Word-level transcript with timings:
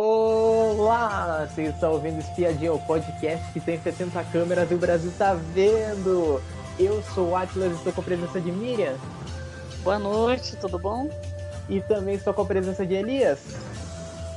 Olá, 0.00 1.46
vocês 1.46 1.74
estão 1.74 1.92
ouvindo 1.92 2.18
Espiadinha, 2.18 2.72
o 2.72 2.78
podcast 2.78 3.52
que 3.52 3.60
tem 3.60 3.78
70 3.78 4.24
câmeras 4.32 4.70
e 4.70 4.74
o 4.74 4.78
Brasil 4.78 5.12
tá 5.18 5.34
vendo. 5.34 6.40
Eu 6.78 7.02
sou 7.14 7.28
o 7.28 7.36
Atlas 7.36 7.72
e 7.72 7.74
estou 7.74 7.92
com 7.92 8.00
a 8.00 8.04
presença 8.04 8.40
de 8.40 8.50
Miriam. 8.50 8.96
Boa 9.84 9.98
noite, 9.98 10.56
tudo 10.56 10.78
bom? 10.78 11.10
E 11.68 11.82
também 11.82 12.14
estou 12.14 12.32
com 12.32 12.40
a 12.40 12.46
presença 12.46 12.86
de 12.86 12.94
Elias. 12.94 13.40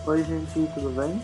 Oi, 0.06 0.26
gente, 0.26 0.70
tudo 0.74 0.90
bem? 0.90 1.22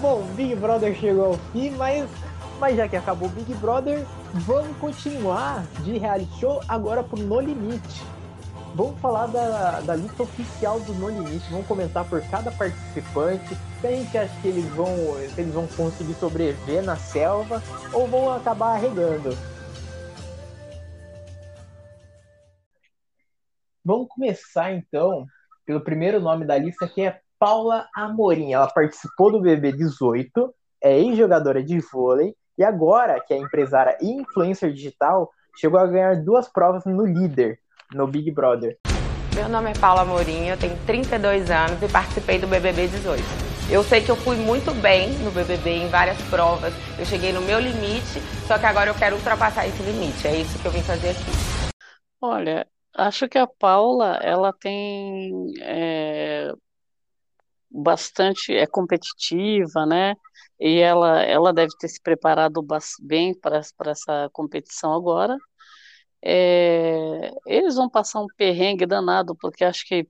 Bom, 0.00 0.22
Big 0.34 0.56
Brother 0.56 0.92
chegou 0.96 1.26
ao 1.26 1.38
fim, 1.52 1.70
mas, 1.70 2.10
mas 2.58 2.76
já 2.76 2.88
que 2.88 2.96
acabou 2.96 3.28
o 3.28 3.30
Big 3.30 3.54
Brother, 3.54 4.04
vamos 4.34 4.76
continuar 4.78 5.64
de 5.84 5.96
reality 5.96 6.40
show 6.40 6.60
agora 6.66 7.04
pro 7.04 7.22
No 7.22 7.38
Limite. 7.38 8.15
Vamos 8.76 9.00
falar 9.00 9.26
da, 9.28 9.80
da 9.80 9.96
lista 9.96 10.22
oficial 10.22 10.78
do 10.80 10.92
No 10.92 11.08
Limite, 11.08 11.50
vamos 11.50 11.66
comentar 11.66 12.06
por 12.06 12.20
cada 12.28 12.52
participante, 12.52 13.56
se 13.80 13.86
a 13.86 13.90
gente 13.90 14.18
acha 14.18 14.40
que 14.42 14.48
eles 14.48 14.66
vão, 14.74 14.86
se 15.34 15.40
eles 15.40 15.54
vão 15.54 15.66
conseguir 15.68 16.12
sobreviver 16.12 16.84
na 16.84 16.94
selva 16.94 17.62
ou 17.90 18.06
vão 18.06 18.30
acabar 18.30 18.74
arregando. 18.74 19.30
Vamos 23.82 24.08
começar 24.08 24.70
então 24.74 25.24
pelo 25.64 25.80
primeiro 25.80 26.20
nome 26.20 26.44
da 26.44 26.58
lista, 26.58 26.86
que 26.86 27.00
é 27.00 27.18
Paula 27.38 27.88
Amorim. 27.96 28.52
Ela 28.52 28.68
participou 28.68 29.32
do 29.32 29.40
BB 29.40 29.72
18, 29.72 30.54
é 30.84 30.98
ex-jogadora 30.98 31.64
de 31.64 31.80
vôlei 31.80 32.36
e 32.58 32.62
agora, 32.62 33.24
que 33.26 33.32
é 33.32 33.38
empresária 33.38 33.96
e 34.02 34.20
influencer 34.20 34.70
digital, 34.70 35.30
chegou 35.56 35.80
a 35.80 35.86
ganhar 35.86 36.22
duas 36.22 36.46
provas 36.46 36.84
no 36.84 37.06
líder, 37.06 37.58
no 37.92 38.06
Big 38.06 38.30
Brother. 38.30 38.78
Meu 39.34 39.48
nome 39.48 39.70
é 39.70 39.74
Paula 39.74 40.02
Amorim, 40.02 40.46
eu 40.46 40.56
tenho 40.56 40.76
32 40.86 41.50
anos 41.50 41.82
e 41.82 41.88
participei 41.88 42.38
do 42.38 42.46
BBB 42.46 42.88
18. 42.88 43.22
Eu 43.68 43.82
sei 43.82 44.00
que 44.00 44.10
eu 44.10 44.16
fui 44.16 44.36
muito 44.36 44.72
bem 44.80 45.10
no 45.18 45.30
BBB 45.30 45.70
em 45.70 45.88
várias 45.88 46.20
provas. 46.30 46.72
Eu 46.98 47.04
cheguei 47.04 47.32
no 47.32 47.42
meu 47.42 47.58
limite, 47.58 48.20
só 48.46 48.58
que 48.58 48.64
agora 48.64 48.90
eu 48.90 48.94
quero 48.94 49.16
ultrapassar 49.16 49.66
esse 49.66 49.82
limite. 49.82 50.26
É 50.26 50.36
isso 50.36 50.58
que 50.58 50.66
eu 50.66 50.72
vim 50.72 50.82
fazer 50.82 51.10
aqui. 51.10 51.72
Olha, 52.20 52.66
acho 52.94 53.28
que 53.28 53.36
a 53.36 53.46
Paula, 53.46 54.18
ela 54.22 54.52
tem 54.52 55.32
é, 55.60 56.52
bastante, 57.70 58.54
é 58.54 58.66
competitiva, 58.66 59.84
né? 59.84 60.14
E 60.58 60.78
ela, 60.78 61.22
ela 61.22 61.52
deve 61.52 61.72
ter 61.78 61.88
se 61.88 62.00
preparado 62.00 62.64
bem 63.02 63.38
para 63.38 63.62
essa 63.90 64.30
competição 64.32 64.94
agora. 64.94 65.36
É, 66.22 67.30
eles 67.46 67.76
vão 67.76 67.88
passar 67.88 68.20
um 68.20 68.26
perrengue 68.36 68.86
danado, 68.86 69.36
porque 69.40 69.64
acho 69.64 69.86
que 69.86 70.08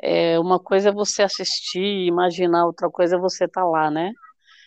é, 0.00 0.38
uma 0.38 0.58
coisa 0.58 0.88
é 0.90 0.92
você 0.92 1.22
assistir, 1.22 2.06
imaginar, 2.06 2.66
outra 2.66 2.90
coisa 2.90 3.16
é 3.16 3.18
você 3.18 3.44
estar 3.44 3.62
tá 3.62 3.66
lá, 3.66 3.90
né? 3.90 4.12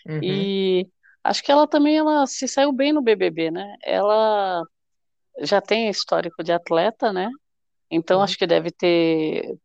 Uhum. 0.06 0.22
E 0.24 0.88
acho 1.24 1.44
que 1.44 1.52
ela 1.52 1.68
também 1.68 1.98
ela 1.98 2.26
se 2.28 2.48
saiu 2.48 2.72
bem 2.72 2.94
no 2.94 3.02
BBB, 3.02 3.52
né? 3.52 3.76
Ela 3.84 4.62
já 5.42 5.62
tem 5.62 5.90
histórico 5.90 6.44
de 6.44 6.52
atleta, 6.52 7.12
né? 7.12 7.30
Então 7.90 8.18
Uhum. 8.18 8.24
acho 8.24 8.38
que 8.38 8.48
deve 8.48 8.72
ter 8.72 9.58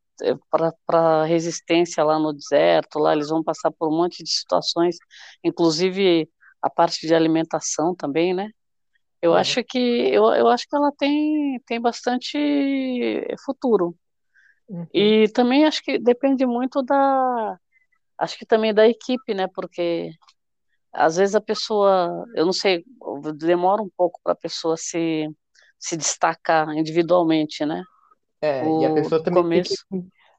para 0.51 1.25
resistência 1.25 2.03
lá 2.03 2.19
no 2.19 2.33
deserto, 2.33 2.99
lá 2.99 3.13
eles 3.13 3.29
vão 3.29 3.43
passar 3.43 3.71
por 3.71 3.89
um 3.89 3.97
monte 3.97 4.23
de 4.23 4.31
situações, 4.31 4.97
inclusive 5.45 6.29
a 6.61 6.69
parte 6.69 7.07
de 7.07 7.15
alimentação 7.15 7.95
também, 7.95 8.35
né? 8.35 8.51
Eu 9.23 9.35
Uhum. 9.35 9.41
acho 9.41 9.65
que 9.65 9.79
eu, 9.79 10.25
eu 10.35 10.49
acho 10.49 10.67
que 10.69 10.77
ela 10.77 10.93
tem 10.97 11.61
tem 11.67 11.81
bastante 11.81 12.39
futuro. 13.45 13.97
Uhum. 14.69 14.89
E 14.93 15.29
também 15.35 15.67
acho 15.67 15.83
que 15.83 15.99
depende 15.99 16.47
muito 16.47 16.83
da 16.83 17.59
acho 18.19 18.39
que 18.39 18.47
também 18.47 18.75
da 18.75 18.89
equipe, 18.89 19.35
né? 19.35 19.49
Porque 19.49 20.11
às 20.93 21.17
vezes 21.17 21.35
a 21.37 21.41
pessoa, 21.41 22.27
eu 22.35 22.47
não 22.47 22.53
sei, 22.53 22.85
demora 23.37 23.83
um 23.83 23.91
pouco 23.97 24.21
para 24.25 24.33
a 24.35 24.37
pessoa 24.37 24.77
se 24.77 25.29
se 25.79 25.97
destacar 25.97 26.69
individualmente, 26.77 27.65
né? 27.67 27.85
É, 28.41 28.69
O 28.69 28.73
e 28.79 28.85
a 28.85 28.91
pessoa 28.91 29.23
também 29.23 29.45
começo. 29.45 29.51
tem 29.51 29.63
que, 29.65 29.79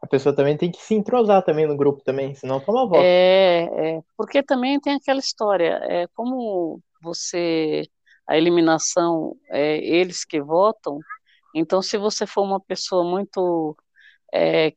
a 0.01 0.07
pessoa 0.07 0.35
também 0.35 0.57
tem 0.57 0.71
que 0.71 0.81
se 0.81 0.95
entrosar 0.95 1.43
também 1.43 1.67
no 1.67 1.77
grupo 1.77 2.03
também, 2.03 2.33
senão 2.35 2.59
toma 2.63 2.87
voto. 2.87 3.17
É, 3.17 3.97
é, 3.97 4.01
porque 4.17 4.41
também 4.43 4.79
tem 4.79 4.95
aquela 4.95 5.19
história, 5.19 5.79
é 5.83 6.07
como 6.15 6.81
você, 7.01 7.83
a 8.29 8.37
eliminação, 8.37 9.35
é 9.49 9.77
eles 9.79 10.25
que 10.25 10.41
votam, 10.41 10.99
então 11.55 11.81
se 11.81 11.97
você 11.97 12.27
for 12.27 12.43
uma 12.43 12.59
pessoa 12.61 13.03
muito, 13.03 13.75
é, 14.33 14.73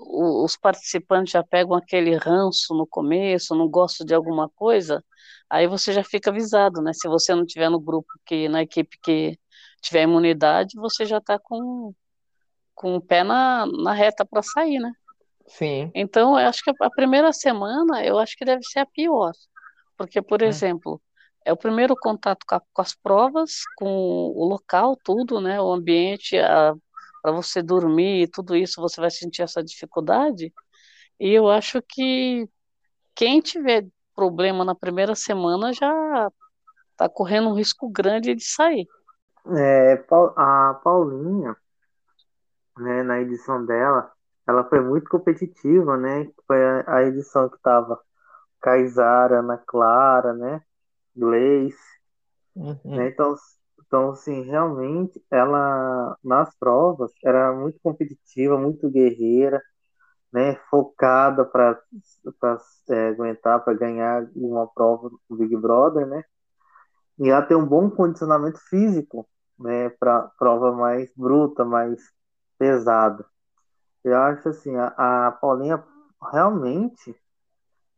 os 0.00 0.56
participantes 0.56 1.32
já 1.32 1.42
pegam 1.42 1.74
aquele 1.76 2.16
ranço 2.16 2.74
no 2.74 2.86
começo, 2.86 3.54
não 3.54 3.68
gostam 3.68 4.06
de 4.06 4.14
alguma 4.14 4.48
coisa, 4.50 5.04
aí 5.50 5.66
você 5.66 5.92
já 5.92 6.04
fica 6.04 6.30
avisado, 6.30 6.82
né? 6.82 6.92
Se 6.94 7.08
você 7.08 7.34
não 7.34 7.46
tiver 7.46 7.68
no 7.70 7.80
grupo 7.80 8.08
que, 8.26 8.48
na 8.48 8.62
equipe 8.62 8.98
que 9.02 9.38
tiver 9.82 10.02
imunidade, 10.04 10.76
você 10.76 11.04
já 11.06 11.18
está 11.18 11.38
com 11.38 11.94
com 12.74 12.96
o 12.96 13.00
pé 13.00 13.22
na, 13.22 13.66
na 13.66 13.92
reta 13.92 14.24
para 14.24 14.42
sair, 14.42 14.78
né? 14.80 14.92
Sim. 15.46 15.90
Então, 15.94 16.38
eu 16.38 16.48
acho 16.48 16.62
que 16.64 16.70
a 16.80 16.90
primeira 16.90 17.32
semana, 17.32 18.04
eu 18.04 18.18
acho 18.18 18.36
que 18.36 18.44
deve 18.44 18.64
ser 18.64 18.80
a 18.80 18.86
pior, 18.86 19.32
porque, 19.96 20.22
por 20.22 20.42
Hum. 20.42 20.46
exemplo, 20.46 21.00
é 21.44 21.52
o 21.52 21.56
primeiro 21.56 21.94
contato 21.96 22.44
com, 22.46 22.54
a, 22.54 22.60
com 22.72 22.82
as 22.82 22.94
provas, 22.94 23.62
com 23.76 23.86
o 23.86 24.44
local, 24.44 24.96
tudo, 25.04 25.40
né? 25.40 25.60
O 25.60 25.72
ambiente, 25.72 26.36
para 27.22 27.32
você 27.32 27.62
dormir, 27.62 28.28
tudo 28.28 28.56
isso, 28.56 28.80
você 28.80 29.00
vai 29.00 29.10
sentir 29.10 29.42
essa 29.42 29.62
dificuldade. 29.62 30.52
E 31.18 31.30
eu 31.30 31.48
acho 31.48 31.80
que 31.82 32.48
quem 33.14 33.40
tiver 33.40 33.86
problema 34.14 34.64
na 34.64 34.74
primeira 34.74 35.14
semana 35.14 35.72
já 35.72 36.30
está 36.90 37.08
correndo 37.08 37.48
um 37.48 37.54
risco 37.54 37.88
grande 37.90 38.34
de 38.34 38.44
sair. 38.44 38.86
É, 39.46 40.04
a 40.36 40.80
Paulinha, 40.84 41.56
né, 42.78 43.02
na 43.02 43.20
edição 43.20 43.64
dela, 43.64 44.10
ela 44.46 44.64
foi 44.64 44.80
muito 44.80 45.08
competitiva, 45.08 45.96
né? 45.96 46.28
Foi 46.46 46.58
a, 46.86 47.02
edição 47.04 47.48
que 47.48 47.58
tava 47.60 47.98
Kaysara, 48.60 49.40
Ana 49.40 49.58
Clara, 49.58 50.32
né? 50.32 50.62
Gleice, 51.16 51.78
Uhum. 52.54 52.82
né? 52.94 53.08
Então, 53.08 53.34
então, 53.86 54.10
assim, 54.10 54.42
realmente, 54.44 55.22
ela, 55.30 56.16
nas 56.24 56.54
provas, 56.58 57.12
era 57.24 57.52
muito 57.54 57.78
competitiva, 57.82 58.58
muito 58.58 58.90
guerreira, 58.90 59.62
né? 60.32 60.56
Focada 60.70 61.44
para 61.44 61.80
é, 62.90 63.08
aguentar, 63.08 63.64
para 63.64 63.74
ganhar 63.74 64.28
uma 64.36 64.66
prova 64.68 65.10
do 65.28 65.36
Big 65.36 65.56
Brother, 65.56 66.06
né? 66.06 66.24
E 67.18 67.28
ela 67.30 67.42
tem 67.42 67.56
um 67.56 67.66
bom 67.66 67.90
condicionamento 67.90 68.58
físico, 68.68 69.28
né? 69.58 69.90
Para 69.90 70.30
prova 70.38 70.72
mais 70.72 71.12
bruta, 71.16 71.64
mais 71.64 72.00
pesada. 72.58 73.24
Eu 74.04 74.16
acho 74.18 74.48
assim, 74.50 74.76
a, 74.76 75.28
a 75.28 75.32
Paulinha 75.32 75.82
realmente 76.32 77.16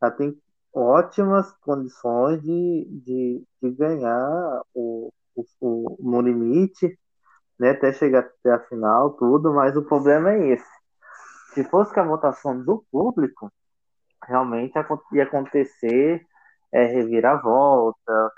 ela 0.01 0.11
tem 0.11 0.39
ótimas 0.75 1.51
condições 1.61 2.41
de, 2.41 2.87
de, 3.05 3.43
de 3.61 3.71
ganhar 3.71 4.61
o, 4.73 5.11
o, 5.33 5.45
o, 5.61 5.97
no 6.01 6.21
limite, 6.21 6.99
né, 7.57 7.71
até 7.71 7.93
chegar 7.93 8.19
até 8.19 8.51
a 8.51 8.59
final, 8.59 9.11
tudo, 9.13 9.53
mas 9.53 9.77
o 9.77 9.85
problema 9.85 10.31
é 10.33 10.53
esse. 10.53 10.75
Se 11.53 11.63
fosse 11.63 11.93
com 11.93 12.01
a 12.01 12.03
votação 12.03 12.61
do 12.61 12.85
público, 12.91 13.49
realmente 14.23 14.73
ia 15.13 15.23
acontecer 15.23 16.21
é, 16.73 16.85
reviravolta, 16.85 18.31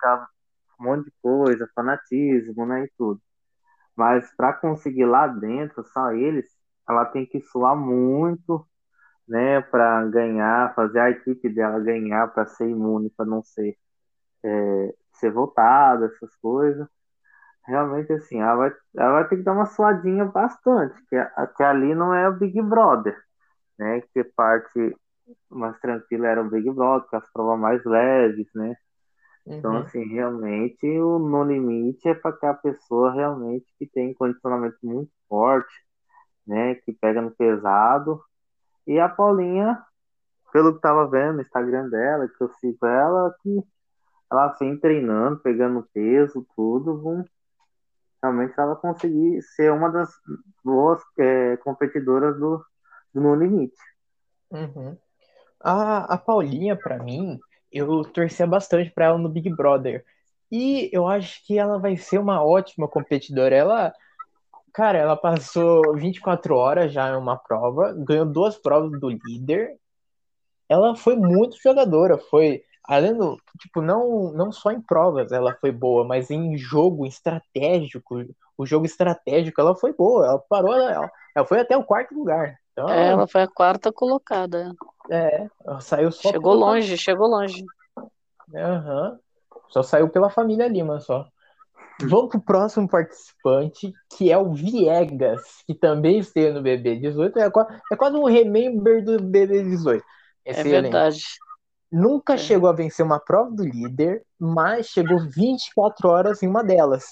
um 0.80 0.84
monte 0.84 1.06
de 1.06 1.14
coisa, 1.22 1.69
fanatismo, 1.74 2.66
né, 2.68 2.84
e 2.86 2.92
tudo. 2.98 3.19
Mas 3.96 4.31
para 4.36 4.54
conseguir 4.54 5.06
lá 5.06 5.25
dentro, 5.28 5.84
só 5.86 6.12
eles, 6.12 6.46
ela 6.88 7.06
tem 7.06 7.25
que 7.25 7.42
suar 7.42 7.75
muito, 7.75 8.68
né, 9.27 9.61
para 9.61 10.05
ganhar, 10.07 10.73
fazer 10.75 10.99
a 10.99 11.09
equipe 11.11 11.49
dela 11.49 11.79
ganhar, 11.79 12.27
para 12.29 12.47
ser 12.47 12.69
imune, 12.69 13.09
para 13.15 13.25
não 13.25 13.44
ser 13.44 13.77
é, 14.45 14.95
ser 15.13 15.31
votada, 15.31 16.06
essas 16.07 16.35
coisas. 16.38 16.88
Realmente, 17.65 18.13
assim, 18.13 18.41
ela 18.41 18.56
vai, 18.56 18.71
ela 18.97 19.12
vai 19.13 19.27
ter 19.29 19.38
que 19.38 19.44
dar 19.44 19.53
uma 19.53 19.65
suadinha 19.65 20.25
bastante, 20.25 20.95
que, 21.09 21.18
que 21.57 21.63
ali 21.63 21.94
não 21.95 22.13
é 22.13 22.29
o 22.29 22.33
Big 22.38 22.62
Brother, 22.62 23.18
né, 23.79 24.01
que 24.13 24.24
parte 24.24 24.95
mais 25.50 25.80
tranquila 25.81 26.27
era 26.27 26.41
o 26.44 26.50
Big 26.50 26.69
Brother, 26.71 27.09
com 27.09 27.18
as 27.18 27.31
provas 27.33 27.59
mais 27.59 27.83
leves, 27.85 28.47
né, 28.56 28.75
então, 29.47 29.77
Uhum. 29.77 29.80
assim, 29.80 30.03
realmente 30.06 30.85
o 31.00 31.19
no 31.19 31.44
limite 31.44 32.07
é 32.09 32.13
para 32.15 32.31
aquela 32.31 32.53
pessoa 32.56 33.13
realmente 33.13 33.65
que 33.80 33.88
tem 33.88 34.13
condicionamento 34.13 34.77
muito 34.83 35.12
forte, 35.30 35.73
né? 36.47 36.75
Que 36.75 36.94
pega 36.94 37.21
no 37.21 37.31
pesado. 37.31 38.21
E 38.88 39.00
a 39.00 39.10
Paulinha, 39.10 39.84
pelo 40.51 40.74
que 40.74 40.81
tava 40.81 41.07
vendo 41.07 41.36
no 41.36 41.42
Instagram 41.42 41.89
dela, 41.89 42.28
que 42.28 42.42
eu 42.42 42.50
sigo 42.60 42.86
ela, 42.86 43.36
que 43.44 43.62
ela 44.31 44.48
vem 44.60 44.80
treinando, 44.80 45.39
pegando 45.39 45.88
peso, 45.94 46.45
tudo, 46.56 46.98
vum, 46.98 47.24
realmente 48.22 48.54
ela 48.57 48.75
conseguir 48.75 49.42
ser 49.42 49.72
uma 49.72 49.89
das 49.89 50.10
boas 50.63 51.01
é, 51.19 51.57
competidoras 51.57 52.38
do, 52.39 52.63
do 53.13 53.22
No 53.22 53.36
Limite. 53.36 53.78
Uhum. 54.51 54.98
A, 55.60 56.13
a 56.13 56.18
Paulinha, 56.18 56.75
para 56.75 57.01
mim, 57.01 57.40
eu 57.72 58.04
torcia 58.04 58.48
bastante 58.48 58.92
para 58.92 59.06
ela 59.06 59.18
no 59.18 59.30
Big 59.30 59.50
Brother. 59.56 60.06
E 60.51 60.90
eu 60.94 61.07
acho 61.07 61.45
que 61.45 61.57
ela 61.57 61.78
vai 61.78 61.98
ser 61.98 62.19
uma 62.19 62.44
ótima 62.44 62.88
competidora. 62.88 63.54
Ela, 63.54 63.94
cara, 64.74 64.98
ela 64.98 65.16
passou 65.16 65.96
24 65.96 66.56
horas 66.56 66.92
já 66.92 67.10
em 67.10 67.16
uma 67.16 67.38
prova, 67.38 67.94
ganhou 67.94 68.25
duas 68.25 68.58
provas 68.58 69.00
do 69.00 69.10
líder. 69.10 69.78
Ela 70.69 70.96
foi 70.96 71.16
muito 71.16 71.58
jogadora, 71.62 72.18
foi 72.18 72.64
além 72.84 73.16
do, 73.16 73.38
tipo, 73.60 73.81
não, 73.81 74.31
não 74.31 74.52
só 74.52 74.72
em 74.72 74.81
provas 74.81 75.31
ela 75.31 75.56
foi 75.60 75.72
boa, 75.72 76.06
mas 76.06 76.31
em 76.31 76.58
jogo 76.58 77.06
estratégico, 77.06 78.24
o 78.58 78.66
jogo 78.66 78.86
estratégico 78.86 79.60
ela 79.60 79.75
foi 79.75 79.94
boa, 79.94 80.25
ela 80.25 80.40
parou, 80.40 80.74
ela, 80.74 81.12
ela 81.36 81.46
foi 81.46 81.60
até 81.60 81.75
o 81.78 81.84
quarto 81.84 82.16
lugar. 82.16 82.58
Então, 82.72 82.90
é, 82.90 83.10
ela 83.10 83.28
foi 83.28 83.42
a 83.42 83.48
quarta 83.48 83.92
colocada. 83.92 84.72
É, 85.10 85.48
ela 85.66 85.80
saiu 85.80 86.12
só 86.12 86.30
Chegou 86.30 86.54
longe, 86.54 86.98
chegou 86.98 87.28
longe. 87.28 87.66
Aham. 88.56 89.12
Uhum. 89.12 89.19
Só 89.69 89.84
saiu 89.84 90.10
pela 90.10 90.30
família 90.30 90.68
Lima 90.68 91.00
só. 91.00 91.28
Vamos 92.01 92.29
pro 92.29 92.41
próximo 92.41 92.88
participante, 92.88 93.91
que 94.15 94.31
é 94.31 94.38
o 94.38 94.53
Viegas, 94.53 95.41
que 95.65 95.73
também 95.73 96.19
esteve 96.19 96.51
no 96.51 96.61
BB18. 96.61 97.38
É, 97.38 97.94
é 97.94 97.95
quase 97.95 98.15
um 98.15 98.25
remember 98.25 99.03
do 99.03 99.17
BB18. 99.17 100.01
É 100.45 100.63
verdade. 100.63 101.23
Nunca 101.91 102.33
é. 102.33 102.38
chegou 102.38 102.69
a 102.69 102.73
vencer 102.73 103.05
uma 103.05 103.19
prova 103.19 103.49
do 103.51 103.63
líder, 103.63 104.21
mas 104.39 104.88
chegou 104.88 105.19
24 105.19 106.07
horas 106.07 106.44
em 106.44 106.47
uma 106.47 106.63
delas. 106.63 107.05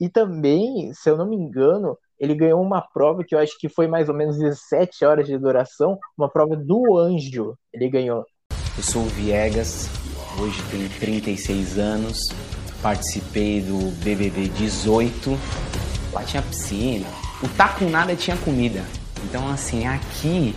E 0.00 0.08
também, 0.08 0.92
se 0.94 1.10
eu 1.10 1.16
não 1.16 1.28
me 1.28 1.36
engano, 1.36 1.96
ele 2.18 2.34
ganhou 2.34 2.60
uma 2.60 2.80
prova 2.80 3.22
que 3.24 3.34
eu 3.34 3.38
acho 3.38 3.58
que 3.58 3.68
foi 3.68 3.86
mais 3.86 4.08
ou 4.08 4.14
menos 4.14 4.36
17 4.36 5.04
horas 5.04 5.26
de 5.26 5.38
duração, 5.38 5.98
uma 6.16 6.28
prova 6.28 6.56
do 6.56 6.96
anjo. 6.98 7.56
Ele 7.72 7.88
ganhou. 7.88 8.24
Eu 8.76 8.82
sou 8.82 9.02
o 9.02 9.06
Viegas, 9.06 9.88
hoje 10.40 10.60
tenho 10.70 10.88
36 11.00 11.78
anos, 11.78 12.20
participei 12.82 13.60
do 13.60 13.90
BBB 14.02 14.48
18. 14.48 15.30
Lá 16.12 16.24
tinha 16.24 16.42
piscina, 16.42 17.06
o 17.42 17.48
tá 17.56 17.68
com 17.68 17.88
nada 17.88 18.16
tinha 18.16 18.36
comida. 18.36 18.82
Então, 19.24 19.48
assim, 19.48 19.86
aqui 19.86 20.54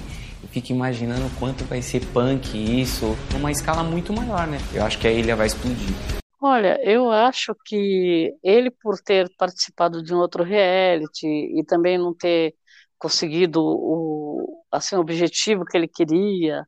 fico 0.52 0.72
imaginando 0.72 1.30
quanto 1.40 1.64
vai 1.64 1.82
ser 1.82 2.06
punk 2.08 2.58
isso, 2.58 3.16
numa 3.32 3.52
escala 3.52 3.84
muito 3.84 4.12
maior, 4.14 4.46
né? 4.48 4.58
Eu 4.74 4.84
acho 4.84 5.00
que 5.00 5.08
a 5.08 5.12
ilha 5.12 5.36
vai 5.36 5.48
explodir. 5.48 5.96
Olha, 6.42 6.80
eu 6.84 7.10
acho 7.10 7.56
que 7.66 8.34
ele, 8.44 8.70
por 8.70 9.00
ter 9.00 9.32
participado 9.38 10.04
de 10.04 10.14
um 10.14 10.18
outro 10.18 10.44
reality 10.44 11.26
e 11.26 11.64
também 11.66 11.98
não 11.98 12.14
ter 12.14 12.54
conseguido 12.98 13.62
o 13.64 14.64
assim, 14.72 14.96
o 14.96 15.00
objetivo 15.00 15.66
que 15.66 15.76
ele 15.78 15.88
queria, 15.88 16.66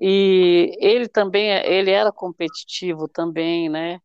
e 0.00 0.76
ele 0.80 1.08
também 1.08 1.50
ele 1.50 1.90
era 1.90 2.10
competitivo 2.10 3.08
também, 3.08 3.68
né? 3.68 4.00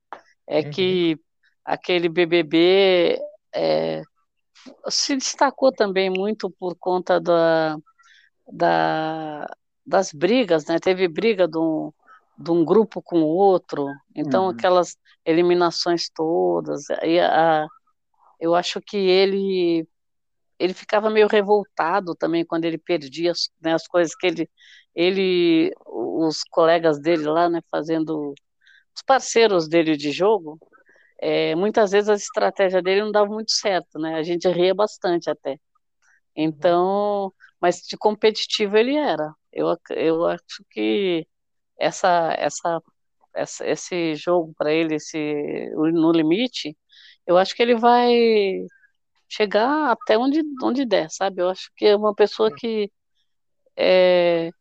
É 0.50 0.62
uhum. 0.62 0.72
que 0.72 1.19
aquele 1.63 2.10
BBB 2.10 3.19
é, 3.54 4.01
se 4.90 5.16
destacou 5.16 5.72
também 5.72 6.10
muito 6.10 6.50
por 6.50 6.75
conta 6.75 7.19
da, 7.19 7.78
da, 8.51 9.48
das 9.86 10.12
brigas, 10.12 10.66
né? 10.66 10.80
Teve 10.80 11.07
briga 11.07 11.48
de 11.48 11.60
um, 11.60 11.94
de 12.38 12.50
um 12.50 12.66
grupo 12.66 13.01
com 13.01 13.22
o 13.22 13.28
outro, 13.28 13.86
então 14.16 14.46
uhum. 14.46 14.50
aquelas 14.50 14.98
eliminações 15.24 16.10
todas. 16.10 16.90
Aí 17.01 17.19
a, 17.19 17.68
eu 18.40 18.56
acho 18.56 18.81
que 18.81 18.98
ele 18.98 19.88
ele 20.57 20.74
ficava 20.74 21.10
meio 21.10 21.28
revoltado 21.28 22.13
também 22.16 22.44
quando 22.46 22.66
ele 22.66 22.78
perdia 22.78 23.31
as, 23.31 23.50
né, 23.62 23.74
as 23.74 23.88
coisas 23.88 24.13
que 24.16 24.28
ele 24.28 24.50
ele 24.96 25.74
os 25.86 26.44
colegas 26.50 27.00
dele 27.00 27.24
lá, 27.25 27.48
né, 27.50 27.62
fazendo 27.72 28.34
os 29.00 29.04
parceiros 29.04 29.68
dele 29.68 29.96
de 29.98 30.12
jogo, 30.12 30.60
é, 31.22 31.56
muitas 31.56 31.92
vezes 31.92 32.10
a 32.10 32.16
estratégia 32.16 32.81
dele 32.81 33.01
não 33.04 33.12
dava 33.12 33.30
muito 33.31 33.51
certo, 33.51 34.00
né? 34.00 34.16
A 34.16 34.24
gente 34.24 34.48
ria 34.50 34.74
bastante 34.75 35.30
até. 35.30 35.60
Então, 36.36 37.34
mas 37.62 37.81
de 37.88 37.98
competitivo 37.98 38.78
ele 38.78 38.96
era. 38.98 39.34
Eu, 39.51 39.78
eu 39.92 40.25
acho 40.28 40.44
que 40.72 41.28
essa, 41.80 42.34
essa, 42.40 42.81
essa 43.36 43.68
esse 43.68 44.16
jogo 44.16 44.54
para 44.57 44.74
ele, 44.74 44.96
esse 44.96 45.18
no 45.75 46.12
limite, 46.12 46.78
eu 47.28 47.38
acho 47.38 47.56
que 47.56 47.63
ele 47.63 47.75
vai 47.78 48.13
chegar 49.30 49.92
até 49.92 50.18
onde, 50.18 50.42
onde 50.63 50.86
der, 50.86 51.10
sabe? 51.12 51.42
Eu 51.42 51.50
acho 51.50 51.72
que 51.78 51.86
é 51.86 51.96
uma 51.96 52.16
pessoa 52.16 52.51
que, 52.56 52.92
é, 53.78 54.51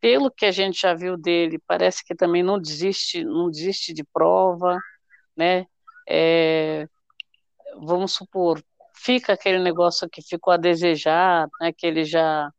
pelo 0.00 0.30
que 0.30 0.46
a 0.46 0.50
gente 0.50 0.80
já 0.80 0.94
viu 0.94 1.16
dele, 1.16 1.60
parece 1.66 2.04
que 2.04 2.14
também 2.14 2.42
não 2.42 2.58
desiste, 2.58 3.24
não 3.24 3.50
desiste 3.50 3.92
de 3.92 4.04
prova, 4.04 4.78
né? 5.36 5.66
É, 6.08 6.86
vamos 7.80 8.12
supor, 8.14 8.62
fica 8.94 9.32
aquele 9.32 9.58
negócio 9.58 10.08
que 10.08 10.22
ficou 10.22 10.52
a 10.52 10.56
desejar, 10.56 11.48
né, 11.60 11.72
que 11.72 11.86
ele 11.86 12.04
já 12.04 12.50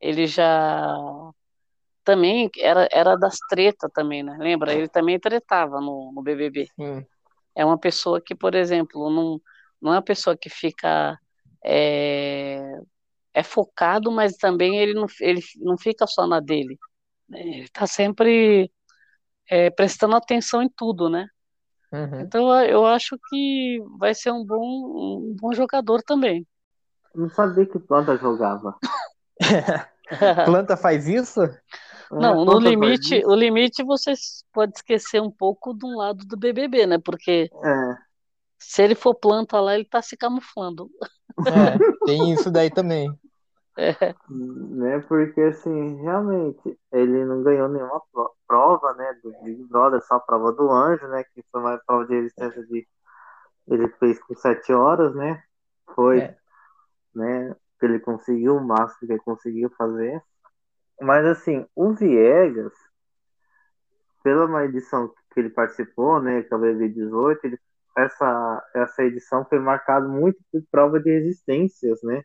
ele 0.00 0.26
já 0.26 0.96
também 2.04 2.50
era, 2.58 2.88
era 2.90 3.16
das 3.16 3.38
tretas 3.48 3.90
também, 3.94 4.22
né? 4.24 4.36
Lembra? 4.38 4.74
Ele 4.74 4.88
também 4.88 5.18
tretava 5.20 5.80
no, 5.80 6.10
no 6.12 6.20
BBB. 6.20 6.66
Sim. 6.74 7.06
É 7.54 7.64
uma 7.64 7.78
pessoa 7.78 8.20
que, 8.20 8.34
por 8.34 8.56
exemplo, 8.56 9.08
não, 9.08 9.40
não 9.80 9.92
é 9.92 9.96
uma 9.96 10.02
pessoa 10.02 10.36
que 10.36 10.50
fica 10.50 11.16
é, 11.64 12.80
é 13.34 13.42
focado, 13.42 14.10
mas 14.10 14.36
também 14.36 14.78
ele 14.78 14.94
não, 14.94 15.06
ele 15.20 15.40
não 15.58 15.78
fica 15.78 16.06
só 16.06 16.26
na 16.26 16.40
dele. 16.40 16.78
Né? 17.28 17.40
Ele 17.40 17.64
está 17.64 17.86
sempre 17.86 18.70
é, 19.48 19.70
prestando 19.70 20.16
atenção 20.16 20.62
em 20.62 20.68
tudo, 20.68 21.08
né? 21.08 21.26
Uhum. 21.92 22.20
Então 22.20 22.60
eu 22.64 22.86
acho 22.86 23.18
que 23.28 23.78
vai 23.98 24.14
ser 24.14 24.32
um 24.32 24.44
bom, 24.44 25.28
um 25.30 25.36
bom 25.38 25.52
jogador 25.52 26.02
também. 26.02 26.46
Não 27.14 27.28
sabia 27.28 27.66
que 27.66 27.78
planta 27.78 28.16
jogava. 28.16 28.76
planta 30.46 30.76
faz 30.76 31.06
isso? 31.06 31.40
Não, 32.10 32.44
no 32.44 32.58
limite, 32.58 33.24
o 33.24 33.34
limite 33.34 33.82
você 33.82 34.12
pode 34.52 34.72
esquecer 34.76 35.20
um 35.20 35.30
pouco 35.30 35.72
de 35.72 35.86
um 35.86 35.96
lado 35.96 36.26
do 36.26 36.36
BBB, 36.36 36.86
né? 36.86 36.98
Porque 36.98 37.50
é. 37.64 37.94
se 38.58 38.82
ele 38.82 38.94
for 38.94 39.14
planta 39.14 39.58
lá, 39.60 39.74
ele 39.74 39.86
tá 39.86 40.02
se 40.02 40.16
camuflando. 40.16 40.90
É, 41.46 42.04
tem 42.06 42.32
isso 42.32 42.50
daí 42.50 42.70
também. 42.70 43.10
É. 43.76 44.14
Né, 44.28 45.00
porque 45.08 45.40
assim, 45.40 46.02
realmente, 46.02 46.78
ele 46.92 47.24
não 47.24 47.42
ganhou 47.42 47.68
nenhuma 47.68 48.02
prova, 48.46 48.92
né, 48.94 49.18
do 49.22 49.32
Big 49.42 49.64
Brother, 49.64 50.02
só 50.02 50.16
a 50.16 50.20
prova 50.20 50.52
do 50.52 50.70
anjo, 50.70 51.06
né, 51.08 51.24
que 51.24 51.42
foi 51.50 51.60
uma 51.60 51.78
prova 51.86 52.06
de 52.06 52.14
resistência 52.14 52.64
de 52.66 52.86
ele 53.68 53.88
fez 53.98 54.20
com 54.22 54.34
sete 54.34 54.72
horas, 54.72 55.14
né, 55.14 55.42
foi, 55.94 56.20
é. 56.20 56.36
né, 57.14 57.56
que 57.78 57.86
ele 57.86 57.98
conseguiu 58.00 58.56
o 58.56 58.64
máximo 58.64 59.06
que 59.06 59.12
ele 59.12 59.20
conseguiu 59.20 59.70
fazer, 59.70 60.22
mas 61.00 61.24
assim, 61.24 61.66
o 61.74 61.92
Viegas, 61.94 62.74
pela 64.22 64.44
uma 64.44 64.64
edição 64.64 65.08
que 65.32 65.40
ele 65.40 65.50
participou, 65.50 66.20
né, 66.20 66.42
que 66.42 66.52
é 66.52 66.56
o 66.56 66.60
BB 66.60 66.90
18, 66.90 67.44
ele, 67.46 67.58
essa, 67.96 68.70
essa 68.74 69.02
edição 69.02 69.46
foi 69.46 69.58
marcada 69.58 70.06
muito 70.06 70.38
por 70.50 70.62
prova 70.70 71.00
de 71.00 71.10
resistências, 71.10 72.02
né, 72.02 72.22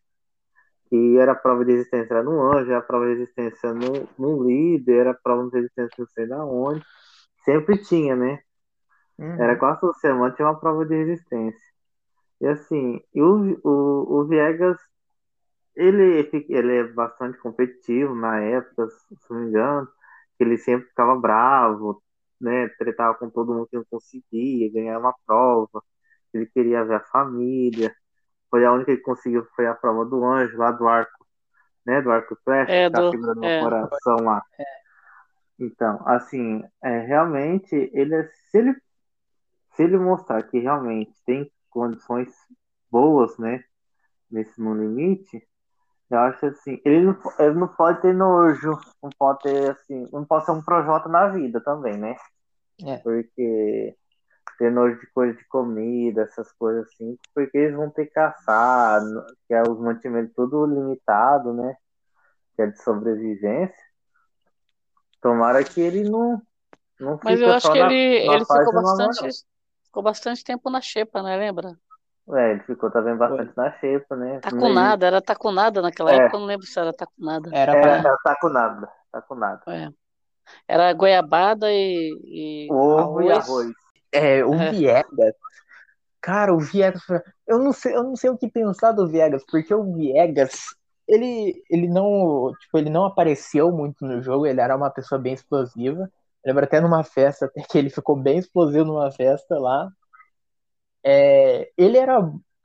que 0.90 1.18
era 1.18 1.36
prova 1.36 1.66
de 1.66 1.74
resistência 1.74 2.14
era 2.14 2.24
no 2.24 2.42
anjo, 2.52 2.72
era 2.72 2.82
prova 2.82 3.06
de 3.06 3.14
resistência 3.14 3.74
no, 3.74 4.08
no 4.18 4.44
líder, 4.44 5.02
era 5.02 5.14
prova 5.14 5.50
de 5.50 5.58
resistência 5.58 5.96
não 6.00 6.08
sei 6.08 6.28
da 6.28 6.46
onde. 6.46 6.84
Sempre 7.44 7.78
tinha, 7.78 8.16
né? 8.16 8.40
Uhum. 9.18 9.42
Era 9.42 9.58
quase 9.58 9.80
toda 9.82 9.94
semana 9.96 10.34
tinha 10.34 10.48
uma 10.48 10.60
prova 10.60 10.86
de 10.86 10.96
resistência. 10.96 11.62
E 12.42 12.48
assim, 12.48 13.02
e 13.14 13.22
o, 13.22 13.60
o, 13.64 14.20
o 14.22 14.26
Viegas, 14.28 14.78
ele, 15.76 16.30
ele 16.50 16.76
é 16.78 16.84
bastante 16.86 17.38
competitivo 17.40 18.16
na 18.16 18.40
época, 18.42 18.88
se 18.90 19.32
não 19.32 19.40
me 19.42 19.48
engano, 19.50 19.88
ele 20.40 20.58
sempre 20.58 20.88
ficava 20.90 21.16
bravo, 21.20 22.02
né? 22.40 22.68
Tretava 22.80 23.16
com 23.18 23.30
todo 23.30 23.54
mundo 23.54 23.68
que 23.68 23.78
não 23.78 23.86
conseguia 23.90 24.72
ganhar 24.72 25.00
uma 25.00 25.14
prova, 25.26 25.84
ele 26.34 26.46
queria 26.48 26.84
ver 26.86 26.96
a 26.96 27.00
família. 27.02 27.96
Foi 28.50 28.66
a 28.66 28.72
única 28.72 28.96
que 28.96 29.02
conseguiu, 29.02 29.46
foi 29.56 29.68
a 29.68 29.76
prova 29.76 30.06
do 30.06 30.24
anjo, 30.24 30.58
lá 30.58 30.72
do 30.72 30.88
arco, 30.88 31.26
né? 31.86 32.02
Do 32.02 32.12
arco 32.12 32.38
flash, 32.44 32.70
é, 32.70 32.90
que 32.90 32.96
tá 32.96 33.12
segurando 33.12 33.44
é. 33.44 33.60
o 33.60 33.64
coração 33.64 34.16
lá. 34.18 34.42
É. 34.60 34.64
Então, 35.60 36.02
assim, 36.06 36.64
é, 36.84 37.00
realmente, 37.00 37.76
ele, 37.94 38.16
é, 38.16 38.24
se, 38.50 38.58
ele, 38.58 38.76
se 39.76 39.84
ele 39.84 39.98
mostrar 39.98 40.44
que 40.44 40.60
realmente 40.60 41.14
tem 41.26 41.52
condições 41.70 42.34
boas, 42.92 43.38
né? 43.38 43.64
Nesse 44.30 44.60
No 44.62 44.74
Limite, 44.74 45.42
eu 46.10 46.20
acho 46.20 46.46
assim, 46.46 46.82
ele 46.86 47.06
não, 47.06 47.18
ele 47.40 47.56
não 47.56 47.68
pode 47.68 48.02
ter 48.02 48.14
nojo, 48.14 48.78
não 49.02 49.10
pode 49.18 49.40
ter, 49.40 49.72
assim, 49.72 50.08
não 50.12 50.26
pode 50.26 50.46
ser 50.46 50.52
um 50.52 50.62
projota 50.62 51.10
na 51.10 51.28
vida 51.28 51.62
também, 51.62 51.98
né? 51.98 52.16
É. 52.86 52.98
Porque 52.98 53.96
ter 54.58 54.72
nojo 54.72 55.00
de 55.00 55.08
coisa 55.12 55.38
de 55.38 55.46
comida, 55.48 56.24
essas 56.24 56.52
coisas 56.54 56.88
assim, 56.88 57.18
porque 57.34 57.58
eles 57.58 57.76
vão 57.76 57.90
ter 57.90 58.06
que 58.06 58.12
caçar, 58.12 59.02
que 59.48 59.54
é 59.54 59.62
os 59.62 59.80
mantimentos 59.80 60.34
tudo 60.36 60.66
limitado, 60.66 61.54
né? 61.54 61.76
Que 62.56 62.64
é 62.64 62.68
de 62.68 62.82
sobrevivência. 62.82 63.76
Tomara 65.22 65.64
que 65.64 65.80
ele 65.80 66.10
não. 66.10 66.42
não 67.00 67.20
Mas 67.24 67.40
eu 67.40 67.52
acho 67.54 67.72
que 67.72 67.80
na, 67.80 67.86
ele, 67.86 68.28
na 68.28 68.34
ele 68.34 68.46
ficou 68.46 68.74
bastante, 68.74 69.46
ficou 69.86 70.04
bastante 70.04 70.44
tempo 70.44 70.70
na 70.70 70.82
xepa, 70.82 71.22
né? 71.22 71.38
Lembra? 71.38 71.78
É, 72.34 72.52
ele 72.52 72.64
ficou 72.64 72.92
também 72.92 73.16
bastante 73.16 73.56
na 73.56 73.72
xepa, 73.80 74.16
né? 74.16 74.40
Tacunada, 74.40 75.06
era 75.06 75.22
tacunada 75.22 75.82
naquela 75.82 76.12
é. 76.12 76.16
época, 76.18 76.36
eu 76.36 76.40
não 76.42 76.48
lembro 76.48 76.66
se 76.66 76.80
era 76.80 76.92
tacunada. 76.92 77.50
Era, 77.54 77.72
era, 77.74 77.98
era 77.98 78.18
tacunada, 78.24 78.92
tacunada. 79.12 79.62
É. 79.68 79.90
Era 80.68 80.94
goiabada 80.94 81.72
e, 81.72 82.10
e 82.24 82.68
ovo 82.72 83.20
arroz. 83.20 83.26
e 83.26 83.32
arroz. 83.32 83.87
É, 84.18 84.46
o 84.46 84.54
é. 84.54 84.72
Viegas. 84.72 85.36
Cara, 86.22 86.54
o 86.54 86.60
Viegas, 86.60 87.02
eu 87.48 87.60
não 87.60 87.72
sei, 87.72 87.96
eu 87.96 88.04
não 88.04 88.16
sei 88.16 88.30
o 88.30 88.38
que 88.38 88.50
pensar 88.50 88.92
do 88.92 89.08
Viegas, 89.08 89.44
porque 89.50 89.74
o 89.74 89.94
Viegas, 89.94 90.52
ele, 91.08 91.64
ele 91.70 91.88
não, 91.88 92.52
tipo, 92.60 92.78
ele 92.78 92.90
não 92.90 93.06
apareceu 93.06 93.72
muito 93.72 94.06
no 94.06 94.22
jogo, 94.22 94.46
ele 94.46 94.60
era 94.60 94.76
uma 94.76 94.90
pessoa 94.90 95.20
bem 95.20 95.34
explosiva. 95.34 96.10
Lembra 96.46 96.66
até 96.66 96.82
numa 96.82 97.04
festa, 97.04 97.46
até 97.46 97.62
que 97.70 97.78
ele 97.78 97.90
ficou 97.90 98.16
bem 98.16 98.40
explosivo 98.40 98.86
numa 98.86 99.12
festa 99.12 99.58
lá. 99.60 99.90
É, 101.04 101.72
ele 101.78 101.98
era 101.98 102.20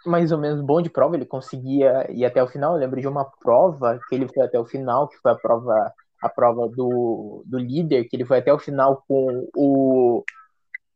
mais 0.04 0.32
ou 0.32 0.38
menos 0.38 0.60
bom 0.60 0.82
de 0.82 0.90
prova, 0.90 1.14
ele 1.14 1.26
conseguia 1.26 2.10
ir 2.10 2.24
até 2.24 2.42
o 2.42 2.48
final. 2.48 2.72
Eu 2.72 2.80
lembro 2.80 3.00
de 3.00 3.06
uma 3.06 3.24
prova 3.40 4.00
que 4.08 4.14
ele 4.14 4.26
foi 4.28 4.44
até 4.44 4.58
o 4.58 4.66
final, 4.66 5.08
que 5.08 5.18
foi 5.18 5.32
a 5.32 5.36
prova 5.36 5.92
a 6.22 6.28
prova 6.28 6.68
do, 6.68 7.42
do 7.44 7.58
líder, 7.58 8.04
que 8.04 8.14
ele 8.14 8.24
foi 8.24 8.38
até 8.38 8.52
o 8.52 8.58
final 8.58 9.02
com 9.08 9.48
o 9.56 10.24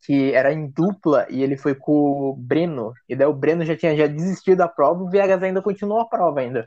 que 0.07 0.33
era 0.33 0.53
em 0.53 0.69
dupla 0.69 1.27
e 1.29 1.43
ele 1.43 1.57
foi 1.57 1.75
com 1.75 2.31
o 2.31 2.37
Breno, 2.37 2.93
e 3.09 3.17
daí 3.17 3.27
o 3.27 3.35
Breno 3.35 3.65
já 3.65 3.77
tinha 3.77 3.97
já 3.97 4.07
desistido 4.07 4.59
da 4.59 4.69
prova, 4.69 5.03
o 5.03 5.11
Viegas 5.11 5.43
ainda 5.43 5.61
continuou 5.61 6.01
a 6.01 6.09
prova 6.09 6.41
ainda. 6.41 6.65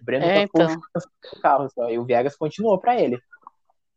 O 0.00 0.04
Breno 0.04 0.24
é, 0.24 0.42
então. 0.42 0.80
o 1.34 1.40
carro 1.40 1.68
só, 1.68 1.90
e 1.90 1.98
o 1.98 2.04
Viegas 2.04 2.34
continuou 2.34 2.78
para 2.78 2.98
ele. 2.98 3.20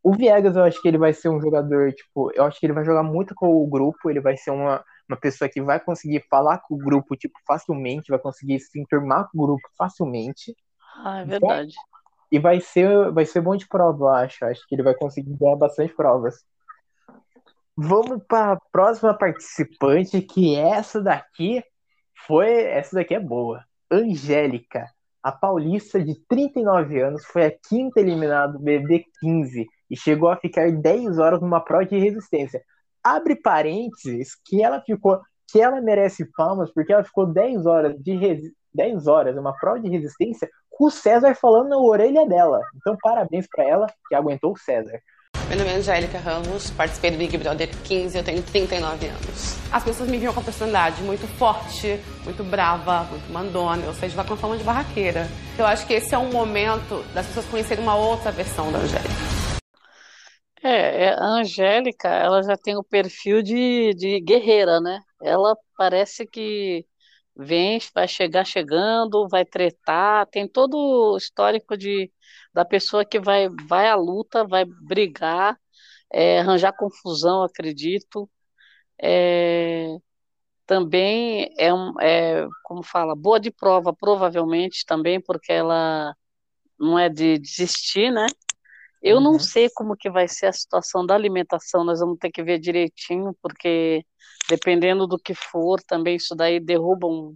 O 0.03 0.13
Viegas, 0.13 0.55
eu 0.57 0.63
acho 0.63 0.81
que 0.81 0.87
ele 0.89 0.97
vai 0.97 1.13
ser 1.13 1.29
um 1.29 1.39
jogador, 1.39 1.93
tipo, 1.93 2.31
eu 2.33 2.43
acho 2.43 2.59
que 2.59 2.65
ele 2.65 2.73
vai 2.73 2.83
jogar 2.83 3.03
muito 3.03 3.33
com 3.33 3.47
o 3.47 3.67
grupo, 3.67 4.09
ele 4.09 4.19
vai 4.19 4.35
ser 4.35 4.51
uma, 4.51 4.83
uma 5.07 5.17
pessoa 5.17 5.47
que 5.47 5.61
vai 5.61 5.79
conseguir 5.79 6.25
falar 6.29 6.57
com 6.57 6.75
o 6.75 6.77
grupo, 6.77 7.15
tipo, 7.15 7.37
facilmente, 7.47 8.09
vai 8.09 8.19
conseguir 8.19 8.59
se 8.59 8.77
enturmar 8.77 9.29
com 9.31 9.37
o 9.37 9.45
grupo 9.45 9.61
facilmente. 9.77 10.53
Ah, 10.97 11.21
é 11.21 11.25
verdade. 11.25 11.73
E 12.29 12.39
vai 12.39 12.59
ser, 12.59 13.11
vai 13.11 13.25
ser 13.25 13.41
bom 13.41 13.55
de 13.55 13.67
prova, 13.67 14.03
eu 14.03 14.09
acho. 14.09 14.43
Acho 14.45 14.67
que 14.67 14.75
ele 14.75 14.83
vai 14.83 14.95
conseguir 14.95 15.33
ganhar 15.37 15.55
bastante 15.55 15.93
provas. 15.93 16.43
Vamos 17.77 18.21
para 18.27 18.53
a 18.53 18.59
próxima 18.71 19.17
participante, 19.17 20.21
que 20.21 20.55
essa 20.55 21.01
daqui 21.01 21.63
foi. 22.27 22.63
Essa 22.63 22.97
daqui 22.97 23.15
é 23.15 23.19
boa. 23.19 23.63
Angélica, 23.89 24.85
a 25.23 25.31
paulista 25.31 26.01
de 26.03 26.15
39 26.27 27.01
anos, 27.01 27.25
foi 27.25 27.45
a 27.45 27.51
quinta 27.51 27.99
eliminada 27.99 28.53
do 28.53 28.59
BB15 28.59 29.65
e 29.89 29.97
chegou 29.97 30.29
a 30.29 30.37
ficar 30.37 30.71
10 30.71 31.17
horas 31.19 31.41
numa 31.41 31.59
prova 31.59 31.85
de 31.85 31.97
resistência. 31.97 32.61
Abre 33.03 33.35
parênteses 33.35 34.35
que 34.45 34.63
ela 34.63 34.81
ficou. 34.81 35.19
Que 35.51 35.59
ela 35.59 35.81
merece 35.81 36.25
palmas 36.31 36.71
porque 36.73 36.93
ela 36.93 37.03
ficou 37.03 37.25
10 37.25 37.65
horas 37.65 37.95
de 38.01 38.53
10 38.73 39.07
horas, 39.07 39.37
uma 39.37 39.53
prova 39.57 39.81
de 39.81 39.89
resistência, 39.89 40.49
com 40.69 40.85
o 40.85 40.91
César 40.91 41.35
falando 41.35 41.69
na 41.69 41.77
orelha 41.77 42.25
dela. 42.25 42.61
Então, 42.77 42.95
parabéns 43.01 43.47
para 43.53 43.65
ela 43.65 43.87
que 44.07 44.15
aguentou 44.15 44.53
o 44.53 44.57
César. 44.57 45.01
Meu 45.51 45.57
nome 45.57 45.69
é 45.69 45.75
Angélica 45.75 46.17
Ramos, 46.17 46.69
participei 46.71 47.11
do 47.11 47.17
Big 47.17 47.37
Brother 47.37 47.69
15, 47.83 48.17
eu 48.17 48.23
tenho 48.23 48.41
39 48.41 49.07
anos. 49.07 49.57
As 49.69 49.83
pessoas 49.83 50.09
me 50.09 50.17
viam 50.17 50.33
com 50.33 50.39
a 50.39 50.43
personalidade 50.43 51.03
muito 51.03 51.27
forte, 51.37 51.99
muito 52.23 52.41
brava, 52.41 53.03
muito 53.03 53.29
mandona, 53.33 53.85
ou 53.85 53.93
seja, 53.93 54.15
vai 54.15 54.25
com 54.25 54.35
a 54.35 54.37
fama 54.37 54.57
de 54.57 54.63
barraqueira. 54.63 55.27
Eu 55.59 55.65
acho 55.65 55.85
que 55.85 55.93
esse 55.93 56.15
é 56.15 56.17
um 56.17 56.31
momento 56.31 57.03
das 57.13 57.27
pessoas 57.27 57.45
conhecerem 57.47 57.83
uma 57.83 57.95
outra 57.97 58.31
versão 58.31 58.71
da 58.71 58.79
Angélica. 58.79 59.13
É, 60.63 61.05
é, 61.07 61.13
a 61.15 61.25
Angélica, 61.25 62.07
ela 62.07 62.41
já 62.43 62.55
tem 62.55 62.77
o 62.77 62.83
perfil 62.83 63.41
de, 63.41 63.93
de 63.95 64.21
guerreira, 64.21 64.79
né? 64.79 65.01
Ela 65.21 65.53
parece 65.77 66.25
que 66.25 66.85
vem, 67.35 67.77
vai 67.93 68.07
chegar 68.07 68.45
chegando, 68.45 69.27
vai 69.27 69.43
tretar, 69.43 70.27
tem 70.27 70.47
todo 70.47 70.77
o 70.77 71.17
histórico 71.17 71.75
de 71.75 72.09
da 72.53 72.65
pessoa 72.65 73.05
que 73.05 73.19
vai, 73.19 73.47
vai 73.67 73.87
à 73.87 73.95
luta, 73.95 74.45
vai 74.45 74.65
brigar, 74.65 75.57
é, 76.11 76.39
arranjar 76.39 76.73
confusão, 76.73 77.43
acredito. 77.43 78.29
É, 79.01 79.87
também 80.65 81.53
é, 81.57 81.73
um, 81.73 81.99
é, 81.99 82.47
como 82.63 82.83
fala, 82.83 83.15
boa 83.15 83.39
de 83.39 83.51
prova, 83.51 83.93
provavelmente 83.93 84.85
também, 84.85 85.19
porque 85.19 85.51
ela 85.51 86.15
não 86.79 86.97
é 86.97 87.09
de 87.09 87.37
desistir, 87.37 88.11
né? 88.11 88.25
Eu 89.01 89.17
uhum. 89.17 89.23
não 89.23 89.39
sei 89.39 89.69
como 89.73 89.97
que 89.97 90.09
vai 90.09 90.27
ser 90.27 90.45
a 90.47 90.53
situação 90.53 91.05
da 91.05 91.15
alimentação, 91.15 91.83
nós 91.83 91.99
vamos 91.99 92.19
ter 92.19 92.31
que 92.31 92.43
ver 92.43 92.59
direitinho, 92.59 93.35
porque 93.41 94.05
dependendo 94.47 95.07
do 95.07 95.17
que 95.17 95.33
for, 95.33 95.81
também 95.81 96.17
isso 96.17 96.35
daí 96.35 96.59
derruba 96.59 97.07
um, 97.07 97.35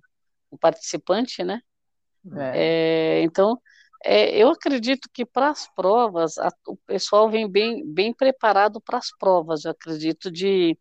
um 0.52 0.58
participante, 0.58 1.44
né? 1.44 1.62
É. 2.38 3.20
É, 3.20 3.22
então, 3.24 3.60
é, 4.06 4.38
eu 4.38 4.50
acredito 4.50 5.10
que 5.12 5.26
para 5.26 5.50
as 5.50 5.68
provas, 5.76 6.38
a, 6.38 6.50
o 6.68 6.78
pessoal 6.86 7.30
vem 7.30 7.50
bem, 7.50 7.84
bem 7.86 8.14
preparado 8.14 8.80
para 8.80 9.00
as 9.00 9.08
provas, 9.18 9.66
eu 9.66 9.72
acredito, 9.72 10.32
de 10.32 10.78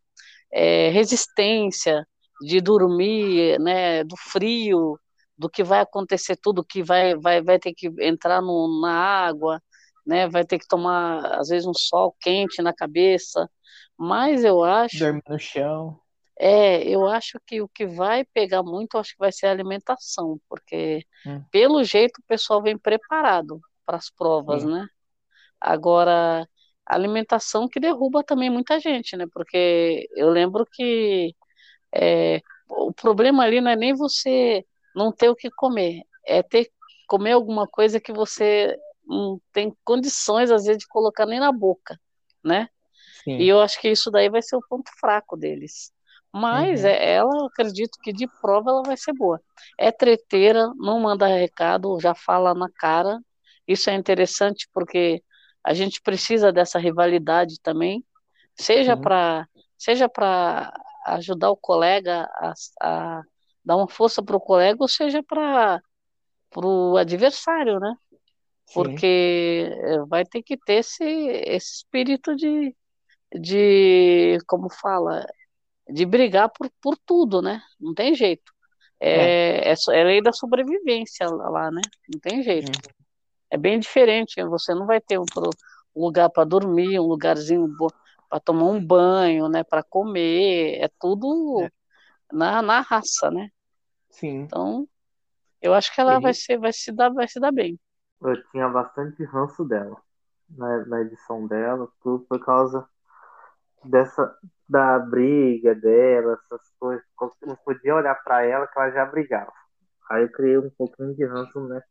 é, 0.53 0.89
resistência, 0.89 2.07
de 2.41 2.61
dormir, 2.61 3.59
né, 3.59 4.03
do 4.03 4.15
frio, 4.15 4.99
do 5.37 5.49
que 5.49 5.63
vai 5.63 5.81
acontecer 5.81 6.35
tudo, 6.37 6.63
que 6.63 6.83
vai, 6.83 7.15
vai, 7.15 7.41
vai 7.41 7.59
ter 7.59 7.73
que 7.73 7.91
entrar 7.99 8.41
no, 8.41 8.79
na 8.81 8.93
água, 8.93 9.61
né, 10.05 10.27
vai 10.29 10.45
ter 10.45 10.59
que 10.59 10.67
tomar, 10.67 11.39
às 11.39 11.49
vezes, 11.49 11.67
um 11.67 11.73
sol 11.73 12.15
quente 12.21 12.61
na 12.61 12.73
cabeça, 12.73 13.49
mas 13.97 14.43
eu 14.43 14.63
acho... 14.63 14.99
Dormir 14.99 15.23
no 15.27 15.39
chão. 15.39 15.99
É, 16.37 16.83
eu 16.83 17.07
acho 17.07 17.39
que 17.45 17.61
o 17.61 17.67
que 17.67 17.85
vai 17.85 18.25
pegar 18.25 18.61
muito, 18.61 18.97
acho 18.97 19.13
que 19.13 19.19
vai 19.19 19.31
ser 19.31 19.47
a 19.47 19.51
alimentação, 19.51 20.39
porque 20.49 21.05
hum. 21.25 21.41
pelo 21.49 21.83
jeito 21.83 22.19
o 22.19 22.27
pessoal 22.27 22.61
vem 22.61 22.77
preparado 22.77 23.61
para 23.85 23.97
as 23.97 24.09
provas, 24.09 24.63
Sim. 24.63 24.71
né? 24.73 24.87
Agora, 25.59 26.47
alimentação 26.85 27.67
que 27.67 27.79
derruba 27.79 28.23
também 28.23 28.49
muita 28.49 28.79
gente, 28.79 29.15
né? 29.15 29.25
Porque 29.33 30.07
eu 30.15 30.29
lembro 30.29 30.65
que 30.65 31.33
é, 31.93 32.41
o 32.69 32.91
problema 32.93 33.43
ali 33.43 33.61
não 33.61 33.71
é 33.71 33.75
nem 33.75 33.93
você 33.93 34.65
não 34.93 35.11
ter 35.11 35.29
o 35.29 35.35
que 35.35 35.49
comer, 35.49 36.03
é 36.25 36.43
ter 36.43 36.69
comer 37.07 37.31
alguma 37.31 37.67
coisa 37.67 37.99
que 37.99 38.11
você 38.11 38.77
não 39.05 39.39
tem 39.53 39.73
condições, 39.83 40.51
às 40.51 40.65
vezes, 40.65 40.79
de 40.79 40.87
colocar 40.87 41.25
nem 41.25 41.39
na 41.39 41.51
boca, 41.51 41.99
né? 42.43 42.67
Sim. 43.23 43.37
E 43.37 43.47
eu 43.47 43.59
acho 43.61 43.79
que 43.79 43.89
isso 43.89 44.09
daí 44.11 44.29
vai 44.29 44.41
ser 44.41 44.55
o 44.55 44.65
ponto 44.67 44.89
fraco 44.99 45.37
deles. 45.37 45.91
Mas 46.37 46.83
uhum. 46.83 46.89
é, 46.89 47.13
ela, 47.13 47.47
acredito 47.47 47.97
que 48.03 48.11
de 48.11 48.27
prova 48.41 48.69
ela 48.69 48.83
vai 48.83 48.97
ser 48.97 49.13
boa. 49.13 49.39
É 49.79 49.89
treteira, 49.89 50.69
não 50.75 50.99
manda 50.99 51.25
recado, 51.27 51.97
já 52.01 52.13
fala 52.13 52.53
na 52.53 52.69
cara. 52.69 53.21
Isso 53.65 53.89
é 53.89 53.93
interessante 53.93 54.67
porque 54.73 55.23
a 55.63 55.73
gente 55.73 56.01
precisa 56.01 56.51
dessa 56.51 56.77
rivalidade 56.77 57.55
também, 57.61 58.03
seja 58.53 58.97
para 58.97 59.47
seja 59.77 60.09
para 60.09 60.73
ajudar 61.05 61.51
o 61.51 61.57
colega 61.57 62.29
a, 62.35 62.53
a 62.81 63.21
dar 63.63 63.77
uma 63.77 63.87
força 63.87 64.21
para 64.21 64.35
o 64.35 64.41
colega, 64.41 64.77
ou 64.81 64.89
seja 64.89 65.23
para 65.23 65.81
o 66.57 66.97
adversário, 66.97 67.79
né? 67.79 67.95
Sim. 68.65 68.73
Porque 68.73 69.69
eh, 69.71 69.99
vai 70.07 70.25
ter 70.25 70.43
que 70.43 70.57
ter 70.57 70.79
esse, 70.79 71.03
esse 71.03 71.75
espírito 71.77 72.35
de, 72.35 72.75
de, 73.33 74.37
como 74.47 74.69
fala, 74.69 75.25
de 75.89 76.05
brigar 76.05 76.49
por, 76.49 76.69
por 76.81 76.97
tudo, 77.05 77.41
né? 77.41 77.61
Não 77.79 77.93
tem 77.93 78.15
jeito. 78.15 78.53
É, 78.99 79.69
é. 79.69 79.73
é, 79.73 79.75
é 79.99 80.03
lei 80.03 80.21
da 80.21 80.31
sobrevivência 80.31 81.27
lá, 81.29 81.69
né? 81.71 81.81
Não 82.11 82.19
tem 82.19 82.41
jeito. 82.41 82.71
É 83.49 83.57
bem 83.57 83.79
diferente. 83.79 84.43
Você 84.43 84.73
não 84.73 84.85
vai 84.85 84.99
ter 84.99 85.19
um, 85.19 85.25
um 85.95 86.05
lugar 86.05 86.29
para 86.29 86.43
dormir, 86.43 86.99
um 86.99 87.07
lugarzinho 87.07 87.69
para 88.29 88.39
tomar 88.39 88.65
um 88.65 88.83
banho, 88.83 89.47
né? 89.47 89.63
Para 89.63 89.83
comer. 89.83 90.79
É 90.81 90.89
tudo 90.99 91.61
é. 91.61 91.71
Na, 92.31 92.61
na 92.61 92.81
raça, 92.81 93.29
né? 93.29 93.49
Sim. 94.09 94.41
Então, 94.41 94.87
eu 95.61 95.73
acho 95.73 95.93
que 95.93 96.01
ela 96.01 96.19
vai, 96.19 96.33
ser, 96.33 96.57
vai, 96.57 96.73
se 96.73 96.91
dar, 96.91 97.09
vai 97.09 97.27
se 97.27 97.39
dar 97.39 97.51
bem. 97.51 97.79
Eu 98.21 98.41
tinha 98.49 98.67
bastante 98.69 99.23
ranço 99.23 99.63
dela 99.65 100.01
na, 100.49 100.85
na 100.85 101.01
edição 101.01 101.45
dela, 101.47 101.87
tudo 102.01 102.25
por 102.25 102.43
causa 102.43 102.87
dessa 103.89 104.37
da 104.67 104.99
briga 104.99 105.75
dela, 105.75 106.33
essas 106.45 106.61
coisas, 106.79 107.05
não 107.45 107.55
podia 107.57 107.95
olhar 107.95 108.15
para 108.23 108.43
ela 108.43 108.67
que 108.67 108.79
ela 108.79 108.91
já 108.91 109.05
brigava. 109.05 109.53
Aí 110.09 110.23
eu 110.23 110.31
criei 110.31 110.57
um 110.57 110.69
pouquinho 110.71 111.15
de 111.15 111.25
ranço 111.25 111.59
né, 111.67 111.81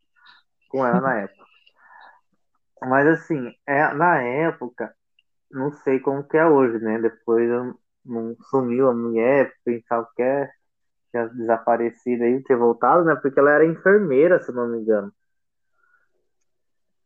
com 0.69 0.87
ela 0.87 1.01
na 1.01 1.21
época. 1.23 1.45
Mas 2.83 3.07
assim, 3.09 3.53
é, 3.67 3.93
na 3.95 4.21
época, 4.23 4.95
não 5.51 5.73
sei 5.73 6.01
como 6.01 6.25
que 6.29 6.37
é 6.37 6.47
hoje, 6.47 6.79
né? 6.85 7.01
Depois 7.01 7.49
eu, 7.49 7.75
não 8.05 8.37
sumiu 8.51 8.89
a 8.91 8.95
mulher, 8.95 9.53
pensava 9.65 10.09
que 10.17 10.23
é, 10.23 10.51
tinha 11.11 11.29
desaparecido 11.29 12.25
aí, 12.25 12.43
ter 12.45 12.57
voltado, 12.57 13.05
né? 13.05 13.17
Porque 13.17 13.39
ela 13.41 13.53
era 13.53 13.67
enfermeira, 13.67 14.41
se 14.43 14.53
não 14.53 14.69
me 14.69 14.81
engano. 14.81 15.13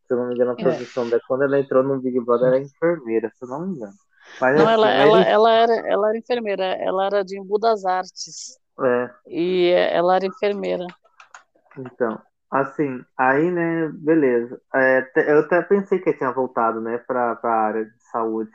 Se 0.08 0.14
não 0.14 0.26
me 0.28 0.34
engano, 0.34 0.52
a 0.52 0.56
É. 0.56 0.62
profissão 0.62 1.08
dela, 1.08 1.22
quando 1.28 1.42
ela 1.44 1.58
entrou 1.60 1.82
no 1.84 2.00
Big 2.00 2.18
Brother, 2.24 2.48
era 2.48 2.58
enfermeira, 2.60 3.30
se 3.34 3.46
não 3.46 3.60
me 3.66 3.76
engano. 3.76 3.94
Mas 4.40 4.56
Não, 4.56 4.66
assim, 4.66 4.72
ela, 4.72 4.86
mas 4.88 4.96
ela, 4.96 5.22
ela 5.22 5.52
era, 5.52 5.74
ela 5.88 6.08
era 6.10 6.18
enfermeira, 6.18 6.64
ela 6.64 7.06
era 7.06 7.24
de 7.24 7.38
Embu 7.38 7.58
das 7.58 7.84
Artes 7.84 8.58
é, 8.80 9.10
e 9.26 9.70
ela 9.72 10.16
era 10.16 10.26
enfermeira. 10.26 10.86
então, 11.76 12.20
assim, 12.50 13.04
aí, 13.16 13.50
né, 13.50 13.88
beleza. 13.88 14.60
É, 14.74 15.10
eu 15.30 15.40
até 15.40 15.62
pensei 15.62 15.98
que 16.00 16.12
tinha 16.14 16.32
voltado, 16.32 16.80
né, 16.80 16.98
pra, 16.98 17.36
pra 17.36 17.52
área 17.52 17.84
de 17.84 18.02
saúde, 18.10 18.50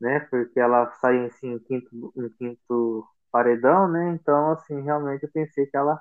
né, 0.00 0.20
porque 0.30 0.60
ela 0.60 0.90
saiu, 1.00 1.26
assim, 1.26 1.52
em 1.54 1.58
quinto, 1.60 2.12
em 2.16 2.28
quinto 2.30 3.06
paredão, 3.32 3.88
né, 3.88 4.10
então, 4.14 4.52
assim, 4.52 4.82
realmente 4.82 5.24
eu 5.24 5.32
pensei 5.32 5.66
que 5.66 5.76
ela, 5.76 6.00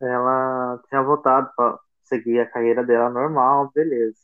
ela 0.00 0.80
tinha 0.88 1.02
voltado 1.02 1.50
pra 1.56 1.78
seguir 2.04 2.40
a 2.40 2.50
carreira 2.50 2.84
dela 2.84 3.10
normal, 3.10 3.70
beleza. 3.74 4.18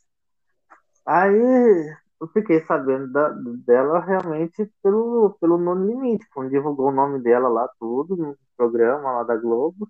Aí 1.05 1.95
eu 2.21 2.27
fiquei 2.29 2.61
sabendo 2.65 3.11
da- 3.11 3.29
dela 3.65 3.99
realmente 3.99 4.69
pelo, 4.83 5.35
pelo 5.41 5.57
No 5.57 5.73
Limite, 5.75 6.25
quando 6.33 6.49
divulgou 6.51 6.89
o 6.89 6.91
nome 6.91 7.19
dela 7.21 7.49
lá, 7.49 7.69
tudo, 7.79 8.15
no 8.15 8.37
programa 8.57 9.11
lá 9.13 9.23
da 9.23 9.35
Globo, 9.35 9.89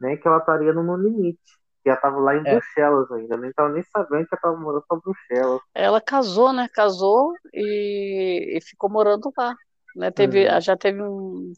né, 0.00 0.16
que 0.16 0.26
ela 0.28 0.38
estaria 0.38 0.72
no 0.72 0.82
No 0.82 0.96
Limite. 0.96 1.40
Que 1.82 1.88
ela 1.88 1.98
tava 1.98 2.18
lá 2.20 2.36
em 2.36 2.40
É. 2.46 2.54
Bruxelas 2.54 3.10
ainda, 3.12 3.36
nem 3.38 3.52
tava 3.54 3.70
nem 3.70 3.82
sabendo 3.84 4.26
que 4.28 4.34
ela 4.34 4.42
tava 4.42 4.56
morando 4.56 4.84
pra 4.86 4.98
Bruxelas. 4.98 5.60
Ela 5.74 6.00
casou, 6.00 6.52
né? 6.52 6.68
Casou 6.74 7.32
e, 7.54 8.58
e 8.58 8.60
ficou 8.60 8.90
morando 8.90 9.32
lá, 9.36 9.54
né? 9.96 10.10
Teve, 10.10 10.46
Uhum. 10.46 10.60
já 10.60 10.76
teve 10.76 11.02
um- 11.02 11.52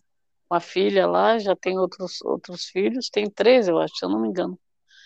uma 0.51 0.61
filha 0.61 1.07
lá, 1.09 1.39
já 1.39 1.57
tem 1.57 1.77
outros 1.79 2.21
outros 2.23 2.67
filhos, 2.67 3.11
tem 3.11 3.29
três, 3.29 3.67
eu 3.67 3.79
acho, 3.79 3.97
se 3.97 4.05
eu 4.05 4.11
não 4.11 4.21
me 4.21 4.29
engano. 4.29 4.57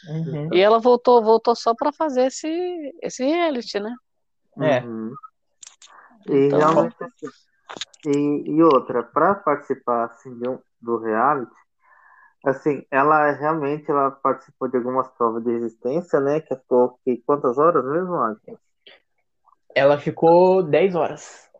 Uhum. 0.08 0.52
E 0.52 0.60
ela 0.60 0.78
voltou, 0.78 1.22
voltou 1.22 1.54
só 1.56 1.74
para 1.74 1.92
fazer 1.92 2.26
esse 2.26 2.48
esse 3.02 3.24
reality, 3.24 3.80
né? 3.80 3.94
É. 4.60 4.80
Uhum. 4.80 5.14
E 6.28 6.46
Então- 6.46 6.58
realmente 6.58 6.96
assim, 7.04 7.28
e, 8.06 8.50
e 8.56 8.62
outra, 8.62 9.02
para 9.02 9.34
participar 9.34 10.04
assim, 10.06 10.36
de 10.38 10.48
um- 10.48 10.58
do 10.80 10.98
reality, 10.98 11.52
assim, 12.44 12.84
ela 12.90 13.32
realmente 13.32 13.90
ela 13.90 14.10
participou 14.10 14.68
de 14.68 14.76
algumas 14.76 15.08
provas 15.10 15.42
de 15.44 15.50
resistência, 15.50 16.20
né? 16.20 16.40
Que 16.40 16.54
ficou 16.56 16.98
que, 17.04 17.22
quantas 17.26 17.58
horas 17.58 17.84
mesmo, 17.84 18.14
Agnes? 18.14 18.58
Ela 19.74 19.98
ficou 19.98 20.62
10 20.62 20.94
horas. 20.94 21.50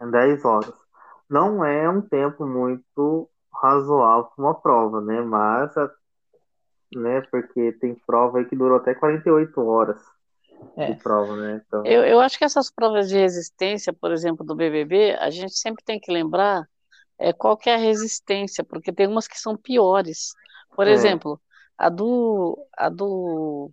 10 0.00 0.44
horas. 0.44 0.72
Não 1.30 1.64
é 1.64 1.88
um 1.88 2.00
tempo 2.02 2.46
muito 2.46 3.28
razoável 3.52 4.30
para 4.34 4.44
uma 4.44 4.54
prova, 4.54 5.00
né? 5.00 5.20
Mas, 5.22 5.72
né? 6.94 7.20
Porque 7.30 7.72
tem 7.72 7.94
prova 8.06 8.38
aí 8.38 8.44
que 8.44 8.56
durou 8.56 8.76
até 8.78 8.94
48 8.94 9.60
horas 9.64 10.00
É. 10.76 10.94
prova, 10.94 11.36
né? 11.36 11.62
Então, 11.66 11.84
Eu, 11.86 12.04
eu 12.04 12.20
acho 12.20 12.38
que 12.38 12.44
essas 12.44 12.70
provas 12.70 13.08
de 13.08 13.16
resistência, 13.16 13.92
por 13.92 14.12
exemplo, 14.12 14.44
do 14.44 14.54
BBB, 14.54 15.16
a 15.18 15.30
gente 15.30 15.58
sempre 15.58 15.84
tem 15.84 15.98
que 15.98 16.12
lembrar 16.12 16.64
é, 17.18 17.32
qual 17.32 17.56
que 17.56 17.68
é 17.68 17.74
a 17.74 17.78
resistência, 17.78 18.62
porque 18.64 18.92
tem 18.92 19.06
umas 19.06 19.26
que 19.26 19.38
são 19.38 19.56
piores. 19.56 20.32
Por 20.74 20.86
É. 20.86 20.90
exemplo, 20.92 21.40
a 21.76 21.88
do, 21.88 22.58
a 22.76 22.88
do, 22.88 23.70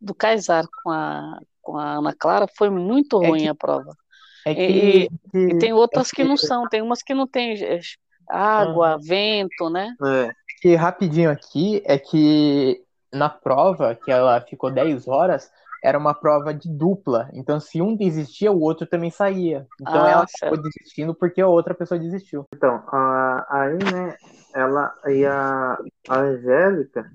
do 0.00 0.14
Kaysar 0.14 0.66
com 0.82 0.90
a, 0.90 1.38
com 1.62 1.76
a 1.78 1.98
Ana 1.98 2.14
Clara 2.14 2.46
foi 2.56 2.70
muito 2.70 3.22
É 3.22 3.28
ruim 3.28 3.42
que- 3.42 3.48
a 3.48 3.54
prova. 3.54 3.96
É 4.46 4.52
E- 4.52 5.08
que, 5.32 5.48
E 5.50 5.58
tem 5.58 5.72
outras 5.72 6.10
é 6.10 6.14
que 6.16 6.24
não 6.24 6.36
são, 6.36 6.68
tem 6.68 6.82
umas 6.82 7.02
que 7.02 7.14
não 7.14 7.26
tem 7.26 7.54
é, 7.62 7.80
água, 8.28 8.98
vento, 9.02 9.68
né? 9.70 9.94
é, 10.02 10.30
que 10.60 10.74
rapidinho 10.74 11.30
aqui 11.30 11.82
é 11.84 11.98
que 11.98 12.82
na 13.12 13.28
prova, 13.28 13.94
que 13.94 14.10
ela 14.10 14.40
ficou 14.42 14.70
10 14.70 15.08
horas, 15.08 15.50
era 15.82 15.98
uma 15.98 16.14
prova 16.14 16.52
de 16.54 16.68
dupla. 16.70 17.30
Então, 17.34 17.58
se 17.60 17.80
um 17.82 17.96
desistia, 17.96 18.52
o 18.52 18.60
outro 18.60 18.86
também 18.86 19.10
saía. 19.10 19.68
Então, 19.80 20.06
Ah, 20.06 20.06
ela 20.06 20.24
certo. 20.38 20.48
acabou 20.48 20.62
desistindo 20.62 21.14
porque 21.14 21.40
a 21.40 21.48
outra 21.48 21.74
pessoa 21.74 21.98
desistiu. 22.00 22.46
Então, 22.54 22.76
a- 22.88 23.46
aí, 23.62 23.78
né, 23.78 24.18
ela 24.54 24.94
e 25.06 25.24
a, 25.26 25.74
a 26.08 26.16
Angélica, 26.18 27.10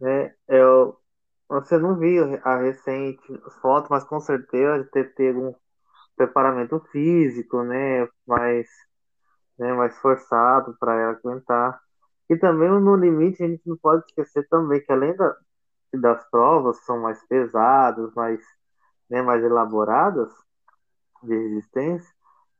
né, 0.00 0.34
eu, 0.48 0.98
você 1.48 1.78
não 1.78 1.98
viu 1.98 2.40
a 2.44 2.58
recente 2.58 3.22
foto, 3.62 3.88
mas 3.90 4.04
com 4.04 4.20
certeza 4.20 4.88
deve 4.94 5.10
ter 5.10 5.36
um 5.36 5.54
preparamento 6.16 6.80
físico, 6.92 7.62
né, 7.64 8.08
mais, 8.26 8.68
né, 9.58 9.72
mais 9.74 9.96
forçado 9.98 10.76
para 10.78 10.94
ela 11.00 11.12
aguentar. 11.12 11.80
E 12.30 12.36
também 12.36 12.68
no 12.68 12.96
limite 12.96 13.42
a 13.42 13.48
gente 13.48 13.66
não 13.66 13.76
pode 13.76 14.04
esquecer 14.06 14.46
também 14.48 14.80
que 14.80 14.92
além 14.92 15.14
da, 15.16 15.36
das 15.94 16.24
provas 16.30 16.78
são 16.84 17.00
mais 17.00 17.22
pesadas, 17.26 18.14
mais, 18.14 18.40
né, 19.10 19.22
mais 19.22 19.42
elaboradas 19.44 20.32
de 21.22 21.36
resistência, 21.36 22.12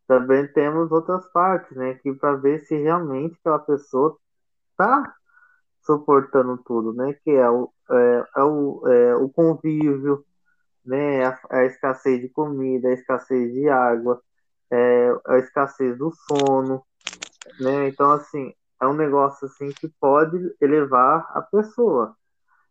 também 0.07 0.46
temos 0.48 0.92
outras 0.92 1.27
partes, 1.33 1.77
né? 1.77 1.94
Que 1.94 2.12
para 2.12 2.37
ver 2.37 2.61
se 2.64 2.77
realmente 2.77 3.37
aquela 3.40 3.59
pessoa 3.59 4.16
tá 4.77 5.14
suportando 5.83 6.59
tudo, 6.59 6.92
né? 6.92 7.14
Que 7.25 7.31
é 7.31 7.48
o, 7.48 7.72
é, 7.90 8.27
é 8.37 8.42
o, 8.42 8.88
é, 8.88 9.16
o 9.16 9.29
convívio, 9.29 10.25
né? 10.85 11.25
A, 11.25 11.38
a 11.51 11.64
escassez 11.64 12.20
de 12.20 12.29
comida, 12.29 12.88
a 12.88 12.92
escassez 12.92 13.53
de 13.53 13.68
água, 13.68 14.20
é, 14.70 15.14
a 15.27 15.38
escassez 15.38 15.96
do 15.96 16.12
sono, 16.12 16.85
né? 17.61 17.88
Então, 17.88 18.12
assim, 18.12 18.53
é 18.83 18.87
um 18.88 18.95
negócio 18.95 19.47
assim 19.49 19.71
que 19.71 19.88
pode 20.01 20.38
elevar 20.61 21.27
a 21.35 21.42
pessoa. 21.42 22.16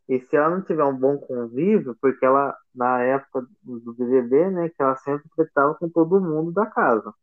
E 0.09 0.19
se 0.21 0.35
ela 0.37 0.49
não 0.51 0.63
tiver 0.63 0.83
um 0.85 0.97
bom 0.97 1.17
convívio, 1.19 1.97
porque 2.01 2.25
ela, 2.25 2.55
na 2.75 3.01
época 3.03 3.47
do 3.63 3.93
BBB, 3.93 4.51
né, 4.51 4.69
que 4.69 4.81
ela 4.83 4.97
sempre 4.97 5.29
tretava 5.35 5.75
com 5.75 5.89
todo 5.89 6.21
mundo 6.21 6.51
da 6.53 6.67
casa. 6.67 7.13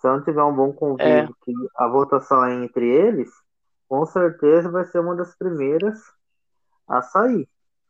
Se 0.00 0.06
ela 0.06 0.18
não 0.18 0.24
tiver 0.24 0.42
um 0.44 0.54
bom 0.56 0.72
convívio, 0.72 1.36
que 1.42 1.52
a 1.76 1.88
votação 1.88 2.44
é 2.44 2.54
entre 2.64 2.86
eles, 2.88 3.30
com 3.88 4.06
certeza 4.06 4.70
vai 4.70 4.86
ser 4.86 5.00
uma 5.00 5.16
das 5.16 5.36
primeiras 5.36 5.98
a 6.88 7.02
sair, 7.02 7.48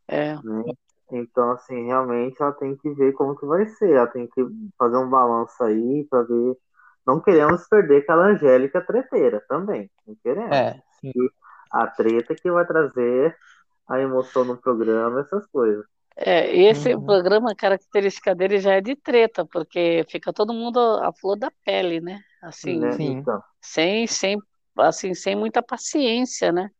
É, 0.08 0.40
né? 0.42 0.64
Então, 1.12 1.52
assim, 1.52 1.86
realmente 1.86 2.42
ela 2.42 2.52
tem 2.52 2.76
que 2.76 2.90
ver 2.94 3.12
como 3.14 3.36
que 3.36 3.46
vai 3.46 3.66
ser. 3.68 3.92
Ela 3.92 4.06
tem 4.08 4.28
que 4.28 4.44
fazer 4.78 4.96
um 4.98 5.10
balanço 5.10 5.62
aí 5.64 6.06
para 6.10 6.22
ver. 6.24 6.58
Não 7.06 7.20
queremos 7.20 7.66
perder 7.68 8.02
aquela 8.02 8.26
Angélica 8.28 8.80
treteira 8.84 9.44
também. 9.48 9.90
Não 10.06 10.16
queremos 10.22 10.62
É, 10.62 10.82
a 11.72 11.86
treta 11.88 12.34
que 12.36 12.50
vai 12.50 12.66
trazer 12.66 13.36
a 13.88 14.00
emoção 14.00 14.44
no 14.44 14.60
programa, 14.60 15.20
essas 15.20 15.46
coisas. 15.48 15.86
é, 16.16 16.54
e 16.56 16.64
esse 16.66 16.96
Uhum. 16.96 17.00
programa, 17.00 17.52
a 17.52 17.56
característica 17.56 18.34
dele 18.34 18.58
já 18.60 18.74
é 18.74 18.80
de 18.80 18.94
treta, 18.96 19.46
porque 19.46 20.04
fica 20.10 20.32
todo 20.32 20.52
mundo 20.52 20.78
à 21.02 21.12
flor 21.12 21.36
da 21.38 21.50
pele, 21.64 22.00
né? 22.00 22.20
Assim, 22.42 22.78
né? 22.78 22.96
sim. 22.96 23.14
Então, 23.20 23.42
sem, 23.62 24.06
sem, 24.06 24.36
assim, 24.78 25.14
sem 25.14 25.36
muita 25.36 25.62
paciência, 25.62 26.52
né? 26.52 26.70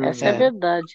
Essa 0.00 0.26
é 0.28 0.30
a 0.30 0.34
verdade. 0.34 0.94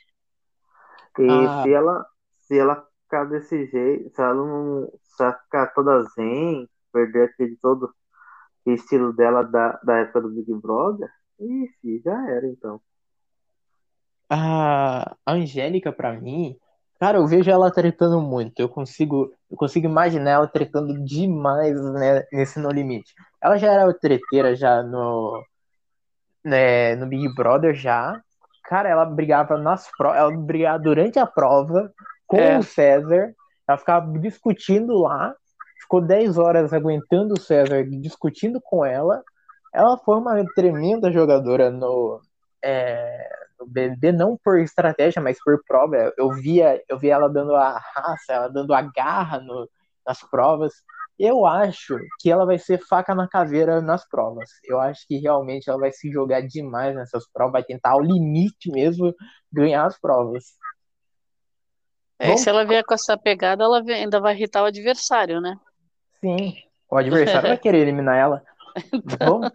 E 1.18 1.50
Ah. 1.50 1.62
se 1.62 1.74
ela 1.74 2.06
se 2.42 2.58
ela 2.58 2.76
ficar 3.04 3.26
desse 3.26 3.66
jeito, 3.68 4.10
se 4.16 4.22
ela 4.22 4.34
não 4.36 4.88
se 5.04 5.24
ela 5.24 5.34
ficar 5.34 5.68
toda 5.74 6.04
zen, 6.16 6.68
perder 6.92 7.30
aquele 7.30 7.58
todo 7.58 7.94
estilo 8.74 9.14
dela 9.14 9.44
da, 9.44 9.80
da 9.84 9.98
época 10.00 10.22
do 10.22 10.30
Big 10.30 10.54
Brother, 10.56 11.10
ixi, 11.40 12.02
já 12.04 12.30
era 12.30 12.48
então. 12.48 12.80
A 14.30 15.16
Angélica, 15.26 15.92
pra 15.92 16.14
mim, 16.20 16.58
cara, 17.00 17.18
eu 17.18 17.28
vejo 17.28 17.50
ela 17.50 17.72
tretando 17.72 18.20
muito. 18.20 18.60
Eu 18.60 18.68
consigo, 18.68 19.32
eu 19.50 19.56
consigo 19.58 19.86
imaginar 19.88 20.32
ela 20.32 20.48
tretando 20.48 21.02
demais, 21.06 21.82
né, 21.94 22.24
nesse 22.32 22.60
No 22.60 22.70
Limite. 22.70 23.14
Ela 23.42 23.58
já 23.58 23.72
era 23.72 23.94
treteira 23.94 24.54
já 24.56 24.84
no, 24.84 25.42
né, 26.44 26.96
no 26.96 27.08
Big 27.08 27.34
Brother 27.36 27.74
já. 27.74 28.22
Cara, 28.66 28.90
ela 28.90 29.06
brigava 29.06 29.58
nas 29.58 29.90
provas, 29.98 30.18
ela 30.18 30.32
brigava 30.36 30.80
durante 30.80 31.18
a 31.18 31.26
prova 31.26 31.90
com 32.26 32.38
É. 32.38 32.58
o 32.58 32.64
César. 32.64 33.34
Ela 33.66 33.78
ficava 33.78 34.20
discutindo 34.20 34.94
lá, 35.02 35.34
ficou 35.88 36.02
10 36.02 36.38
horas 36.38 36.74
aguentando 36.74 37.34
o 37.34 37.40
César, 37.40 37.84
discutindo 37.86 38.60
com 38.62 38.86
ela. 38.86 39.24
Ela 39.74 39.98
foi 39.98 40.18
uma 40.18 40.44
tremenda 40.54 41.10
jogadora 41.12 41.72
no, 41.72 42.20
é, 42.64 43.30
no 43.58 43.66
BBB, 43.66 44.12
não 44.12 44.38
por 44.38 44.60
estratégia, 44.60 45.22
mas 45.22 45.42
por 45.42 45.64
prova. 45.66 46.14
Eu 46.18 46.30
via, 46.32 46.82
eu 46.90 47.00
via 47.00 47.14
ela 47.16 47.30
dando 47.30 47.56
a 47.56 47.80
raça, 47.80 48.34
ela 48.34 48.48
dando 48.50 48.74
a 48.74 48.82
garra 48.82 49.40
no- 49.40 49.70
nas 50.06 50.20
provas. 50.30 50.74
Eu 51.18 51.46
acho 51.48 51.98
que 52.20 52.30
ela 52.30 52.46
vai 52.46 52.60
ser 52.60 52.80
faca 52.86 53.16
na 53.16 53.28
caveira 53.28 53.82
nas 53.82 54.08
provas. 54.08 54.50
Eu 54.66 54.80
acho 54.80 55.08
que 55.08 55.18
realmente 55.18 55.70
ela 55.70 55.80
vai 55.80 55.92
se 55.92 56.12
jogar 56.12 56.42
demais 56.42 56.96
nessas 56.96 57.28
provas, 57.32 57.54
vai 57.54 57.64
tentar 57.64 57.92
ao 57.92 58.02
limite 58.02 58.70
mesmo 58.72 59.14
ganhar 59.52 59.86
as 59.86 60.00
provas. 60.00 60.44
É, 62.20 62.34
e 62.34 62.38
se 62.38 62.50
ela 62.50 62.66
vier 62.66 62.84
com 62.84 62.94
essa 62.94 63.18
pegada, 63.18 63.64
ela 63.64 63.82
ainda 63.82 64.20
vai 64.20 64.36
irritar 64.36 64.64
o 64.64 64.66
adversário, 64.66 65.40
né? 65.40 65.56
Sim, 66.28 66.54
o 66.90 66.98
adversário 66.98 67.48
vai 67.50 67.58
querer 67.58 67.80
eliminar 67.80 68.18
ela. 68.18 68.44
Vamos, 69.20 69.52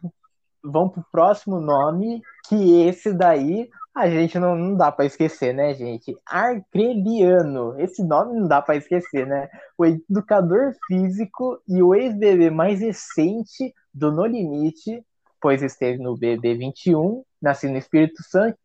vamos 0.64 0.92
pro 0.94 1.04
próximo 1.12 1.61
nome, 1.61 2.22
que 2.48 2.82
esse 2.82 3.12
daí 3.12 3.68
A 3.94 4.08
gente 4.08 4.38
não, 4.38 4.56
não 4.56 4.74
dá 4.74 4.90
para 4.90 5.04
esquecer, 5.04 5.52
né, 5.52 5.74
gente? 5.74 6.16
Arcrebiano. 6.26 7.78
Esse 7.78 8.02
nome 8.02 8.40
não 8.40 8.48
dá 8.48 8.62
para 8.62 8.76
esquecer, 8.76 9.26
né? 9.26 9.50
O 9.76 9.85
educador 9.85 10.74
físico 10.87 11.61
e 11.68 11.82
o 11.82 11.94
ex-bebê 11.94 12.48
mais 12.48 12.80
recente 12.80 13.74
do 13.92 14.11
No 14.11 14.24
Limite, 14.24 15.04
pois 15.40 15.62
esteve 15.62 15.98
no 15.98 16.16
BB 16.16 16.54
21, 16.54 17.22
nascido 17.40 17.72
no 17.72 17.78
Espírito 17.78 18.22
Santo, 18.22 18.56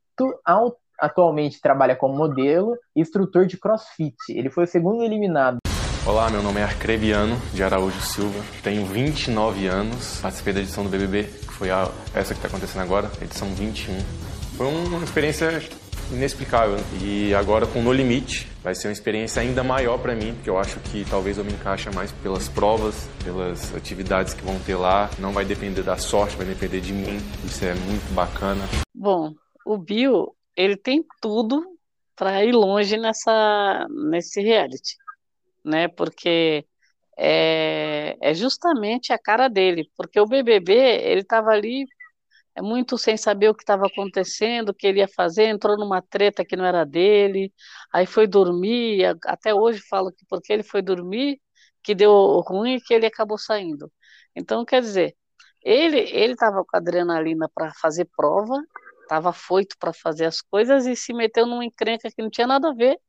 atualmente 0.97 1.59
trabalha 1.59 1.95
como 1.95 2.15
modelo 2.15 2.77
e 2.95 3.01
instrutor 3.01 3.45
de 3.45 3.57
crossfit. 3.57 4.15
Ele 4.29 4.49
foi 4.49 4.63
o 4.63 4.67
segundo 4.67 5.03
eliminado. 5.03 5.59
Olá, 6.07 6.29
meu 6.29 6.41
nome 6.41 6.61
é 6.61 6.63
Arcrebiano 6.63 7.35
de 7.53 7.61
Araújo 7.61 7.99
Silva, 7.99 8.41
tenho 8.63 8.85
29 8.85 9.67
anos, 9.67 10.21
participei 10.21 10.53
da 10.53 10.61
edição 10.61 10.85
do 10.85 10.89
BBB, 10.89 11.23
que 11.23 11.53
foi 11.53 11.69
a, 11.69 11.91
essa 12.15 12.33
que 12.33 12.39
está 12.39 12.47
acontecendo 12.47 12.81
agora, 12.81 13.11
edição 13.21 13.53
21 13.53 13.99
foi 14.55 14.67
uma 14.67 15.03
experiência 15.03 15.61
inexplicável. 16.09 16.77
E 17.03 17.35
agora 17.35 17.67
com 17.67 17.81
No 17.81 17.91
Limite 17.91 18.47
vai 18.63 18.73
ser 18.73 18.87
uma 18.87 18.93
experiência 18.93 19.41
ainda 19.41 19.65
maior 19.65 19.99
para 19.99 20.15
mim, 20.15 20.33
porque 20.33 20.49
eu 20.49 20.57
acho 20.57 20.79
que 20.79 21.05
talvez 21.09 21.37
eu 21.37 21.43
me 21.43 21.51
encaixe 21.51 21.89
mais 21.93 22.09
pelas 22.13 22.47
provas, 22.47 23.09
pelas 23.23 23.75
atividades 23.75 24.33
que 24.33 24.45
vão 24.45 24.57
ter 24.59 24.75
lá. 24.75 25.09
Não 25.19 25.33
vai 25.33 25.43
depender 25.43 25.83
da 25.83 25.97
sorte, 25.97 26.37
vai 26.37 26.45
depender 26.45 26.79
de 26.79 26.93
mim. 26.93 27.17
Isso 27.43 27.65
é 27.65 27.75
muito 27.75 28.13
bacana. 28.15 28.63
Bom, 28.95 29.33
o 29.65 29.77
Bill, 29.77 30.33
ele 30.55 30.77
tem 30.77 31.03
tudo 31.21 31.63
para 32.15 32.43
ir 32.43 32.53
longe 32.53 32.97
nessa 32.97 33.85
nesse 34.09 34.41
reality, 34.41 34.95
né? 35.67 35.87
Porque 35.87 36.65
é, 37.17 38.17
é 38.21 38.33
justamente 38.33 39.13
a 39.13 39.19
cara 39.19 39.47
dele, 39.49 39.91
porque 39.97 40.19
o 40.19 40.27
BBB 40.27 40.73
ele 40.73 41.21
estava 41.21 41.51
ali 41.51 41.85
é 42.55 42.61
muito 42.61 42.97
sem 42.97 43.15
saber 43.17 43.49
o 43.49 43.55
que 43.55 43.63
estava 43.63 43.85
acontecendo, 43.87 44.69
o 44.69 44.73
que 44.73 44.87
ele 44.87 44.99
ia 44.99 45.07
fazer, 45.07 45.45
entrou 45.45 45.77
numa 45.77 46.01
treta 46.01 46.43
que 46.43 46.55
não 46.55 46.65
era 46.65 46.83
dele, 46.85 47.53
aí 47.93 48.05
foi 48.07 48.27
dormir, 48.27 49.05
até 49.25 49.53
hoje 49.53 49.79
falo 49.87 50.11
que 50.11 50.25
porque 50.27 50.51
ele 50.53 50.63
foi 50.63 50.81
dormir, 50.81 51.39
que 51.83 51.93
deu 51.95 52.11
ruim 52.41 52.75
e 52.75 52.81
que 52.81 52.93
ele 52.93 53.05
acabou 53.05 53.37
saindo. 53.37 53.91
Então, 54.35 54.65
quer 54.65 54.81
dizer, 54.81 55.15
ele 55.63 55.99
ele 55.99 56.33
estava 56.33 56.63
com 56.65 56.77
adrenalina 56.77 57.49
para 57.53 57.71
fazer 57.75 58.05
prova, 58.15 58.55
estava 59.03 59.31
foito 59.33 59.75
para 59.79 59.93
fazer 59.93 60.25
as 60.25 60.41
coisas 60.41 60.85
e 60.87 60.95
se 60.95 61.13
meteu 61.13 61.45
numa 61.45 61.65
encrenca 61.65 62.09
que 62.11 62.21
não 62.21 62.29
tinha 62.29 62.47
nada 62.47 62.69
a 62.69 62.73
ver, 62.73 62.99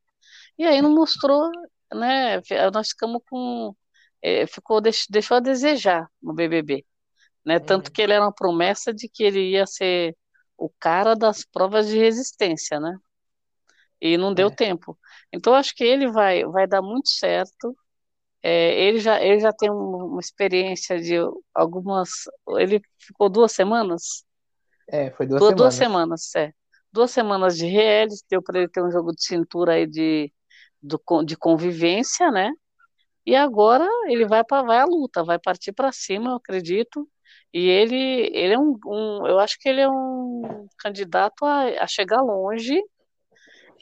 e 0.58 0.66
aí 0.66 0.82
não 0.82 0.94
mostrou, 0.94 1.50
né, 1.92 2.40
nós 2.72 2.88
ficamos 2.90 3.22
com, 3.28 3.74
é, 4.22 4.46
ficou, 4.46 4.80
deixou 4.80 5.36
a 5.36 5.40
desejar 5.40 6.08
no 6.22 6.34
BBB 6.34 6.84
né? 7.48 7.58
Tanto 7.58 7.90
que 7.90 8.02
ele 8.02 8.12
era 8.12 8.22
uma 8.22 8.32
promessa 8.32 8.92
de 8.92 9.08
que 9.08 9.22
ele 9.24 9.52
ia 9.52 9.66
ser 9.66 10.14
o 10.54 10.68
cara 10.78 11.14
das 11.14 11.46
provas 11.46 11.88
de 11.88 11.98
resistência, 11.98 12.78
né? 12.78 12.94
E 13.98 14.18
não 14.18 14.34
deu 14.34 14.48
é. 14.48 14.54
tempo. 14.54 14.98
Então 15.32 15.54
acho 15.54 15.74
que 15.74 15.82
ele 15.82 16.10
vai 16.10 16.44
vai 16.44 16.66
dar 16.66 16.82
muito 16.82 17.08
certo. 17.08 17.74
É, 18.42 18.78
ele 18.82 19.00
já 19.00 19.18
ele 19.22 19.40
já 19.40 19.50
tem 19.50 19.70
uma 19.70 20.20
experiência 20.20 21.00
de 21.00 21.14
algumas. 21.54 22.10
Ele 22.58 22.82
ficou 22.98 23.30
duas 23.30 23.52
semanas. 23.52 24.26
É, 24.86 25.10
foi 25.12 25.26
duas, 25.26 25.40
duas 25.40 25.52
semanas. 25.52 25.56
Duas 25.56 25.74
semamas, 25.74 26.34
é. 26.36 26.52
Duas 26.92 27.10
semanas 27.10 27.56
de 27.56 27.66
reality, 27.66 28.22
deu 28.30 28.42
para 28.42 28.58
ele 28.58 28.68
ter 28.68 28.82
um 28.82 28.90
jogo 28.90 29.12
de 29.12 29.24
cintura 29.24 29.72
aí 29.72 29.86
de, 29.86 30.30
do, 30.82 31.00
de 31.24 31.36
convivência, 31.36 32.30
né? 32.30 32.50
E 33.26 33.36
agora 33.36 33.86
ele 34.06 34.26
vai 34.26 34.42
para 34.44 34.62
vai 34.62 34.78
à 34.78 34.84
luta, 34.84 35.22
vai 35.24 35.38
partir 35.38 35.72
para 35.72 35.92
cima, 35.92 36.30
eu 36.30 36.36
acredito. 36.36 37.08
E 37.52 37.68
ele, 37.68 38.30
ele 38.34 38.54
é 38.54 38.58
um, 38.58 38.78
um, 38.86 39.26
eu 39.26 39.38
acho 39.38 39.58
que 39.58 39.68
ele 39.68 39.80
é 39.80 39.88
um 39.88 40.66
candidato 40.78 41.44
a, 41.44 41.82
a 41.82 41.86
chegar 41.86 42.22
longe. 42.22 42.80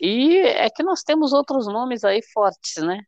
E 0.00 0.38
é 0.38 0.68
que 0.68 0.82
nós 0.82 1.02
temos 1.02 1.32
outros 1.32 1.66
nomes 1.66 2.04
aí 2.04 2.20
fortes, 2.32 2.82
né? 2.82 3.00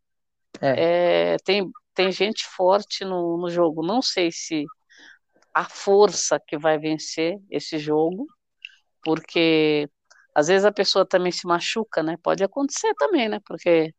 É. 0.61 1.35
É, 1.35 1.37
tem, 1.44 1.70
tem 1.94 2.11
gente 2.12 2.44
forte 2.46 3.05
no, 3.05 3.37
no 3.38 3.51
jogo. 3.51 3.85
Não 3.85 4.01
sei 4.01 4.31
se 4.33 4.64
a 5.53 5.64
força 5.64 6.40
que 6.46 6.57
vai 6.57 6.79
vencer 6.79 7.37
esse 7.51 7.79
jogo, 7.79 8.27
porque 9.03 9.88
às 10.38 10.48
vezes 10.48 10.64
a 10.64 10.72
pessoa 10.72 11.07
também 11.07 11.33
se 11.33 11.46
machuca, 11.46 12.03
né? 12.03 12.16
Pode 12.22 12.44
acontecer 12.44 12.94
também, 12.96 13.29
né? 13.29 13.40
Porque 13.46 13.92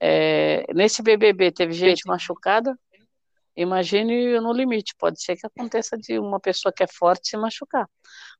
é, 0.00 0.64
nesse 0.74 1.02
BBB 1.02 1.52
teve 1.52 1.72
gente 1.72 2.02
machucada, 2.06 2.76
Imagine 3.56 4.38
no 4.40 4.52
limite, 4.52 4.94
pode 4.98 5.22
ser 5.22 5.34
que 5.36 5.46
aconteça 5.46 5.96
de 5.96 6.18
uma 6.18 6.38
pessoa 6.38 6.72
que 6.72 6.82
é 6.82 6.86
forte 6.86 7.28
se 7.30 7.36
machucar. 7.38 7.88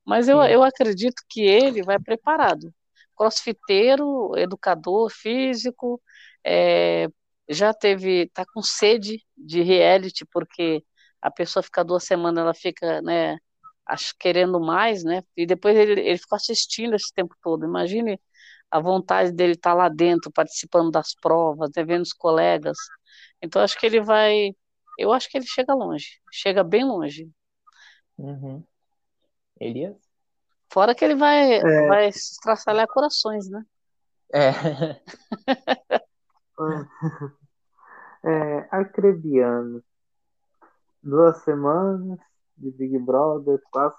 Mas 0.04 0.28
eu, 0.28 0.42
eu 0.42 0.62
acredito 0.62 1.22
que 1.28 1.40
ele 1.40 1.82
vai 1.82 1.98
preparado. 1.98 2.72
Crossfiteiro, 3.16 4.36
educador 4.36 5.10
físico, 5.10 6.00
é, 6.44 7.08
já 7.48 7.72
teve, 7.72 8.24
está 8.24 8.44
com 8.52 8.62
sede 8.62 9.24
de 9.36 9.62
reality, 9.62 10.26
porque 10.30 10.84
a 11.22 11.30
pessoa 11.30 11.62
fica 11.62 11.82
duas 11.82 12.04
semanas, 12.04 12.42
ela 12.42 12.54
fica, 12.54 13.00
né, 13.00 13.38
acho, 13.86 14.14
querendo 14.18 14.60
mais, 14.60 15.04
né, 15.04 15.22
e 15.36 15.46
depois 15.46 15.76
ele, 15.76 16.00
ele 16.00 16.18
ficou 16.18 16.36
assistindo 16.36 16.94
esse 16.94 17.12
tempo 17.14 17.34
todo. 17.42 17.64
Imagine 17.64 18.20
a 18.70 18.80
vontade 18.80 19.32
dele 19.32 19.52
estar 19.52 19.70
tá 19.70 19.74
lá 19.74 19.88
dentro, 19.88 20.30
participando 20.32 20.90
das 20.90 21.14
provas, 21.14 21.70
né, 21.76 21.84
vendo 21.84 22.02
os 22.02 22.12
colegas. 22.12 22.76
Então, 23.42 23.62
acho 23.62 23.78
que 23.78 23.86
ele 23.86 24.00
vai 24.00 24.50
eu 24.98 25.12
acho 25.12 25.28
que 25.28 25.36
ele 25.36 25.46
chega 25.46 25.74
longe, 25.74 26.20
chega 26.32 26.64
bem 26.64 26.84
longe. 26.84 27.30
Uhum. 28.16 28.64
Elias? 29.60 29.96
Fora 30.72 30.94
que 30.94 31.04
ele 31.04 31.14
vai, 31.14 31.54
é... 31.54 31.86
vai 31.86 32.08
estraçalhar 32.08 32.86
corações, 32.88 33.48
né? 33.48 33.62
É. 34.32 34.50
é 38.24 38.68
Arcrebiano. 38.70 39.84
Duas 41.02 41.42
semanas 41.44 42.18
de 42.56 42.70
Big 42.70 42.98
Brother, 42.98 43.60
quase, 43.70 43.96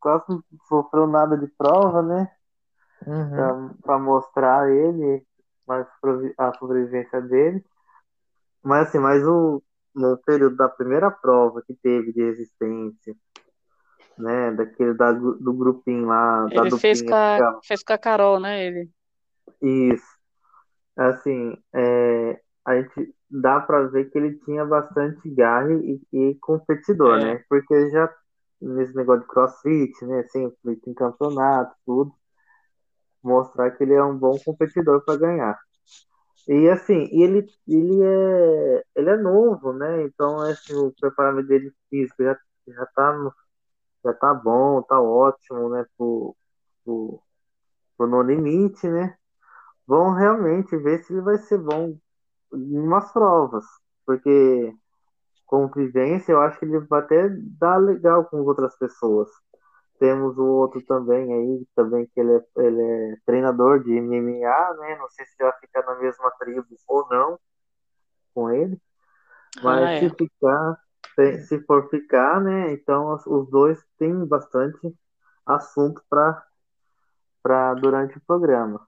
quase 0.00 0.24
não 0.28 0.42
sofreu 0.68 1.06
nada 1.06 1.36
de 1.36 1.46
prova, 1.46 2.02
né? 2.02 2.30
Uhum. 3.06 3.74
Para 3.82 3.98
mostrar 3.98 4.70
ele, 4.70 5.24
mas 5.66 5.86
a 6.38 6.52
sobrevivência 6.54 7.20
dele. 7.20 7.64
Mas 8.62 8.88
assim, 8.88 8.98
mas 8.98 9.26
o, 9.26 9.62
no 9.94 10.16
período 10.18 10.56
da 10.56 10.68
primeira 10.68 11.10
prova 11.10 11.62
que 11.62 11.74
teve 11.74 12.12
de 12.12 12.22
resistência, 12.22 13.14
né, 14.18 14.50
daquele 14.52 14.94
da, 14.94 15.12
do 15.12 15.52
grupinho 15.52 16.06
lá, 16.06 16.46
ele 16.50 16.70
da 16.70 16.78
fez 16.78 17.02
com, 17.02 17.14
a, 17.14 17.60
fez 17.62 17.82
com 17.82 17.92
a 17.92 17.98
Carol, 17.98 18.40
né, 18.40 18.66
ele. 18.66 18.90
Isso. 19.62 20.16
Assim, 20.96 21.56
é, 21.74 22.40
a 22.64 22.80
gente 22.80 23.14
dá 23.30 23.60
para 23.60 23.88
ver 23.88 24.10
que 24.10 24.18
ele 24.18 24.38
tinha 24.40 24.64
bastante 24.64 25.28
garra 25.30 25.72
e, 25.72 26.00
e 26.12 26.34
competidor, 26.36 27.18
é. 27.18 27.24
né? 27.24 27.44
Porque 27.48 27.90
já 27.90 28.12
nesse 28.60 28.94
negócio 28.94 29.22
de 29.22 29.28
crossfit, 29.28 30.04
né, 30.04 30.22
sempre 30.24 30.76
tem 30.76 30.94
campeonato, 30.94 31.74
tudo, 31.84 32.12
mostrar 33.22 33.70
que 33.72 33.84
ele 33.84 33.94
é 33.94 34.02
um 34.02 34.16
bom 34.16 34.38
competidor 34.44 35.04
para 35.04 35.18
ganhar. 35.18 35.58
E 36.48 36.68
assim, 36.68 37.08
ele, 37.12 37.46
ele, 37.66 38.02
é, 38.02 38.84
ele 38.94 39.10
é 39.10 39.16
novo, 39.16 39.72
né? 39.72 40.04
Então 40.04 40.40
assim, 40.40 40.74
o 40.74 40.92
preparamento 40.92 41.48
dele 41.48 41.72
físico 41.90 42.22
já, 42.22 42.38
já, 42.68 42.86
tá, 42.86 43.32
já 44.04 44.14
tá 44.14 44.34
bom, 44.34 44.80
tá 44.82 45.00
ótimo, 45.00 45.68
né? 45.70 45.84
Pro, 45.96 46.36
pro, 46.84 47.20
pro 47.96 48.06
No 48.06 48.22
Limite, 48.22 48.88
né? 48.88 49.16
Vão 49.86 50.12
realmente 50.12 50.76
ver 50.76 51.02
se 51.04 51.12
ele 51.12 51.22
vai 51.22 51.38
ser 51.38 51.58
bom 51.58 51.96
em 52.56 52.78
umas 52.78 53.12
provas. 53.12 53.64
Porque 54.04 54.74
convivência, 55.46 56.32
eu 56.32 56.40
acho 56.40 56.58
que 56.58 56.64
ele 56.64 56.80
vai 56.80 57.00
até 57.00 57.28
dar 57.58 57.76
legal 57.76 58.24
com 58.24 58.38
outras 58.42 58.76
pessoas. 58.78 59.28
Temos 59.98 60.36
o 60.36 60.44
outro 60.44 60.82
também 60.82 61.32
aí, 61.32 61.66
também 61.74 62.06
que 62.06 62.20
ele 62.20 62.32
é, 62.32 62.44
ele 62.58 62.82
é 62.82 63.16
treinador 63.24 63.82
de 63.82 63.90
MMA, 64.00 64.74
né? 64.78 64.96
Não 64.98 65.08
sei 65.10 65.24
se 65.24 65.36
vai 65.38 65.52
ficar 65.60 65.82
na 65.86 65.94
mesma 65.96 66.30
tribo 66.38 66.66
ou 66.86 67.08
não 67.08 67.38
com 68.34 68.50
ele. 68.50 68.78
Mas 69.62 69.82
ah, 69.82 69.90
é. 69.92 70.00
se 70.00 70.10
ficar, 70.10 70.76
se 71.46 71.60
for 71.64 71.88
ficar, 71.88 72.40
né? 72.42 72.72
Então 72.72 73.18
os 73.26 73.48
dois 73.50 73.82
têm 73.98 74.26
bastante 74.26 74.94
assunto 75.46 76.02
para 76.10 76.44
para 77.42 77.74
durante 77.74 78.18
o 78.18 78.20
programa. 78.26 78.86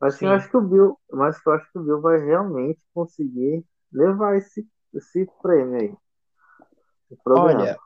Mas 0.00 0.16
sim, 0.16 0.26
eu 0.26 0.32
acho 0.32 0.50
que 0.50 0.56
o 0.56 0.60
Bill, 0.60 0.98
mas 1.10 1.38
eu 1.44 1.52
acho 1.52 1.72
que 1.72 1.78
o 1.78 1.82
Bill 1.82 2.00
vai 2.00 2.18
realmente 2.18 2.80
conseguir 2.92 3.64
levar 3.92 4.36
esse, 4.36 4.66
esse 4.94 5.26
prêmio 5.42 5.80
aí. 5.80 5.94
Olha, 7.28 7.78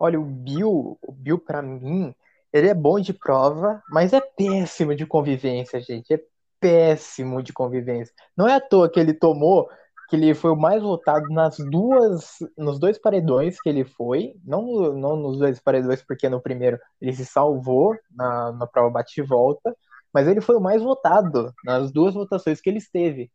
Olha, 0.00 0.18
o 0.18 0.24
Bill, 0.24 0.98
o 1.02 1.12
Bill 1.12 1.38
para 1.38 1.60
mim, 1.60 2.14
ele 2.50 2.68
é 2.68 2.74
bom 2.74 2.98
de 2.98 3.12
prova, 3.12 3.82
mas 3.90 4.14
é 4.14 4.20
péssimo 4.20 4.94
de 4.94 5.04
convivência, 5.04 5.78
gente. 5.78 6.14
É 6.14 6.20
péssimo 6.58 7.42
de 7.42 7.52
convivência. 7.52 8.14
Não 8.34 8.48
é 8.48 8.54
à 8.54 8.60
toa 8.60 8.90
que 8.90 8.98
ele 8.98 9.12
tomou 9.12 9.68
que 10.08 10.16
ele 10.16 10.34
foi 10.34 10.50
o 10.50 10.56
mais 10.56 10.82
votado 10.82 11.28
nas 11.28 11.56
duas, 11.58 12.38
nos 12.58 12.80
dois 12.80 12.98
paredões 12.98 13.60
que 13.60 13.68
ele 13.68 13.84
foi, 13.84 14.34
não, 14.44 14.92
não 14.92 15.14
nos 15.14 15.38
dois 15.38 15.60
paredões, 15.60 16.02
porque 16.02 16.28
no 16.28 16.40
primeiro 16.40 16.80
ele 17.00 17.12
se 17.12 17.24
salvou 17.24 17.94
na, 18.10 18.50
na 18.52 18.66
prova 18.66 18.90
bate 18.90 19.20
e 19.20 19.24
volta, 19.24 19.76
mas 20.12 20.26
ele 20.28 20.40
foi 20.40 20.56
o 20.56 20.60
mais 20.60 20.82
votado 20.82 21.52
nas 21.64 21.92
duas 21.92 22.14
votações 22.14 22.60
que 22.60 22.68
ele 22.70 22.78
esteve. 22.78 23.30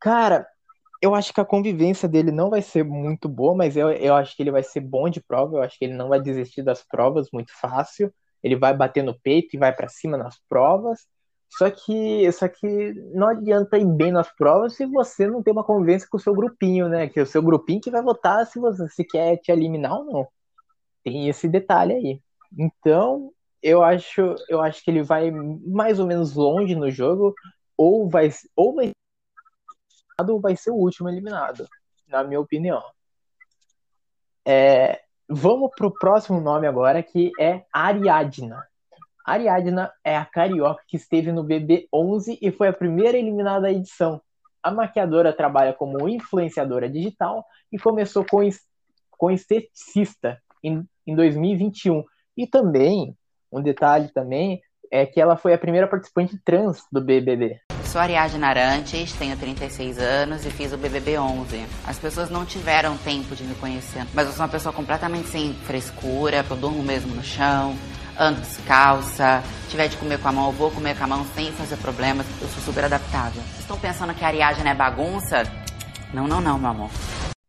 Cara, 0.00 0.46
eu 1.02 1.14
acho 1.14 1.32
que 1.32 1.40
a 1.40 1.44
convivência 1.44 2.08
dele 2.08 2.32
não 2.32 2.50
vai 2.50 2.62
ser 2.62 2.84
muito 2.84 3.28
boa, 3.28 3.54
mas 3.54 3.76
eu, 3.76 3.90
eu 3.90 4.14
acho 4.14 4.36
que 4.36 4.42
ele 4.42 4.50
vai 4.50 4.62
ser 4.62 4.80
bom 4.80 5.08
de 5.08 5.20
prova, 5.20 5.56
eu 5.56 5.62
acho 5.62 5.78
que 5.78 5.84
ele 5.84 5.94
não 5.94 6.08
vai 6.08 6.20
desistir 6.20 6.62
das 6.62 6.82
provas 6.84 7.28
muito 7.32 7.52
fácil, 7.60 8.12
ele 8.42 8.56
vai 8.56 8.74
bater 8.76 9.02
no 9.02 9.18
peito 9.20 9.56
e 9.56 9.58
vai 9.58 9.74
para 9.74 9.88
cima 9.88 10.16
nas 10.16 10.38
provas, 10.48 11.06
só 11.50 11.70
que, 11.70 12.30
só 12.32 12.48
que 12.48 12.92
não 13.14 13.28
adianta 13.28 13.78
ir 13.78 13.86
bem 13.86 14.12
nas 14.12 14.30
provas 14.34 14.74
se 14.74 14.84
você 14.86 15.26
não 15.26 15.42
tem 15.42 15.52
uma 15.52 15.64
convivência 15.64 16.08
com 16.10 16.16
o 16.16 16.20
seu 16.20 16.34
grupinho, 16.34 16.88
né? 16.88 17.08
Que 17.08 17.20
é 17.20 17.22
o 17.22 17.26
seu 17.26 17.42
grupinho 17.42 17.80
que 17.80 17.90
vai 17.90 18.02
votar 18.02 18.46
se 18.46 18.58
você 18.58 18.88
se 18.88 19.04
quer 19.04 19.38
te 19.38 19.50
eliminar 19.52 19.94
ou 19.94 20.04
não. 20.04 20.28
Tem 21.04 21.28
esse 21.28 21.48
detalhe 21.48 21.94
aí. 21.94 22.22
Então, 22.58 23.32
eu 23.66 23.82
acho, 23.82 24.36
eu 24.48 24.60
acho 24.60 24.80
que 24.84 24.88
ele 24.92 25.02
vai 25.02 25.28
mais 25.32 25.98
ou 25.98 26.06
menos 26.06 26.36
longe 26.36 26.76
no 26.76 26.88
jogo, 26.88 27.34
ou 27.76 28.08
vai, 28.08 28.30
ou 28.54 28.76
vai, 28.76 28.92
ou 30.20 30.40
vai 30.40 30.54
ser 30.54 30.70
o 30.70 30.76
último 30.76 31.08
eliminado, 31.08 31.66
na 32.06 32.22
minha 32.22 32.38
opinião. 32.38 32.80
É, 34.46 35.02
vamos 35.28 35.72
pro 35.74 35.90
próximo 35.90 36.40
nome 36.40 36.68
agora, 36.68 37.02
que 37.02 37.32
é 37.40 37.64
Ariadna. 37.72 38.64
Ariadna 39.24 39.92
é 40.04 40.16
a 40.16 40.24
carioca 40.24 40.84
que 40.86 40.96
esteve 40.96 41.32
no 41.32 41.42
BB11 41.42 42.38
e 42.40 42.52
foi 42.52 42.68
a 42.68 42.72
primeira 42.72 43.18
eliminada 43.18 43.62
da 43.62 43.72
edição. 43.72 44.22
A 44.62 44.70
maquiadora 44.70 45.32
trabalha 45.32 45.72
como 45.72 46.08
influenciadora 46.08 46.88
digital 46.88 47.44
e 47.72 47.80
começou 47.80 48.24
com, 48.24 48.48
com 49.10 49.28
esteticista 49.28 50.40
em, 50.62 50.88
em 51.04 51.16
2021. 51.16 52.04
E 52.36 52.46
também, 52.46 53.16
um 53.52 53.62
detalhe 53.62 54.08
também, 54.12 54.60
é 54.90 55.04
que 55.04 55.20
ela 55.20 55.36
foi 55.36 55.52
a 55.52 55.58
primeira 55.58 55.86
participante 55.86 56.38
trans 56.44 56.84
do 56.90 57.00
BBB. 57.00 57.60
Sou 57.84 58.00
Ariadna 58.00 58.48
Arantes, 58.48 59.12
tenho 59.12 59.36
36 59.36 59.98
anos 59.98 60.44
e 60.44 60.50
fiz 60.50 60.72
o 60.72 60.76
BBB 60.76 61.18
11. 61.18 61.64
As 61.86 61.98
pessoas 61.98 62.28
não 62.28 62.44
tiveram 62.44 62.96
tempo 62.98 63.34
de 63.34 63.44
me 63.44 63.54
conhecer, 63.54 64.04
mas 64.12 64.26
eu 64.26 64.32
sou 64.32 64.44
uma 64.44 64.50
pessoa 64.50 64.72
completamente 64.72 65.28
sem 65.28 65.54
frescura, 65.54 66.44
eu 66.48 66.56
durmo 66.56 66.82
mesmo 66.82 67.14
no 67.14 67.22
chão, 67.22 67.74
ando 68.18 68.40
descalça, 68.40 69.42
tiver 69.68 69.88
de 69.88 69.96
comer 69.96 70.20
com 70.20 70.28
a 70.28 70.32
mão, 70.32 70.46
eu 70.46 70.52
vou 70.52 70.70
comer 70.70 70.96
com 70.96 71.04
a 71.04 71.06
mão 71.06 71.24
sem 71.34 71.52
fazer 71.52 71.76
problemas. 71.76 72.26
Eu 72.40 72.48
sou 72.48 72.62
super 72.62 72.84
adaptável. 72.84 73.42
Estão 73.58 73.78
pensando 73.78 74.14
que 74.14 74.24
a 74.24 74.28
Ariadne 74.28 74.68
é 74.68 74.74
bagunça? 74.74 75.42
Não, 76.12 76.26
não, 76.26 76.40
não, 76.40 76.58
meu 76.58 76.70
amor. 76.70 76.90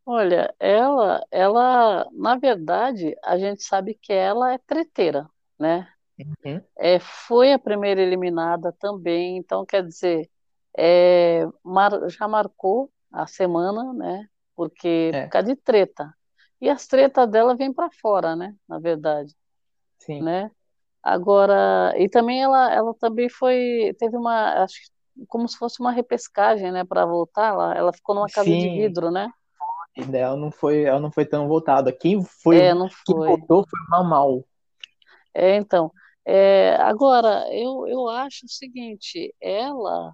Olha, 0.05 0.53
ela, 0.59 1.21
ela, 1.31 2.07
na 2.13 2.37
verdade, 2.37 3.13
a 3.23 3.37
gente 3.37 3.63
sabe 3.63 3.97
que 4.01 4.13
ela 4.13 4.53
é 4.53 4.57
treteira, 4.57 5.27
né? 5.59 5.87
Uhum. 6.19 6.61
É, 6.77 6.99
foi 6.99 7.53
a 7.53 7.59
primeira 7.59 8.01
eliminada 8.01 8.73
também, 8.79 9.37
então 9.37 9.65
quer 9.65 9.83
dizer, 9.83 10.29
é, 10.77 11.47
mar, 11.63 11.91
já 12.09 12.27
marcou 12.27 12.91
a 13.11 13.27
semana, 13.27 13.93
né? 13.93 14.27
Porque 14.55 15.11
é. 15.13 15.23
por 15.23 15.29
causa 15.31 15.47
de 15.47 15.55
treta. 15.55 16.13
E 16.59 16.69
as 16.69 16.87
tretas 16.87 17.29
dela 17.29 17.55
vêm 17.55 17.71
para 17.71 17.89
fora, 17.91 18.35
né? 18.35 18.55
Na 18.67 18.79
verdade. 18.79 19.35
Sim. 19.99 20.21
Né? 20.23 20.49
Agora, 21.03 21.93
e 21.97 22.09
também 22.09 22.41
ela, 22.41 22.73
ela 22.73 22.93
também 22.95 23.29
foi, 23.29 23.95
teve 23.99 24.17
uma, 24.17 24.63
acho 24.63 24.77
como 25.27 25.47
se 25.47 25.57
fosse 25.57 25.79
uma 25.79 25.91
repescagem, 25.91 26.71
né, 26.71 26.83
para 26.83 27.05
voltar 27.05 27.55
lá. 27.55 27.75
Ela 27.75 27.93
ficou 27.93 28.13
numa 28.13 28.27
casa 28.27 28.45
Sim. 28.45 28.59
de 28.59 28.69
vidro, 28.69 29.09
né? 29.09 29.31
Ela 30.13 30.35
não 30.35 30.51
foi, 30.51 30.83
ela 30.83 30.99
não 30.99 31.11
foi 31.11 31.25
tão 31.25 31.47
voltada. 31.47 31.91
Quem 31.91 32.23
foi, 32.23 32.57
é, 32.57 32.73
não 32.73 32.87
foi. 32.87 32.99
quem 33.05 33.15
voltou 33.15 33.65
foi 33.67 33.79
o 33.79 33.89
Mamal. 33.89 34.43
É, 35.37 35.55
então. 35.55 35.91
É, 36.25 36.75
agora, 36.77 37.47
eu, 37.53 37.87
eu 37.87 38.09
acho 38.09 38.45
o 38.45 38.49
seguinte, 38.49 39.33
ela, 39.39 40.13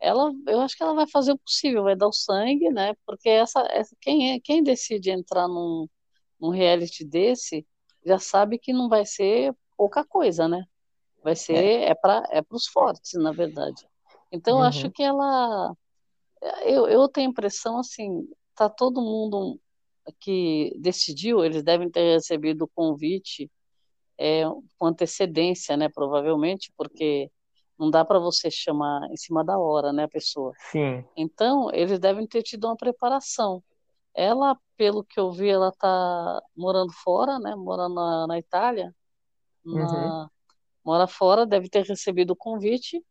ela, 0.00 0.32
eu 0.46 0.60
acho 0.60 0.76
que 0.76 0.82
ela 0.82 0.94
vai 0.94 1.06
fazer 1.08 1.32
o 1.32 1.38
possível, 1.38 1.82
vai 1.84 1.96
dar 1.96 2.08
o 2.08 2.12
sangue, 2.12 2.70
né? 2.70 2.94
Porque 3.04 3.28
essa, 3.28 3.60
essa 3.70 3.94
quem 4.00 4.32
é, 4.34 4.40
quem 4.40 4.62
decide 4.62 5.10
entrar 5.10 5.48
num, 5.48 5.88
num 6.40 6.50
reality 6.50 7.04
desse 7.04 7.66
já 8.06 8.18
sabe 8.18 8.58
que 8.58 8.72
não 8.72 8.88
vai 8.88 9.04
ser 9.04 9.54
pouca 9.76 10.04
coisa, 10.04 10.48
né? 10.48 10.64
Vai 11.22 11.36
ser 11.36 11.56
é, 11.56 11.90
é 11.90 11.94
para 11.94 12.24
é 12.30 12.42
os 12.50 12.66
fortes, 12.68 13.12
na 13.14 13.32
verdade. 13.32 13.86
Então 14.32 14.58
uhum. 14.58 14.62
acho 14.64 14.90
que 14.90 15.02
ela 15.02 15.74
eu, 16.64 16.88
eu 16.88 17.08
tenho 17.08 17.28
a 17.28 17.30
impressão 17.30 17.78
assim, 17.78 18.28
tá 18.54 18.68
todo 18.68 19.02
mundo 19.02 19.60
que 20.20 20.72
decidiu, 20.80 21.44
eles 21.44 21.62
devem 21.62 21.90
ter 21.90 22.14
recebido 22.14 22.62
o 22.64 22.70
convite 22.74 23.50
é, 24.18 24.44
com 24.78 24.86
antecedência, 24.86 25.76
né, 25.76 25.88
provavelmente, 25.88 26.72
porque 26.76 27.30
não 27.78 27.90
dá 27.90 28.04
para 28.04 28.18
você 28.18 28.50
chamar 28.50 29.08
em 29.10 29.16
cima 29.16 29.44
da 29.44 29.58
hora, 29.58 29.92
né, 29.92 30.04
a 30.04 30.08
pessoa. 30.08 30.52
Sim. 30.70 31.04
Então, 31.16 31.70
eles 31.72 31.98
devem 31.98 32.26
ter 32.26 32.42
tido 32.42 32.66
uma 32.66 32.76
preparação. 32.76 33.62
Ela, 34.14 34.56
pelo 34.76 35.02
que 35.02 35.18
eu 35.18 35.32
vi, 35.32 35.48
ela 35.48 35.72
tá 35.72 36.42
morando 36.56 36.92
fora, 36.92 37.38
né, 37.38 37.54
morando 37.56 37.94
na, 37.94 38.26
na 38.26 38.38
Itália, 38.38 38.94
na, 39.64 40.22
uhum. 40.22 40.28
mora 40.84 41.06
fora, 41.06 41.46
deve 41.46 41.68
ter 41.68 41.84
recebido 41.84 42.32
o 42.32 42.36
convite. 42.36 43.02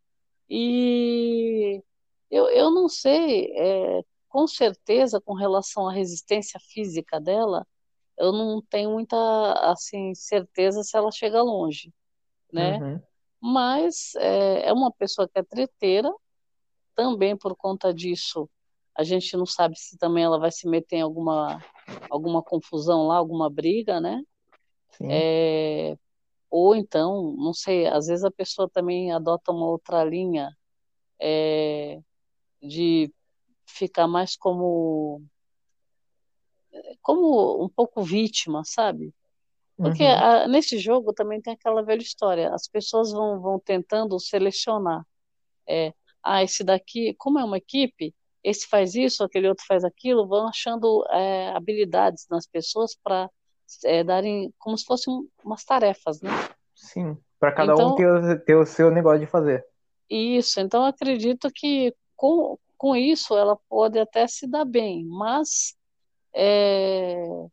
E 0.49 1.83
eu, 2.29 2.47
eu 2.49 2.71
não 2.71 2.87
sei, 2.87 3.51
é, 3.57 4.01
com 4.29 4.47
certeza, 4.47 5.19
com 5.19 5.33
relação 5.33 5.87
à 5.87 5.91
resistência 5.91 6.59
física 6.59 7.19
dela, 7.19 7.65
eu 8.21 8.31
não 8.31 8.61
tenho 8.61 8.91
muita 8.91 9.17
assim 9.71 10.13
certeza 10.13 10.83
se 10.83 10.95
ela 10.95 11.11
chega 11.11 11.41
longe, 11.41 11.91
né? 12.53 12.77
Uhum. 12.77 13.01
Mas 13.41 14.13
é, 14.15 14.67
é 14.67 14.73
uma 14.73 14.91
pessoa 14.91 15.27
que 15.27 15.39
é 15.39 15.43
treteira, 15.43 16.13
também 16.93 17.35
por 17.35 17.55
conta 17.55 17.91
disso, 17.91 18.47
a 18.95 19.03
gente 19.03 19.35
não 19.35 19.45
sabe 19.47 19.75
se 19.75 19.97
também 19.97 20.23
ela 20.23 20.37
vai 20.37 20.51
se 20.51 20.67
meter 20.69 20.97
em 20.97 21.01
alguma, 21.01 21.59
alguma 22.11 22.43
confusão 22.43 23.07
lá, 23.07 23.15
alguma 23.15 23.49
briga, 23.49 23.99
né? 23.99 24.21
É, 25.01 25.97
ou 26.47 26.75
então, 26.75 27.33
não 27.37 27.53
sei, 27.53 27.87
às 27.87 28.05
vezes 28.05 28.23
a 28.23 28.29
pessoa 28.29 28.69
também 28.69 29.11
adota 29.11 29.51
uma 29.51 29.65
outra 29.65 30.03
linha 30.03 30.55
é, 31.19 31.99
de 32.61 33.11
ficar 33.65 34.07
mais 34.07 34.35
como 34.35 35.23
como 37.01 37.63
um 37.63 37.69
pouco 37.69 38.01
vítima, 38.03 38.63
sabe? 38.65 39.13
Porque 39.77 40.03
uhum. 40.03 40.11
a, 40.11 40.47
nesse 40.47 40.77
jogo 40.77 41.11
também 41.11 41.41
tem 41.41 41.53
aquela 41.53 41.81
velha 41.81 42.01
história, 42.01 42.53
as 42.53 42.67
pessoas 42.67 43.11
vão, 43.11 43.41
vão 43.41 43.59
tentando 43.59 44.19
selecionar. 44.19 45.03
É, 45.67 45.93
ah, 46.23 46.43
esse 46.43 46.63
daqui, 46.63 47.15
como 47.17 47.39
é 47.39 47.43
uma 47.43 47.57
equipe, 47.57 48.13
esse 48.43 48.67
faz 48.67 48.95
isso, 48.95 49.23
aquele 49.23 49.47
outro 49.47 49.65
faz 49.67 49.83
aquilo, 49.83 50.27
vão 50.27 50.47
achando 50.47 51.05
é, 51.09 51.49
habilidades 51.49 52.27
nas 52.29 52.45
pessoas 52.45 52.95
para 53.03 53.29
é, 53.85 54.03
darem 54.03 54.53
como 54.59 54.77
se 54.77 54.85
fossem 54.85 55.13
umas 55.43 55.63
tarefas, 55.63 56.21
né? 56.21 56.31
Sim, 56.75 57.17
para 57.39 57.51
cada 57.51 57.73
então, 57.73 57.93
um 57.93 57.95
ter, 57.95 58.43
ter 58.43 58.55
o 58.55 58.65
seu 58.65 58.91
negócio 58.91 59.19
de 59.19 59.27
fazer. 59.27 59.65
Isso, 60.09 60.59
então 60.59 60.83
acredito 60.83 61.49
que 61.53 61.93
com, 62.15 62.57
com 62.77 62.95
isso 62.95 63.35
ela 63.35 63.57
pode 63.69 63.97
até 63.97 64.27
se 64.27 64.45
dar 64.45 64.65
bem, 64.65 65.05
mas 65.05 65.75
é, 66.33 67.47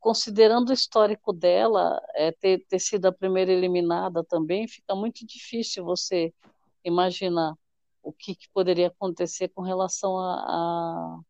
considerando 0.00 0.70
o 0.70 0.72
histórico 0.72 1.32
dela, 1.32 2.00
é, 2.14 2.32
ter, 2.32 2.64
ter 2.68 2.78
sido 2.78 3.06
a 3.06 3.12
primeira 3.12 3.52
eliminada 3.52 4.24
também, 4.24 4.66
fica 4.66 4.94
muito 4.94 5.26
difícil 5.26 5.84
você 5.84 6.32
imaginar 6.84 7.54
o 8.02 8.12
que, 8.12 8.34
que 8.34 8.48
poderia 8.52 8.88
acontecer 8.88 9.48
com 9.48 9.62
relação 9.62 10.18
a, 10.18 10.34
a, 10.34 11.20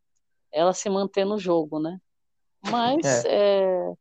ela 0.50 0.72
se 0.72 0.88
manter 0.88 1.24
no 1.24 1.38
jogo, 1.38 1.78
né? 1.78 1.98
Mas 2.70 3.24
é. 3.24 3.28
É, 3.28 3.92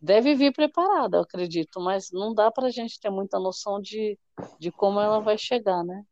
deve 0.00 0.34
vir 0.34 0.52
preparada, 0.52 1.18
eu 1.18 1.22
acredito, 1.22 1.80
mas 1.80 2.10
não 2.10 2.32
dá 2.32 2.50
para 2.50 2.68
a 2.68 2.70
gente 2.70 2.98
ter 2.98 3.10
muita 3.10 3.38
noção 3.38 3.80
de, 3.80 4.18
de 4.58 4.72
como 4.72 4.98
ela 4.98 5.20
vai 5.20 5.36
chegar, 5.36 5.84
né? 5.84 6.02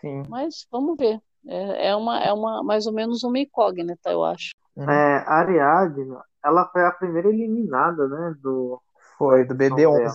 Sim. 0.00 0.24
Mas 0.28 0.66
vamos 0.70 0.96
ver. 0.96 1.20
É, 1.46 1.88
é, 1.88 1.96
uma, 1.96 2.20
é 2.20 2.32
uma 2.32 2.62
mais 2.62 2.86
ou 2.86 2.92
menos 2.92 3.22
uma 3.22 3.38
incógnita, 3.38 4.10
eu 4.10 4.24
acho. 4.24 4.50
Uhum. 4.78 4.88
É, 4.88 5.24
a 5.26 5.38
Ariadne, 5.38 6.16
ela 6.44 6.68
foi 6.68 6.84
a 6.84 6.92
primeira 6.92 7.28
eliminada, 7.28 8.06
né? 8.06 8.34
Do, 8.40 8.80
foi, 9.18 9.44
do 9.44 9.54
BB11. 9.54 10.14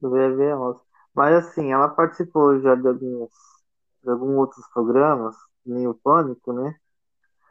Do 0.00 0.10
BB11. 0.10 0.80
Mas 1.14 1.34
assim, 1.34 1.70
ela 1.70 1.90
participou 1.90 2.58
já 2.60 2.74
de 2.74 2.88
alguns, 2.88 3.30
de 4.02 4.10
alguns 4.10 4.34
outros 4.34 4.66
programas, 4.72 5.36
nem 5.66 5.86
o 5.86 5.94
Pânico, 5.94 6.54
né? 6.54 6.74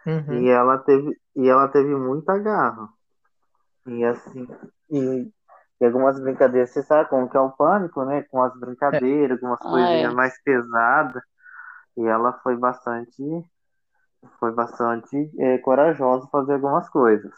Uhum. 0.08 0.34
E 0.42 0.50
ela 0.50 0.80
teve 0.80 1.16
e 1.36 1.48
ela 1.48 1.68
teve 1.68 1.94
muita 1.96 2.40
garra. 2.40 2.90
E 3.86 4.04
assim, 4.04 4.48
e, 4.90 5.32
e, 5.80 5.86
algumas 5.86 6.20
brincadeiras, 6.20 6.72
você 6.72 6.82
sabe 6.82 7.08
como 7.10 7.30
que 7.30 7.38
é 7.38 7.40
o 7.40 7.52
pânico, 7.52 8.04
né? 8.04 8.24
Com 8.32 8.42
as 8.42 8.58
brincadeiras, 8.60 9.38
algumas 9.38 9.62
ah, 9.62 9.70
coisinhas 9.70 10.12
é. 10.12 10.16
mais 10.16 10.42
pesadas. 10.42 11.22
E 11.98 12.06
ela 12.06 12.34
foi 12.42 12.56
bastante 12.56 13.22
foi 14.39 14.51
bastante 14.51 15.32
é, 15.39 15.58
corajosa 15.60 16.27
fazer 16.32 16.53
algumas 16.53 16.89
coisas. 16.89 17.34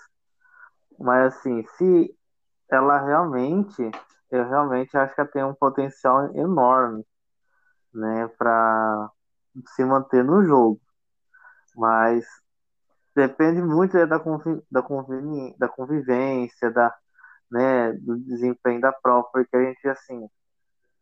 Mas 0.99 1.35
assim, 1.35 1.63
se 1.77 2.15
ela 2.71 2.99
realmente, 2.99 3.89
eu 4.31 4.47
realmente 4.47 4.97
acho 4.97 5.13
que 5.15 5.21
ela 5.21 5.29
tem 5.29 5.43
um 5.43 5.53
potencial 5.55 6.35
enorme, 6.35 7.05
né, 7.93 8.27
para 8.37 9.09
se 9.75 9.83
manter 9.85 10.23
no 10.23 10.43
jogo. 10.43 10.79
Mas 11.75 12.25
depende 13.15 13.61
muito 13.61 13.97
é, 13.97 14.05
da, 14.05 14.19
convi 14.19 14.61
da, 14.69 14.81
da 15.57 15.69
convivência, 15.69 16.71
da, 16.71 16.95
né, 17.51 17.93
do 17.93 18.17
desempenho 18.19 18.81
da 18.81 18.91
prova, 18.91 19.27
porque 19.31 19.55
a 19.55 19.63
gente, 19.63 19.87
assim, 19.87 20.29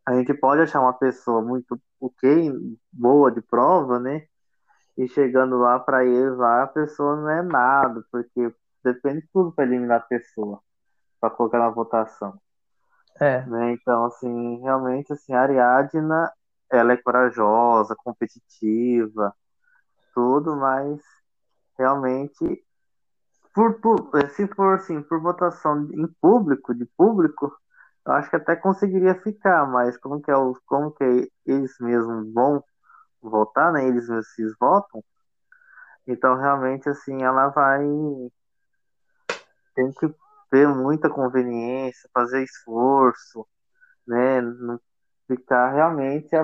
a 0.05 0.13
gente 0.15 0.33
pode 0.33 0.61
achar 0.61 0.81
uma 0.81 0.93
pessoa 0.93 1.41
muito 1.41 1.79
ok, 1.99 2.51
boa 2.91 3.31
de 3.31 3.41
prova, 3.41 3.99
né, 3.99 4.27
e 4.97 5.07
chegando 5.07 5.57
lá 5.57 5.79
para 5.79 6.03
eles 6.03 6.35
lá, 6.37 6.63
a 6.63 6.67
pessoa 6.67 7.15
não 7.15 7.29
é 7.29 7.43
nada, 7.43 8.03
porque 8.11 8.53
depende 8.83 9.21
de 9.21 9.27
tudo 9.31 9.51
para 9.51 9.65
eliminar 9.65 9.99
a 9.99 10.03
pessoa, 10.03 10.59
para 11.19 11.29
colocar 11.29 11.59
na 11.59 11.69
votação. 11.69 12.39
É. 13.19 13.45
Né? 13.45 13.73
Então, 13.73 14.05
assim, 14.05 14.59
realmente, 14.61 15.13
assim, 15.13 15.33
a 15.33 15.41
Ariadna, 15.41 16.31
ela 16.71 16.93
é 16.93 16.97
corajosa, 16.97 17.95
competitiva, 17.95 19.33
tudo, 20.13 20.55
mas 20.55 20.99
realmente, 21.77 22.63
por, 23.53 23.79
por, 23.79 24.09
se 24.31 24.47
for 24.47 24.75
assim, 24.75 25.01
por 25.03 25.21
votação 25.21 25.87
em 25.91 26.07
público, 26.19 26.73
de 26.73 26.85
público, 26.97 27.55
eu 28.05 28.13
acho 28.13 28.29
que 28.29 28.35
até 28.35 28.55
conseguiria 28.55 29.13
ficar, 29.21 29.67
mas 29.67 29.97
como 29.97 30.21
que, 30.21 30.31
é 30.31 30.35
como 30.65 30.91
que 30.91 31.31
eles 31.45 31.75
mesmos 31.79 32.33
vão 32.33 32.63
votar, 33.21 33.71
né? 33.71 33.87
Eles 33.87 34.07
mesmos 34.07 34.57
votam, 34.59 35.03
então 36.07 36.37
realmente 36.37 36.89
assim 36.89 37.23
ela 37.23 37.49
vai 37.49 37.85
tem 39.75 39.91
que 39.91 40.13
ter 40.49 40.67
muita 40.67 41.09
conveniência, 41.09 42.09
fazer 42.13 42.43
esforço, 42.43 43.45
né? 44.07 44.41
Ficar 45.27 45.73
realmente 45.73 46.35
a 46.35 46.43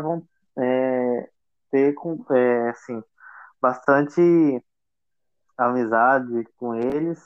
é, 0.58 1.30
ter 1.72 1.94
com 1.94 2.24
é, 2.32 2.70
assim 2.70 3.02
bastante 3.62 4.62
amizade 5.58 6.44
com 6.58 6.76
eles 6.76 7.20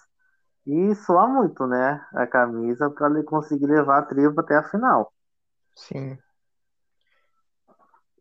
e 0.65 0.93
suar 0.95 1.27
muito, 1.27 1.65
né? 1.65 2.05
A 2.13 2.27
camisa 2.27 2.89
para 2.89 3.09
ele 3.09 3.23
conseguir 3.23 3.65
levar 3.65 3.99
a 3.99 4.05
tribo 4.05 4.39
até 4.39 4.55
a 4.55 4.63
final. 4.69 5.11
Sim. 5.75 6.17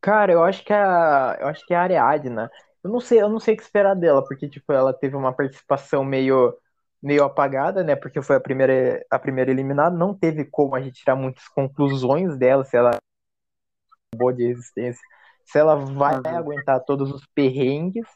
Cara, 0.00 0.32
eu 0.32 0.42
acho 0.44 0.64
que 0.64 0.72
a, 0.72 1.36
eu 1.40 1.48
acho 1.48 1.66
que 1.66 1.74
a 1.74 1.82
Ariadna, 1.82 2.50
eu 2.82 2.90
não 2.90 3.00
sei, 3.00 3.20
eu 3.20 3.28
não 3.28 3.40
sei 3.40 3.54
o 3.54 3.56
que 3.56 3.62
esperar 3.62 3.94
dela, 3.94 4.24
porque 4.24 4.48
tipo, 4.48 4.72
ela 4.72 4.92
teve 4.92 5.16
uma 5.16 5.32
participação 5.32 6.04
meio 6.04 6.56
meio 7.02 7.24
apagada, 7.24 7.84
né? 7.84 7.94
Porque 7.96 8.22
foi 8.22 8.36
a 8.36 8.40
primeira 8.40 9.04
a 9.10 9.18
primeira 9.18 9.50
eliminada, 9.50 9.96
não 9.96 10.14
teve 10.14 10.44
como 10.44 10.74
a 10.74 10.80
gente 10.80 11.00
tirar 11.00 11.16
muitas 11.16 11.46
conclusões 11.48 12.36
dela, 12.36 12.64
se 12.64 12.76
ela 12.76 12.90
é 12.94 14.16
boa 14.16 14.32
de 14.32 14.46
resistência, 14.46 15.00
se 15.44 15.58
ela 15.58 15.76
vai 15.76 16.16
uhum. 16.16 16.36
aguentar 16.36 16.80
todos 16.84 17.10
os 17.12 17.26
perrengues. 17.34 18.06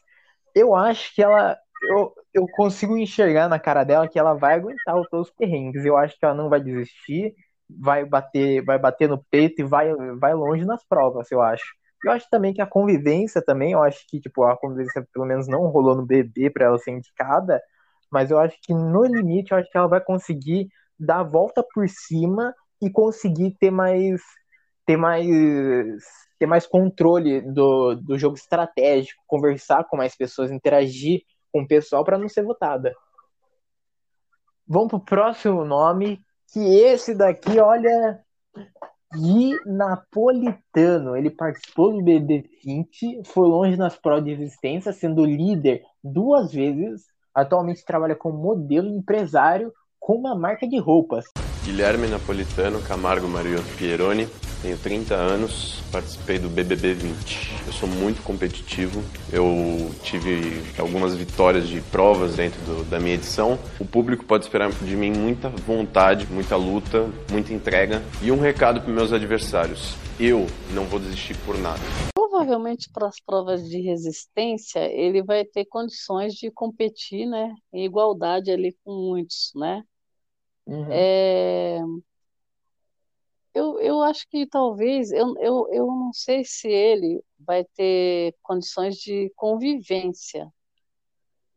Eu 0.55 0.75
acho 0.75 1.13
que 1.15 1.23
ela 1.23 1.57
eu, 1.83 2.13
eu 2.33 2.47
consigo 2.47 2.97
enxergar 2.97 3.49
na 3.49 3.59
cara 3.59 3.83
dela 3.83 4.07
que 4.07 4.19
ela 4.19 4.33
vai 4.33 4.55
aguentar 4.55 4.95
todos 5.09 5.29
os 5.29 5.33
perrengues. 5.33 5.85
Eu 5.85 5.97
acho 5.97 6.17
que 6.17 6.25
ela 6.25 6.35
não 6.35 6.49
vai 6.49 6.61
desistir, 6.61 7.35
vai 7.79 8.05
bater, 8.05 8.63
vai 8.63 8.79
bater 8.79 9.09
no 9.09 9.23
peito 9.29 9.61
e 9.61 9.63
vai, 9.63 9.93
vai 10.17 10.33
longe 10.33 10.65
nas 10.65 10.83
provas, 10.83 11.31
eu 11.31 11.41
acho. 11.41 11.75
Eu 12.03 12.11
acho 12.11 12.27
também 12.29 12.53
que 12.53 12.61
a 12.61 12.67
convivência 12.67 13.41
também, 13.41 13.73
eu 13.73 13.83
acho 13.83 14.05
que 14.07 14.19
tipo 14.19 14.43
a 14.43 14.57
convivência 14.57 15.07
pelo 15.13 15.25
menos 15.25 15.47
não 15.47 15.67
rolou 15.67 15.95
no 15.95 16.05
bebê 16.05 16.49
para 16.49 16.65
ela 16.65 16.77
ser 16.79 16.91
indicada, 16.91 17.61
mas 18.11 18.31
eu 18.31 18.39
acho 18.39 18.57
que 18.61 18.73
no 18.73 19.05
limite 19.05 19.51
eu 19.51 19.57
acho 19.57 19.69
que 19.69 19.77
ela 19.77 19.87
vai 19.87 20.01
conseguir 20.01 20.67
dar 20.99 21.19
a 21.19 21.23
volta 21.23 21.63
por 21.73 21.87
cima 21.87 22.53
e 22.81 22.89
conseguir 22.89 23.55
ter 23.59 23.71
mais 23.71 24.21
ter 24.85 24.97
mais 24.97 25.27
ter 26.39 26.47
mais 26.47 26.65
controle 26.65 27.41
do, 27.41 27.95
do 27.95 28.17
jogo 28.17 28.35
estratégico, 28.35 29.21
conversar 29.27 29.83
com 29.83 29.95
mais 29.95 30.15
pessoas, 30.15 30.51
interagir 30.51 31.21
com 31.51 31.61
o 31.61 31.67
pessoal 31.67 32.03
para 32.03 32.17
não 32.17 32.27
ser 32.27 32.43
votada. 32.43 32.91
Vamos 34.67 34.89
pro 34.89 34.99
próximo 34.99 35.63
nome, 35.63 36.19
que 36.51 36.59
esse 36.59 37.15
daqui, 37.15 37.59
olha, 37.59 38.19
Gui 39.13 39.53
Napolitano. 39.65 41.15
Ele 41.15 41.29
participou 41.29 41.91
do 41.91 41.99
BB20, 42.03 43.25
foi 43.25 43.47
longe 43.47 43.77
nas 43.77 43.97
provas 43.97 44.23
de 44.23 44.33
resistência, 44.33 44.93
sendo 44.93 45.25
líder 45.25 45.81
duas 46.03 46.51
vezes. 46.51 47.03
Atualmente 47.33 47.85
trabalha 47.85 48.15
como 48.15 48.37
modelo 48.37 48.87
empresário 48.87 49.71
com 49.99 50.15
uma 50.15 50.35
marca 50.35 50.67
de 50.67 50.77
roupas. 50.77 51.25
Guilherme 51.63 52.07
Napolitano 52.07 52.81
Camargo 52.81 53.27
Mario 53.27 53.59
Pieroni, 53.77 54.27
tenho 54.61 54.77
30 54.77 55.15
anos, 55.15 55.81
participei 55.91 56.37
do 56.37 56.49
BBB 56.49 56.93
20. 56.93 57.65
Eu 57.65 57.73
sou 57.73 57.89
muito 57.89 58.21
competitivo, 58.21 59.01
eu 59.31 59.91
tive 60.03 60.61
algumas 60.77 61.15
vitórias 61.15 61.67
de 61.67 61.81
provas 61.81 62.35
dentro 62.35 62.59
do, 62.61 62.83
da 62.83 62.99
minha 62.99 63.15
edição. 63.15 63.57
O 63.79 63.85
público 63.85 64.23
pode 64.23 64.45
esperar 64.45 64.71
de 64.71 64.95
mim 64.95 65.11
muita 65.11 65.49
vontade, 65.49 66.27
muita 66.31 66.55
luta, 66.55 67.09
muita 67.31 67.53
entrega 67.53 68.01
e 68.21 68.31
um 68.31 68.39
recado 68.39 68.81
para 68.81 68.93
meus 68.93 69.11
adversários: 69.11 69.95
eu 70.19 70.45
não 70.71 70.85
vou 70.85 70.99
desistir 70.99 71.35
por 71.45 71.57
nada. 71.57 71.81
Provavelmente 72.13 72.89
para 72.91 73.07
as 73.07 73.19
provas 73.19 73.67
de 73.67 73.81
resistência 73.81 74.79
ele 74.79 75.23
vai 75.23 75.43
ter 75.43 75.65
condições 75.65 76.33
de 76.33 76.49
competir, 76.51 77.25
né, 77.25 77.53
em 77.73 77.85
igualdade 77.85 78.51
ali 78.51 78.75
com 78.83 78.93
muitos, 78.93 79.51
né? 79.55 79.83
Uhum. 80.65 80.87
É, 80.89 81.79
eu, 83.53 83.79
eu 83.79 84.01
acho 84.01 84.27
que 84.29 84.45
talvez, 84.45 85.11
eu, 85.11 85.35
eu, 85.39 85.67
eu 85.71 85.87
não 85.87 86.13
sei 86.13 86.43
se 86.45 86.69
ele 86.69 87.23
vai 87.39 87.65
ter 87.65 88.35
condições 88.41 88.95
de 88.95 89.31
convivência, 89.35 90.51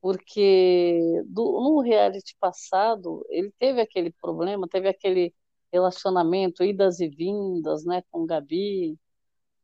porque 0.00 1.22
do, 1.26 1.44
no 1.60 1.80
reality 1.80 2.36
passado 2.38 3.24
ele 3.30 3.52
teve 3.58 3.80
aquele 3.80 4.10
problema, 4.10 4.68
teve 4.68 4.88
aquele 4.88 5.32
relacionamento, 5.72 6.64
idas 6.64 7.00
e 7.00 7.08
vindas, 7.08 7.84
né, 7.84 8.02
com 8.10 8.26
Gabi, 8.26 8.98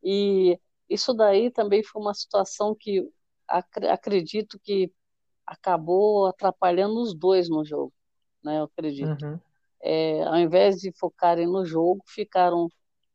e 0.02 0.58
isso 0.88 1.12
daí 1.12 1.50
também 1.50 1.82
foi 1.82 2.00
uma 2.00 2.14
situação 2.14 2.74
que 2.74 3.08
ac 3.46 3.66
acredito 3.88 4.58
que 4.60 4.92
acabou 5.46 6.26
atrapalhando 6.26 7.00
os 7.00 7.12
dois 7.12 7.48
no 7.48 7.64
jogo, 7.64 7.92
né, 8.42 8.58
eu 8.58 8.64
acredito. 8.64 9.24
Uhum 9.24 9.40
é, 9.82 10.22
ao 10.24 10.36
invés 10.38 10.76
de 10.80 10.92
focarem 10.92 11.46
no 11.46 11.64
jogo, 11.64 12.02
ficaram 12.06 12.68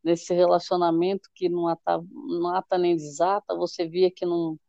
nesse 0.04 0.34
relacionamento 0.34 1.30
que 1.34 1.50
não 1.50 1.68
ata, 1.68 2.02
não 2.14 2.56
ata 2.56 2.78
nem 2.78 2.96
desata, 2.96 3.56
você 3.56 3.88
via 3.88 4.12
que 4.12 4.26
não 4.26 4.60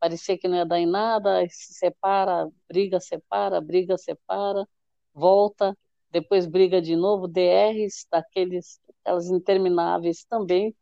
parecia 0.00 0.38
que 0.38 0.48
não 0.48 0.56
ia 0.56 0.66
dar 0.66 0.78
em 0.78 0.86
nada, 0.86 1.46
se 1.48 1.74
separa, 1.74 2.48
briga, 2.68 3.00
separa, 3.00 3.60
briga, 3.60 3.98
separa, 3.98 4.66
volta, 5.12 5.76
depois 6.10 6.46
briga 6.46 6.80
de 6.80 6.96
novo, 6.96 7.28
DRs 7.28 8.06
daqueles 8.10 8.80
aquelas 9.04 9.28
intermináveis 9.30 10.24
também. 10.24 10.74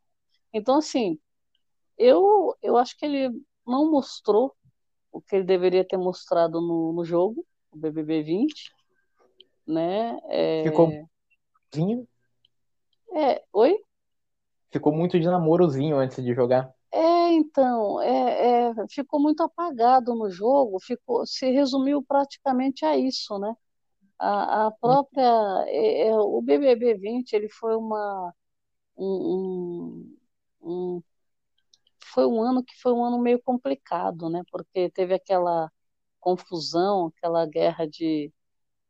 Então 0.53 0.77
assim, 0.77 1.19
eu 1.97 2.55
eu 2.61 2.77
acho 2.77 2.97
que 2.97 3.05
ele 3.05 3.29
não 3.65 3.91
mostrou 3.91 4.55
o 5.11 5.21
que 5.21 5.35
ele 5.37 5.45
deveria 5.45 5.85
ter 5.85 5.97
mostrado 5.97 6.61
no, 6.61 6.93
no 6.93 7.03
jogo, 7.05 7.45
o 7.71 7.77
BBB 7.77 8.23
20 8.23 8.76
né? 9.67 10.19
É... 10.29 10.63
Ficou 10.63 10.91
É, 13.13 13.43
oi? 13.51 13.77
Ficou 14.71 14.93
muito 14.93 15.19
de 15.19 15.27
namorozinho 15.27 15.97
antes 15.97 16.23
de 16.23 16.33
jogar. 16.33 16.73
É, 16.91 17.33
então, 17.33 18.01
é, 18.01 18.69
é, 18.69 18.73
ficou 18.89 19.19
muito 19.19 19.43
apagado 19.43 20.15
no 20.15 20.29
jogo, 20.29 20.79
ficou, 20.79 21.25
se 21.25 21.49
resumiu 21.51 22.01
praticamente 22.03 22.85
a 22.85 22.97
isso, 22.97 23.37
né? 23.37 23.53
A, 24.19 24.67
a 24.67 24.71
própria, 24.71 25.23
é, 25.67 26.07
é 26.09 26.15
o 26.17 26.41
BBB 26.41 26.95
20, 26.95 27.33
ele 27.33 27.49
foi 27.49 27.75
uma, 27.75 28.33
um, 28.97 30.15
um, 30.61 30.97
um, 30.97 31.03
foi 32.03 32.25
um 32.25 32.41
ano 32.41 32.63
que 32.63 32.75
foi 32.81 32.93
um 32.93 33.03
ano 33.03 33.19
meio 33.19 33.41
complicado, 33.41 34.29
né? 34.29 34.43
Porque 34.51 34.89
teve 34.91 35.13
aquela 35.13 35.71
confusão, 36.19 37.07
aquela 37.07 37.45
guerra 37.45 37.87
de, 37.87 38.31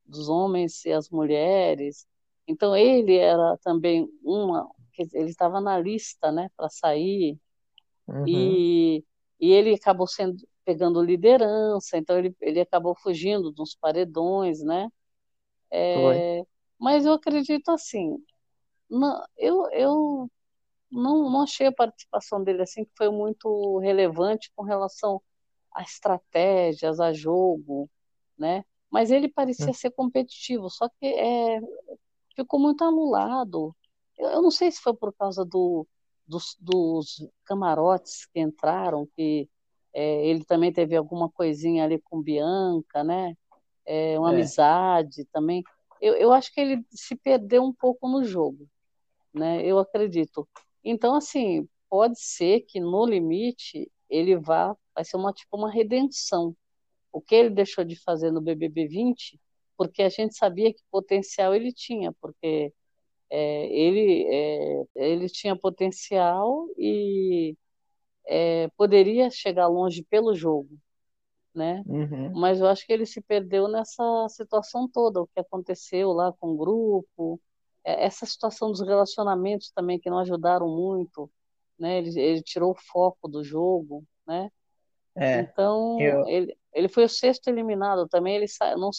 dos 0.08 0.30
homens 0.30 0.86
e 0.86 0.92
as 0.92 1.10
mulheres. 1.10 2.08
Então 2.48 2.76
ele 2.76 3.16
era 3.18 3.58
também 3.58 4.10
uma, 4.24 4.70
ele 5.14 5.30
estava 5.30 5.60
na 5.60 5.78
lista, 5.78 6.32
né, 6.32 6.50
para 6.56 6.70
sair. 6.70 7.38
Uhum. 8.08 8.28
E, 8.28 9.04
e 9.40 9.52
ele 9.52 9.74
acabou 9.74 10.08
sendo 10.08 10.38
pegando 10.64 11.02
liderança, 11.02 11.98
então 11.98 12.18
ele, 12.18 12.36
ele 12.42 12.60
acabou 12.60 12.94
fugindo 12.94 13.52
dos 13.52 13.74
paredões, 13.74 14.62
né? 14.62 14.90
É, 15.72 16.44
mas 16.78 17.06
eu 17.06 17.14
acredito 17.14 17.70
assim, 17.72 18.18
não, 18.90 19.24
eu, 19.38 19.70
eu 19.72 20.30
não, 20.92 21.30
não 21.30 21.42
achei 21.44 21.68
a 21.68 21.72
participação 21.72 22.44
dele 22.44 22.62
assim 22.62 22.84
que 22.84 22.92
foi 22.98 23.10
muito 23.10 23.78
relevante 23.80 24.52
com 24.56 24.64
relação 24.64 25.22
a 25.74 25.84
estratégias, 25.84 27.00
a 27.00 27.14
jogo, 27.14 27.90
né? 28.38 28.66
Mas 28.90 29.12
ele 29.12 29.28
parecia 29.28 29.70
hum. 29.70 29.74
ser 29.74 29.92
competitivo, 29.92 30.70
só 30.70 30.88
que 30.88 31.06
é, 31.06 31.60
ficou 32.36 32.60
muito 32.60 32.84
anulado. 32.84 33.76
Eu, 34.18 34.30
eu 34.30 34.42
não 34.42 34.52
sei 34.52 34.72
se 34.72 34.82
foi 34.82 34.94
por 34.94 35.14
causa 35.14 35.44
do, 35.44 35.86
dos, 36.26 36.56
dos 36.60 37.28
camarotes 37.46 38.26
que 38.26 38.40
entraram, 38.40 39.08
que 39.16 39.50
é, 39.94 40.28
ele 40.28 40.46
também 40.46 40.72
teve 40.72 40.96
alguma 40.96 41.30
coisinha 41.30 41.84
ali 41.84 42.00
com 42.00 42.22
Bianca, 42.22 43.04
né? 43.04 43.36
É, 43.86 44.20
uma 44.20 44.32
é. 44.32 44.36
amizade 44.36 45.26
também. 45.32 45.64
Eu, 46.02 46.14
eu 46.16 46.32
acho 46.32 46.54
que 46.54 46.62
ele 46.62 46.86
se 46.92 47.16
perdeu 47.16 47.64
um 47.64 47.74
pouco 47.74 48.08
no 48.08 48.24
jogo, 48.24 48.68
né? 49.34 49.66
Eu 49.66 49.80
acredito. 49.80 50.48
Então, 50.84 51.16
assim, 51.16 51.68
pode 51.90 52.20
ser 52.20 52.62
que 52.62 52.80
no 52.80 53.06
limite 53.06 53.90
ele 54.10 54.38
vá, 54.38 54.76
vai 54.94 55.04
ser 55.04 55.18
uma 55.18 55.34
tipo 55.34 55.58
uma 55.58 55.72
redenção. 55.72 56.56
O 57.18 57.22
que 57.22 57.34
ele 57.34 57.50
deixou 57.50 57.84
de 57.84 57.96
fazer 57.96 58.32
no 58.32 58.40
BBB 58.40 58.88
20, 58.88 59.40
porque 59.76 60.04
a 60.04 60.10
gente 60.10 60.36
sabia 60.36 60.72
que 60.72 60.84
potencial 60.92 61.56
ele 61.56 61.74
tinha, 61.74 62.14
porque 62.22 62.72
é, 63.28 63.66
ele, 63.68 64.28
é, 64.32 64.84
ele 64.96 65.28
tinha 65.28 65.56
potencial 65.56 66.68
e 66.78 67.58
é, 68.28 68.68
poderia 68.78 69.32
chegar 69.32 69.68
longe 69.68 70.04
pelo 70.04 70.36
jogo, 70.36 70.70
né? 71.56 71.84
Uhum. 71.88 72.34
Mas 72.36 72.60
eu 72.60 72.68
acho 72.68 72.86
que 72.86 72.94
ele 72.94 73.08
se 73.08 73.20
perdeu 73.20 73.68
nessa 73.68 74.04
situação 74.30 74.88
toda, 74.88 75.20
o 75.20 75.28
que 75.28 75.40
aconteceu 75.40 76.12
lá 76.12 76.32
com 76.40 76.52
o 76.52 76.58
grupo, 76.58 77.42
é, 77.84 78.06
essa 78.06 78.28
situação 78.28 78.70
dos 78.70 78.82
relacionamentos 78.82 79.72
também 79.72 80.00
que 80.00 80.10
não 80.10 80.20
ajudaram 80.20 80.68
muito, 80.68 81.32
né? 81.80 81.98
Ele, 81.98 82.20
ele 82.20 82.44
tirou 82.44 82.74
o 82.74 82.80
foco 82.92 83.28
do 83.28 83.44
jogo, 83.44 84.04
né? 84.28 84.52
É, 85.18 85.40
então 85.40 86.00
eu... 86.00 86.28
ele, 86.28 86.56
ele 86.78 86.88
foi 86.88 87.06
o 87.06 87.10
sexto 87.10 87.48
eliminado 87.48 88.08
também, 88.08 88.36
ele 88.36 88.46
não, 88.78 88.92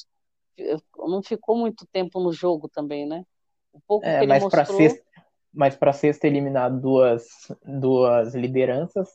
não 1.09 1.23
ficou 1.23 1.57
muito 1.57 1.87
tempo 1.93 2.19
no 2.19 2.33
jogo 2.33 2.69
também, 2.69 3.07
né? 3.07 3.25
O 3.73 3.81
pouco 3.81 4.05
é, 4.05 4.19
que 4.19 4.25
ele 4.25 4.27
mas 4.27 4.43
mostrou... 4.43 4.65
para 4.65 4.75
sexta, 4.75 5.05
mas 5.53 5.77
para 5.77 5.93
sexta 5.93 6.27
eliminado 6.27 6.81
duas 6.81 7.25
duas 7.65 8.35
lideranças. 8.35 9.09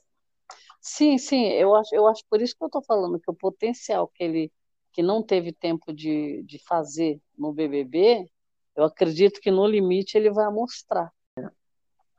Sim, 0.80 1.18
sim, 1.18 1.48
eu 1.50 1.76
acho, 1.76 1.94
eu 1.94 2.08
acho 2.08 2.24
por 2.30 2.42
isso 2.42 2.56
que 2.58 2.64
eu 2.64 2.68
estou 2.68 2.82
falando 2.84 3.20
que 3.20 3.30
o 3.30 3.36
potencial 3.36 4.08
que 4.08 4.24
ele 4.24 4.52
que 4.94 5.02
não 5.02 5.22
teve 5.24 5.52
tempo 5.52 5.92
de, 5.92 6.44
de 6.44 6.60
fazer 6.60 7.20
no 7.36 7.52
BBB, 7.52 8.30
eu 8.76 8.84
acredito 8.84 9.42
que 9.42 9.50
no 9.50 9.66
limite 9.66 10.16
ele 10.16 10.32
vai 10.32 10.50
mostrar. 10.52 11.12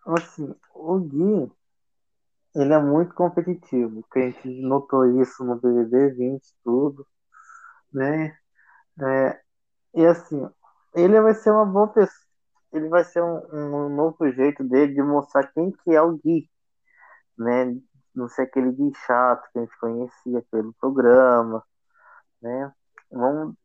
Assim, 0.05 0.53
o 0.75 0.99
Gui, 0.99 1.53
ele 2.55 2.73
é 2.73 2.79
muito 2.81 3.15
competitivo, 3.15 4.05
que 4.13 4.19
a 4.19 4.31
gente 4.31 4.49
notou 4.63 5.05
isso 5.21 5.45
no 5.45 5.57
BBB 5.57 6.15
20 6.15 6.43
tudo, 6.65 7.07
né? 7.93 8.37
É, 9.03 9.41
e 9.95 10.07
assim, 10.07 10.49
ele 10.95 11.21
vai 11.21 11.35
ser 11.35 11.51
uma 11.53 11.67
boa 11.67 11.89
pessoa, 11.89 12.27
ele 12.73 12.89
vai 12.89 13.05
ser 13.05 13.23
um, 13.23 13.87
um, 13.87 13.89
novo 13.97 14.31
jeito 14.33 14.65
dele 14.65 14.95
de 14.95 15.03
mostrar 15.03 15.47
quem 15.53 15.73
que 15.73 15.93
é 15.93 16.03
o 16.03 16.17
Gui, 16.19 16.51
né? 17.39 17.77
Não 18.15 18.29
ser 18.29 18.43
aquele 18.43 18.73
Gui 18.73 18.93
chato 19.07 19.49
que 19.53 19.59
a 19.59 19.63
gente 19.63 19.79
conhecia 19.79 20.45
pelo 20.51 20.75
programa, 20.75 21.65
né? 22.43 22.73
Vamos 23.11 23.57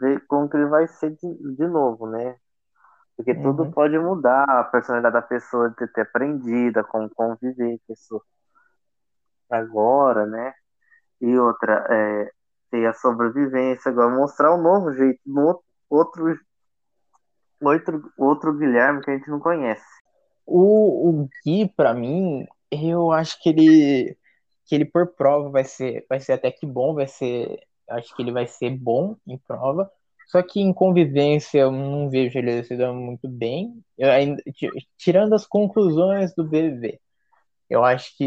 ver 0.00 0.26
como 0.26 0.48
que 0.48 0.56
ele 0.56 0.66
vai 0.68 0.88
ser 0.88 1.10
de, 1.16 1.56
de 1.56 1.66
novo, 1.68 2.06
né? 2.08 2.38
Porque 3.16 3.32
uhum. 3.32 3.42
tudo 3.42 3.72
pode 3.72 3.98
mudar, 3.98 4.44
a 4.44 4.64
personalidade 4.64 5.14
da 5.14 5.22
pessoa 5.22 5.70
de 5.70 5.86
ter 5.88 6.02
aprendido 6.02 6.80
a 6.80 6.84
como 6.84 7.08
conviver 7.10 7.78
com 7.86 7.92
isso 7.92 8.22
agora, 9.48 10.26
né? 10.26 10.52
E 11.20 11.38
outra, 11.38 11.86
é, 11.88 12.30
ter 12.70 12.86
a 12.86 12.92
sobrevivência, 12.92 13.90
agora 13.90 14.14
mostrar 14.14 14.54
um 14.54 14.60
novo 14.60 14.92
jeito, 14.92 15.20
no 15.24 15.62
outro 15.88 16.36
outro, 17.62 18.12
outro 18.18 18.52
Guilherme 18.52 19.02
que 19.02 19.10
a 19.10 19.16
gente 19.16 19.30
não 19.30 19.40
conhece. 19.40 19.84
O, 20.46 21.08
o 21.08 21.28
Gui, 21.44 21.68
para 21.74 21.94
mim, 21.94 22.46
eu 22.70 23.12
acho 23.12 23.40
que 23.40 23.48
ele 23.48 24.18
que 24.66 24.74
ele 24.74 24.84
por 24.86 25.06
prova 25.06 25.50
vai 25.50 25.64
ser 25.64 26.04
vai 26.08 26.20
ser 26.20 26.32
até 26.32 26.50
que 26.50 26.66
bom, 26.66 26.94
vai 26.94 27.06
ser 27.06 27.60
acho 27.88 28.14
que 28.14 28.22
ele 28.22 28.32
vai 28.32 28.46
ser 28.46 28.70
bom 28.70 29.16
em 29.26 29.38
prova. 29.38 29.90
Só 30.26 30.42
que 30.42 30.60
em 30.60 30.72
convivência 30.72 31.60
eu 31.60 31.70
não 31.72 32.10
vejo 32.10 32.38
ele 32.38 32.64
se 32.64 32.76
dando 32.76 33.00
muito 33.00 33.28
bem. 33.28 33.82
Ainda, 34.00 34.42
tirando 34.98 35.34
as 35.34 35.46
conclusões 35.46 36.34
do 36.34 36.44
BBB. 36.44 37.00
Eu 37.68 37.84
acho 37.84 38.16
que 38.16 38.24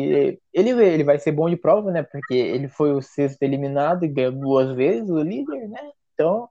ele, 0.54 0.72
ele 0.72 1.04
vai 1.04 1.20
ser 1.20 1.32
bom 1.32 1.50
de 1.50 1.56
prova, 1.58 1.92
né? 1.92 2.04
Porque 2.04 2.34
ele 2.34 2.68
foi 2.68 2.92
o 2.94 3.02
sexto 3.02 3.42
eliminado 3.44 4.04
e 4.04 4.08
ganhou 4.08 4.32
duas 4.32 4.76
vezes 4.76 5.10
o 5.10 5.22
líder, 5.22 5.70
né? 5.70 5.92
Então, 6.14 6.50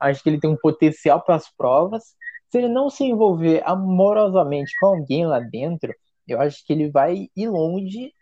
acho 0.00 0.22
que 0.22 0.28
ele 0.28 0.40
tem 0.40 0.50
um 0.50 0.56
potencial 0.56 1.22
para 1.22 1.36
as 1.36 1.48
provas. 1.56 2.14
Se 2.50 2.58
ele 2.58 2.68
não 2.68 2.90
se 2.90 3.04
envolver 3.04 3.62
amorosamente 3.64 4.72
com 4.78 4.86
alguém 4.86 5.26
lá 5.26 5.40
dentro, 5.40 5.94
eu 6.28 6.40
acho 6.40 6.64
que 6.64 6.72
ele 6.72 6.90
vai 6.90 7.28
ir 7.36 7.48
longe, 7.48 8.12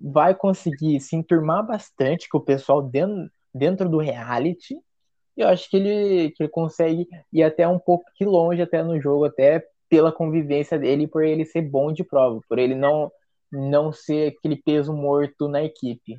vai 0.00 0.34
conseguir 0.34 1.00
se 1.00 1.16
enturmar 1.16 1.66
bastante 1.66 2.28
com 2.28 2.38
o 2.38 2.44
pessoal 2.44 2.82
dentro, 2.82 3.30
dentro 3.54 3.88
do 3.88 3.98
reality. 3.98 4.76
Eu 5.36 5.48
acho 5.48 5.68
que 5.70 5.76
ele, 5.76 6.30
que 6.30 6.42
ele 6.42 6.50
consegue 6.50 7.08
ir 7.32 7.42
até 7.42 7.66
um 7.66 7.78
pouco 7.78 8.04
que 8.14 8.24
longe 8.24 8.60
até 8.60 8.82
no 8.82 9.00
jogo, 9.00 9.24
até 9.24 9.66
pela 9.88 10.12
convivência 10.12 10.78
dele, 10.78 11.06
por 11.06 11.22
ele 11.22 11.44
ser 11.44 11.62
bom 11.62 11.92
de 11.92 12.04
prova, 12.04 12.40
por 12.48 12.58
ele 12.58 12.74
não, 12.74 13.10
não 13.50 13.92
ser 13.92 14.34
aquele 14.38 14.56
peso 14.56 14.92
morto 14.92 15.48
na 15.48 15.62
equipe. 15.62 16.18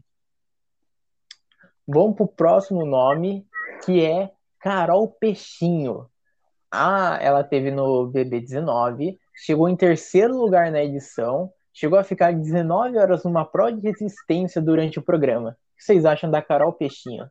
Vamos 1.87 2.15
para 2.15 2.23
o 2.23 2.27
próximo 2.27 2.85
nome, 2.85 3.45
que 3.85 4.03
é 4.03 4.31
Carol 4.59 5.09
Peixinho. 5.19 6.07
Ah, 6.71 7.19
ela 7.21 7.43
teve 7.43 7.69
no 7.69 8.11
BB19, 8.11 9.17
chegou 9.35 9.67
em 9.67 9.75
terceiro 9.75 10.35
lugar 10.35 10.71
na 10.71 10.83
edição, 10.83 11.51
chegou 11.73 11.99
a 11.99 12.03
ficar 12.03 12.33
19 12.33 12.97
horas 12.97 13.23
numa 13.23 13.45
prova 13.45 13.73
de 13.73 13.81
resistência 13.81 14.61
durante 14.61 14.97
o 14.97 15.03
programa. 15.03 15.49
O 15.49 15.77
que 15.77 15.83
vocês 15.83 16.05
acham 16.05 16.31
da 16.31 16.41
Carol 16.41 16.73
Peixinho? 16.73 17.29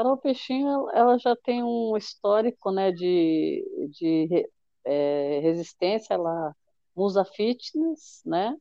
Carol 0.00 0.16
Peixinho, 0.16 0.88
ela 0.94 1.18
já 1.18 1.36
tem 1.36 1.62
um 1.62 1.94
histórico, 1.94 2.70
né, 2.70 2.90
de, 2.90 3.62
de 3.90 4.48
é, 4.82 5.40
resistência, 5.40 6.14
ela 6.14 6.56
usa 6.96 7.22
fitness, 7.22 8.22
né, 8.24 8.56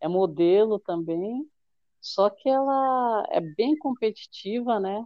é 0.00 0.08
modelo 0.08 0.78
também, 0.78 1.50
só 2.02 2.28
que 2.28 2.50
ela 2.50 3.26
é 3.30 3.40
bem 3.40 3.78
competitiva, 3.78 4.78
né, 4.78 5.02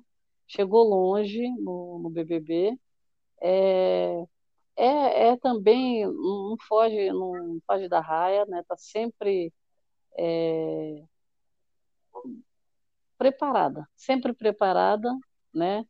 chegou 0.48 0.82
longe 0.82 1.48
no, 1.60 2.00
no 2.02 2.10
BBB, 2.10 2.76
é, 3.40 4.24
é, 4.76 5.28
é, 5.28 5.36
também, 5.36 6.06
não 6.06 6.56
foge, 6.68 7.12
não 7.12 7.60
foge 7.66 7.88
da 7.88 8.00
raia, 8.00 8.44
né? 8.46 8.64
Tá 8.68 8.76
sempre 8.76 9.52
é, 10.18 11.04
preparada, 13.18 13.88
sempre 13.96 14.32
preparada, 14.34 15.10
né? 15.54 15.86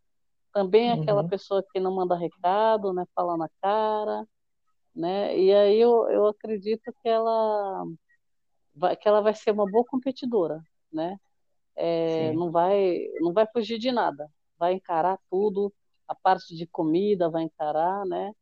Também 0.52 0.90
é 0.90 0.92
aquela 0.92 1.22
uhum. 1.22 1.28
pessoa 1.28 1.64
que 1.72 1.80
não 1.80 1.94
manda 1.94 2.14
recado, 2.14 2.92
né? 2.92 3.04
Fala 3.14 3.36
na 3.36 3.48
cara, 3.60 4.26
né? 4.94 5.36
E 5.38 5.52
aí 5.52 5.80
eu, 5.80 6.08
eu 6.10 6.26
acredito 6.26 6.92
que 7.02 7.08
ela 7.08 7.84
vai, 8.74 8.96
que 8.96 9.08
ela 9.08 9.20
vai 9.20 9.34
ser 9.34 9.52
uma 9.52 9.70
boa 9.70 9.84
competidora, 9.84 10.62
né? 10.92 11.18
É, 11.74 12.32
não 12.32 12.50
vai 12.50 12.98
não 13.20 13.32
vai 13.32 13.46
fugir 13.46 13.78
de 13.78 13.90
nada, 13.90 14.28
vai 14.58 14.74
encarar 14.74 15.18
tudo, 15.30 15.72
a 16.06 16.14
parte 16.14 16.54
de 16.54 16.66
comida 16.66 17.30
vai 17.30 17.44
encarar, 17.44 18.04
né? 18.06 18.32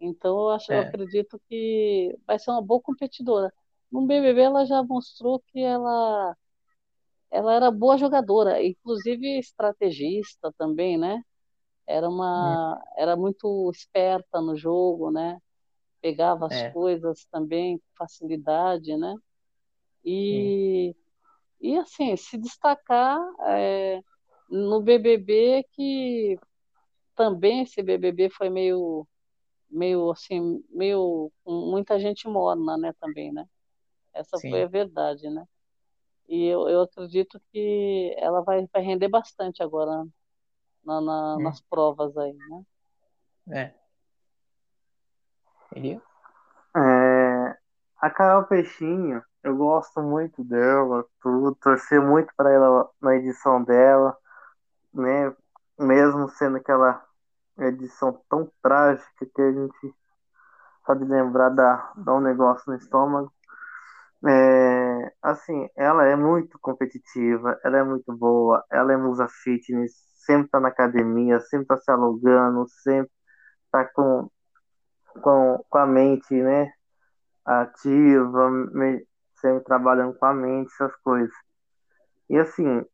Então 0.00 0.36
eu 0.38 0.50
acho, 0.50 0.72
é. 0.72 0.78
eu 0.78 0.82
acredito 0.82 1.40
que 1.48 2.16
vai 2.26 2.38
ser 2.38 2.50
uma 2.50 2.62
boa 2.62 2.80
competidora. 2.80 3.52
No 3.90 4.06
BBB 4.06 4.40
ela 4.40 4.64
já 4.64 4.82
mostrou 4.82 5.40
que 5.48 5.60
ela 5.60 6.36
ela 7.34 7.52
era 7.52 7.68
boa 7.68 7.98
jogadora, 7.98 8.62
inclusive 8.64 9.40
estrategista 9.40 10.54
também, 10.56 10.96
né? 10.96 11.20
Era 11.84 12.08
uma 12.08 12.80
é. 12.96 13.02
era 13.02 13.16
muito 13.16 13.68
esperta 13.74 14.40
no 14.40 14.56
jogo, 14.56 15.10
né? 15.10 15.40
Pegava 16.00 16.46
as 16.46 16.52
é. 16.52 16.70
coisas 16.70 17.26
também 17.32 17.78
com 17.78 17.84
facilidade, 17.98 18.96
né? 18.96 19.16
E 20.04 20.94
e 21.60 21.76
assim, 21.76 22.16
se 22.16 22.38
destacar 22.38 23.18
é, 23.48 24.00
no 24.48 24.80
BBB 24.80 25.66
que 25.72 26.38
também 27.16 27.62
esse 27.62 27.82
BBB 27.82 28.30
foi 28.30 28.48
meio 28.48 29.08
meio 29.68 30.12
assim, 30.12 30.64
meio 30.70 31.32
com 31.42 31.52
muita 31.52 31.98
gente 31.98 32.28
morna, 32.28 32.76
né, 32.76 32.92
também, 33.00 33.32
né? 33.32 33.44
Essa 34.12 34.38
Sim. 34.38 34.50
foi 34.50 34.62
a 34.62 34.68
verdade, 34.68 35.28
né? 35.28 35.44
E 36.28 36.46
eu, 36.46 36.68
eu 36.68 36.82
acredito 36.82 37.40
que 37.52 38.14
ela 38.18 38.42
vai, 38.42 38.66
vai 38.72 38.82
render 38.82 39.08
bastante 39.08 39.62
agora 39.62 40.04
na, 40.84 41.00
na 41.00 41.36
hum. 41.36 41.42
nas 41.42 41.60
provas 41.60 42.16
aí, 42.16 42.32
né? 42.32 42.64
É. 43.50 43.74
Ele? 45.74 46.00
É, 46.76 47.56
a 48.00 48.10
Carol 48.10 48.44
Peixinho, 48.44 49.22
eu 49.42 49.56
gosto 49.56 50.02
muito 50.02 50.42
dela, 50.44 51.04
tudo, 51.20 51.54
torci 51.56 51.98
muito 51.98 52.32
para 52.36 52.50
ela 52.50 52.90
na 53.00 53.16
edição 53.16 53.62
dela, 53.62 54.16
né? 54.92 55.34
Mesmo 55.78 56.28
sendo 56.28 56.56
aquela 56.56 57.04
edição 57.58 58.20
tão 58.28 58.50
trágica 58.62 59.26
que 59.26 59.42
a 59.42 59.52
gente 59.52 59.94
pode 60.86 61.04
lembrar 61.04 61.50
da, 61.50 61.92
dar 61.96 62.14
um 62.14 62.20
negócio 62.20 62.70
no 62.70 62.76
estômago. 62.76 63.32
É, 64.26 65.12
assim, 65.22 65.68
ela 65.76 66.04
é 66.06 66.16
muito 66.16 66.58
competitiva, 66.60 67.58
ela 67.62 67.78
é 67.78 67.84
muito 67.84 68.10
boa, 68.16 68.64
ela 68.70 68.92
é 68.92 68.96
musa 68.96 69.28
fitness, 69.28 69.92
sempre 70.24 70.48
tá 70.50 70.58
na 70.60 70.68
academia, 70.68 71.40
sempre 71.40 71.66
tá 71.66 71.76
se 71.78 71.90
alugando, 71.90 72.66
sempre 72.82 73.10
tá 73.70 73.84
com, 73.86 74.30
com, 75.22 75.64
com 75.68 75.78
a 75.78 75.86
mente, 75.86 76.34
né, 76.34 76.72
ativa, 77.44 78.50
me, 78.50 79.06
sempre 79.40 79.64
trabalhando 79.64 80.14
com 80.18 80.26
a 80.26 80.34
mente, 80.34 80.72
essas 80.74 80.96
coisas. 81.02 81.34
E 82.30 82.38
assim, 82.38 82.84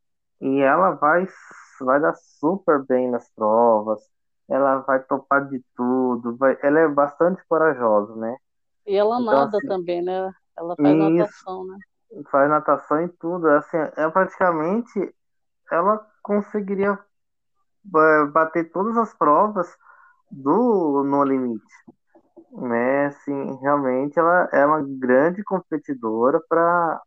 e 0.41 0.61
ela 0.61 0.93
vai, 0.93 1.26
vai 1.81 2.01
dar 2.01 2.14
super 2.14 2.85
bem 2.87 3.11
nas 3.11 3.28
provas, 3.35 4.01
ela 4.49 4.78
vai 4.81 5.01
topar 5.05 5.49
de 5.49 5.62
tudo, 5.76 6.37
vai, 6.37 6.59
ela 6.62 6.81
é 6.81 6.89
bastante 6.89 7.43
corajosa, 7.47 8.16
né? 8.16 8.37
E 8.87 8.97
ela 8.97 9.20
então, 9.20 9.24
nada 9.24 9.59
assim, 9.59 9.68
também, 9.68 10.03
né? 10.03 10.33
Ela 10.57 10.74
faz 10.76 10.96
isso, 10.96 11.11
natação, 11.11 11.66
né? 11.66 11.78
Faz 12.30 12.51
natação 12.51 13.05
e 13.05 13.09
tudo. 13.09 13.48
Assim, 13.48 13.76
é 13.76 14.09
praticamente 14.11 15.14
ela 15.70 16.05
conseguiria 16.22 16.98
bater 17.84 18.70
todas 18.70 18.96
as 18.96 19.14
provas 19.14 19.74
do 20.30 21.03
No 21.05 21.24
Limite. 21.24 21.64
Né? 22.53 23.07
Assim, 23.07 23.59
realmente 23.61 24.18
ela 24.18 24.48
é 24.53 24.66
uma 24.66 24.82
grande 24.82 25.42
competidora 25.44 26.40
para 26.48 27.01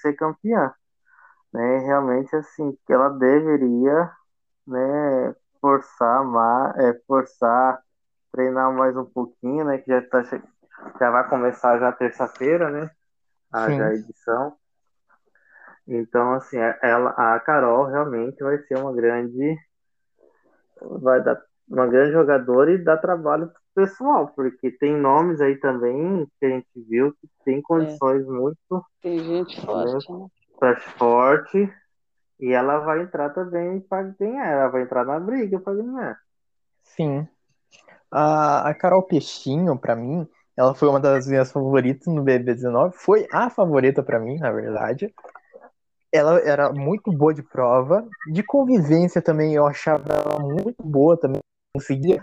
ser 0.00 0.14
campeã. 0.14 0.72
Né? 1.52 1.78
Realmente 1.78 2.34
assim, 2.36 2.76
que 2.86 2.92
ela 2.92 3.08
deveria 3.08 4.10
né, 4.66 5.34
forçar, 5.60 6.22
é, 6.78 6.94
forçar, 7.06 7.82
treinar 8.30 8.72
mais 8.72 8.96
um 8.96 9.04
pouquinho, 9.04 9.64
né? 9.64 9.78
Que 9.78 9.90
já 9.90 10.02
tá 10.02 10.22
já 10.98 11.10
vai 11.10 11.28
começar 11.28 11.78
já 11.78 11.92
terça-feira, 11.92 12.70
né? 12.70 12.90
A, 13.52 13.66
a 13.66 13.94
edição. 13.94 14.56
Então, 15.86 16.34
assim, 16.34 16.56
é, 16.56 16.78
ela, 16.82 17.10
a 17.10 17.40
Carol 17.40 17.86
realmente 17.86 18.42
vai 18.42 18.58
ser 18.58 18.78
uma 18.78 18.92
grande. 18.92 19.56
Vai 20.80 21.22
dar 21.22 21.40
uma 21.68 21.86
grande 21.86 22.12
jogadora 22.12 22.72
e 22.72 22.78
dá 22.78 22.96
trabalho 22.96 23.48
pro 23.48 23.86
pessoal, 23.86 24.28
porque 24.34 24.70
tem 24.72 24.96
nomes 24.96 25.40
aí 25.40 25.56
também 25.56 26.26
que 26.38 26.46
a 26.46 26.48
gente 26.48 26.68
viu 26.88 27.12
que 27.12 27.28
tem 27.44 27.62
condições 27.62 28.26
é. 28.26 28.30
muito. 28.30 28.84
Tem 29.00 29.18
gente 29.18 29.60
forte, 29.64 30.12
né? 30.12 30.76
Forte. 30.96 31.72
E 32.38 32.52
ela 32.52 32.78
vai 32.78 33.02
entrar 33.02 33.30
também 33.30 33.80
para 33.80 34.02
ganhar, 34.18 34.46
ela 34.46 34.68
vai 34.68 34.82
entrar 34.82 35.04
na 35.04 35.20
briga 35.20 35.60
para 35.60 35.74
ganhar. 35.74 36.18
Sim. 36.82 37.28
A, 38.10 38.68
a 38.68 38.74
Carol 38.74 39.02
Peixinho, 39.02 39.78
para 39.78 39.94
mim, 39.94 40.26
ela 40.60 40.74
foi 40.74 40.88
uma 40.90 41.00
das 41.00 41.26
minhas 41.26 41.50
favoritas 41.50 42.06
no 42.06 42.22
BB19. 42.22 42.92
Foi 42.92 43.26
a 43.32 43.48
favorita 43.48 44.02
para 44.02 44.20
mim, 44.20 44.36
na 44.36 44.52
verdade. 44.52 45.10
Ela 46.12 46.38
era 46.40 46.70
muito 46.70 47.10
boa 47.10 47.32
de 47.32 47.42
prova. 47.42 48.06
De 48.30 48.42
convivência 48.42 49.22
também, 49.22 49.54
eu 49.54 49.66
achava 49.66 50.04
ela 50.12 50.38
muito 50.38 50.82
boa 50.82 51.16
também. 51.16 51.40
Conseguia 51.74 52.22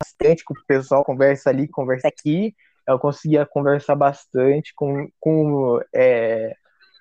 bastante 0.00 0.44
com 0.44 0.54
o 0.54 0.66
pessoal, 0.68 1.04
conversa 1.04 1.50
ali, 1.50 1.66
conversa 1.66 2.06
aqui. 2.06 2.54
Ela 2.86 2.98
conseguia 3.00 3.44
conversar 3.44 3.96
bastante 3.96 4.72
com. 4.76 5.08
com 5.18 5.80
é, 5.92 6.54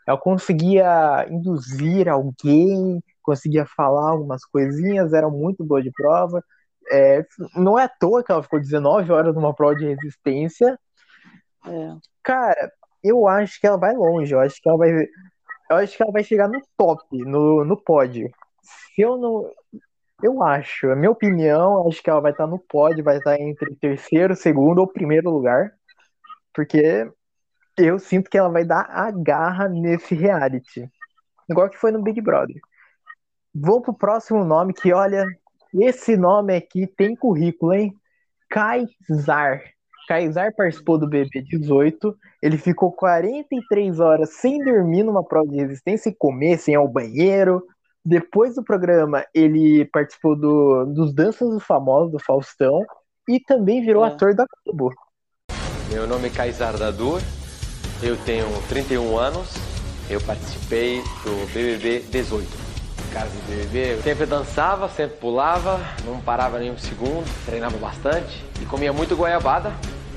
ela 0.08 0.18
conseguia 0.18 1.28
induzir 1.30 2.10
alguém, 2.10 3.00
conseguia 3.22 3.68
falar 3.78 4.10
algumas 4.10 4.44
coisinhas, 4.44 5.14
era 5.14 5.30
muito 5.30 5.64
boa 5.64 5.84
de 5.84 5.92
prova. 5.92 6.44
É, 6.92 7.26
não 7.56 7.80
é 7.80 7.84
à 7.86 7.90
toa 7.90 8.24
que 8.24 8.32
ela 8.32 8.44
ficou 8.44 8.60
19 8.60 9.12
horas 9.12 9.34
numa 9.34 9.54
prova 9.56 9.76
de 9.76 9.86
resistência. 9.86 10.78
É. 11.66 11.96
Cara, 12.24 12.72
eu 13.04 13.28
acho 13.28 13.60
que 13.60 13.68
ela 13.68 13.78
vai 13.78 13.96
longe. 13.96 14.34
Eu 14.34 14.40
acho 14.40 14.62
que 14.62 14.68
ela 14.68 14.78
vai. 14.78 14.92
Eu 15.70 15.78
acho 15.78 15.96
que 15.96 16.04
ela 16.04 16.12
vai 16.12 16.24
chegar 16.24 16.48
no 16.48 16.62
top, 16.78 17.18
no, 17.24 17.64
no 17.64 17.78
pódio. 17.82 18.30
Se 18.62 19.02
eu 19.02 19.18
não. 19.18 19.50
Eu 20.24 20.44
acho, 20.44 20.92
a 20.92 20.96
minha 20.96 21.10
opinião, 21.10 21.88
acho 21.88 22.04
que 22.04 22.10
ela 22.10 22.22
vai 22.22 22.32
estar 22.32 22.46
no 22.46 22.60
pódio, 22.60 23.04
vai 23.04 23.18
estar 23.18 23.40
entre 23.40 23.76
terceiro, 23.78 24.36
segundo 24.36 24.80
ou 24.80 24.88
primeiro 24.88 25.32
lugar. 25.32 25.72
Porque 26.54 27.10
eu 27.78 27.98
sinto 27.98 28.30
que 28.30 28.38
ela 28.38 28.50
vai 28.50 28.64
dar 28.64 28.86
a 28.90 29.10
garra 29.12 29.68
nesse 29.68 30.14
reality. 30.14 30.88
Igual 31.50 31.70
que 31.70 31.78
foi 31.78 31.92
no 31.92 32.04
Big 32.04 32.22
Brother. 32.22 32.56
Vou 33.54 33.82
pro 33.82 33.94
próximo 33.94 34.46
nome 34.46 34.74
que, 34.74 34.94
olha, 34.94 35.26
esse 35.74 36.18
nome 36.18 36.56
aqui 36.56 36.88
tem 36.88 37.16
currículo, 37.16 37.74
hein? 37.74 37.94
Kaysar. 38.50 39.62
Kaysar 40.08 40.54
participou 40.56 40.98
do 40.98 41.08
BB18. 41.08 42.14
Ele 42.42 42.58
ficou 42.58 42.92
43 42.92 44.00
horas 44.00 44.32
sem 44.32 44.64
dormir 44.64 45.04
numa 45.04 45.24
prova 45.24 45.48
de 45.48 45.58
resistência 45.58 46.10
e 46.10 46.16
comer, 46.16 46.58
sem 46.58 46.74
ir 46.74 46.78
ao 46.78 46.88
banheiro. 46.88 47.64
Depois 48.04 48.56
do 48.56 48.64
programa, 48.64 49.24
ele 49.34 49.86
participou 49.86 50.36
do, 50.36 50.86
dos 50.86 51.14
Danças 51.14 51.50
do 51.50 51.60
Famoso, 51.60 52.12
do 52.12 52.20
Faustão. 52.20 52.82
E 53.30 53.40
também 53.40 53.86
virou 53.86 54.04
é. 54.04 54.10
ator 54.10 54.36
da 54.36 54.46
Globo. 54.66 54.94
Meu 55.90 56.08
nome 56.08 56.28
é 56.28 56.32
Kaysar 56.32 56.78
Dadur. 56.78 57.22
Eu 58.04 58.18
tenho 58.26 58.46
31 58.68 59.18
anos. 59.18 59.54
Eu 60.10 60.20
participei 60.22 61.02
do 61.24 61.54
BBB 61.54 62.00
18 62.10 62.71
casa 63.12 63.30
do 63.30 63.48
BBB. 63.48 63.94
Eu 63.94 64.02
sempre 64.02 64.26
dançava, 64.26 64.88
sempre 64.90 65.18
pulava, 65.18 65.80
não 66.06 66.20
parava 66.22 66.60
nenhum 66.60 66.78
segundo, 66.78 67.26
treinava 67.46 67.78
bastante 67.78 68.44
e 68.62 68.66
comia 68.66 68.94
muito 68.94 69.16
goiabada. 69.16 69.72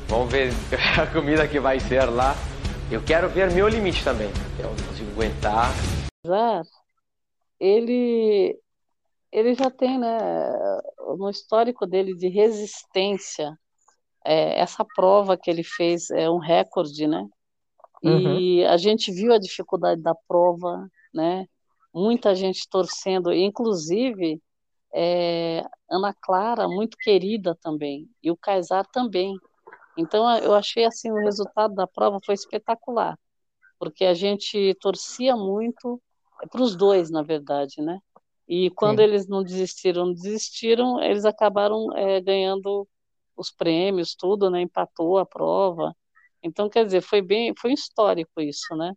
Vamos 0.09 0.31
ver 0.31 0.53
a 1.01 1.07
comida 1.07 1.47
que 1.47 1.59
vai 1.59 1.81
ser 1.81 2.05
lá. 2.05 2.35
Eu 2.91 3.03
quero 3.03 3.29
ver 3.29 3.51
meu 3.51 3.69
limite 3.69 4.05
também. 4.05 4.31
Eu 4.59 4.71
não 4.71 4.87
consigo 4.87 5.11
aguentar. 5.11 5.71
Já, 6.25 6.63
ele, 7.59 8.59
ele 9.33 9.55
já 9.55 9.71
tem, 9.71 9.99
né, 9.99 10.19
no 11.19 11.29
histórico 11.29 11.87
dele 11.87 12.15
de 12.15 12.29
resistência, 12.29 13.59
é, 14.25 14.61
essa 14.61 14.85
prova 14.95 15.37
que 15.37 15.51
ele 15.51 15.65
fez 15.65 16.11
é 16.11 16.31
um 16.31 16.39
recorde, 16.39 17.07
né? 17.07 17.27
E 18.03 18.63
uhum. 18.63 18.69
a 18.69 18.77
gente 18.77 19.11
viu 19.11 19.33
a 19.33 19.39
dificuldade 19.39 20.01
da 20.01 20.15
prova, 20.29 20.87
né? 21.13 21.47
Muita 21.95 22.35
gente 22.35 22.69
torcendo, 22.69 23.33
inclusive 23.33 24.43
é, 24.93 25.65
Ana 25.89 26.13
Clara, 26.21 26.69
muito 26.69 26.97
querida 26.99 27.57
também, 27.63 28.09
e 28.23 28.31
o 28.31 28.37
Kaysar 28.37 28.87
também. 28.93 29.39
Então, 29.97 30.29
eu 30.39 30.55
achei 30.55 30.85
assim, 30.85 31.11
o 31.11 31.21
resultado 31.21 31.75
da 31.75 31.87
prova 31.87 32.19
foi 32.25 32.35
espetacular, 32.35 33.17
porque 33.79 34.05
a 34.05 34.15
gente 34.15 34.75
torcia 34.81 35.37
muito 35.37 36.03
para 36.51 36.63
os 36.63 36.75
dois, 36.75 37.11
na 37.11 37.23
verdade, 37.23 37.81
né? 37.81 38.01
E 38.47 38.71
quando 38.71 38.99
Sim. 38.99 39.05
eles 39.05 39.27
não 39.29 39.43
desistiram, 39.43 40.07
não 40.07 40.13
desistiram, 40.13 41.01
eles 41.01 41.25
acabaram 41.25 41.97
é, 41.97 42.21
ganhando 42.21 42.87
os 43.37 43.51
prêmios, 43.51 44.15
tudo, 44.15 44.51
né? 44.51 44.61
Empatou 44.61 45.19
a 45.19 45.25
prova. 45.25 45.95
Então, 46.43 46.69
quer 46.69 46.85
dizer, 46.85 47.01
foi 47.01 47.23
bem, 47.23 47.55
foi 47.59 47.73
histórico 47.73 48.41
isso, 48.41 48.77
né? 48.77 48.93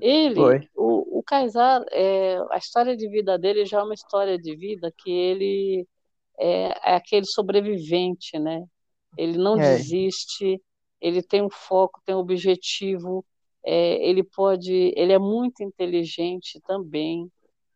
Ele, 0.00 0.68
o 0.74 0.97
Kaysar, 1.28 1.84
é, 1.92 2.38
a 2.50 2.56
história 2.58 2.96
de 2.96 3.08
vida 3.08 3.38
dele 3.38 3.64
já 3.66 3.80
é 3.80 3.82
uma 3.82 3.94
história 3.94 4.38
de 4.38 4.56
vida 4.56 4.92
que 4.96 5.10
ele 5.10 5.86
é, 6.38 6.92
é 6.92 6.94
aquele 6.96 7.26
sobrevivente, 7.26 8.38
né? 8.38 8.64
Ele 9.16 9.38
não 9.38 9.60
é. 9.60 9.76
desiste, 9.76 10.60
ele 11.00 11.22
tem 11.22 11.42
um 11.42 11.50
foco, 11.50 12.00
tem 12.04 12.14
um 12.14 12.18
objetivo, 12.18 13.24
é, 13.64 13.96
ele 14.08 14.22
pode, 14.22 14.72
ele 14.96 15.12
é 15.12 15.18
muito 15.18 15.62
inteligente 15.62 16.60
também. 16.66 17.30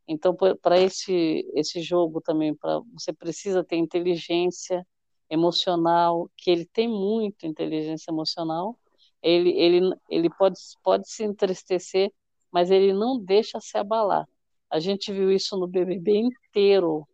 Então, 0.09 0.35
para 0.61 0.81
esse 0.81 1.45
esse 1.55 1.81
jogo 1.83 2.21
também, 2.21 2.55
para 2.55 2.81
você 2.93 3.13
precisa 3.13 3.63
ter 3.65 3.77
inteligência 3.77 4.87
emocional, 5.31 6.31
que 6.37 6.51
ele 6.51 6.67
tem 6.67 6.89
muito 6.89 7.47
inteligência 7.47 8.11
emocional 8.11 8.79
ele, 9.23 9.51
ele, 9.51 9.95
ele 10.11 10.31
pode, 10.31 10.59
pode 10.83 11.09
se 11.09 11.23
entristecer, 11.25 12.13
mas 12.53 12.71
ele 12.71 12.93
não 12.93 13.19
deixa 13.19 13.61
se 13.61 13.79
abalar. 13.79 14.29
A 14.71 14.79
gente 14.81 15.13
viu 15.13 15.31
isso 15.33 15.57
no 15.57 15.67
BBB 15.67 16.17
inteiro, 16.19 17.07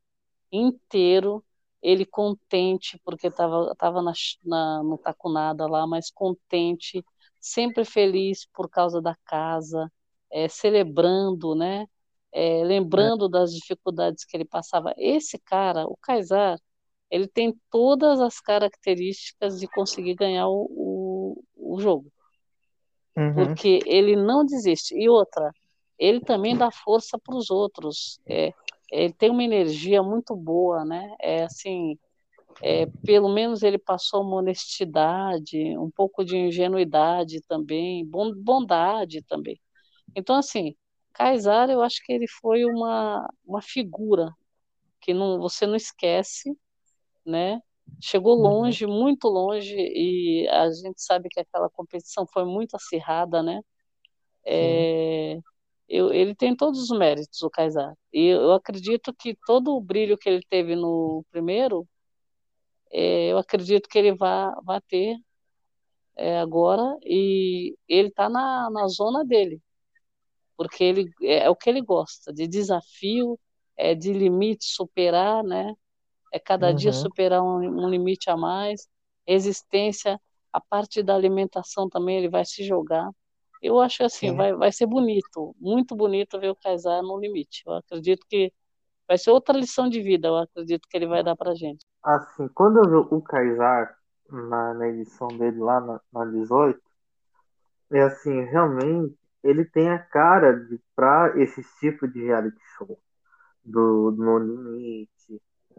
inteiro, 0.52 1.44
ele 1.82 2.04
contente, 2.04 3.00
porque 3.04 3.28
estava 3.28 3.74
tava 3.76 4.02
na, 4.02 4.12
na, 4.44 4.82
no 4.82 4.98
Tacunada 4.98 5.66
lá, 5.66 5.86
mas 5.86 6.10
contente, 6.10 7.04
sempre 7.40 7.84
feliz 7.84 8.46
por 8.52 8.68
causa 8.68 9.00
da 9.00 9.14
casa, 9.24 9.90
é, 10.30 10.48
celebrando, 10.48 11.54
né? 11.54 11.86
É, 12.32 12.62
lembrando 12.64 13.26
é. 13.26 13.30
das 13.30 13.52
dificuldades 13.54 14.24
que 14.24 14.36
ele 14.36 14.44
passava. 14.44 14.94
Esse 14.96 15.38
cara, 15.38 15.86
o 15.86 15.96
Kaysar, 15.96 16.58
ele 17.10 17.26
tem 17.28 17.58
todas 17.70 18.20
as 18.20 18.40
características 18.40 19.58
de 19.58 19.66
conseguir 19.68 20.14
ganhar 20.14 20.48
o, 20.48 20.66
o, 21.56 21.74
o 21.74 21.80
jogo. 21.80 22.12
Uhum. 23.18 23.34
porque 23.34 23.80
ele 23.84 24.14
não 24.14 24.46
desiste. 24.46 24.94
E 24.94 25.08
outra, 25.08 25.52
ele 25.98 26.20
também 26.20 26.56
dá 26.56 26.70
força 26.70 27.18
para 27.18 27.34
os 27.34 27.50
outros. 27.50 28.20
É, 28.26 28.52
ele 28.92 29.12
tem 29.12 29.28
uma 29.28 29.42
energia 29.42 30.02
muito 30.02 30.36
boa, 30.36 30.84
né? 30.84 31.16
É 31.20 31.42
assim, 31.42 31.98
é, 32.62 32.86
pelo 33.04 33.28
menos 33.28 33.64
ele 33.64 33.78
passou 33.78 34.22
uma 34.22 34.36
honestidade, 34.36 35.76
um 35.76 35.90
pouco 35.90 36.24
de 36.24 36.36
ingenuidade 36.36 37.40
também, 37.48 38.06
bondade 38.06 39.22
também. 39.22 39.60
Então, 40.14 40.36
assim, 40.36 40.76
Kaysar, 41.12 41.68
eu 41.70 41.82
acho 41.82 42.00
que 42.04 42.12
ele 42.12 42.28
foi 42.28 42.64
uma, 42.64 43.28
uma 43.44 43.60
figura 43.60 44.32
que 45.00 45.12
não, 45.12 45.40
você 45.40 45.66
não 45.66 45.74
esquece, 45.74 46.56
né? 47.26 47.60
Chegou 48.00 48.36
uhum. 48.36 48.42
longe, 48.42 48.86
muito 48.86 49.28
longe, 49.28 49.74
e 49.76 50.48
a 50.48 50.70
gente 50.70 51.02
sabe 51.02 51.28
que 51.28 51.40
aquela 51.40 51.68
competição 51.70 52.26
foi 52.26 52.44
muito 52.44 52.76
acirrada, 52.76 53.42
né? 53.42 53.60
É, 54.44 55.38
eu, 55.88 56.12
ele 56.12 56.34
tem 56.34 56.54
todos 56.56 56.90
os 56.90 56.98
méritos, 56.98 57.42
o 57.42 57.50
Kaysar. 57.50 57.94
E 58.12 58.26
eu 58.26 58.52
acredito 58.52 59.12
que 59.14 59.36
todo 59.46 59.74
o 59.74 59.80
brilho 59.80 60.18
que 60.18 60.28
ele 60.28 60.42
teve 60.48 60.76
no 60.76 61.24
primeiro, 61.30 61.88
é, 62.90 63.32
eu 63.32 63.38
acredito 63.38 63.88
que 63.88 63.98
ele 63.98 64.14
vai, 64.14 64.52
vai 64.64 64.80
ter 64.82 65.16
é, 66.16 66.38
agora, 66.40 66.96
e 67.02 67.76
ele 67.88 68.08
está 68.08 68.28
na, 68.28 68.70
na 68.70 68.88
zona 68.88 69.24
dele, 69.24 69.60
porque 70.56 70.84
ele 70.84 71.10
é, 71.22 71.44
é 71.44 71.50
o 71.50 71.56
que 71.56 71.70
ele 71.70 71.80
gosta, 71.80 72.32
de 72.32 72.46
desafio, 72.46 73.38
é 73.76 73.94
de 73.94 74.12
limite 74.12 74.64
superar, 74.66 75.44
né? 75.44 75.74
É 76.32 76.38
cada 76.38 76.68
uhum. 76.68 76.74
dia 76.74 76.92
superar 76.92 77.42
um, 77.42 77.84
um 77.84 77.88
limite 77.88 78.30
a 78.30 78.36
mais, 78.36 78.88
existência, 79.26 80.20
a 80.52 80.60
parte 80.60 81.02
da 81.02 81.14
alimentação 81.14 81.88
também 81.88 82.18
ele 82.18 82.28
vai 82.28 82.44
se 82.44 82.64
jogar. 82.64 83.10
Eu 83.62 83.80
acho 83.80 84.04
assim, 84.04 84.34
vai, 84.34 84.54
vai 84.54 84.70
ser 84.70 84.86
bonito, 84.86 85.54
muito 85.58 85.96
bonito 85.96 86.38
ver 86.38 86.50
o 86.50 86.56
Kaysar 86.56 87.02
no 87.02 87.18
limite. 87.18 87.62
Eu 87.66 87.74
acredito 87.74 88.24
que 88.28 88.52
vai 89.06 89.18
ser 89.18 89.30
outra 89.30 89.56
lição 89.58 89.88
de 89.88 90.00
vida, 90.00 90.28
eu 90.28 90.36
acredito 90.36 90.88
que 90.88 90.96
ele 90.96 91.06
vai 91.06 91.24
dar 91.24 91.34
pra 91.34 91.54
gente. 91.54 91.84
Assim, 92.02 92.46
quando 92.48 92.78
eu 92.78 92.84
vi 92.88 93.14
o 93.14 93.20
Kaysar 93.20 93.96
na, 94.30 94.74
na 94.74 94.88
edição 94.88 95.28
dele 95.28 95.58
lá 95.58 95.80
na, 95.80 96.00
na 96.12 96.24
18, 96.26 96.80
é 97.92 98.02
assim, 98.02 98.44
realmente 98.44 99.16
ele 99.42 99.64
tem 99.64 99.88
a 99.88 99.98
cara 99.98 100.52
de 100.52 100.80
para 100.94 101.40
esse 101.40 101.62
tipo 101.80 102.06
de 102.06 102.22
reality 102.22 102.60
show 102.76 102.98
do 103.64 104.10
No 104.12 104.38
Limite. 104.38 105.10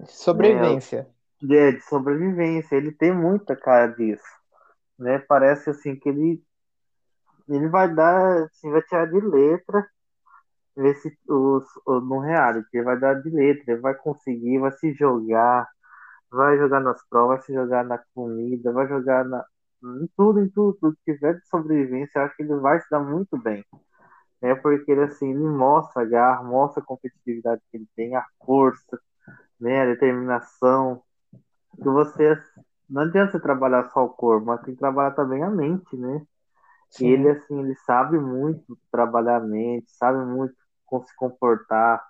Sobrevivência. 0.05 1.07
Né? 1.41 1.55
É, 1.55 1.71
de 1.71 1.81
sobrevivência. 1.81 2.75
Ele 2.75 2.91
tem 2.91 3.13
muita 3.13 3.55
cara 3.55 3.87
disso. 3.87 4.23
Né? 4.97 5.19
Parece 5.19 5.69
assim 5.69 5.95
que 5.95 6.09
ele 6.09 6.43
ele 7.47 7.67
vai 7.67 7.93
dar, 7.93 8.43
assim, 8.43 8.69
vai 8.69 8.81
tirar 8.83 9.07
de 9.07 9.19
letra 9.19 9.87
esse, 10.77 11.17
os, 11.27 11.65
os, 11.85 12.03
no 12.07 12.19
reality, 12.19 12.69
ele 12.73 12.83
vai 12.83 12.99
dar 12.99 13.15
de 13.15 13.29
letra, 13.29 13.73
ele 13.73 13.81
vai 13.81 13.95
conseguir, 13.95 14.59
vai 14.59 14.71
se 14.71 14.93
jogar, 14.93 15.67
vai 16.31 16.57
jogar 16.57 16.79
nas 16.79 17.01
provas, 17.09 17.37
vai 17.37 17.45
se 17.45 17.53
jogar 17.53 17.83
na 17.83 17.97
comida, 18.13 18.71
vai 18.71 18.87
jogar 18.87 19.25
na, 19.25 19.43
em 19.83 20.07
tudo, 20.15 20.39
em 20.39 20.49
tudo, 20.49 20.77
tudo 20.79 20.97
que 21.05 21.13
tiver 21.13 21.35
de 21.35 21.47
sobrevivência, 21.47 22.21
acho 22.21 22.35
que 22.35 22.43
ele 22.43 22.55
vai 22.55 22.79
se 22.79 22.89
dar 22.89 22.99
muito 22.99 23.37
bem. 23.37 23.65
É 24.41 24.55
porque 24.55 24.91
ele 24.91 25.03
assim, 25.03 25.31
ele 25.31 25.43
mostra 25.43 26.03
a 26.03 26.05
garra, 26.05 26.43
mostra 26.43 26.81
a 26.81 26.85
competitividade 26.85 27.61
que 27.69 27.77
ele 27.77 27.87
tem, 27.95 28.15
a 28.15 28.25
força, 28.45 28.99
né, 29.59 29.81
a 29.81 29.85
determinação. 29.87 31.03
Que 31.77 31.89
você 31.89 32.41
não 32.89 33.03
adianta 33.03 33.33
você 33.33 33.39
trabalhar 33.41 33.89
só 33.91 34.05
o 34.05 34.09
corpo, 34.09 34.47
mas 34.47 34.61
tem 34.61 34.73
que 34.73 34.79
trabalhar 34.79 35.11
também 35.11 35.43
a 35.43 35.49
mente, 35.49 35.95
né? 35.97 36.25
Sim. 36.89 37.07
E 37.07 37.11
ele, 37.13 37.29
assim, 37.29 37.59
ele 37.59 37.75
sabe 37.85 38.19
muito 38.19 38.77
trabalhar 38.91 39.37
a 39.37 39.39
mente, 39.39 39.91
sabe 39.91 40.25
muito 40.25 40.55
como 40.85 41.03
se 41.05 41.15
comportar, 41.15 42.03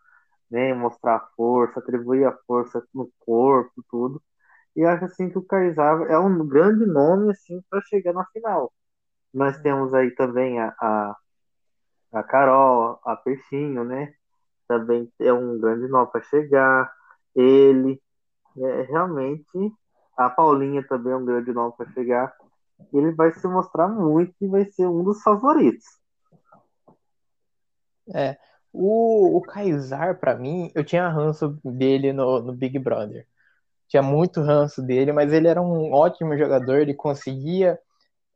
né? 0.52 0.74
Mostrar 0.74 1.20
força, 1.36 1.80
atribuir 1.80 2.26
a 2.26 2.38
força 2.48 2.84
no 2.94 3.12
corpo, 3.20 3.84
tudo. 3.90 4.22
E 4.76 4.84
acho, 4.86 5.06
assim, 5.06 5.30
que 5.30 5.38
o 5.38 5.44
Kaysar 5.46 6.04
é 6.12 6.18
um 6.20 6.48
grande 6.48 6.86
nome, 6.86 7.32
assim, 7.32 7.62
para 7.70 7.82
chegar 7.84 8.14
na 8.14 8.26
final. 8.28 8.74
Nós 9.34 9.60
temos 9.62 9.94
aí 9.94 10.12
também 10.16 10.60
a, 10.60 10.74
a, 10.82 11.18
a 12.14 12.24
Carol, 12.24 13.00
a 13.06 13.16
Peixinho, 13.16 13.84
né? 13.84 14.14
Também 14.68 15.12
é 15.20 15.34
um 15.34 15.60
grande 15.60 15.88
nome 15.90 16.12
para 16.12 16.22
chegar. 16.24 16.92
Ele, 17.36 18.02
é, 18.58 18.82
realmente, 18.84 19.74
a 20.18 20.30
Paulinha 20.30 20.86
também 20.88 21.14
é 21.14 21.16
um 21.16 21.26
grande 21.26 21.52
nome 21.54 21.74
para 21.78 21.90
chegar 21.92 22.34
ele 22.94 23.12
vai 23.12 23.32
se 23.34 23.48
mostrar 23.48 23.88
muito 23.88 24.34
e 24.42 24.48
vai 24.48 24.66
ser 24.66 24.88
um 24.88 25.04
dos 25.04 25.22
favoritos. 25.22 25.86
É. 28.14 28.38
O, 28.72 29.38
o 29.38 29.42
Kaysar, 29.42 30.20
para 30.20 30.36
mim, 30.36 30.72
eu 30.74 30.84
tinha 30.84 31.10
ranço 31.10 31.60
dele 31.64 32.14
no, 32.14 32.42
no 32.42 32.54
Big 32.54 32.78
Brother. 32.80 33.28
Tinha 33.88 34.02
muito 34.02 34.42
ranço 34.42 34.82
dele, 34.82 35.12
mas 35.12 35.34
ele 35.34 35.48
era 35.48 35.62
um 35.62 35.92
ótimo 35.92 36.38
jogador, 36.38 36.78
ele 36.78 36.94
conseguia. 36.94 37.80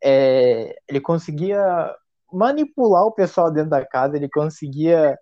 É, 0.03 0.75
ele 0.87 0.99
conseguia 0.99 1.95
manipular 2.31 3.05
o 3.05 3.11
pessoal 3.11 3.51
dentro 3.51 3.69
da 3.69 3.85
casa, 3.85 4.17
ele 4.17 4.29
conseguia. 4.29 5.17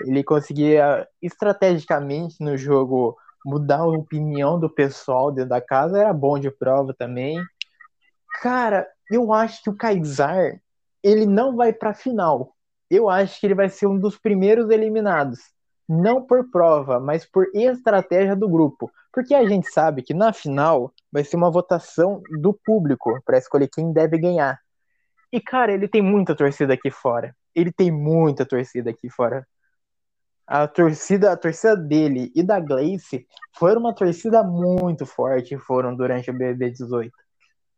Ele 0.00 0.24
conseguia 0.24 1.06
estrategicamente 1.22 2.36
no 2.40 2.56
jogo 2.56 3.16
mudar 3.44 3.80
a 3.80 3.86
opinião 3.86 4.58
do 4.58 4.70
pessoal 4.70 5.30
dentro 5.30 5.50
da 5.50 5.60
casa, 5.60 5.98
era 5.98 6.12
bom 6.12 6.38
de 6.38 6.50
prova 6.50 6.94
também. 6.94 7.40
Cara, 8.40 8.86
eu 9.10 9.32
acho 9.32 9.62
que 9.62 9.70
o 9.70 9.76
Kaysar, 9.76 10.60
ele 11.02 11.26
não 11.26 11.54
vai 11.54 11.72
pra 11.72 11.94
final. 11.94 12.54
Eu 12.90 13.08
acho 13.08 13.38
que 13.38 13.46
ele 13.46 13.54
vai 13.54 13.68
ser 13.68 13.86
um 13.86 13.98
dos 13.98 14.18
primeiros 14.18 14.70
eliminados. 14.70 15.40
Não 15.88 16.22
por 16.22 16.50
prova, 16.50 16.98
mas 16.98 17.26
por 17.26 17.46
estratégia 17.54 18.34
do 18.34 18.48
grupo. 18.48 18.90
Porque 19.12 19.34
a 19.34 19.46
gente 19.46 19.70
sabe 19.70 20.02
que 20.02 20.14
na 20.14 20.32
final 20.32 20.92
vai 21.12 21.22
ser 21.22 21.36
uma 21.36 21.50
votação 21.50 22.22
do 22.40 22.52
público 22.52 23.20
para 23.24 23.38
escolher 23.38 23.68
quem 23.68 23.92
deve 23.92 24.18
ganhar. 24.18 24.58
E, 25.32 25.40
cara, 25.40 25.72
ele 25.72 25.86
tem 25.86 26.00
muita 26.00 26.34
torcida 26.34 26.74
aqui 26.74 26.90
fora. 26.90 27.34
Ele 27.54 27.70
tem 27.70 27.90
muita 27.90 28.46
torcida 28.46 28.90
aqui 28.90 29.10
fora. 29.10 29.46
A 30.46 30.68
torcida, 30.68 31.32
a 31.32 31.36
torcida 31.36 31.76
dele 31.76 32.30
e 32.34 32.42
da 32.42 32.60
Gleice 32.60 33.26
foram 33.56 33.80
uma 33.80 33.94
torcida 33.94 34.42
muito 34.42 35.06
forte, 35.06 35.56
foram 35.56 35.96
durante 35.96 36.30
o 36.30 36.34
BBB 36.34 36.70
18. 36.70 37.12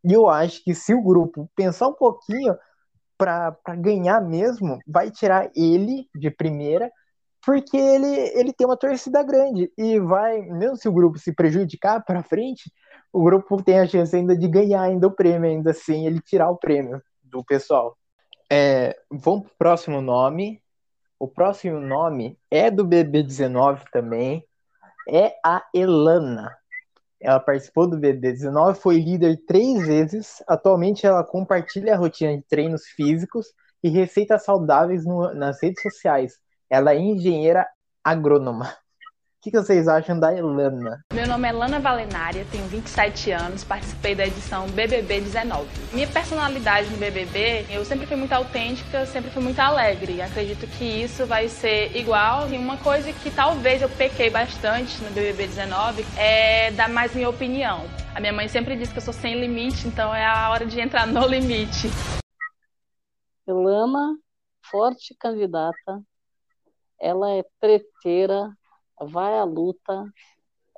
E 0.04 0.12
eu 0.12 0.28
acho 0.28 0.62
que 0.64 0.74
se 0.74 0.94
o 0.94 1.02
grupo 1.02 1.48
pensar 1.54 1.88
um 1.88 1.94
pouquinho 1.94 2.56
para 3.16 3.56
ganhar 3.78 4.20
mesmo, 4.20 4.78
vai 4.86 5.10
tirar 5.10 5.50
ele 5.54 6.08
de 6.14 6.30
primeira, 6.30 6.90
porque 7.44 7.76
ele, 7.76 8.06
ele 8.34 8.52
tem 8.52 8.66
uma 8.66 8.76
torcida 8.76 9.22
grande 9.22 9.72
e 9.78 9.98
vai, 10.00 10.42
mesmo 10.42 10.76
se 10.76 10.88
o 10.88 10.92
grupo 10.92 11.18
se 11.18 11.32
prejudicar 11.32 12.04
para 12.04 12.22
frente, 12.22 12.70
o 13.12 13.22
grupo 13.22 13.62
tem 13.62 13.78
a 13.78 13.86
chance 13.86 14.14
ainda 14.14 14.36
de 14.36 14.48
ganhar 14.48 14.82
ainda 14.82 15.06
o 15.06 15.12
prêmio, 15.12 15.48
ainda 15.48 15.70
assim 15.70 16.06
ele 16.06 16.20
tirar 16.20 16.50
o 16.50 16.56
prêmio 16.56 17.00
do 17.22 17.44
pessoal. 17.44 17.96
É, 18.50 18.96
vamos 19.10 19.46
pro 19.46 19.56
próximo 19.58 20.00
nome. 20.00 20.60
O 21.18 21.26
próximo 21.28 21.80
nome 21.80 22.38
é 22.50 22.70
do 22.70 22.86
BB19 22.86 23.84
também. 23.90 24.44
É 25.08 25.34
a 25.44 25.64
Elana. 25.74 26.56
Ela 27.20 27.40
participou 27.40 27.88
do 27.88 27.98
BB19, 27.98 28.74
foi 28.74 29.00
líder 29.00 29.42
três 29.46 29.86
vezes. 29.86 30.42
Atualmente, 30.46 31.06
ela 31.06 31.24
compartilha 31.24 31.94
a 31.94 31.96
rotina 31.96 32.36
de 32.36 32.42
treinos 32.44 32.84
físicos 32.86 33.46
e 33.82 33.88
receitas 33.88 34.44
saudáveis 34.44 35.04
no, 35.06 35.32
nas 35.34 35.62
redes 35.62 35.82
sociais. 35.82 36.38
Ela 36.68 36.92
é 36.92 36.98
engenheira 36.98 37.66
agrônoma 38.04 38.76
que, 39.40 39.50
que 39.50 39.56
vocês 39.58 39.86
acham 39.86 40.18
da 40.18 40.36
Elana? 40.36 41.04
Meu 41.12 41.26
nome 41.26 41.48
é 41.48 41.52
Lana 41.52 41.78
Valenária, 41.78 42.46
tenho 42.50 42.66
27 42.66 43.30
anos, 43.30 43.62
participei 43.62 44.14
da 44.14 44.26
edição 44.26 44.66
BBB 44.68 45.20
19. 45.20 45.68
Minha 45.92 46.08
personalidade 46.08 46.90
no 46.90 46.96
BBB, 46.96 47.66
eu 47.70 47.84
sempre 47.84 48.06
fui 48.06 48.16
muito 48.16 48.32
autêntica, 48.32 49.06
sempre 49.06 49.30
fui 49.30 49.42
muito 49.42 49.60
alegre. 49.60 50.20
Acredito 50.20 50.66
que 50.66 50.84
isso 50.84 51.26
vai 51.26 51.48
ser 51.48 51.96
igual. 51.96 52.48
E 52.48 52.56
uma 52.56 52.76
coisa 52.78 53.12
que 53.12 53.30
talvez 53.30 53.82
eu 53.82 53.88
pequei 53.88 54.30
bastante 54.30 55.02
no 55.04 55.10
BBB 55.10 55.46
19 55.46 56.04
é 56.16 56.70
dar 56.72 56.88
mais 56.88 57.14
minha 57.14 57.28
opinião. 57.28 57.84
A 58.14 58.20
minha 58.20 58.32
mãe 58.32 58.48
sempre 58.48 58.76
diz 58.76 58.90
que 58.90 58.98
eu 58.98 59.02
sou 59.02 59.14
sem 59.14 59.38
limite, 59.38 59.86
então 59.86 60.14
é 60.14 60.24
a 60.24 60.50
hora 60.50 60.66
de 60.66 60.80
entrar 60.80 61.06
no 61.06 61.26
limite. 61.26 61.88
Elana, 63.46 64.16
forte 64.70 65.14
candidata, 65.20 66.02
ela 66.98 67.30
é 67.30 67.44
treteira, 67.60 68.50
vai 69.00 69.38
à 69.38 69.44
luta, 69.44 70.12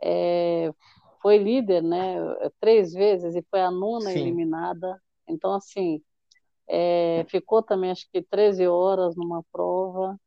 é, 0.02 0.72
foi 1.20 1.38
líder, 1.38 1.82
né, 1.82 2.16
três 2.60 2.92
vezes 2.92 3.34
e 3.34 3.42
foi 3.50 3.60
a 3.60 3.70
nona 3.70 4.12
Sim. 4.12 4.20
eliminada. 4.20 5.00
Então, 5.26 5.54
assim, 5.54 6.02
é, 6.68 7.24
ficou 7.28 7.62
também 7.62 7.90
acho 7.90 8.08
que 8.10 8.22
13 8.22 8.66
horas 8.66 9.16
numa 9.16 9.42
prova. 9.52 10.18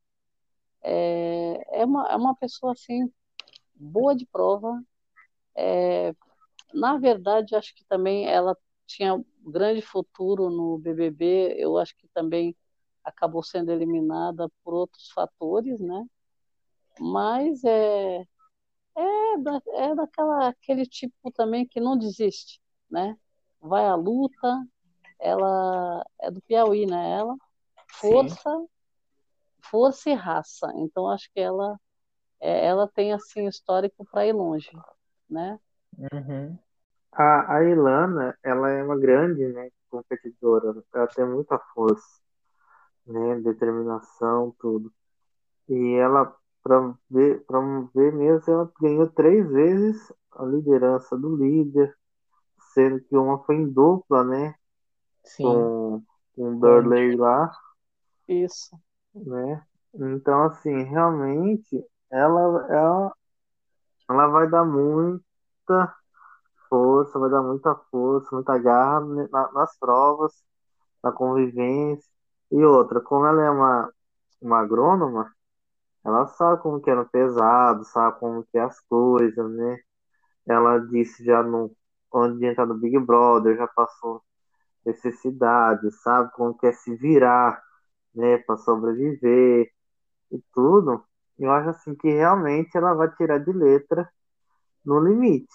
É, 0.82 1.80
é, 1.80 1.84
uma, 1.84 2.06
é 2.08 2.16
uma 2.16 2.34
pessoa, 2.36 2.72
assim, 2.72 3.10
boa 3.74 4.14
de 4.14 4.26
prova. 4.26 4.82
É, 5.56 6.14
na 6.72 6.98
verdade, 6.98 7.54
acho 7.54 7.74
que 7.74 7.84
também 7.84 8.26
ela 8.26 8.56
tinha 8.86 9.22
grande 9.46 9.82
futuro 9.82 10.50
no 10.50 10.78
BBB, 10.78 11.56
eu 11.58 11.78
acho 11.78 11.96
que 11.96 12.08
também 12.08 12.56
acabou 13.04 13.42
sendo 13.42 13.72
eliminada 13.72 14.48
por 14.64 14.74
outros 14.74 15.10
fatores, 15.10 15.80
né? 15.80 16.06
Mas 17.00 17.62
é 17.64 18.26
é, 18.94 19.38
da, 19.38 19.60
é 19.66 19.94
daquela 19.94 20.48
aquele 20.48 20.86
tipo 20.86 21.30
também 21.32 21.66
que 21.66 21.80
não 21.80 21.96
desiste, 21.96 22.60
né? 22.90 23.16
Vai 23.60 23.86
à 23.86 23.94
luta, 23.94 24.66
ela 25.18 26.04
é 26.20 26.30
do 26.30 26.42
Piauí, 26.42 26.84
né? 26.86 27.18
Ela 27.18 27.36
força, 27.88 28.50
Sim. 28.50 28.68
força 29.62 30.10
e 30.10 30.14
raça. 30.14 30.72
Então 30.76 31.08
acho 31.08 31.30
que 31.32 31.40
ela 31.40 31.78
é, 32.40 32.66
ela 32.66 32.88
tem 32.88 33.12
assim 33.12 33.46
histórico 33.46 34.04
para 34.04 34.26
ir 34.26 34.32
longe, 34.32 34.70
né? 35.30 35.58
Uhum. 35.96 36.58
A, 37.12 37.56
a 37.56 37.64
Ilana, 37.64 38.36
ela 38.42 38.70
é 38.70 38.82
uma 38.82 38.98
grande, 38.98 39.46
né, 39.48 39.70
competidora. 39.88 40.82
Ela 40.94 41.06
tem 41.06 41.24
muita 41.26 41.58
força, 41.72 42.20
né, 43.06 43.38
determinação, 43.40 44.54
tudo. 44.58 44.92
E 45.68 45.94
ela, 45.94 46.34
para 46.62 46.94
ver, 47.10 47.44
para 47.46 47.60
ver 47.94 48.12
mesmo, 48.12 48.52
ela 48.52 48.72
ganhou 48.80 49.08
três 49.08 49.48
vezes 49.50 50.12
a 50.32 50.44
liderança 50.44 51.16
do 51.16 51.36
líder, 51.36 51.94
sendo 52.72 53.00
que 53.00 53.16
uma 53.16 53.38
foi 53.44 53.56
em 53.56 53.68
dupla, 53.68 54.24
né? 54.24 54.54
Sim. 55.24 55.44
Com, 55.44 56.02
com 56.34 56.52
o 56.52 56.56
Burley 56.56 57.16
lá. 57.16 57.50
Isso. 58.28 58.76
Né? 59.14 59.62
Então, 59.94 60.44
assim, 60.44 60.82
realmente, 60.84 61.84
ela, 62.10 62.66
ela, 62.70 63.12
ela 64.08 64.26
vai 64.28 64.48
dar 64.48 64.64
muita 64.64 65.94
força, 66.68 67.18
vai 67.18 67.30
dar 67.30 67.42
muita 67.42 67.74
força, 67.90 68.34
muita 68.34 68.56
garra 68.58 69.00
na, 69.00 69.52
nas 69.52 69.76
provas, 69.78 70.32
na 71.02 71.12
convivência. 71.12 72.10
E 72.50 72.64
outra, 72.64 73.00
como 73.00 73.26
ela 73.26 73.42
é 73.42 73.50
uma, 73.50 73.92
uma 74.40 74.60
agrônoma, 74.60 75.30
ela 76.04 76.26
sabe 76.26 76.62
como 76.62 76.80
que 76.80 76.94
no 76.94 77.08
pesado, 77.08 77.84
sabe 77.84 78.18
como 78.18 78.44
que 78.44 78.58
é 78.58 78.62
as 78.62 78.80
coisas, 78.80 79.50
né? 79.52 79.78
Ela 80.46 80.78
disse 80.78 81.24
já 81.24 81.42
no, 81.42 81.74
antes 82.14 82.38
de 82.38 82.46
entrar 82.46 82.66
no 82.66 82.74
Big 82.78 82.98
Brother, 82.98 83.56
já 83.56 83.68
passou 83.68 84.22
necessidade, 84.84 85.90
sabe 86.02 86.30
como 86.32 86.56
que 86.58 86.66
é 86.66 86.72
se 86.72 86.94
virar, 86.96 87.62
né, 88.14 88.38
para 88.38 88.56
sobreviver 88.58 89.70
e 90.32 90.42
tudo. 90.54 91.04
Eu 91.38 91.50
acho 91.52 91.70
assim 91.70 91.94
que 91.94 92.08
realmente 92.10 92.76
ela 92.76 92.94
vai 92.94 93.10
tirar 93.16 93.38
de 93.38 93.52
letra 93.52 94.08
no 94.84 95.00
limite. 95.00 95.54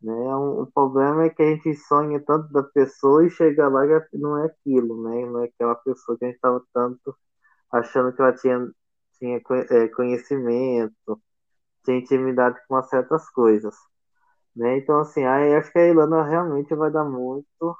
Né? 0.00 0.12
O 0.12 0.66
problema 0.72 1.24
é 1.24 1.30
que 1.30 1.42
a 1.42 1.46
gente 1.54 1.74
sonha 1.74 2.20
tanto 2.20 2.52
da 2.52 2.62
pessoa 2.62 3.26
e 3.26 3.30
chega 3.30 3.68
lá 3.68 3.84
e 3.86 4.18
não 4.18 4.38
é 4.38 4.46
aquilo, 4.46 5.02
né? 5.02 5.26
Não 5.26 5.42
é 5.42 5.46
aquela 5.46 5.74
pessoa 5.76 6.16
que 6.18 6.24
a 6.24 6.28
gente 6.28 6.36
estava 6.36 6.62
tanto 6.72 7.16
achando 7.72 8.12
que 8.12 8.22
ela 8.22 8.32
tinha, 8.34 8.70
tinha 9.18 9.40
é, 9.70 9.88
conhecimento, 9.88 11.20
tinha 11.84 11.98
intimidade 11.98 12.58
com 12.68 12.82
certas 12.82 13.28
coisas. 13.30 13.74
Né? 14.54 14.78
Então, 14.78 15.00
assim, 15.00 15.24
aí 15.24 15.54
acho 15.54 15.70
que 15.70 15.78
a 15.78 15.86
Ilana 15.86 16.22
realmente 16.24 16.74
vai 16.74 16.90
dar 16.90 17.04
muito 17.04 17.76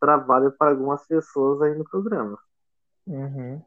trabalho 0.00 0.52
para 0.52 0.70
algumas 0.70 1.06
pessoas 1.06 1.60
aí 1.60 1.74
no 1.74 1.84
programa. 1.84 2.38
Uhum. 3.06 3.62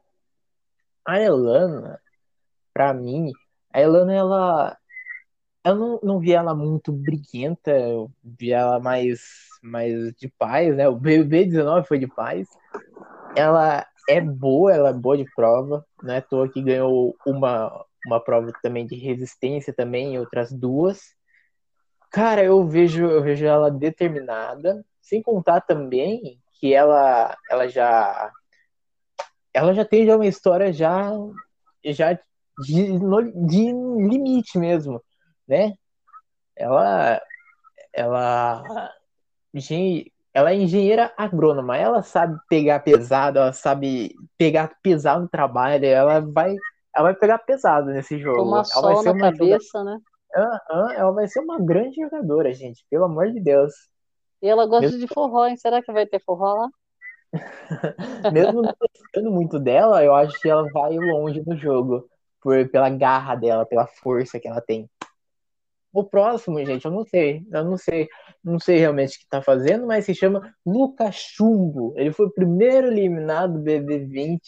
A 1.04 1.20
Ilana, 1.20 2.00
para 2.72 2.92
mim, 2.94 3.32
a 3.72 3.80
Ilana, 3.80 4.12
ela, 4.12 4.78
eu 5.64 5.74
não, 5.74 6.00
não 6.02 6.18
vi 6.18 6.32
ela 6.32 6.54
muito 6.54 6.92
briguenta, 6.92 7.70
eu 7.70 8.10
vi 8.22 8.52
ela 8.52 8.80
mais, 8.80 9.20
mais 9.62 10.12
de 10.14 10.28
paz, 10.28 10.76
né? 10.76 10.88
O 10.88 10.96
BB19 10.96 11.86
foi 11.86 11.98
de 11.98 12.06
paz. 12.06 12.48
Ela 13.36 13.86
é 14.08 14.20
boa, 14.20 14.72
ela 14.72 14.90
é 14.90 14.92
boa 14.92 15.16
de 15.16 15.24
prova, 15.34 15.84
né? 16.02 16.20
Tô 16.20 16.42
aqui 16.42 16.62
ganhou 16.62 17.16
uma, 17.26 17.84
uma 18.06 18.20
prova 18.20 18.52
também 18.62 18.86
de 18.86 18.96
resistência 18.96 19.72
também, 19.72 20.18
outras 20.18 20.52
duas. 20.52 21.00
Cara, 22.10 22.44
eu 22.44 22.66
vejo, 22.66 23.06
eu 23.06 23.22
vejo 23.22 23.44
ela 23.46 23.70
determinada, 23.70 24.84
sem 25.00 25.22
contar 25.22 25.62
também 25.62 26.38
que 26.60 26.72
ela, 26.74 27.36
ela 27.50 27.68
já 27.68 28.30
ela 29.54 29.74
já 29.74 29.84
tem 29.84 30.06
já 30.06 30.16
uma 30.16 30.26
história 30.26 30.72
já 30.72 31.10
já 31.84 32.12
de, 32.12 32.98
de 33.46 33.72
limite 33.72 34.58
mesmo 34.58 35.02
né? 35.46 35.74
Ela, 36.56 37.20
ela, 37.92 38.62
ela 40.34 40.50
é 40.50 40.56
engenheira 40.56 41.12
agrônoma, 41.16 41.76
ela 41.76 42.02
sabe 42.02 42.38
pegar 42.48 42.80
pesado, 42.80 43.38
ela 43.38 43.52
sabe 43.52 44.14
pegar 44.38 44.72
pesado 44.82 45.22
no 45.22 45.28
trabalho, 45.28 45.84
ela 45.84 46.20
vai, 46.20 46.54
ela 46.94 47.04
vai 47.04 47.14
pegar 47.14 47.38
pesado 47.38 47.90
nesse 47.90 48.18
jogo. 48.18 48.38
Tomar 48.38 48.64
ela 48.74 48.94
vai 48.94 48.96
ser 48.96 49.14
na 49.14 49.30
cabeça, 49.32 49.84
né? 49.84 49.98
ela 50.96 51.12
vai 51.12 51.28
ser 51.28 51.40
uma 51.40 51.58
grande 51.60 52.00
jogadora, 52.00 52.52
gente, 52.54 52.84
pelo 52.90 53.04
amor 53.04 53.30
de 53.30 53.40
Deus. 53.40 53.72
E 54.40 54.48
ela 54.48 54.66
gosta 54.66 54.86
Mesmo... 54.86 54.98
de 54.98 55.12
forró, 55.12 55.46
hein? 55.46 55.56
Será 55.56 55.82
que 55.82 55.92
vai 55.92 56.06
ter 56.06 56.20
forró 56.20 56.54
lá? 56.54 56.68
Mesmo 58.32 58.62
não 58.62 58.74
gostando 58.78 59.30
muito 59.30 59.58
dela, 59.58 60.02
eu 60.02 60.14
acho 60.14 60.38
que 60.40 60.48
ela 60.48 60.68
vai 60.72 60.96
longe 60.96 61.42
no 61.46 61.56
jogo. 61.56 62.08
Por, 62.40 62.68
pela 62.70 62.90
garra 62.90 63.36
dela, 63.36 63.64
pela 63.64 63.86
força 63.86 64.40
que 64.40 64.48
ela 64.48 64.60
tem. 64.60 64.90
O 65.92 66.02
próximo, 66.02 66.64
gente, 66.64 66.84
eu 66.84 66.90
não 66.90 67.04
sei. 67.04 67.42
Eu 67.52 67.64
não 67.64 67.76
sei. 67.76 68.08
Não 68.42 68.58
sei 68.58 68.78
realmente 68.78 69.16
o 69.16 69.20
que 69.20 69.28
tá 69.28 69.42
fazendo, 69.42 69.86
mas 69.86 70.06
se 70.06 70.14
chama 70.14 70.54
Lucas 70.64 71.16
Chumbo. 71.16 71.92
Ele 71.96 72.12
foi 72.12 72.26
o 72.26 72.32
primeiro 72.32 72.88
eliminado 72.88 73.54
do 73.54 73.60
BBB 73.60 74.06
20. 74.06 74.40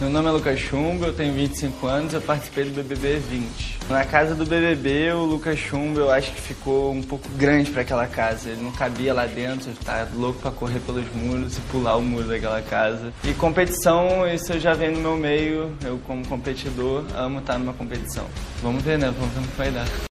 Meu 0.00 0.08
nome 0.08 0.28
é 0.28 0.30
Lucas 0.32 0.58
Chumbo, 0.58 1.04
eu 1.04 1.14
tenho 1.14 1.34
25 1.34 1.86
anos, 1.86 2.14
eu 2.14 2.22
participei 2.22 2.64
do 2.64 2.70
BBB 2.70 3.18
20. 3.18 3.80
Na 3.90 4.02
casa 4.02 4.34
do 4.34 4.46
BBB, 4.46 5.12
o 5.12 5.26
Lucas 5.26 5.58
Chumbo 5.58 6.00
eu 6.00 6.10
acho 6.10 6.32
que 6.32 6.40
ficou 6.40 6.90
um 6.90 7.02
pouco 7.02 7.28
grande 7.36 7.70
para 7.70 7.82
aquela 7.82 8.06
casa. 8.06 8.48
Ele 8.48 8.62
não 8.62 8.72
cabia 8.72 9.12
lá 9.12 9.26
dentro, 9.26 9.70
tá 9.84 10.08
louco 10.14 10.40
para 10.40 10.50
correr 10.52 10.80
pelos 10.80 11.04
muros 11.14 11.58
e 11.58 11.60
pular 11.70 11.96
o 11.96 12.02
muro 12.02 12.28
daquela 12.28 12.62
casa. 12.62 13.12
E 13.22 13.34
competição, 13.34 14.26
isso 14.26 14.54
eu 14.54 14.58
já 14.58 14.72
venho 14.72 14.92
no 14.92 15.00
meu 15.00 15.16
meio. 15.18 15.76
Eu, 15.84 15.98
como 16.06 16.26
competidor, 16.26 17.04
amo 17.14 17.40
estar 17.40 17.58
numa 17.58 17.74
competição. 17.74 18.26
Vamos 18.62 18.82
ver, 18.82 18.98
né? 18.98 19.10
Vamos 19.10 19.34
ver 19.34 19.40
o 19.40 19.50
que 19.50 19.56
vai 19.56 19.70
dar. 19.70 20.09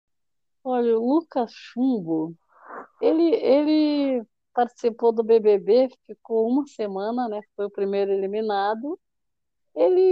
Olha, 0.68 0.98
o 0.98 1.14
Lucas 1.14 1.52
Chumbo, 1.54 2.34
ele, 3.00 3.36
ele 3.36 4.26
participou 4.52 5.12
do 5.12 5.22
BBB, 5.22 5.88
ficou 6.04 6.48
uma 6.48 6.66
semana, 6.66 7.28
né? 7.28 7.40
Foi 7.54 7.66
o 7.66 7.70
primeiro 7.70 8.10
eliminado. 8.10 8.98
Ele, 9.76 10.02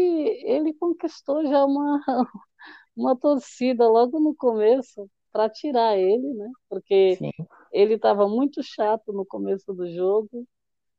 ele 0.44 0.72
conquistou 0.74 1.44
já 1.44 1.64
uma, 1.64 2.00
uma 2.96 3.16
torcida 3.16 3.88
logo 3.88 4.20
no 4.20 4.32
começo 4.32 5.11
para 5.32 5.50
tirar 5.50 5.98
ele, 5.98 6.32
né? 6.34 6.48
Porque 6.68 7.16
Sim. 7.16 7.32
ele 7.72 7.94
estava 7.94 8.28
muito 8.28 8.62
chato 8.62 9.12
no 9.12 9.26
começo 9.26 9.74
do 9.74 9.92
jogo 9.92 10.46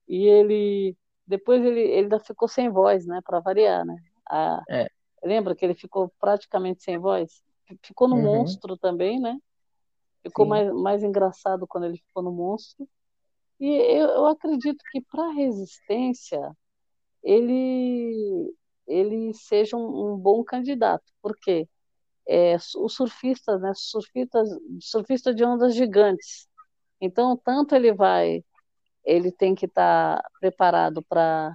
e 0.05 0.25
ele 0.25 0.97
depois 1.25 1.63
ele, 1.63 1.79
ele 1.79 1.93
ainda 2.01 2.19
ficou 2.19 2.49
sem 2.49 2.69
voz, 2.69 3.05
né? 3.05 3.21
Para 3.23 3.39
variar, 3.39 3.85
né? 3.85 3.95
A, 4.29 4.61
é. 4.69 4.89
Lembra 5.23 5.55
que 5.55 5.63
ele 5.63 5.75
ficou 5.75 6.11
praticamente 6.19 6.83
sem 6.83 6.97
voz? 6.97 7.41
Ficou 7.81 8.07
no 8.07 8.15
uhum. 8.15 8.23
monstro 8.23 8.77
também, 8.77 9.19
né? 9.19 9.37
Ficou 10.23 10.45
mais, 10.45 10.71
mais 10.73 11.03
engraçado 11.03 11.67
quando 11.67 11.85
ele 11.85 11.97
ficou 11.97 12.23
no 12.23 12.31
monstro. 12.31 12.87
E 13.59 13.67
eu, 13.67 14.07
eu 14.09 14.25
acredito 14.25 14.83
que 14.91 15.01
para 15.01 15.31
resistência 15.31 16.55
ele 17.23 18.53
ele 18.87 19.33
seja 19.33 19.75
um, 19.75 20.13
um 20.13 20.17
bom 20.17 20.43
candidato, 20.43 21.11
porque 21.21 21.67
é, 22.27 22.55
os 22.55 22.93
surfistas, 22.93 23.59
né, 23.59 23.71
surfistas, 23.75 24.47
surfista 24.79 25.33
de 25.33 25.43
ondas 25.43 25.73
gigantes. 25.73 26.47
Então, 27.01 27.35
tanto 27.35 27.75
ele 27.75 27.93
vai, 27.93 28.43
ele 29.03 29.31
tem 29.31 29.55
que 29.55 29.65
estar 29.65 30.21
tá 30.21 30.29
preparado 30.39 31.03
para 31.03 31.53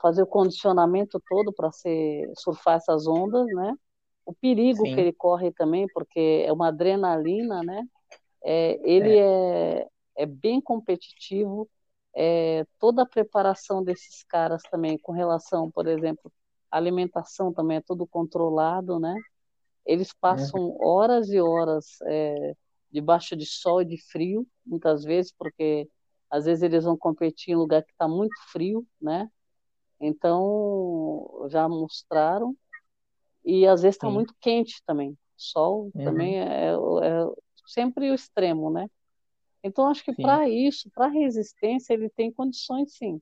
fazer 0.00 0.22
o 0.22 0.26
condicionamento 0.26 1.20
todo 1.28 1.52
para 1.52 1.70
ser 1.72 2.30
surfar 2.38 2.76
essas 2.76 3.06
ondas, 3.06 3.46
né? 3.48 3.74
O 4.30 4.34
perigo 4.34 4.86
Sim. 4.86 4.94
que 4.94 5.00
ele 5.00 5.12
corre 5.12 5.50
também, 5.50 5.86
porque 5.92 6.44
é 6.46 6.52
uma 6.52 6.68
adrenalina, 6.68 7.62
né? 7.62 7.84
É, 8.44 8.80
ele 8.84 9.18
é. 9.18 9.80
é. 9.80 9.88
É, 10.16 10.26
bem 10.26 10.60
competitivo, 10.60 11.68
é, 12.14 12.66
toda 12.78 13.02
a 13.02 13.06
preparação 13.06 13.82
desses 13.82 14.22
caras 14.24 14.62
também, 14.70 14.98
com 14.98 15.12
relação, 15.12 15.70
por 15.70 15.86
exemplo, 15.86 16.30
à 16.70 16.76
alimentação 16.76 17.52
também 17.52 17.78
é 17.78 17.80
tudo 17.80 18.06
controlado, 18.06 18.98
né? 18.98 19.14
Eles 19.86 20.12
passam 20.12 20.60
uhum. 20.60 20.78
horas 20.80 21.30
e 21.30 21.40
horas 21.40 21.86
é, 22.06 22.54
debaixo 22.90 23.34
de 23.34 23.46
sol 23.46 23.80
e 23.80 23.84
de 23.86 23.96
frio, 24.10 24.46
muitas 24.64 25.04
vezes, 25.04 25.32
porque 25.32 25.88
às 26.30 26.44
vezes 26.44 26.62
eles 26.62 26.84
vão 26.84 26.96
competir 26.96 27.52
em 27.52 27.56
lugar 27.56 27.82
que 27.82 27.92
está 27.92 28.06
muito 28.06 28.36
frio, 28.52 28.86
né? 29.00 29.28
Então, 29.98 31.46
já 31.50 31.68
mostraram. 31.68 32.54
E 33.44 33.66
às 33.66 33.82
vezes 33.82 33.96
está 33.96 34.08
muito 34.10 34.34
quente 34.40 34.82
também. 34.84 35.16
Sol 35.36 35.90
uhum. 35.94 36.04
também 36.04 36.40
é, 36.40 36.72
é, 36.72 36.76
sempre 37.66 38.10
o 38.10 38.14
extremo, 38.14 38.70
né? 38.70 38.88
Então, 39.62 39.88
acho 39.88 40.04
que 40.04 40.14
para 40.14 40.48
isso, 40.48 40.90
para 40.90 41.06
resistência, 41.06 41.92
ele 41.92 42.08
tem 42.10 42.32
condições 42.32 42.94
sim. 42.94 43.20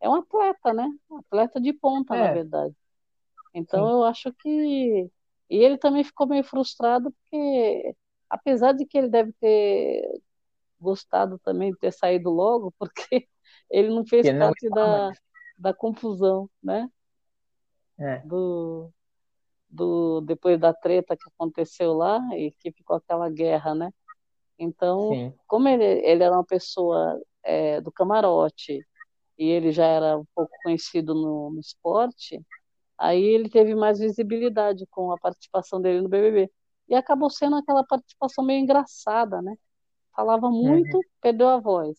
É 0.00 0.08
um 0.08 0.14
atleta, 0.14 0.72
né? 0.72 0.88
Um 1.10 1.18
atleta 1.18 1.60
de 1.60 1.72
ponta, 1.72 2.14
é. 2.16 2.20
na 2.20 2.32
verdade. 2.32 2.74
Então, 3.52 3.86
sim. 3.86 3.92
eu 3.92 4.04
acho 4.04 4.32
que. 4.34 5.10
E 5.50 5.56
ele 5.56 5.78
também 5.78 6.02
ficou 6.02 6.26
meio 6.26 6.42
frustrado, 6.42 7.12
porque, 7.12 7.94
apesar 8.28 8.72
de 8.72 8.86
que 8.86 8.96
ele 8.96 9.08
deve 9.08 9.32
ter 9.34 10.20
gostado 10.80 11.38
também 11.38 11.72
de 11.72 11.78
ter 11.78 11.92
saído 11.92 12.30
logo, 12.30 12.72
porque 12.78 13.28
ele 13.70 13.88
não 13.88 14.04
fez 14.04 14.26
não 14.26 14.38
parte 14.38 14.68
da, 14.68 15.12
da 15.58 15.74
confusão, 15.74 16.48
né? 16.62 16.88
É. 17.98 18.18
Do, 18.20 18.90
do, 19.74 20.20
depois 20.20 20.58
da 20.58 20.72
treta 20.72 21.16
que 21.16 21.28
aconteceu 21.34 21.92
lá 21.94 22.20
e 22.36 22.52
que 22.52 22.70
ficou 22.72 22.96
aquela 22.96 23.28
guerra, 23.28 23.74
né? 23.74 23.90
Então, 24.58 25.08
Sim. 25.10 25.34
como 25.46 25.68
ele, 25.68 25.84
ele 25.84 26.22
era 26.22 26.34
uma 26.34 26.44
pessoa 26.44 27.20
é, 27.42 27.80
do 27.80 27.90
camarote 27.90 28.80
e 29.36 29.50
ele 29.50 29.72
já 29.72 29.84
era 29.84 30.16
um 30.18 30.24
pouco 30.34 30.52
conhecido 30.62 31.14
no, 31.14 31.50
no 31.50 31.60
esporte, 31.60 32.40
aí 32.96 33.22
ele 33.22 33.50
teve 33.50 33.74
mais 33.74 33.98
visibilidade 33.98 34.86
com 34.90 35.10
a 35.10 35.18
participação 35.18 35.80
dele 35.80 36.00
no 36.00 36.08
BBB. 36.08 36.50
E 36.88 36.94
acabou 36.94 37.30
sendo 37.30 37.56
aquela 37.56 37.82
participação 37.82 38.44
meio 38.44 38.60
engraçada, 38.60 39.42
né? 39.42 39.56
Falava 40.14 40.50
muito, 40.50 40.96
uhum. 40.96 41.02
perdeu 41.20 41.48
a 41.48 41.58
voz. 41.58 41.98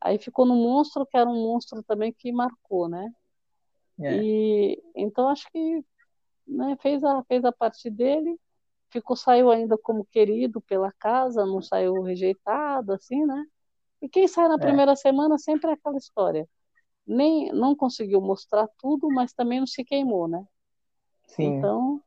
Aí 0.00 0.18
ficou 0.18 0.46
no 0.46 0.54
monstro, 0.54 1.04
que 1.04 1.18
era 1.18 1.28
um 1.28 1.34
monstro 1.34 1.82
também 1.82 2.12
que 2.12 2.32
marcou, 2.32 2.88
né? 2.88 3.12
É. 4.00 4.16
E 4.16 4.82
então 4.96 5.28
acho 5.28 5.46
que 5.52 5.84
né, 6.50 6.76
fez, 6.80 7.02
a, 7.04 7.22
fez 7.24 7.44
a 7.44 7.52
parte 7.52 7.88
dele 7.90 8.38
ficou 8.90 9.16
saiu 9.16 9.50
ainda 9.50 9.78
como 9.78 10.04
querido 10.04 10.60
pela 10.60 10.92
casa, 10.92 11.46
não 11.46 11.62
saiu 11.62 12.02
rejeitado 12.02 12.92
assim, 12.92 13.24
né? 13.24 13.46
E 14.02 14.08
quem 14.08 14.26
sai 14.26 14.48
na 14.48 14.56
é. 14.56 14.58
primeira 14.58 14.96
semana 14.96 15.38
sempre 15.38 15.70
é 15.70 15.74
aquela 15.74 15.96
história. 15.96 16.48
Nem 17.06 17.52
não 17.52 17.74
conseguiu 17.74 18.20
mostrar 18.20 18.68
tudo, 18.78 19.08
mas 19.08 19.32
também 19.32 19.60
não 19.60 19.66
se 19.66 19.84
queimou, 19.84 20.26
né? 20.26 20.44
Sim. 21.26 21.44
Então, 21.44 22.02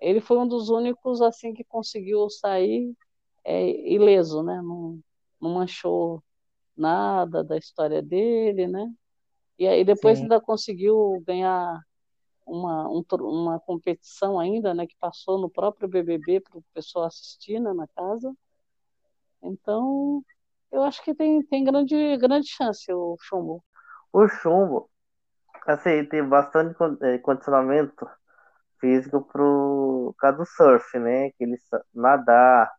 ele 0.00 0.20
foi 0.20 0.38
um 0.38 0.46
dos 0.46 0.68
únicos 0.68 1.20
assim 1.20 1.52
que 1.52 1.64
conseguiu 1.64 2.28
sair 2.30 2.94
é, 3.44 3.68
ileso, 3.92 4.42
né? 4.42 4.60
Não, 4.62 5.00
não 5.40 5.54
manchou 5.54 6.22
nada 6.76 7.42
da 7.42 7.56
história 7.56 8.00
dele, 8.00 8.68
né? 8.68 8.92
E 9.58 9.66
aí 9.66 9.84
depois 9.84 10.18
Sim. 10.18 10.24
ainda 10.24 10.40
conseguiu 10.40 11.22
ganhar 11.26 11.82
uma, 12.48 12.88
um, 12.88 13.04
uma 13.20 13.60
competição 13.60 14.38
ainda, 14.40 14.74
né, 14.74 14.86
que 14.86 14.96
passou 14.98 15.38
no 15.38 15.50
próprio 15.50 15.88
BBB 15.88 16.40
para 16.40 16.58
o 16.58 16.64
pessoal 16.74 17.04
assistir 17.06 17.60
né, 17.60 17.72
na 17.72 17.86
casa. 17.88 18.34
Então, 19.42 20.24
eu 20.72 20.82
acho 20.82 21.02
que 21.02 21.14
tem, 21.14 21.42
tem 21.42 21.64
grande, 21.64 22.16
grande 22.16 22.48
chance 22.48 22.92
o 22.92 23.16
chumbo. 23.20 23.62
O 24.12 24.26
chumbo, 24.28 24.90
assim, 25.66 26.04
tem 26.06 26.26
bastante 26.26 26.76
eh, 27.02 27.18
condicionamento 27.18 28.06
físico 28.80 29.22
pro 29.22 30.14
caso 30.18 30.38
do 30.38 30.46
surf, 30.46 30.98
né? 30.98 31.30
Que 31.32 31.44
ele 31.44 31.56
nadar, 31.94 32.72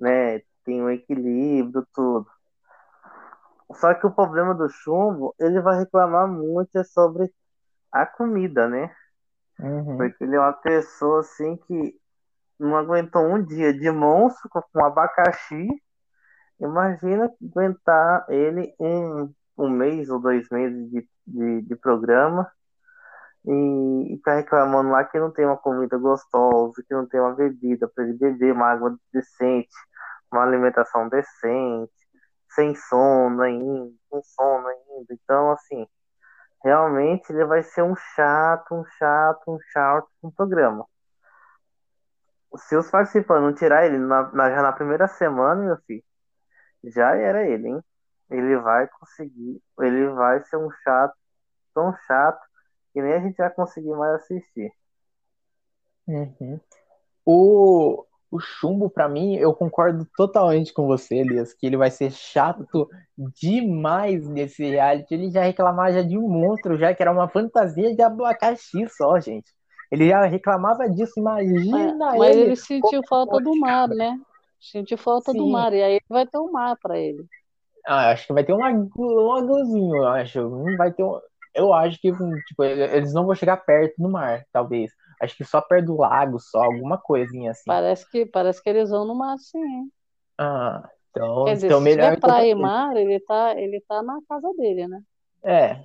né? 0.00 0.40
Tem 0.64 0.82
um 0.82 0.90
equilíbrio, 0.90 1.86
tudo. 1.94 2.26
Só 3.74 3.94
que 3.94 4.06
o 4.06 4.14
problema 4.14 4.54
do 4.54 4.68
chumbo, 4.68 5.34
ele 5.38 5.60
vai 5.60 5.78
reclamar 5.78 6.28
muito 6.28 6.84
sobre 6.84 7.32
a 7.90 8.06
comida, 8.06 8.68
né? 8.68 8.94
Uhum. 9.58 9.96
Porque 9.96 10.24
ele 10.24 10.36
é 10.36 10.40
uma 10.40 10.52
pessoa 10.52 11.20
assim 11.20 11.56
que 11.56 11.98
não 12.58 12.76
aguentou 12.76 13.22
um 13.22 13.42
dia 13.42 13.72
de 13.72 13.90
monstro 13.90 14.48
com 14.48 14.84
abacaxi. 14.84 15.68
Imagina 16.60 17.30
aguentar 17.42 18.26
ele 18.28 18.74
um, 18.78 19.32
um 19.58 19.68
mês 19.68 20.08
ou 20.08 20.20
dois 20.20 20.48
meses 20.50 20.90
de, 20.90 21.08
de, 21.26 21.62
de 21.62 21.76
programa 21.76 22.50
e, 23.44 24.14
e 24.14 24.18
tá 24.18 24.34
reclamando 24.34 24.90
lá 24.90 25.04
que 25.04 25.18
não 25.18 25.30
tem 25.30 25.44
uma 25.44 25.56
comida 25.56 25.98
gostosa, 25.98 26.82
que 26.86 26.94
não 26.94 27.06
tem 27.06 27.20
uma 27.20 27.34
bebida 27.34 27.88
para 27.88 28.04
ele 28.04 28.14
beber, 28.14 28.52
uma 28.52 28.68
água 28.68 28.96
decente, 29.12 29.74
uma 30.32 30.42
alimentação 30.42 31.08
decente, 31.08 31.92
sem 32.54 32.74
sono 32.74 33.42
ainda, 33.42 33.92
com 34.08 34.22
sono 34.22 34.66
ainda. 34.68 35.12
Então, 35.12 35.50
assim, 35.50 35.86
realmente 36.64 37.30
ele 37.30 37.44
vai 37.44 37.62
ser 37.62 37.82
um 37.82 37.94
chato, 37.94 38.74
um 38.74 38.84
chato, 38.98 39.42
um 39.52 39.58
chato 39.70 40.08
no 40.22 40.32
programa. 40.32 40.86
Se 42.56 42.76
os 42.76 42.90
participantes 42.90 43.42
não 43.42 43.54
tirar 43.54 43.84
ele 43.84 43.98
na, 43.98 44.32
na, 44.32 44.50
já 44.50 44.62
na 44.62 44.72
primeira 44.72 45.06
semana, 45.06 45.62
meu 45.62 45.76
filho, 45.86 46.02
já 46.84 47.14
era 47.16 47.46
ele, 47.46 47.68
hein? 47.68 47.84
Ele 48.30 48.56
vai 48.58 48.88
conseguir, 48.88 49.62
ele 49.80 50.08
vai 50.10 50.42
ser 50.44 50.56
um 50.56 50.70
chato, 50.82 51.14
tão 51.74 51.94
chato, 52.06 52.40
que 52.92 53.02
nem 53.02 53.12
a 53.12 53.20
gente 53.20 53.36
vai 53.36 53.50
conseguir 53.50 53.94
mais 53.94 54.14
assistir. 54.22 54.72
Uhum. 56.06 56.60
O, 57.26 58.06
o 58.34 58.40
chumbo, 58.40 58.90
para 58.90 59.08
mim, 59.08 59.36
eu 59.36 59.54
concordo 59.54 60.04
totalmente 60.16 60.72
com 60.72 60.88
você, 60.88 61.18
Elias, 61.18 61.54
que 61.54 61.64
ele 61.64 61.76
vai 61.76 61.88
ser 61.88 62.10
chato 62.10 62.88
demais 63.16 64.28
nesse 64.28 64.68
reality. 64.68 65.14
Ele 65.14 65.30
já 65.30 65.44
reclamava 65.44 65.92
já 65.92 66.02
de 66.02 66.18
um 66.18 66.28
monstro, 66.28 66.76
já 66.76 66.92
que 66.92 67.00
era 67.00 67.12
uma 67.12 67.28
fantasia 67.28 67.94
de 67.94 68.02
abacaxi 68.02 68.88
só, 68.88 69.20
gente. 69.20 69.52
Ele 69.88 70.08
já 70.08 70.24
reclamava 70.24 70.90
disso, 70.90 71.12
imagina 71.16 71.96
mas, 71.96 72.18
mas 72.18 72.36
ele. 72.36 72.56
sentiu 72.56 73.02
falta 73.08 73.38
do 73.38 73.56
mar, 73.56 73.86
né? 73.86 74.18
Sentiu 74.60 74.98
falta 74.98 75.30
Sim. 75.30 75.38
do 75.38 75.46
mar, 75.46 75.72
e 75.72 75.80
aí 75.80 76.00
vai 76.08 76.26
ter 76.26 76.38
um 76.38 76.50
mar 76.50 76.76
para 76.82 76.98
ele. 76.98 77.24
Ah, 77.86 78.10
acho 78.10 78.26
que 78.26 78.32
vai 78.32 78.42
ter 78.42 78.52
um, 78.52 78.58
lagozinho, 78.58 79.94
eu 79.94 80.08
acho. 80.08 80.50
Vai 80.76 80.90
ter 80.90 81.04
um... 81.04 81.20
Eu 81.54 81.72
acho 81.72 82.00
que 82.00 82.10
tipo, 82.48 82.64
eles 82.64 83.14
não 83.14 83.26
vão 83.26 83.34
chegar 83.36 83.58
perto 83.58 83.94
do 83.96 84.08
mar, 84.08 84.44
talvez. 84.52 84.90
Acho 85.24 85.36
que 85.36 85.44
só 85.44 85.60
perto 85.60 85.86
do 85.86 85.96
lago, 85.96 86.38
só 86.38 86.62
alguma 86.62 86.98
coisinha 86.98 87.50
assim. 87.50 87.62
Parece 87.66 88.08
que, 88.10 88.26
parece 88.26 88.62
que 88.62 88.68
eles 88.68 88.90
vão 88.90 89.06
no 89.06 89.14
mar, 89.14 89.36
sim. 89.38 89.90
Ah, 90.38 90.88
então, 91.10 91.46
Quer 91.46 91.54
dizer, 91.54 91.66
então 91.66 91.78
se 91.78 91.84
melhor. 91.84 92.14
tiver 92.14 92.20
praia 92.20 92.50
e 92.50 92.54
mar, 92.54 92.96
ele 92.96 93.20
tá, 93.20 93.54
ele 93.56 93.80
tá 93.88 94.02
na 94.02 94.18
casa 94.28 94.52
dele, 94.56 94.86
né? 94.88 95.00
É. 95.42 95.80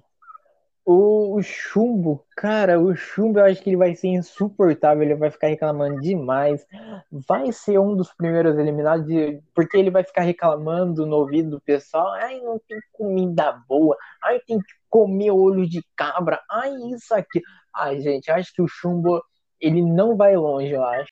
O, 0.86 1.36
o 1.38 1.44
chumbo, 1.44 2.26
cara, 2.36 2.80
o 2.80 2.96
chumbo 2.96 3.38
eu 3.38 3.46
acho 3.46 3.62
que 3.62 3.70
ele 3.70 3.78
vai 3.78 3.94
ser 3.96 4.08
insuportável, 4.08 5.04
ele 5.04 5.14
vai 5.14 5.30
ficar 5.30 5.48
reclamando 5.48 6.02
demais. 6.02 6.66
Vai 7.12 7.52
ser 7.52 7.78
um 7.78 7.96
dos 7.96 8.12
primeiros 8.12 8.58
eliminados, 8.58 9.06
de, 9.06 9.40
porque 9.54 9.78
ele 9.78 9.92
vai 9.92 10.04
ficar 10.04 10.24
reclamando 10.24 11.06
no 11.06 11.18
ouvido 11.18 11.52
do 11.52 11.62
pessoal. 11.62 12.08
Ai, 12.14 12.42
não 12.42 12.60
tem 12.68 12.80
comida 12.92 13.52
boa. 13.68 13.96
Ai, 14.24 14.40
tem 14.48 14.58
que 14.58 14.74
comer 14.90 15.30
olho 15.30 15.70
de 15.70 15.84
cabra. 15.96 16.42
Ai, 16.50 16.72
isso 16.92 17.14
aqui. 17.14 17.40
Ai, 17.76 18.00
gente, 18.02 18.32
acho 18.32 18.52
que 18.52 18.62
o 18.62 18.68
chumbo 18.68 19.22
ele 19.60 19.82
não 19.82 20.16
vai 20.16 20.36
longe, 20.36 20.72
eu 20.72 20.84
acho. 20.84 21.12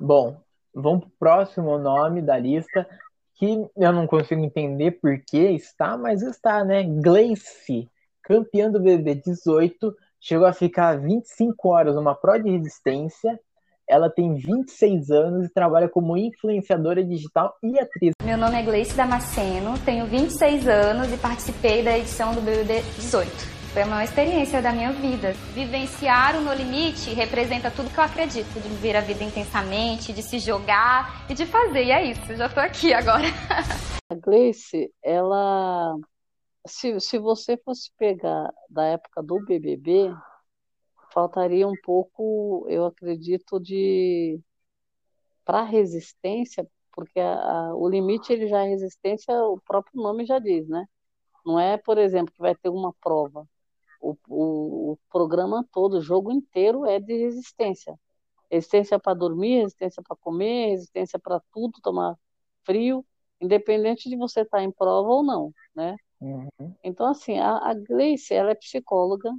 Bom, 0.00 0.36
vamos 0.74 1.04
pro 1.04 1.12
próximo 1.18 1.78
nome 1.78 2.20
da 2.20 2.38
lista, 2.38 2.86
que 3.36 3.66
eu 3.76 3.92
não 3.92 4.06
consigo 4.06 4.40
entender 4.40 4.92
por 4.92 5.18
que 5.26 5.38
está, 5.38 5.96
mas 5.96 6.22
está, 6.22 6.64
né? 6.64 6.82
Gleice, 6.82 7.88
campeã 8.22 8.70
do 8.70 8.80
BBB 8.80 9.16
18, 9.26 9.94
chegou 10.20 10.46
a 10.46 10.52
ficar 10.52 10.98
25 10.98 11.68
horas 11.68 11.94
numa 11.94 12.14
prova 12.14 12.40
de 12.40 12.50
resistência. 12.50 13.38
Ela 13.86 14.08
tem 14.08 14.34
26 14.34 15.10
anos 15.10 15.46
e 15.46 15.52
trabalha 15.52 15.88
como 15.88 16.16
influenciadora 16.16 17.04
digital 17.04 17.54
e 17.62 17.78
atriz. 17.78 18.12
Meu 18.24 18.38
nome 18.38 18.58
é 18.58 18.62
Gleice 18.62 18.96
Damasceno, 18.96 19.78
tenho 19.84 20.06
26 20.06 20.66
anos 20.66 21.12
e 21.12 21.18
participei 21.18 21.84
da 21.84 21.98
edição 21.98 22.34
do 22.34 22.40
BBB 22.40 22.80
18. 22.96 23.63
Foi 23.74 23.82
a 23.82 23.86
maior 23.86 24.04
experiência 24.04 24.62
da 24.62 24.70
minha 24.70 24.92
vida. 24.92 25.32
Vivenciar 25.52 26.36
o 26.36 26.40
No 26.40 26.54
Limite 26.54 27.12
representa 27.12 27.72
tudo 27.72 27.90
que 27.90 27.98
eu 27.98 28.04
acredito, 28.04 28.46
de 28.60 28.68
viver 28.68 28.94
a 28.94 29.00
vida 29.00 29.24
intensamente, 29.24 30.12
de 30.12 30.22
se 30.22 30.38
jogar 30.38 31.28
e 31.28 31.34
de 31.34 31.44
fazer. 31.44 31.86
E 31.86 31.90
é 31.90 32.04
isso, 32.04 32.36
já 32.36 32.48
tô 32.48 32.60
aqui 32.60 32.94
agora. 32.94 33.24
A 34.08 34.14
Gleice, 34.14 34.94
ela. 35.02 35.92
Se, 36.64 37.00
se 37.00 37.18
você 37.18 37.56
fosse 37.56 37.90
pegar 37.98 38.48
da 38.70 38.84
época 38.84 39.20
do 39.20 39.44
BBB, 39.44 40.14
faltaria 41.12 41.66
um 41.66 41.74
pouco, 41.82 42.64
eu 42.68 42.86
acredito, 42.86 43.58
de. 43.58 44.38
Para 45.44 45.64
resistência, 45.64 46.64
porque 46.92 47.18
a, 47.18 47.34
a, 47.34 47.74
o 47.74 47.88
limite 47.88 48.32
ele 48.32 48.46
já 48.46 48.64
é 48.64 48.68
resistência, 48.68 49.34
o 49.34 49.60
próprio 49.66 50.00
nome 50.00 50.24
já 50.24 50.38
diz, 50.38 50.68
né? 50.68 50.86
Não 51.44 51.58
é, 51.58 51.76
por 51.76 51.98
exemplo, 51.98 52.32
que 52.32 52.40
vai 52.40 52.54
ter 52.54 52.68
uma 52.68 52.94
prova 53.02 53.44
o, 54.04 54.16
o, 54.28 54.92
o 54.92 54.98
programa 55.10 55.66
todo, 55.72 55.98
o 55.98 56.02
jogo 56.02 56.30
inteiro 56.30 56.84
é 56.84 57.00
de 57.00 57.16
resistência. 57.16 57.98
Resistência 58.50 58.98
para 58.98 59.14
dormir, 59.14 59.62
resistência 59.62 60.02
para 60.02 60.16
comer, 60.16 60.70
resistência 60.70 61.18
para 61.18 61.40
tudo, 61.52 61.80
tomar 61.82 62.16
frio, 62.64 63.04
independente 63.40 64.08
de 64.08 64.16
você 64.16 64.42
estar 64.42 64.58
tá 64.58 64.62
em 64.62 64.70
prova 64.70 65.08
ou 65.08 65.22
não, 65.22 65.52
né? 65.74 65.96
Uhum. 66.20 66.74
Então, 66.82 67.06
assim, 67.06 67.38
a, 67.38 67.56
a 67.58 67.74
Gleice, 67.74 68.34
ela 68.34 68.50
é 68.50 68.54
psicóloga, 68.54 69.30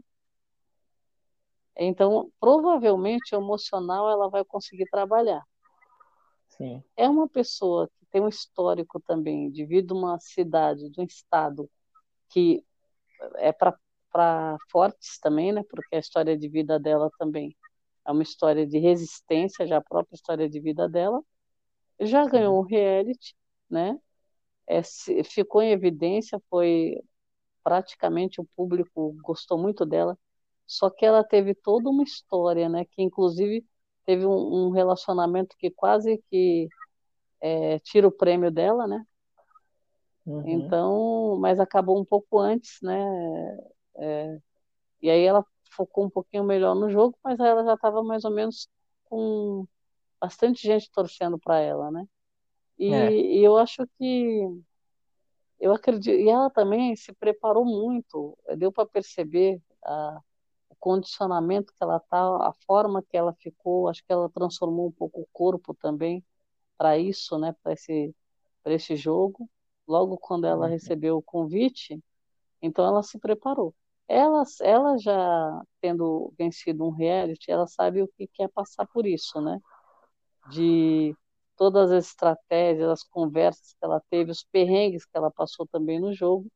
então, 1.78 2.32
provavelmente, 2.40 3.36
emocional 3.36 4.10
ela 4.10 4.30
vai 4.30 4.46
conseguir 4.46 4.86
trabalhar. 4.90 5.44
Sim. 6.48 6.82
É 6.96 7.08
uma 7.10 7.28
pessoa 7.28 7.90
que 8.00 8.06
tem 8.06 8.22
um 8.22 8.30
histórico 8.30 9.00
também, 9.02 9.52
devido 9.52 9.94
a 9.94 9.98
uma 9.98 10.20
cidade, 10.20 10.90
de 10.90 11.02
um 11.02 11.04
estado 11.04 11.70
que 12.30 12.64
é 13.36 13.52
para 13.52 13.78
fortes 14.70 15.20
também, 15.20 15.52
né? 15.52 15.64
Porque 15.70 15.96
a 15.96 16.00
história 16.00 16.38
de 16.38 16.48
vida 16.48 16.80
dela 16.80 17.10
também 17.18 17.56
é 18.06 18.12
uma 18.12 18.24
história 18.24 18.66
de 18.66 18.78
resistência, 18.78 19.66
já 19.68 19.78
a 19.78 19.82
própria 19.82 20.16
história 20.16 20.50
de 20.50 20.60
vida 20.60 20.88
dela. 20.88 21.22
Já 22.00 22.26
ganhou 22.26 22.60
um 22.60 22.64
reality, 22.64 23.36
né? 23.70 23.98
É, 24.68 24.82
ficou 25.24 25.62
em 25.62 25.72
evidência, 25.72 26.42
foi 26.50 27.02
praticamente 27.64 28.40
o 28.40 28.48
público 28.56 29.16
gostou 29.24 29.58
muito 29.58 29.86
dela. 29.86 30.18
Só 30.68 30.90
que 30.90 31.06
ela 31.06 31.24
teve 31.24 31.54
toda 31.56 31.90
uma 31.90 32.04
história, 32.04 32.70
né? 32.70 32.86
Que 32.86 33.02
inclusive 33.02 33.66
teve 34.06 34.26
um, 34.26 34.68
um 34.68 34.70
relacionamento 34.72 35.56
que 35.58 35.72
quase 35.72 36.24
que 36.30 36.68
é, 37.42 37.80
tira 37.80 38.08
o 38.08 38.12
prêmio 38.12 38.52
dela, 38.52 38.88
né? 38.88 39.06
Uhum. 40.26 40.44
Então, 40.48 41.38
mas 41.40 41.60
acabou 41.60 42.00
um 42.00 42.06
pouco 42.06 42.40
antes, 42.40 42.80
né? 42.82 42.98
É, 43.98 44.40
e 45.02 45.10
aí 45.10 45.24
ela 45.24 45.46
focou 45.72 46.06
um 46.06 46.10
pouquinho 46.10 46.44
melhor 46.44 46.76
no 46.76 46.90
jogo, 46.90 47.18
mas 47.24 47.40
ela 47.40 47.64
já 47.64 47.74
estava 47.74 48.04
mais 48.04 48.24
ou 48.26 48.32
menos 48.32 48.70
com 49.06 49.68
bastante 50.20 50.62
gente 50.64 50.92
torcendo 50.92 51.38
para 51.38 51.60
ela, 51.60 51.92
né? 51.92 52.08
E, 52.78 52.94
é. 52.94 53.12
e, 53.12 53.44
eu 53.44 53.58
acho 53.58 53.88
que 53.98 54.64
eu 55.60 55.74
acredito 55.74 56.18
e 56.18 56.30
ela 56.30 56.50
também 56.50 56.96
se 56.96 57.14
preparou 57.14 57.64
muito, 57.66 58.38
deu 58.58 58.72
para 58.72 58.86
perceber 58.86 59.62
a, 59.84 60.22
o 60.70 60.76
condicionamento 60.76 61.74
que 61.74 61.84
ela 61.84 62.00
tá, 62.00 62.20
a 62.20 62.54
forma 62.66 63.04
que 63.04 63.16
ela 63.16 63.34
ficou, 63.34 63.88
acho 63.88 64.04
que 64.04 64.12
ela 64.12 64.30
transformou 64.30 64.88
um 64.88 64.92
pouco 64.92 65.22
o 65.22 65.28
corpo 65.32 65.74
também 65.74 66.24
para 66.78 66.98
isso, 66.98 67.38
né? 67.38 67.56
Para 67.64 67.74
esse 67.74 68.14
para 68.64 68.74
esse 68.74 68.96
jogo. 68.96 69.48
Logo 69.88 70.18
quando 70.18 70.48
ela 70.48 70.66
uhum. 70.66 70.72
recebeu 70.72 71.18
o 71.18 71.22
convite, 71.22 72.04
então 72.60 72.84
ela 72.84 73.04
se 73.04 73.20
preparou. 73.20 73.74
Ela, 74.08 74.44
ela 74.62 74.98
já 74.98 75.62
tendo 75.82 76.34
vencido 76.38 76.86
um 76.86 76.92
reality, 76.92 77.52
ela 77.52 77.68
sabe 77.68 78.02
o 78.02 78.08
que 78.08 78.28
quer 78.28 78.50
passar 78.50 78.86
por 78.88 79.06
isso, 79.06 79.42
né? 79.42 79.60
De 80.52 81.16
todas 81.58 81.92
as 81.92 82.06
estratégias, 82.06 82.90
as 82.90 83.04
conversas 83.04 83.74
que 83.74 83.86
ela 83.86 84.02
teve, 84.10 84.32
os 84.32 84.44
perrengues 84.44 85.06
que 85.06 85.18
ela 85.18 85.32
passou 85.32 85.66
também 85.68 86.00
no 86.00 86.14
jogo. 86.14 86.48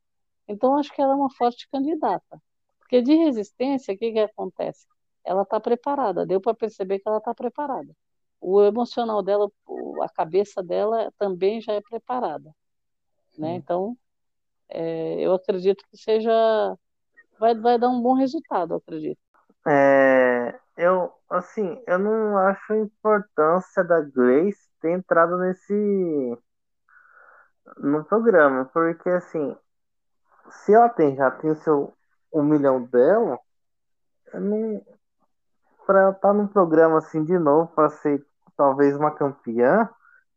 Então, 0.46 0.76
acho 0.76 0.92
que 0.92 1.00
ela 1.00 1.12
é 1.12 1.16
uma 1.16 1.30
forte 1.30 1.68
candidata. 1.70 2.40
Porque 2.78 3.02
de 3.02 3.14
resistência, 3.14 3.94
o 3.94 3.98
que, 3.98 4.12
que 4.12 4.18
acontece? 4.18 4.86
Ela 5.24 5.42
está 5.42 5.60
preparada, 5.60 6.26
deu 6.26 6.40
para 6.40 6.54
perceber 6.54 6.98
que 6.98 7.08
ela 7.08 7.18
está 7.18 7.34
preparada. 7.34 7.94
O 8.40 8.62
emocional 8.62 9.22
dela, 9.22 9.50
a 10.02 10.08
cabeça 10.08 10.62
dela 10.62 11.12
também 11.18 11.60
já 11.60 11.74
é 11.74 11.80
preparada. 11.80 12.54
Né? 13.38 13.54
Então, 13.54 13.96
é, 14.68 15.20
eu 15.20 15.34
acredito 15.34 15.84
que 15.90 15.96
seja 15.96 16.76
vai, 17.40 17.54
vai 17.54 17.78
dar 17.78 17.88
um 17.88 18.02
bom 18.02 18.12
resultado, 18.12 18.74
acredito. 18.74 19.18
É, 19.66 20.58
eu, 20.76 21.10
assim, 21.30 21.82
eu 21.86 21.98
não 21.98 22.36
acho 22.36 22.72
a 22.72 22.78
importância 22.78 23.82
da 23.82 24.00
Grace 24.00 24.68
ter 24.80 24.90
entrado 24.90 25.38
nesse 25.38 26.38
no 27.78 28.04
programa, 28.04 28.64
porque 28.72 29.08
assim, 29.08 29.56
se 30.50 30.74
ela 30.74 30.88
tem, 30.88 31.16
já 31.16 31.30
tem 31.30 31.50
o 31.50 31.56
seu 31.56 31.94
um 32.32 32.42
milhão 32.42 32.82
dela, 32.84 33.38
eu 34.32 34.40
não 34.40 34.82
para 35.86 36.10
estar 36.10 36.20
tá 36.28 36.32
num 36.32 36.46
programa 36.46 36.98
assim 36.98 37.24
de 37.24 37.38
novo 37.38 37.72
para 37.74 37.90
ser 37.90 38.24
talvez 38.56 38.96
uma 38.96 39.10
campeã 39.10 39.88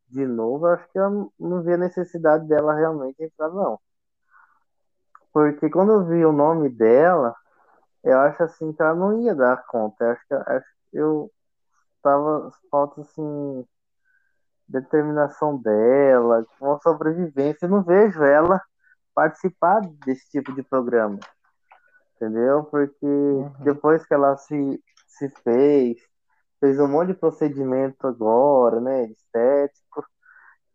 de 0.09 0.25
novo, 0.25 0.67
acho 0.67 0.87
que 0.91 0.99
eu 0.99 1.31
não 1.39 1.61
vi 1.61 1.73
a 1.73 1.77
necessidade 1.77 2.47
dela 2.47 2.73
realmente 2.75 3.23
entrar 3.23 3.49
não. 3.49 3.79
Porque 5.33 5.69
quando 5.69 5.91
eu 5.91 6.05
vi 6.05 6.23
o 6.25 6.31
nome 6.31 6.69
dela, 6.69 7.35
eu 8.03 8.19
acho 8.19 8.43
assim 8.43 8.71
que 8.71 8.81
ela 8.81 8.93
não 8.93 9.21
ia 9.21 9.35
dar 9.35 9.65
conta. 9.65 10.05
Eu 10.05 10.11
acho 10.11 10.27
que, 10.27 10.33
acho 10.33 10.67
que 10.91 10.97
eu 10.97 11.31
tava 12.01 12.51
falta 12.69 13.01
assim 13.01 13.65
determinação 14.67 15.57
dela, 15.57 16.45
uma 16.61 16.79
sobrevivência. 16.81 17.65
Eu 17.65 17.69
não 17.69 17.83
vejo 17.83 18.23
ela 18.23 18.61
participar 19.13 19.81
desse 20.05 20.29
tipo 20.29 20.53
de 20.53 20.63
programa. 20.63 21.19
Entendeu? 22.15 22.63
Porque 22.65 23.05
uhum. 23.05 23.51
depois 23.59 24.05
que 24.05 24.13
ela 24.13 24.37
se, 24.37 24.83
se 25.07 25.29
fez, 25.43 25.97
fez 26.59 26.79
um 26.79 26.87
monte 26.87 27.07
de 27.07 27.13
procedimento 27.15 28.07
agora, 28.07 28.79
né? 28.79 29.05
Estético. 29.05 30.05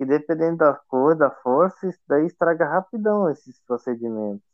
E 0.00 0.04
dependendo 0.04 0.58
da 0.58 0.74
cor, 0.74 1.16
da 1.16 1.30
força, 1.30 1.88
isso 1.88 2.00
daí 2.06 2.26
estraga 2.26 2.66
rapidão 2.66 3.28
esses 3.30 3.60
procedimentos. 3.66 4.47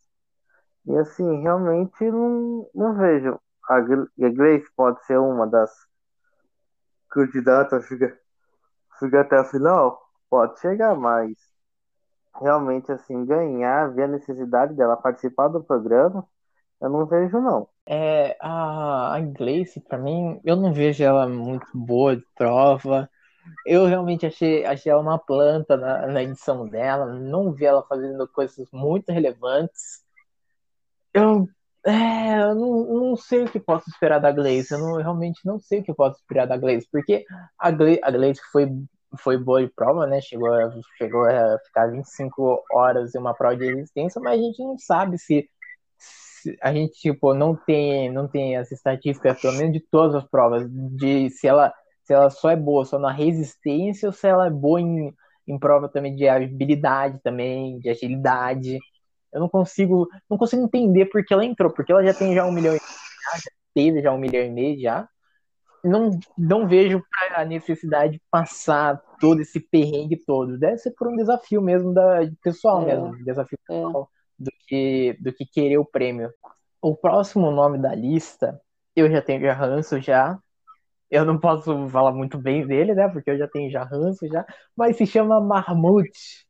E 0.86 0.96
assim, 0.96 1.42
realmente 1.42 2.10
não, 2.10 2.68
não 2.74 2.94
vejo. 2.96 3.40
A, 3.68 3.76
a 3.76 4.28
Grace 4.30 4.70
pode 4.76 5.04
ser 5.06 5.18
uma 5.18 5.46
das 5.46 5.70
candidatas 7.10 7.84
a 7.84 7.86
chegar, 7.86 8.16
chegar 8.98 9.20
até 9.22 9.38
a 9.38 9.44
final? 9.44 10.02
Pode 10.28 10.60
chegar, 10.60 10.94
mas 10.94 11.32
realmente 12.40 12.90
assim, 12.92 13.24
ganhar, 13.24 13.92
ver 13.94 14.04
a 14.04 14.08
necessidade 14.08 14.74
dela 14.74 14.96
participar 14.96 15.48
do 15.48 15.62
programa, 15.62 16.26
eu 16.80 16.90
não 16.90 17.06
vejo 17.06 17.40
não. 17.40 17.68
É, 17.86 18.36
a, 18.40 19.16
a 19.16 19.20
Gleice, 19.20 19.80
para 19.80 19.98
mim, 19.98 20.40
eu 20.44 20.56
não 20.56 20.72
vejo 20.72 21.02
ela 21.04 21.28
muito 21.28 21.66
boa 21.74 22.16
de 22.16 22.24
prova. 22.34 23.08
Eu 23.66 23.86
realmente 23.86 24.26
achei, 24.26 24.64
achei 24.64 24.90
ela 24.92 25.02
uma 25.02 25.18
planta 25.18 25.76
na, 25.76 26.06
na 26.08 26.22
edição 26.22 26.68
dela, 26.68 27.06
não 27.06 27.52
vi 27.52 27.66
ela 27.66 27.82
fazendo 27.86 28.26
coisas 28.28 28.68
muito 28.72 29.12
relevantes. 29.12 30.03
Eu, 31.14 31.48
é, 31.86 32.42
eu 32.42 32.54
não, 32.56 32.84
não, 33.10 33.16
sei 33.16 33.44
o 33.44 33.48
que 33.50 33.60
posso 33.60 33.88
esperar 33.88 34.18
da 34.18 34.32
Glaze. 34.32 34.72
Eu, 34.72 34.78
não, 34.78 34.98
eu 34.98 35.02
realmente 35.02 35.40
não 35.44 35.60
sei 35.60 35.80
o 35.80 35.84
que 35.84 35.94
posso 35.94 36.18
esperar 36.18 36.46
da 36.46 36.56
Glaze, 36.56 36.88
porque 36.90 37.24
a 37.58 37.70
Glaze, 37.70 38.00
a 38.02 38.10
Glaze 38.10 38.40
foi, 38.50 38.68
foi 39.18 39.38
boa 39.38 39.62
de 39.64 39.72
prova, 39.72 40.06
né? 40.06 40.20
Chegou 40.20 40.52
a, 40.52 40.70
chegou 40.98 41.24
a 41.24 41.58
ficar 41.66 41.86
25 41.90 42.64
horas 42.72 43.14
em 43.14 43.18
uma 43.18 43.34
prova 43.34 43.56
de 43.56 43.66
resistência, 43.66 44.20
mas 44.20 44.40
a 44.40 44.42
gente 44.42 44.62
não 44.62 44.76
sabe 44.76 45.18
se, 45.18 45.48
se 45.96 46.56
a 46.60 46.72
gente 46.72 46.94
tipo 46.94 47.32
não 47.34 47.54
tem 47.54 48.10
não 48.12 48.28
tem 48.28 48.56
as 48.56 48.72
estatísticas 48.72 49.40
pelo 49.40 49.54
menos 49.56 49.72
de 49.72 49.80
todas 49.80 50.14
as 50.16 50.24
provas 50.28 50.68
de 50.70 51.30
se 51.30 51.46
ela 51.46 51.72
se 52.02 52.12
ela 52.12 52.30
só 52.30 52.50
é 52.50 52.56
boa 52.56 52.84
só 52.84 52.98
na 52.98 53.12
resistência 53.12 54.08
ou 54.08 54.12
se 54.12 54.26
ela 54.28 54.46
é 54.46 54.50
boa 54.50 54.80
em, 54.80 55.14
em 55.48 55.58
prova 55.58 55.88
também 55.88 56.14
de 56.14 56.28
habilidade 56.28 57.18
também 57.22 57.78
de 57.78 57.88
agilidade 57.90 58.78
eu 59.34 59.40
não 59.40 59.48
consigo, 59.48 60.08
não 60.30 60.38
consigo 60.38 60.62
entender 60.62 61.06
porque 61.06 61.34
ela 61.34 61.44
entrou, 61.44 61.70
porque 61.72 61.90
ela 61.90 62.04
já 62.04 62.14
tem 62.14 62.32
já 62.34 62.46
um 62.46 62.52
milhão 62.52 62.72
e 62.72 62.78
meio, 62.78 62.82
já 63.34 63.50
teve 63.74 64.00
já 64.00 64.12
um 64.12 64.18
milhão 64.18 64.44
e 64.44 64.50
meio 64.50 64.80
já. 64.80 65.08
Não, 65.82 66.18
não 66.38 66.66
vejo 66.66 67.02
a 67.34 67.44
necessidade 67.44 68.14
de 68.14 68.22
passar 68.30 69.02
todo 69.20 69.42
esse 69.42 69.60
perrengue 69.60 70.16
todo. 70.24 70.56
Deve 70.56 70.78
ser 70.78 70.92
por 70.92 71.08
um 71.08 71.16
desafio 71.16 71.60
mesmo 71.60 71.92
da, 71.92 72.20
pessoal 72.42 72.82
é, 72.82 72.86
mesmo, 72.86 73.24
desafio 73.24 73.58
é. 73.68 73.72
pessoal, 73.72 74.08
do, 74.38 74.50
que, 74.66 75.16
do 75.20 75.32
que 75.32 75.44
querer 75.44 75.78
o 75.78 75.84
prêmio. 75.84 76.32
O 76.80 76.96
próximo 76.96 77.50
nome 77.50 77.76
da 77.76 77.94
lista, 77.94 78.58
eu 78.94 79.10
já 79.10 79.20
tenho 79.20 79.42
já 79.42 79.52
ranço 79.52 80.00
já. 80.00 80.38
Eu 81.10 81.24
não 81.24 81.38
posso 81.38 81.88
falar 81.88 82.12
muito 82.12 82.38
bem 82.38 82.66
dele, 82.66 82.94
né? 82.94 83.08
Porque 83.08 83.30
eu 83.30 83.36
já 83.38 83.48
tenho 83.48 83.70
já 83.70 83.84
ranço 83.84 84.26
já. 84.28 84.46
Mas 84.76 84.96
se 84.96 85.06
chama 85.06 85.40
Marmute. 85.40 86.46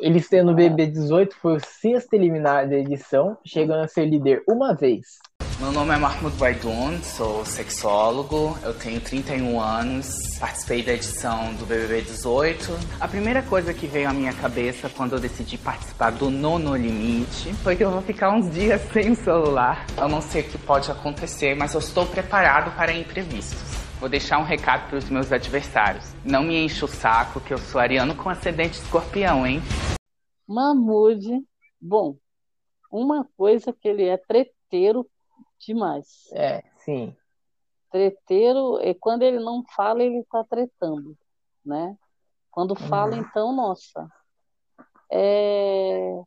Ele 0.00 0.20
sendo 0.20 0.54
BB18 0.54 1.32
foi 1.40 1.56
o 1.56 1.60
sexto 1.60 2.14
eliminado 2.14 2.70
da 2.70 2.76
edição, 2.76 3.36
chegando 3.44 3.84
a 3.84 3.88
ser 3.88 4.06
líder 4.06 4.42
uma 4.48 4.74
vez. 4.74 5.18
Meu 5.58 5.72
nome 5.72 5.94
é 5.94 5.96
Mahmoud 5.96 6.36
Baidoun, 6.36 7.02
sou 7.02 7.42
sexólogo, 7.46 8.58
eu 8.62 8.74
tenho 8.74 9.00
31 9.00 9.58
anos, 9.58 10.36
participei 10.38 10.82
da 10.82 10.92
edição 10.92 11.54
do 11.54 11.64
BBB 11.64 12.02
18. 12.02 12.78
A 13.00 13.08
primeira 13.08 13.42
coisa 13.42 13.72
que 13.72 13.86
veio 13.86 14.06
à 14.06 14.12
minha 14.12 14.34
cabeça 14.34 14.90
quando 14.90 15.14
eu 15.14 15.18
decidi 15.18 15.56
participar 15.56 16.12
do 16.12 16.28
Nono 16.28 16.76
Limite 16.76 17.54
foi 17.54 17.74
que 17.74 17.82
eu 17.82 17.90
vou 17.90 18.02
ficar 18.02 18.32
uns 18.32 18.50
dias 18.50 18.82
sem 18.92 19.12
o 19.12 19.16
celular. 19.16 19.86
Eu 19.96 20.08
não 20.08 20.20
sei 20.20 20.42
o 20.42 20.44
que 20.44 20.58
pode 20.58 20.90
acontecer, 20.90 21.54
mas 21.54 21.72
eu 21.72 21.80
estou 21.80 22.04
preparado 22.04 22.76
para 22.76 22.92
imprevistos. 22.92 23.85
Vou 23.98 24.10
deixar 24.10 24.38
um 24.38 24.44
recado 24.44 24.88
para 24.90 24.98
os 24.98 25.08
meus 25.08 25.32
adversários. 25.32 26.12
Não 26.22 26.42
me 26.42 26.54
enche 26.54 26.84
o 26.84 26.88
saco 26.88 27.40
que 27.40 27.54
eu 27.54 27.58
sou 27.58 27.80
ariano 27.80 28.14
com 28.14 28.28
ascendente 28.28 28.78
escorpião, 28.78 29.46
hein? 29.46 29.60
Mamude, 30.46 31.42
bom, 31.80 32.16
uma 32.92 33.26
coisa 33.36 33.72
que 33.72 33.88
ele 33.88 34.04
é 34.04 34.18
treteiro 34.18 35.08
demais. 35.58 36.30
É, 36.32 36.62
sim. 36.76 37.16
Treteiro, 37.90 38.78
e 38.82 38.94
quando 38.94 39.22
ele 39.22 39.40
não 39.40 39.64
fala, 39.74 40.02
ele 40.02 40.18
está 40.18 40.44
tretando, 40.44 41.16
né? 41.64 41.96
Quando 42.50 42.74
fala, 42.74 43.14
uhum. 43.14 43.22
então, 43.22 43.56
nossa. 43.56 44.06
É... 45.10 46.20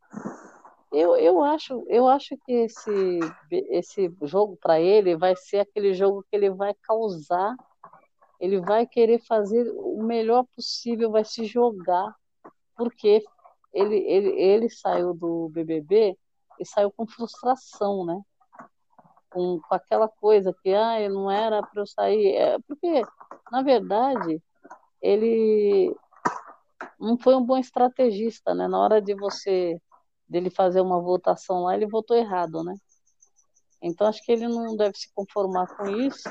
Eu, 0.92 1.16
eu, 1.18 1.44
acho, 1.44 1.86
eu 1.88 2.08
acho 2.08 2.36
que 2.46 2.52
esse, 2.52 3.20
esse 3.52 4.12
jogo 4.24 4.58
para 4.60 4.80
ele 4.80 5.16
vai 5.16 5.36
ser 5.36 5.60
aquele 5.60 5.94
jogo 5.94 6.24
que 6.24 6.36
ele 6.36 6.50
vai 6.50 6.74
causar, 6.82 7.56
ele 8.40 8.60
vai 8.60 8.88
querer 8.88 9.20
fazer 9.20 9.72
o 9.76 10.02
melhor 10.02 10.46
possível, 10.56 11.12
vai 11.12 11.24
se 11.24 11.46
jogar 11.46 12.14
porque 12.80 13.22
ele, 13.74 13.98
ele, 13.98 14.30
ele 14.30 14.70
saiu 14.70 15.14
do 15.14 15.50
BBB 15.50 16.18
e 16.58 16.66
saiu 16.66 16.90
com 16.90 17.06
frustração, 17.06 18.06
né? 18.06 18.22
Com, 19.30 19.60
com 19.60 19.76
aquela 19.76 20.08
coisa 20.08 20.56
que 20.64 20.74
ah, 20.74 21.08
não 21.10 21.30
era 21.30 21.62
para 21.62 21.82
eu 21.82 21.86
sair. 21.86 22.36
É, 22.36 22.58
porque, 22.60 23.02
na 23.52 23.62
verdade, 23.62 24.42
ele 25.02 25.94
não 26.98 27.18
foi 27.18 27.36
um 27.36 27.44
bom 27.44 27.58
estrategista, 27.58 28.56
né? 28.56 28.66
Na 28.68 28.80
hora 28.80 29.02
de 29.02 29.14
você 29.14 29.80
dele 30.30 30.50
fazer 30.50 30.82
uma 30.82 31.02
votação 31.02 31.64
lá, 31.64 31.76
ele 31.76 31.88
votou 31.88 32.16
errado, 32.16 32.64
né? 32.64 32.76
Então 33.82 34.08
acho 34.08 34.24
que 34.24 34.32
ele 34.32 34.48
não 34.48 34.76
deve 34.76 34.98
se 34.98 35.12
conformar 35.14 35.68
com 35.76 35.88
isso 35.88 36.30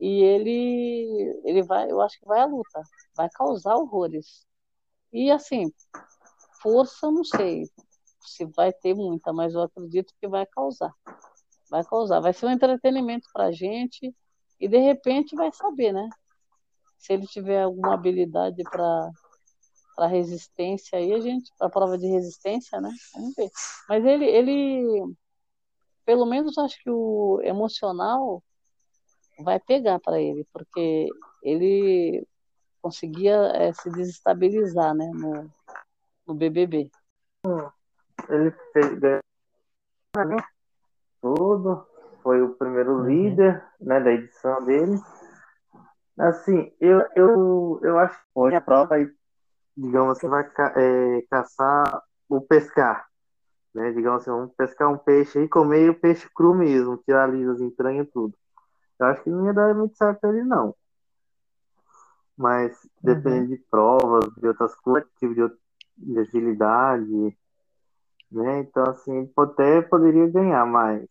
e 0.00 0.22
ele 0.22 1.40
ele 1.44 1.62
vai, 1.62 1.90
eu 1.90 2.00
acho 2.00 2.18
que 2.18 2.26
vai 2.26 2.40
à 2.40 2.46
luta, 2.46 2.82
vai 3.14 3.28
causar 3.30 3.76
horrores. 3.76 4.46
E 5.12 5.30
assim, 5.30 5.72
força 6.62 7.10
não 7.10 7.24
sei 7.24 7.64
se 8.20 8.44
vai 8.46 8.72
ter 8.72 8.94
muita, 8.94 9.32
mas 9.32 9.54
eu 9.54 9.62
acredito 9.62 10.14
que 10.20 10.28
vai 10.28 10.46
causar. 10.46 10.92
Vai 11.70 11.84
causar, 11.84 12.20
vai 12.20 12.32
ser 12.32 12.46
um 12.46 12.50
entretenimento 12.50 13.28
para 13.32 13.46
a 13.46 13.52
gente 13.52 14.14
e 14.60 14.68
de 14.68 14.78
repente 14.78 15.36
vai 15.36 15.52
saber, 15.52 15.92
né? 15.92 16.08
Se 16.98 17.12
ele 17.12 17.26
tiver 17.26 17.62
alguma 17.62 17.94
habilidade 17.94 18.62
para 18.64 19.10
para 19.96 20.06
resistência 20.06 20.98
aí 20.98 21.12
a 21.12 21.20
gente 21.20 21.50
para 21.58 21.70
prova 21.70 21.98
de 21.98 22.06
resistência 22.06 22.80
né? 22.80 22.90
Vamos 23.14 23.34
ver. 23.34 23.50
Mas 23.88 24.04
ele 24.04 24.26
ele 24.26 25.14
pelo 26.04 26.26
menos 26.26 26.56
acho 26.58 26.80
que 26.82 26.90
o 26.90 27.40
emocional 27.42 28.42
vai 29.40 29.58
pegar 29.58 29.98
para 29.98 30.20
ele 30.20 30.46
porque 30.52 31.08
ele 31.42 32.26
conseguia 32.80 33.34
é, 33.54 33.72
se 33.72 33.90
desestabilizar 33.90 34.94
né 34.94 35.10
no, 35.12 35.50
no 36.26 36.34
BBB 36.34 36.90
ele 38.28 38.50
fez 38.72 39.20
tudo 41.20 41.86
foi 42.22 42.42
o 42.42 42.54
primeiro 42.54 42.98
uhum. 42.98 43.06
líder 43.06 43.64
né 43.80 44.00
da 44.00 44.12
edição 44.12 44.64
dele. 44.64 44.98
Assim 46.18 46.72
eu 46.80 47.04
eu 47.14 47.80
eu 47.82 47.98
acho 47.98 48.18
que 48.18 48.24
hoje 48.34 48.56
a 48.56 48.60
prova 48.60 48.94
aí 48.94 49.08
digamos, 49.76 50.18
você 50.18 50.28
vai 50.28 50.48
é, 50.76 51.22
caçar 51.30 52.02
ou 52.28 52.40
pescar, 52.40 53.06
né? 53.74 53.92
Digamos 53.92 54.22
assim, 54.22 54.30
vamos 54.30 54.54
pescar 54.54 54.90
um 54.90 54.98
peixe 54.98 55.40
e 55.40 55.48
comer 55.48 55.90
o 55.90 55.94
peixe 55.94 56.28
cru 56.34 56.54
mesmo, 56.54 56.96
tirar 56.98 57.24
ali 57.24 57.44
as 57.44 57.60
entranhas 57.60 58.06
e 58.06 58.10
tudo. 58.10 58.36
Eu 58.98 59.06
acho 59.06 59.22
que 59.22 59.30
não 59.30 59.46
ia 59.46 59.52
dar 59.52 59.74
muito 59.74 59.96
certo 59.96 60.24
ele, 60.26 60.42
não. 60.42 60.74
Mas 62.36 62.72
uhum. 62.84 62.90
dependendo 63.02 63.48
de 63.48 63.58
provas, 63.70 64.32
de 64.36 64.48
outras 64.48 64.74
coisas, 64.76 65.08
tipo 65.18 65.34
de, 65.34 65.52
de 65.98 66.18
agilidade, 66.18 67.36
né? 68.30 68.60
Então, 68.60 68.84
assim, 68.84 69.30
até 69.36 69.82
poderia 69.82 70.26
ganhar, 70.28 70.64
mas 70.66 71.06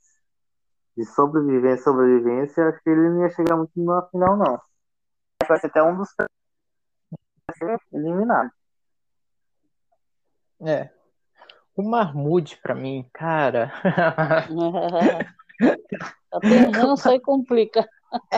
de 0.97 1.05
sobrevivência, 1.05 1.83
sobrevivência, 1.83 2.69
acho 2.69 2.81
que 2.81 2.89
ele 2.89 3.09
não 3.09 3.21
ia 3.21 3.29
chegar 3.29 3.57
muito 3.57 3.71
na 3.75 4.01
final, 4.03 4.37
não. 4.37 4.59
Vai 5.47 5.59
ser 5.59 5.67
até 5.67 5.83
um 5.83 5.97
dos 5.97 6.09
ser 7.57 7.79
eliminado. 7.93 8.51
É. 10.65 10.89
O 11.75 11.83
Marmude, 11.83 12.57
pra 12.61 12.73
mim, 12.73 13.05
cara. 13.13 13.71
Até 16.31 16.67
não 16.71 16.95
sai 16.95 17.19
complica. 17.19 17.87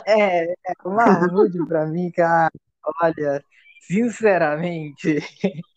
É, 0.05 0.51
é, 0.51 0.55
o 0.84 0.89
Marmude, 0.89 1.63
pra 1.68 1.86
mim, 1.86 2.09
cara, 2.11 2.51
olha, 3.01 3.43
sinceramente, 3.82 5.20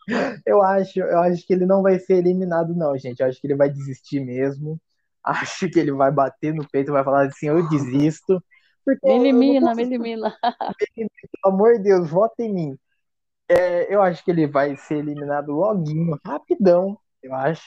eu 0.47 0.63
acho, 0.63 1.01
eu 1.01 1.19
acho 1.21 1.47
que 1.47 1.53
ele 1.53 1.67
não 1.67 1.83
vai 1.83 1.99
ser 1.99 2.15
eliminado, 2.15 2.75
não, 2.75 2.97
gente. 2.97 3.21
Eu 3.21 3.27
acho 3.27 3.41
que 3.41 3.47
ele 3.47 3.57
vai 3.57 3.69
desistir 3.69 4.21
mesmo. 4.21 4.81
Acho 5.23 5.69
que 5.69 5.79
ele 5.79 5.93
vai 5.93 6.11
bater 6.11 6.55
no 6.55 6.67
peito 6.67 6.91
e 6.91 6.93
vai 6.93 7.05
falar 7.05 7.27
assim: 7.27 7.49
eu 7.49 7.69
desisto. 7.69 8.43
Porque 8.85 9.07
me 9.07 9.15
elimina, 9.17 9.75
me 9.77 9.83
elimina. 9.83 10.35
Pelo 10.95 11.55
amor 11.55 11.75
de 11.75 11.85
Deus, 11.85 12.09
vota 12.09 12.43
em 12.43 12.53
mim. 12.53 12.79
É, 13.51 13.93
eu 13.93 14.01
acho 14.03 14.25
que 14.25 14.31
ele 14.31 14.47
vai 14.47 14.77
ser 14.77 14.99
eliminado 14.99 15.51
loguinho, 15.53 16.17
rapidão, 16.25 16.97
eu 17.23 17.35
acho. 17.35 17.65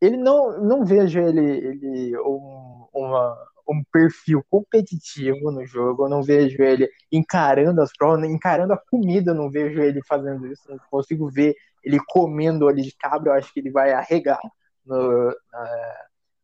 Ele 0.00 0.16
não, 0.16 0.60
não 0.62 0.84
vejo 0.84 1.20
ele, 1.20 1.40
ele 1.40 2.18
um, 2.18 2.88
uma, 2.92 3.36
um 3.68 3.84
perfil 3.92 4.44
competitivo 4.50 5.52
no 5.52 5.64
jogo, 5.66 6.06
eu 6.06 6.10
não 6.10 6.22
vejo 6.24 6.60
ele 6.62 6.90
encarando 7.12 7.80
as 7.82 7.92
provas, 7.96 8.28
encarando 8.28 8.72
a 8.72 8.78
comida, 8.90 9.30
eu 9.32 9.36
não 9.36 9.50
vejo 9.50 9.80
ele 9.80 10.02
fazendo 10.08 10.46
isso, 10.48 10.62
não 10.68 10.78
consigo 10.90 11.30
ver 11.30 11.54
ele 11.84 12.00
comendo 12.08 12.68
ali 12.68 12.82
de 12.82 12.96
cabra, 12.96 13.30
eu 13.30 13.34
acho 13.34 13.52
que 13.54 13.60
ele 13.60 13.70
vai 13.70 13.92
arregar 13.92 14.40
no, 14.84 15.28
na, 15.52 15.96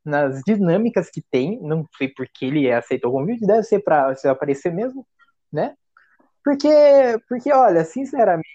nas 0.05 0.43
dinâmicas 0.47 1.11
que 1.11 1.23
tem, 1.23 1.61
não 1.63 1.87
sei 1.97 2.09
porque 2.09 2.47
ele 2.47 2.71
aceitou 2.73 3.11
o 3.11 3.15
convite, 3.15 3.47
deve 3.47 3.65
ser 3.65 3.81
para 3.81 4.15
aparecer 4.27 4.73
mesmo, 4.73 5.07
né? 5.53 5.75
Porque, 6.45 6.69
porque, 7.29 7.53
olha, 7.53 7.85
sinceramente, 7.85 8.49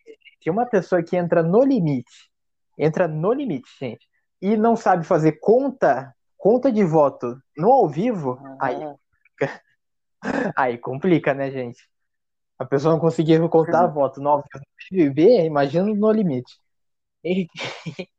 tem 0.43 0.51
uma 0.51 0.65
pessoa 0.65 1.03
que 1.03 1.15
entra 1.15 1.41
no 1.41 1.63
limite, 1.63 2.29
entra 2.77 3.07
no 3.07 3.31
limite, 3.31 3.69
gente, 3.79 4.07
e 4.41 4.57
não 4.57 4.75
sabe 4.75 5.05
fazer 5.05 5.33
conta, 5.33 6.13
conta 6.37 6.71
de 6.71 6.83
voto 6.83 7.37
no 7.57 7.71
ao 7.71 7.87
vivo, 7.87 8.39
uhum. 8.41 8.57
aí, 8.59 8.95
aí 10.55 10.77
complica, 10.77 11.33
né, 11.33 11.49
gente? 11.49 11.81
A 12.59 12.65
pessoa 12.65 12.93
não 12.93 12.99
conseguir 12.99 13.39
contar 13.49 13.85
uhum. 13.85 13.93
voto 13.93 14.21
no 14.21 14.29
ao 14.29 14.37
vivo 14.37 14.59
no 14.59 14.97
BBB, 14.97 15.45
imagina 15.45 15.85
no 15.85 16.11
limite. 16.11 16.59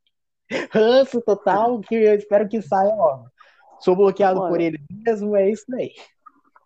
Ranço 0.73 1.21
total, 1.21 1.81
que 1.81 1.95
eu 1.95 2.15
espero 2.15 2.49
que 2.49 2.63
saia 2.63 2.95
logo. 2.95 3.29
Sou 3.81 3.97
bloqueado 3.97 4.41
Olha, 4.41 4.51
por 4.51 4.61
ele 4.61 4.79
mesmo, 4.89 5.37
é 5.37 5.51
isso 5.51 5.65
aí. 5.75 5.93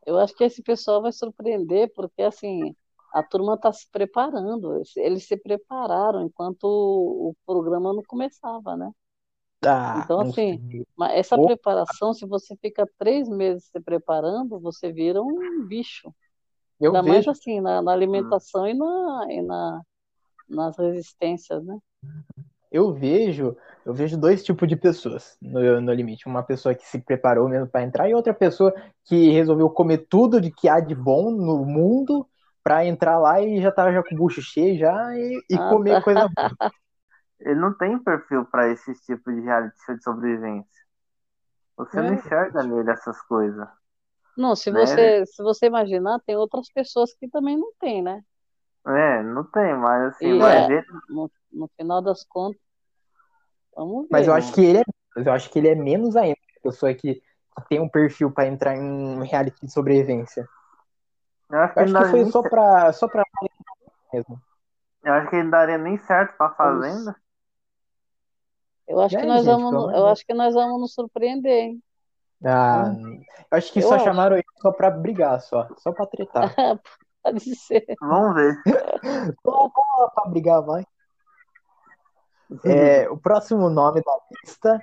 Eu 0.06 0.18
acho 0.18 0.34
que 0.34 0.44
esse 0.44 0.62
pessoal 0.62 1.02
vai 1.02 1.12
surpreender, 1.12 1.92
porque 1.94 2.22
assim, 2.22 2.74
a 3.12 3.22
turma 3.22 3.54
está 3.54 3.72
se 3.72 3.86
preparando, 3.90 4.82
eles 4.96 5.26
se 5.26 5.36
prepararam 5.36 6.22
enquanto 6.22 6.64
o 6.64 7.34
programa 7.46 7.92
não 7.92 8.02
começava, 8.02 8.76
né? 8.76 8.90
Ah, 9.64 10.04
então, 10.04 10.20
assim, 10.20 10.60
essa 11.12 11.36
Opa. 11.36 11.48
preparação, 11.48 12.12
se 12.12 12.26
você 12.26 12.56
fica 12.56 12.88
três 12.98 13.28
meses 13.28 13.64
se 13.64 13.80
preparando, 13.80 14.58
você 14.60 14.92
vira 14.92 15.22
um 15.22 15.66
bicho. 15.66 16.12
Eu 16.80 16.92
Ainda 16.92 17.02
vejo. 17.02 17.10
mais 17.10 17.28
assim, 17.28 17.60
na, 17.60 17.82
na 17.82 17.92
alimentação 17.92 18.66
e, 18.66 18.74
na, 18.74 19.26
e 19.30 19.42
na, 19.42 19.82
nas 20.48 20.76
resistências, 20.78 21.64
né? 21.64 21.78
Eu 22.70 22.92
vejo, 22.92 23.56
eu 23.84 23.94
vejo 23.94 24.18
dois 24.18 24.44
tipos 24.44 24.68
de 24.68 24.76
pessoas 24.76 25.38
no, 25.40 25.80
no 25.80 25.92
limite. 25.92 26.26
Uma 26.26 26.42
pessoa 26.42 26.74
que 26.74 26.86
se 26.86 26.98
preparou 26.98 27.48
mesmo 27.48 27.66
para 27.66 27.82
entrar 27.82 28.08
e 28.08 28.14
outra 28.14 28.34
pessoa 28.34 28.74
que 29.04 29.30
resolveu 29.30 29.70
comer 29.70 30.06
tudo 30.08 30.40
de 30.40 30.50
que 30.50 30.68
há 30.68 30.78
de 30.78 30.94
bom 30.94 31.30
no 31.30 31.64
mundo 31.64 32.28
pra 32.68 32.84
entrar 32.84 33.18
lá 33.18 33.40
e 33.40 33.62
já 33.62 33.72
tava 33.72 33.90
já 33.90 34.02
com 34.02 34.14
o 34.14 34.18
bucho 34.18 34.42
cheio 34.42 34.78
já 34.78 35.16
e, 35.16 35.42
e 35.48 35.54
ah, 35.54 35.70
comer 35.70 35.94
tá. 35.94 36.02
coisa 36.02 36.28
boa. 36.36 36.72
Ele 37.40 37.54
não 37.54 37.72
tem 37.72 37.98
perfil 37.98 38.44
para 38.44 38.68
esse 38.70 38.92
tipo 39.06 39.32
de 39.32 39.40
reality 39.40 39.74
show 39.86 39.96
de 39.96 40.02
sobrevivência. 40.02 40.68
Você 41.78 41.98
é. 41.98 42.02
não 42.02 42.12
enxerga 42.12 42.62
nele 42.64 42.90
essas 42.90 43.18
coisas. 43.22 43.66
Não, 44.36 44.54
se 44.54 44.70
né? 44.70 44.84
você 44.84 45.24
se 45.24 45.42
você 45.42 45.66
imaginar, 45.66 46.20
tem 46.26 46.36
outras 46.36 46.70
pessoas 46.70 47.14
que 47.14 47.26
também 47.28 47.56
não 47.56 47.72
tem, 47.80 48.02
né? 48.02 48.20
É, 48.86 49.22
não 49.22 49.44
tem, 49.44 49.74
mas 49.74 50.14
assim, 50.14 50.26
e 50.26 50.38
vai 50.38 50.64
é, 50.64 50.66
ver. 50.66 50.84
No, 51.08 51.30
no, 51.50 51.70
final 51.74 52.02
das 52.02 52.22
contas, 52.24 52.60
vamos 53.74 54.02
ver. 54.02 54.08
Mas 54.10 54.26
eu 54.26 54.34
acho 54.34 54.52
que 54.52 54.62
ele 54.62 54.78
é, 54.80 54.84
eu 55.16 55.32
acho 55.32 55.48
que 55.50 55.58
ele 55.58 55.68
é 55.68 55.74
menos 55.74 56.16
ainda, 56.16 56.36
pessoa 56.62 56.92
que 56.92 57.22
tem 57.70 57.80
um 57.80 57.88
perfil 57.88 58.30
para 58.30 58.46
entrar 58.46 58.76
em 58.76 59.24
reality 59.24 59.64
de 59.64 59.72
sobrevivência. 59.72 60.46
Eu 61.50 61.60
acho 61.60 61.74
que, 61.74 61.80
acho 61.80 61.94
que 61.94 62.10
foi 62.10 62.24
só 62.30 62.42
pra, 62.42 62.92
só 62.92 63.08
pra 63.08 63.24
mesmo. 64.12 64.40
Eu 65.02 65.12
acho 65.14 65.30
que 65.30 65.36
ele 65.36 65.50
daria 65.50 65.78
nem 65.78 65.96
certo 65.98 66.36
pra 66.36 66.50
fazenda. 66.50 67.16
Eu 68.86 69.00
acho, 69.00 69.16
que 69.16 69.26
nós 69.26 69.44
gente, 69.44 69.60
vamos, 69.62 69.94
eu 69.94 70.06
acho 70.06 70.26
que 70.26 70.34
nós 70.34 70.54
vamos 70.54 70.80
nos 70.80 70.94
surpreender, 70.94 71.52
hein? 71.52 71.82
Ah, 72.44 72.94
eu 73.50 73.58
acho 73.58 73.72
que 73.72 73.80
eu 73.80 73.88
só 73.88 73.96
acho. 73.96 74.04
chamaram 74.04 74.36
ele 74.36 74.46
só 74.62 74.72
pra 74.72 74.90
brigar, 74.90 75.40
só. 75.40 75.68
Só 75.78 75.92
pra 75.92 76.06
tretar. 76.06 76.54
Pode 77.22 77.54
ser. 77.56 77.84
Vamos 78.00 78.34
ver. 78.34 78.54
Vamos 79.44 79.72
lá 79.98 80.08
pra 80.14 80.30
brigar, 80.30 80.62
vai. 80.62 80.86
É, 82.64 83.08
o 83.10 83.18
próximo 83.18 83.68
nome 83.68 84.00
da 84.02 84.18
lista 84.30 84.80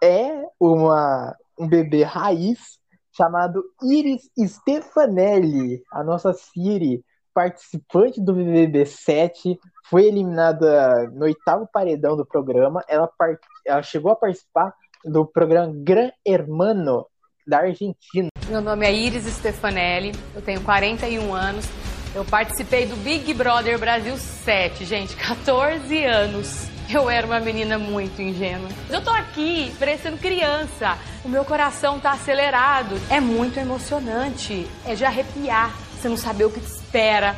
é 0.00 0.44
uma, 0.60 1.36
um 1.58 1.66
bebê 1.66 2.04
raiz 2.04 2.77
chamado 3.18 3.64
Iris 3.82 4.30
Stefanelli, 4.38 5.82
a 5.92 6.04
nossa 6.04 6.32
Siri, 6.32 7.04
participante 7.34 8.20
do 8.20 8.32
BBB 8.32 8.86
7, 8.86 9.58
foi 9.90 10.06
eliminada 10.06 11.08
no 11.12 11.24
oitavo 11.24 11.68
paredão 11.72 12.16
do 12.16 12.24
programa. 12.24 12.84
Ela, 12.88 13.08
part... 13.08 13.40
ela 13.66 13.82
chegou 13.82 14.12
a 14.12 14.16
participar 14.16 14.72
do 15.04 15.26
programa 15.26 15.72
Gran 15.74 16.10
Hermano 16.24 17.06
da 17.44 17.58
Argentina. 17.58 18.28
Meu 18.48 18.60
nome 18.60 18.86
é 18.86 18.94
Iris 18.94 19.24
Stefanelli, 19.24 20.12
eu 20.34 20.42
tenho 20.42 20.62
41 20.62 21.34
anos, 21.34 21.66
Eu 22.14 22.24
participei 22.24 22.86
do 22.86 22.96
Big 22.96 23.34
Brother 23.34 23.78
Brasil 23.78 24.16
7, 24.16 24.84
gente, 24.84 25.14
14 25.14 26.04
anos. 26.04 26.77
Eu 26.90 27.10
era 27.10 27.26
uma 27.26 27.38
menina 27.38 27.78
muito 27.78 28.22
ingênua. 28.22 28.70
Eu 28.88 29.04
tô 29.04 29.10
aqui 29.10 29.70
parecendo 29.78 30.16
criança. 30.16 30.96
O 31.22 31.28
meu 31.28 31.44
coração 31.44 32.00
tá 32.00 32.12
acelerado. 32.12 32.94
É 33.10 33.20
muito 33.20 33.58
emocionante. 33.58 34.64
É 34.86 34.94
de 34.94 35.04
arrepiar. 35.04 35.70
Você 35.90 36.08
não 36.08 36.16
saber 36.16 36.46
o 36.46 36.50
que 36.50 36.60
te 36.60 36.66
espera, 36.66 37.34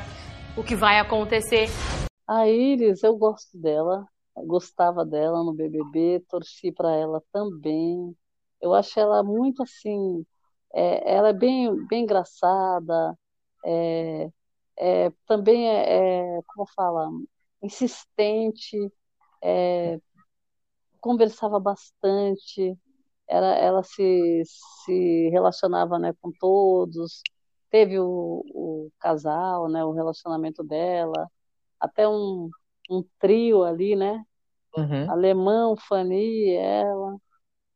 o 0.56 0.62
que 0.62 0.76
vai 0.76 1.00
acontecer. 1.00 1.68
A 2.28 2.46
Iris, 2.46 3.02
eu 3.02 3.16
gosto 3.16 3.58
dela. 3.58 4.06
Eu 4.36 4.46
gostava 4.46 5.04
dela 5.04 5.42
no 5.42 5.52
BBB, 5.52 6.24
torci 6.28 6.70
para 6.70 6.94
ela 6.94 7.20
também. 7.32 8.14
Eu 8.60 8.72
acho 8.72 9.00
ela 9.00 9.20
muito 9.24 9.64
assim. 9.64 10.24
É, 10.72 11.12
ela 11.12 11.30
é 11.30 11.32
bem, 11.32 11.74
bem 11.88 12.04
engraçada. 12.04 13.18
É, 13.66 14.30
é, 14.78 15.12
também 15.26 15.68
é, 15.68 16.38
é, 16.38 16.40
como 16.46 16.68
fala, 16.68 17.08
insistente 17.60 18.78
é, 19.42 19.98
conversava 21.00 21.58
bastante, 21.58 22.76
ela, 23.28 23.54
ela 23.56 23.82
se, 23.82 24.42
se 24.44 25.28
relacionava 25.30 25.98
né, 25.98 26.12
com 26.20 26.30
todos, 26.32 27.22
teve 27.70 27.98
o, 27.98 28.42
o 28.54 28.90
casal, 28.98 29.68
né, 29.68 29.84
o 29.84 29.92
relacionamento 29.92 30.62
dela, 30.64 31.30
até 31.78 32.08
um, 32.08 32.50
um 32.90 33.04
trio 33.18 33.62
ali, 33.64 33.96
né? 33.96 34.24
Uhum. 34.76 35.10
Alemão, 35.10 35.76
Fanny, 35.76 36.54
ela. 36.54 37.16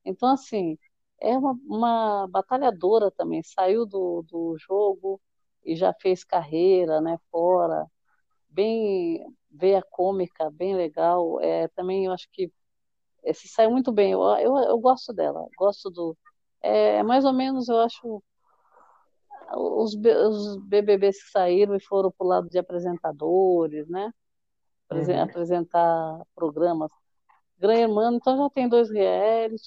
Então, 0.05 0.31
assim, 0.31 0.78
é 1.20 1.36
uma, 1.36 1.59
uma 1.66 2.28
batalhadora 2.28 3.11
também, 3.11 3.43
saiu 3.43 3.86
do, 3.86 4.24
do 4.28 4.57
jogo 4.59 5.20
e 5.65 5.77
já 5.77 5.95
fez 5.95 6.24
carreira, 6.24 7.01
né, 7.01 7.19
fora, 7.31 7.86
bem 8.55 9.26
veia 9.51 9.82
cômica, 9.90 10.51
bem 10.51 10.76
legal. 10.76 11.40
É, 11.40 11.68
também 11.68 12.06
eu 12.06 12.12
acho 12.12 12.28
que 12.32 12.52
é, 13.24 13.32
se 13.32 13.48
saiu 13.48 13.70
muito 13.70 13.93
bem. 13.93 14.12
Eu, 14.12 14.22
eu, 14.22 14.56
eu 14.56 14.78
gosto 14.78 15.12
dela, 15.12 15.47
gosto 15.59 15.90
do. 15.90 16.16
É, 16.62 17.02
mais 17.02 17.24
ou 17.24 17.32
menos, 17.32 17.68
eu 17.68 17.78
acho. 17.81 18.22
Os, 19.56 19.94
os 19.94 20.56
BBBs 20.64 21.22
que 21.22 21.31
saíram 21.31 21.76
e 21.76 21.81
foram 21.81 22.10
para 22.10 22.24
o 22.24 22.28
lado 22.28 22.48
de 22.48 22.59
apresentadores, 22.59 23.89
né? 23.89 24.12
Uhum. 24.90 25.22
Apresentar 25.22 26.22
programas. 26.35 26.90
Gran 27.59 27.74
Hermano, 27.74 28.16
então 28.16 28.36
já 28.36 28.51
tem 28.51 28.68
dois 28.68 28.90
reality, 28.90 29.64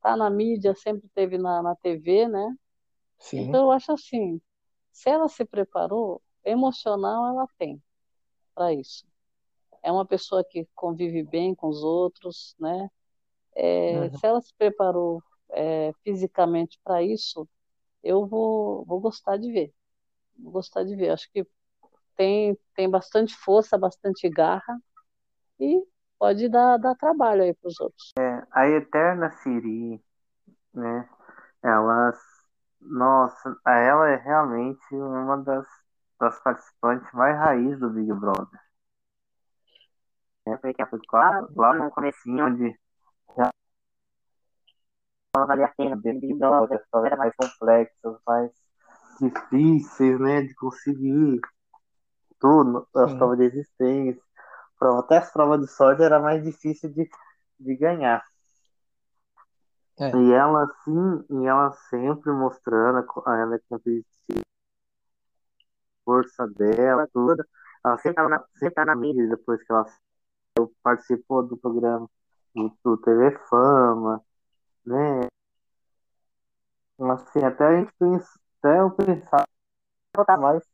tá 0.00 0.16
na 0.16 0.30
mídia, 0.30 0.74
sempre 0.74 1.08
teve 1.14 1.36
na, 1.36 1.62
na 1.62 1.74
TV, 1.76 2.28
né? 2.28 2.54
Sim. 3.18 3.40
Então 3.40 3.64
eu 3.64 3.70
acho 3.72 3.92
assim, 3.92 4.40
se 4.92 5.10
ela 5.10 5.28
se 5.28 5.44
preparou, 5.44 6.22
emocional 6.44 7.26
ela 7.26 7.46
tem 7.58 7.82
para 8.58 8.74
isso. 8.74 9.06
É 9.80 9.92
uma 9.92 10.04
pessoa 10.04 10.42
que 10.42 10.66
convive 10.74 11.22
bem 11.22 11.54
com 11.54 11.68
os 11.68 11.84
outros, 11.84 12.56
né? 12.58 12.90
É, 13.54 14.00
uhum. 14.00 14.18
Se 14.18 14.26
ela 14.26 14.40
se 14.40 14.52
preparou 14.58 15.22
é, 15.50 15.92
fisicamente 16.02 16.76
para 16.82 17.00
isso, 17.00 17.48
eu 18.02 18.26
vou, 18.26 18.84
vou 18.84 19.00
gostar 19.00 19.36
de 19.36 19.52
ver. 19.52 19.72
Vou 20.36 20.50
gostar 20.50 20.82
de 20.82 20.96
ver. 20.96 21.10
Acho 21.10 21.30
que 21.30 21.46
tem, 22.16 22.58
tem 22.74 22.90
bastante 22.90 23.32
força, 23.36 23.78
bastante 23.78 24.28
garra 24.28 24.80
e 25.60 25.80
pode 26.18 26.48
dar, 26.48 26.78
dar 26.78 26.96
trabalho 26.96 27.44
aí 27.44 27.54
para 27.54 27.68
os 27.68 27.78
outros. 27.78 28.12
É, 28.18 28.42
a 28.50 28.68
Eterna 28.68 29.30
Siri, 29.30 30.02
né? 30.74 31.08
Ela, 31.62 32.12
nossa, 32.80 33.56
ela 33.64 34.10
é 34.10 34.16
realmente 34.16 34.94
uma 34.94 35.36
das 35.38 35.77
das 36.18 36.40
participantes 36.42 37.10
mais 37.12 37.36
raiz 37.36 37.78
do 37.78 37.90
Big 37.90 38.12
Brother. 38.12 38.60
É, 40.46 40.56
porque 40.56 40.86
foi 40.86 41.00
claro, 41.06 41.48
lá 41.54 41.74
no 41.74 41.90
comecinho 41.90 42.46
onde 42.46 42.78
já 43.36 43.50
não 45.36 45.46
valia 45.46 45.66
a 45.66 45.74
pena 45.74 45.96
Big 45.96 46.34
Brother, 46.34 46.78
as 46.78 46.86
provas 46.90 47.12
eram 47.12 47.18
mais 47.18 47.34
complexas, 47.36 48.18
mais 48.26 48.50
difíceis, 49.20 50.18
né, 50.20 50.42
de 50.42 50.54
conseguir 50.54 51.40
tudo, 52.40 52.86
as 52.94 53.10
Sim. 53.10 53.18
provas 53.18 53.38
de 53.38 53.44
existência, 53.44 54.22
até 54.80 55.18
as 55.18 55.32
provas 55.32 55.60
de 55.60 55.66
sorte 55.66 56.02
era 56.02 56.20
mais 56.20 56.42
difícil 56.42 56.90
de, 56.92 57.08
de 57.58 57.76
ganhar. 57.76 58.24
É. 60.00 60.16
E 60.16 60.32
ela, 60.32 60.62
assim, 60.64 61.24
e 61.30 61.46
ela 61.46 61.72
sempre 61.90 62.30
mostrando, 62.32 63.04
ela 63.26 63.56
é 63.56 63.58
competitiva, 63.68 64.47
força 66.08 66.46
dela, 66.48 67.06
tudo. 67.12 67.44
Ela 67.84 67.98
sempre 67.98 68.14
tá 68.14 68.28
na, 68.30 68.44
sempre 68.54 68.74
tá 68.74 68.84
na 68.86 68.96
mídia 68.96 69.28
depois 69.28 69.62
que 69.62 69.70
ela 69.70 69.84
participou 70.82 71.46
do 71.46 71.58
programa 71.58 72.08
do, 72.54 72.72
do 72.82 72.96
TV 72.96 73.38
Fama, 73.50 74.24
né? 74.86 75.28
Assim, 77.12 77.44
até 77.44 77.66
a 77.66 77.76
gente 77.78 77.92
pensa, 77.98 78.26
até 78.58 78.80
eu 78.80 78.90
pensar 78.90 79.44
voltar 80.16 80.38
mais 80.38 80.64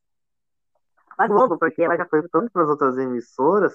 mais 1.19 1.31
logo, 1.31 1.59
porque 1.59 1.82
ela 1.82 1.97
já 1.97 2.06
foi 2.06 2.27
tanto 2.28 2.51
para 2.51 2.62
as 2.62 2.69
outras 2.69 2.97
emissoras, 2.97 3.74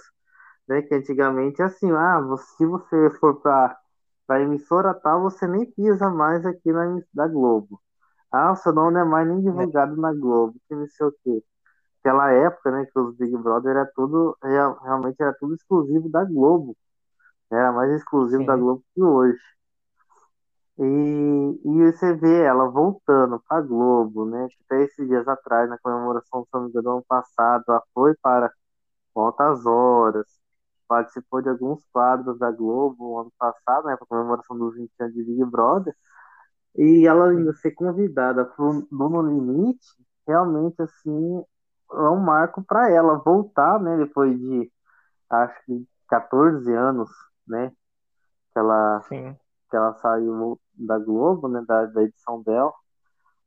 né? 0.67 0.81
Que 0.81 0.95
antigamente 0.95 1.61
assim, 1.61 1.91
ah, 1.91 2.21
se 2.57 2.65
você 2.65 3.09
for 3.19 3.41
para 3.41 3.77
a 4.29 4.41
emissora 4.41 4.93
tal, 4.93 5.21
você 5.23 5.45
nem 5.45 5.69
pisa 5.69 6.09
mais 6.09 6.45
aqui 6.45 6.71
na 6.71 7.01
da 7.13 7.27
Globo. 7.27 7.81
Ah, 8.31 8.51
o 8.51 8.55
seu 8.55 8.73
nome 8.73 8.93
não 8.93 9.01
é 9.01 9.05
mais 9.05 9.27
nem 9.27 9.41
divulgado 9.41 9.95
na 9.97 10.13
Globo, 10.13 10.55
que 10.67 10.75
não 10.75 10.87
sei 10.87 11.07
o 11.07 11.11
quê. 11.23 11.43
Aquela 11.99 12.31
época, 12.31 12.71
né, 12.71 12.85
que 12.85 12.99
os 12.99 13.15
Big 13.17 13.35
Brother 13.37 13.71
era 13.71 13.85
tudo, 13.95 14.37
realmente 14.41 15.21
era 15.21 15.33
tudo 15.39 15.55
exclusivo 15.55 16.09
da 16.09 16.23
Globo. 16.23 16.75
Era 17.51 17.71
mais 17.71 17.91
exclusivo 17.91 18.41
Sim. 18.41 18.45
da 18.47 18.55
Globo 18.55 18.83
que 18.93 19.01
hoje. 19.01 19.39
E, 20.77 21.61
e 21.65 21.91
você 21.91 22.13
vê 22.13 22.43
ela 22.43 22.69
voltando 22.69 23.41
para 23.47 23.57
a 23.57 23.61
Globo, 23.61 24.25
né? 24.25 24.47
Até 24.65 24.83
esses 24.83 25.07
dias 25.07 25.27
atrás, 25.27 25.69
na 25.69 25.77
comemoração 25.77 26.47
do 26.51 26.79
ano 26.79 27.03
passado, 27.07 27.65
ela 27.67 27.83
foi 27.93 28.15
para 28.21 28.51
Altas 29.13 29.65
Horas, 29.65 30.25
participou 30.87 31.41
de 31.41 31.49
alguns 31.49 31.83
quadros 31.91 32.39
da 32.39 32.51
Globo 32.51 33.19
ano 33.19 33.31
passado, 33.37 33.87
né? 33.87 33.97
Para 33.97 34.07
comemoração 34.07 34.57
dos 34.57 34.75
20 34.75 34.91
anos 34.99 35.13
de 35.13 35.23
Big 35.23 35.43
Brother. 35.45 35.93
E 36.79 37.05
ela 37.05 37.29
ainda 37.31 37.51
ser 37.55 37.71
convidada 37.71 38.45
para 38.45 38.63
o 38.63 38.87
No 38.89 39.21
Limite, 39.21 39.85
realmente, 40.25 40.81
assim, 40.81 41.43
é 41.91 42.09
um 42.09 42.21
marco 42.21 42.63
para 42.63 42.89
ela 42.89 43.17
voltar, 43.17 43.81
né? 43.81 43.97
Depois 43.97 44.39
de, 44.39 44.71
acho 45.29 45.65
que 45.65 45.85
14 46.07 46.73
anos, 46.73 47.09
né? 47.45 47.73
Que 48.53 48.59
ela, 48.59 49.01
Sim. 49.09 49.35
que 49.69 49.75
ela 49.75 49.93
saiu 49.95 50.57
da 50.73 50.97
Globo, 50.97 51.49
né? 51.49 51.61
Da, 51.67 51.85
da 51.87 52.03
edição 52.03 52.41
dela. 52.43 52.71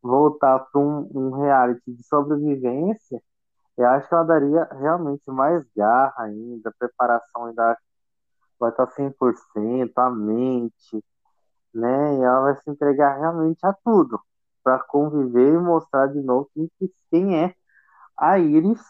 Voltar 0.02 0.58
para 0.58 0.78
um, 0.78 1.08
um 1.14 1.30
reality 1.40 1.90
de 1.90 2.02
sobrevivência, 2.04 3.22
eu 3.78 3.88
acho 3.88 4.08
que 4.08 4.14
ela 4.14 4.24
daria 4.24 4.64
realmente 4.78 5.30
mais 5.30 5.64
garra 5.74 6.24
ainda, 6.24 6.70
preparação 6.78 7.46
ainda 7.46 7.78
vai 8.60 8.68
estar 8.70 8.86
100%, 8.88 9.92
a 9.96 10.10
mente, 10.10 11.02
né? 11.74 12.18
E 12.18 12.22
ela 12.22 12.42
vai 12.42 12.56
se 12.56 12.70
entregar 12.70 13.18
realmente 13.18 13.58
a 13.64 13.72
tudo 13.72 14.20
para 14.62 14.78
conviver 14.78 15.54
e 15.54 15.58
mostrar 15.58 16.06
de 16.08 16.20
novo 16.20 16.48
quem, 16.54 16.70
quem 17.10 17.44
é 17.44 17.54
a 18.16 18.38
Iris 18.38 18.80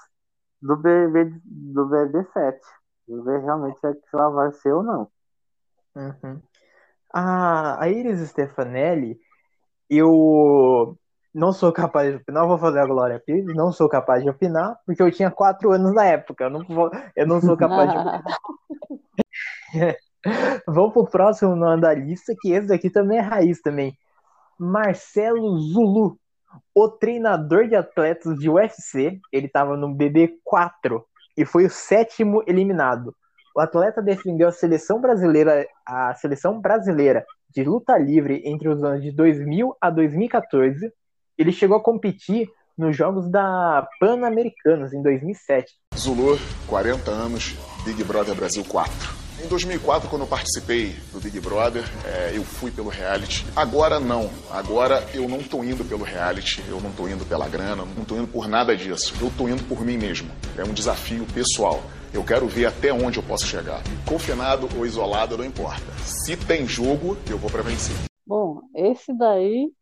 do 0.60 0.76
BB 0.76 1.40
do 1.44 1.88
BB7. 1.88 2.58
Vamos 3.08 3.24
ver 3.24 3.40
realmente 3.40 3.78
se 3.80 3.98
ela 4.12 4.30
vai 4.30 4.52
ser 4.52 4.72
ou 4.72 4.82
não. 4.82 5.08
Uhum. 5.94 6.40
A, 7.12 7.82
a 7.82 7.88
Iris 7.88 8.20
Stefanelli, 8.28 9.18
eu 9.88 10.96
não 11.34 11.52
sou 11.52 11.72
capaz 11.72 12.10
de 12.10 12.16
opinar, 12.16 12.46
vou 12.46 12.58
fazer 12.58 12.78
a 12.80 12.86
Glória 12.86 13.20
Pires, 13.20 13.54
não 13.54 13.72
sou 13.72 13.88
capaz 13.88 14.22
de 14.22 14.30
opinar, 14.30 14.78
porque 14.86 15.02
eu 15.02 15.10
tinha 15.10 15.30
quatro 15.30 15.72
anos 15.72 15.94
na 15.94 16.04
época, 16.04 16.44
eu 16.44 16.50
não, 16.50 16.64
vou, 16.64 16.90
eu 17.16 17.26
não 17.26 17.40
sou 17.40 17.56
capaz 17.56 17.90
de 17.90 17.96
opinar. 17.96 18.24
Vamos 20.66 20.92
pro 20.92 21.06
próximo 21.06 21.56
no 21.56 21.66
andalista, 21.66 22.34
que 22.40 22.52
esse 22.52 22.68
daqui 22.68 22.90
também 22.90 23.18
é 23.18 23.20
raiz 23.20 23.60
também. 23.60 23.96
Marcelo 24.58 25.58
Zulu, 25.58 26.16
o 26.74 26.88
treinador 26.88 27.66
de 27.66 27.74
atletas 27.74 28.38
de 28.38 28.48
UFC, 28.48 29.18
ele 29.32 29.46
estava 29.46 29.76
no 29.76 29.88
BB4 29.88 31.02
e 31.36 31.44
foi 31.44 31.66
o 31.66 31.70
sétimo 31.70 32.42
eliminado. 32.46 33.14
O 33.54 33.60
atleta 33.60 34.00
defendeu 34.00 34.48
a 34.48 34.52
seleção 34.52 35.00
brasileira, 35.00 35.66
a 35.86 36.14
seleção 36.14 36.60
brasileira 36.60 37.24
de 37.50 37.64
luta 37.64 37.98
livre 37.98 38.42
entre 38.44 38.68
os 38.68 38.82
anos 38.82 39.02
de 39.02 39.12
2000 39.12 39.76
a 39.80 39.90
2014. 39.90 40.90
Ele 41.36 41.52
chegou 41.52 41.76
a 41.76 41.82
competir 41.82 42.48
nos 42.76 42.96
Jogos 42.96 43.30
da 43.30 43.86
Pan-Americanos 44.00 44.94
em 44.94 45.02
2007. 45.02 45.74
Zulu, 45.96 46.38
40 46.66 47.10
anos, 47.10 47.54
Big 47.84 48.02
Brother 48.04 48.34
Brasil 48.34 48.64
4. 48.64 49.21
Em 49.40 49.48
2004, 49.48 50.08
quando 50.08 50.22
eu 50.22 50.28
participei 50.28 50.94
do 51.12 51.20
Big 51.20 51.40
Brother, 51.40 51.84
é, 52.04 52.36
eu 52.36 52.44
fui 52.44 52.70
pelo 52.70 52.88
reality. 52.88 53.46
Agora 53.56 53.98
não. 53.98 54.30
Agora 54.50 55.06
eu 55.14 55.28
não 55.28 55.42
tô 55.42 55.64
indo 55.64 55.84
pelo 55.84 56.04
reality, 56.04 56.62
eu 56.68 56.80
não 56.80 56.92
tô 56.92 57.08
indo 57.08 57.24
pela 57.24 57.48
grana, 57.48 57.84
não 57.84 58.04
tô 58.04 58.16
indo 58.16 58.28
por 58.28 58.46
nada 58.46 58.76
disso. 58.76 59.14
Eu 59.20 59.32
tô 59.36 59.48
indo 59.48 59.64
por 59.64 59.84
mim 59.84 59.96
mesmo. 59.96 60.30
É 60.56 60.62
um 60.62 60.72
desafio 60.72 61.26
pessoal. 61.32 61.82
Eu 62.12 62.22
quero 62.22 62.46
ver 62.46 62.66
até 62.66 62.92
onde 62.92 63.18
eu 63.18 63.22
posso 63.22 63.46
chegar. 63.46 63.82
Confinado 64.06 64.68
ou 64.76 64.84
isolado, 64.84 65.38
não 65.38 65.44
importa. 65.44 65.82
Se 66.04 66.36
tem 66.36 66.66
jogo, 66.66 67.16
eu 67.28 67.38
vou 67.38 67.50
para 67.50 67.62
vencer. 67.62 67.96
Bom, 68.26 68.60
esse 68.74 69.16
daí 69.16 69.72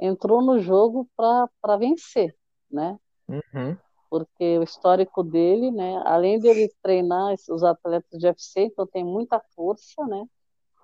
entrou 0.00 0.42
no 0.42 0.60
jogo 0.60 1.08
para 1.14 1.76
vencer, 1.76 2.34
né? 2.70 2.96
Uhum. 3.28 3.76
Porque 4.10 4.58
o 4.58 4.62
histórico 4.62 5.22
dele, 5.22 5.70
né? 5.70 6.02
Além 6.04 6.38
dele 6.38 6.72
treinar 6.82 7.34
os 7.50 7.62
atletas 7.62 8.18
de 8.18 8.26
UFC, 8.26 8.62
então 8.62 8.86
tem 8.86 9.04
muita 9.04 9.40
força, 9.54 10.06
né? 10.06 10.24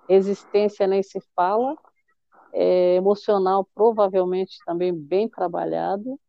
Resistência 0.07 0.85
nem 0.87 1.01
se 1.01 1.19
fala. 1.35 1.77
É, 2.53 2.95
emocional 2.95 3.67
provavelmente 3.75 4.57
também 4.65 4.93
bem 4.93 5.27
trabalhado, 5.27 6.19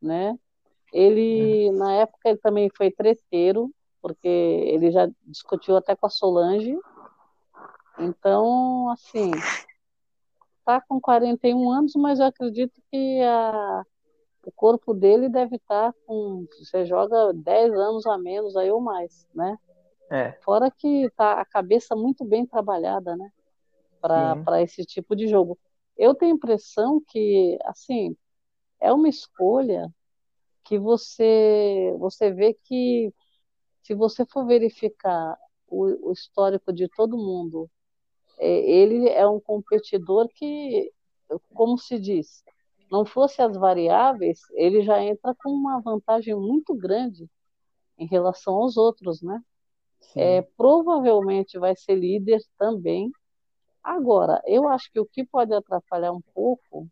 né? 0.00 0.36
Ele, 0.92 1.70
Uhum. 1.70 1.78
na 1.78 1.92
época, 1.94 2.28
ele 2.28 2.38
também 2.38 2.70
foi 2.76 2.90
treteiro, 2.90 3.70
porque 4.00 4.28
ele 4.28 4.90
já 4.90 5.08
discutiu 5.22 5.76
até 5.76 5.94
com 5.94 6.06
a 6.06 6.10
Solange. 6.10 6.76
Então, 7.98 8.88
assim, 8.90 9.30
tá 10.64 10.80
com 10.80 11.00
41 11.00 11.70
anos, 11.70 11.92
mas 11.94 12.18
eu 12.18 12.26
acredito 12.26 12.80
que 12.90 13.22
a, 13.22 13.84
o 14.44 14.52
corpo 14.52 14.92
dele 14.92 15.28
deve 15.28 15.56
estar 15.56 15.92
com. 16.06 16.46
Você 16.58 16.84
joga 16.84 17.32
10 17.32 17.72
anos 17.72 18.06
a 18.06 18.18
menos 18.18 18.56
aí 18.56 18.70
ou 18.70 18.80
mais, 18.80 19.26
né? 19.34 19.58
É. 20.10 20.32
Fora 20.42 20.70
que 20.70 21.10
tá 21.16 21.40
a 21.40 21.44
cabeça 21.44 21.94
muito 21.96 22.24
bem 22.24 22.44
trabalhada, 22.44 23.16
né? 23.16 23.30
Para 24.00 24.60
esse 24.62 24.84
tipo 24.84 25.14
de 25.14 25.28
jogo. 25.28 25.58
Eu 25.96 26.14
tenho 26.14 26.32
a 26.32 26.36
impressão 26.36 27.00
que, 27.06 27.58
assim, 27.64 28.16
é 28.80 28.92
uma 28.92 29.08
escolha 29.08 29.88
que 30.64 30.78
você 30.78 31.94
você 31.98 32.30
vê 32.32 32.54
que 32.64 33.12
se 33.82 33.94
você 33.94 34.24
for 34.26 34.46
verificar 34.46 35.36
o, 35.66 36.10
o 36.10 36.12
histórico 36.12 36.72
de 36.72 36.88
todo 36.88 37.16
mundo, 37.16 37.70
é, 38.38 38.48
ele 38.48 39.08
é 39.08 39.26
um 39.26 39.40
competidor 39.40 40.28
que, 40.28 40.92
como 41.54 41.78
se 41.78 41.98
diz, 41.98 42.44
não 42.92 43.06
fosse 43.06 43.40
as 43.40 43.56
variáveis, 43.56 44.40
ele 44.52 44.82
já 44.82 45.02
entra 45.02 45.34
com 45.34 45.48
uma 45.48 45.80
vantagem 45.80 46.34
muito 46.34 46.74
grande 46.74 47.26
em 47.96 48.06
relação 48.06 48.54
aos 48.54 48.76
outros, 48.76 49.22
né? 49.22 49.42
É, 50.14 50.42
provavelmente 50.42 51.58
vai 51.58 51.74
ser 51.74 51.94
líder 51.94 52.42
também. 52.58 53.10
Agora, 53.82 54.42
eu 54.46 54.68
acho 54.68 54.92
que 54.92 55.00
o 55.00 55.06
que 55.06 55.24
pode 55.24 55.54
atrapalhar 55.54 56.12
um 56.12 56.20
pouco, 56.34 56.86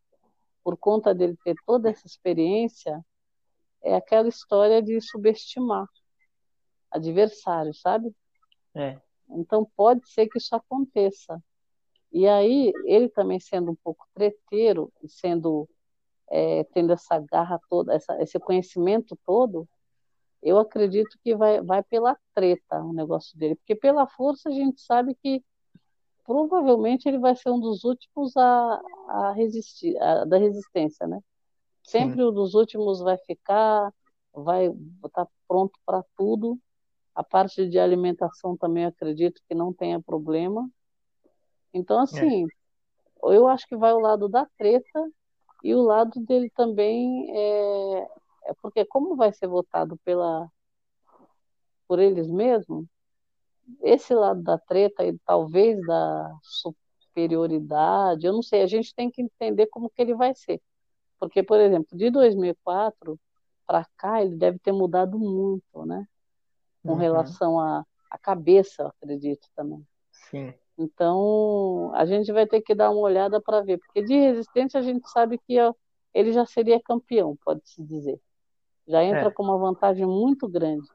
por 0.64 0.74
conta 0.78 1.14
dele 1.14 1.36
ter 1.44 1.55
toda 1.66 1.90
essa 1.90 2.06
experiência, 2.06 3.05
é 3.82 3.94
aquela 3.94 4.28
história 4.28 4.81
de 4.81 5.01
subestimar 5.02 5.86
adversário, 6.90 7.74
sabe? 7.74 8.10
É. 8.74 8.98
Então 9.28 9.70
pode 9.77 10.09
ser 10.09 10.28
que 10.28 10.39
isso 10.39 10.55
aconteça. 10.55 11.43
E 12.10 12.27
aí, 12.27 12.72
ele 12.86 13.09
também 13.09 13.39
sendo 13.39 13.70
um 13.70 13.77
pouco 13.77 14.06
treteiro, 14.14 14.90
e 15.02 15.09
sendo, 15.09 15.68
é, 16.31 16.65
tendo 16.73 16.93
essa 16.93 17.19
garra 17.19 17.61
toda, 17.69 17.94
essa, 17.94 18.20
esse 18.23 18.39
conhecimento 18.39 19.19
todo, 19.27 19.69
eu 20.43 20.59
acredito 20.59 21.19
que 21.23 21.35
vai, 21.36 21.61
vai 21.61 21.82
pela 21.82 22.16
treta 22.35 22.82
o 22.82 22.93
negócio 22.93 23.36
dele. 23.39 23.57
Porque 23.57 23.74
pela 23.74 24.07
força 24.07 24.48
a 24.48 24.52
gente 24.52 24.81
sabe 24.81 25.15
que 25.15 25.44
provavelmente 26.24 27.09
ele 27.09 27.19
vai 27.19 27.35
ser 27.35 27.51
um 27.51 27.61
dos 27.61 27.85
últimos 27.85 28.36
a, 28.36 28.81
a 29.09 29.32
resistir, 29.32 30.01
a, 30.01 30.24
da 30.24 30.39
resistência, 30.39 31.07
né? 31.07 31.20
Sempre 31.82 32.24
um 32.24 32.32
dos 32.32 32.55
últimos 32.55 33.01
vai 33.01 33.19
ficar, 33.19 33.93
vai 34.32 34.69
estar 35.05 35.27
pronto 35.48 35.78
para 35.85 36.05
tudo. 36.16 36.59
A 37.15 37.24
parte 37.24 37.69
de 37.69 37.78
alimentação 37.78 38.57
também 38.57 38.85
acredito 38.85 39.43
que 39.48 39.55
não 39.55 39.73
tenha 39.73 40.01
problema. 40.01 40.70
Então, 41.74 41.98
assim, 41.98 42.47
eu 43.24 43.48
acho 43.48 43.66
que 43.66 43.77
vai 43.77 43.93
o 43.93 43.98
lado 44.01 44.28
da 44.28 44.47
treta 44.57 45.11
e 45.62 45.74
o 45.74 45.82
lado 45.82 46.20
dele 46.20 46.51
também 46.51 47.31
é, 47.37 48.09
é 48.47 48.55
porque 48.62 48.85
como 48.85 49.16
vai 49.16 49.32
ser 49.32 49.47
votado 49.49 49.97
pela 50.05 50.49
por 51.87 51.99
eles 51.99 52.28
mesmos, 52.31 52.87
esse 53.82 54.15
lado 54.15 54.43
da 54.43 54.59
treta 54.59 55.05
e 55.05 55.19
talvez 55.20 55.81
da 55.87 56.39
superioridade, 56.43 58.27
eu 58.27 58.32
não 58.32 58.43
sei, 58.43 58.62
a 58.62 58.66
gente 58.66 58.95
tem 58.95 59.11
que 59.11 59.23
entender 59.23 59.66
como 59.69 59.91
que 59.91 60.01
ele 60.03 60.15
vai 60.15 60.35
ser. 60.35 60.61
Porque, 61.19 61.43
por 61.43 61.61
exemplo, 61.61 61.97
de 61.97 62.11
2004 62.11 63.19
para 63.66 63.87
cá, 63.97 64.23
ele 64.23 64.37
deve 64.37 64.59
ter 64.61 64.73
mudado 64.73 65.19
muito, 65.19 65.87
né? 65.87 66.07
Com 66.85 66.95
Uhum. 66.95 67.01
relação 67.01 67.61
à 67.61 67.85
à 68.11 68.19
cabeça, 68.19 68.82
eu 68.82 68.89
acredito 68.89 69.49
também. 69.57 69.87
Sim. 70.12 70.55
Então, 70.82 71.93
a 71.94 72.07
gente 72.07 72.32
vai 72.32 72.47
ter 72.47 72.62
que 72.62 72.74
dar 72.74 72.90
uma 72.90 73.02
olhada 73.02 73.39
para 73.39 73.61
ver, 73.61 73.77
porque 73.78 74.01
de 74.02 74.15
resistência 74.19 74.81
a 74.81 74.82
gente 74.82 75.07
sabe 75.11 75.36
que 75.36 75.57
ele 76.15 76.32
já 76.32 76.47
seria 76.47 76.81
campeão, 76.81 77.36
pode-se 77.44 77.85
dizer. 77.85 78.19
Já 78.89 79.05
entra 79.05 79.28
É. 79.28 79.31
com 79.31 79.43
uma 79.43 79.59
vantagem 79.59 80.07
muito 80.07 80.48
grande. 80.48 80.89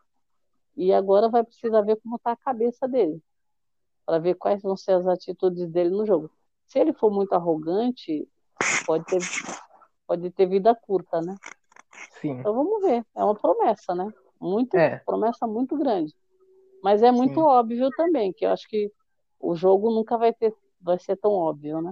E 0.75 0.91
agora 0.91 1.29
vai 1.29 1.43
precisar 1.43 1.81
ver 1.81 1.97
como 1.97 2.15
está 2.15 2.31
a 2.31 2.35
cabeça 2.35 2.87
dele, 2.87 3.21
para 4.07 4.17
ver 4.17 4.33
quais 4.33 4.59
vão 4.63 4.75
ser 4.75 4.93
as 4.93 5.05
atitudes 5.07 5.69
dele 5.69 5.91
no 5.91 6.03
jogo. 6.03 6.31
Se 6.65 6.79
ele 6.79 6.91
for 6.91 7.11
muito 7.11 7.33
arrogante, 7.33 8.27
pode 8.87 9.05
ter, 9.05 9.19
pode 10.07 10.31
ter 10.31 10.47
vida 10.47 10.73
curta, 10.73 11.21
né? 11.21 11.35
Sim. 12.19 12.39
Então 12.39 12.55
vamos 12.55 12.81
ver. 12.81 13.05
É 13.15 13.23
uma 13.23 13.35
promessa, 13.35 13.93
né? 13.93 14.11
Muito, 14.41 14.75
É. 14.75 14.97
promessa 15.05 15.45
muito 15.45 15.77
grande. 15.77 16.11
Mas 16.81 17.03
é 17.03 17.11
muito 17.11 17.35
Sim. 17.35 17.41
óbvio 17.45 17.89
também, 17.95 18.33
que 18.33 18.45
eu 18.45 18.49
acho 18.49 18.67
que 18.67 18.91
o 19.39 19.55
jogo 19.55 19.91
nunca 19.91 20.17
vai 20.17 20.33
ter, 20.33 20.53
vai 20.81 20.99
ser 20.99 21.15
tão 21.17 21.31
óbvio, 21.31 21.81
né? 21.81 21.91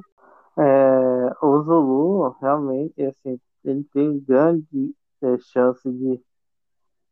É, 0.57 1.45
o 1.45 1.61
Zulu, 1.63 2.29
realmente, 2.39 3.01
assim, 3.03 3.39
ele 3.63 3.83
tem 3.85 4.19
grande 4.19 4.95
é, 5.21 5.37
chance 5.39 5.89
de, 5.89 6.21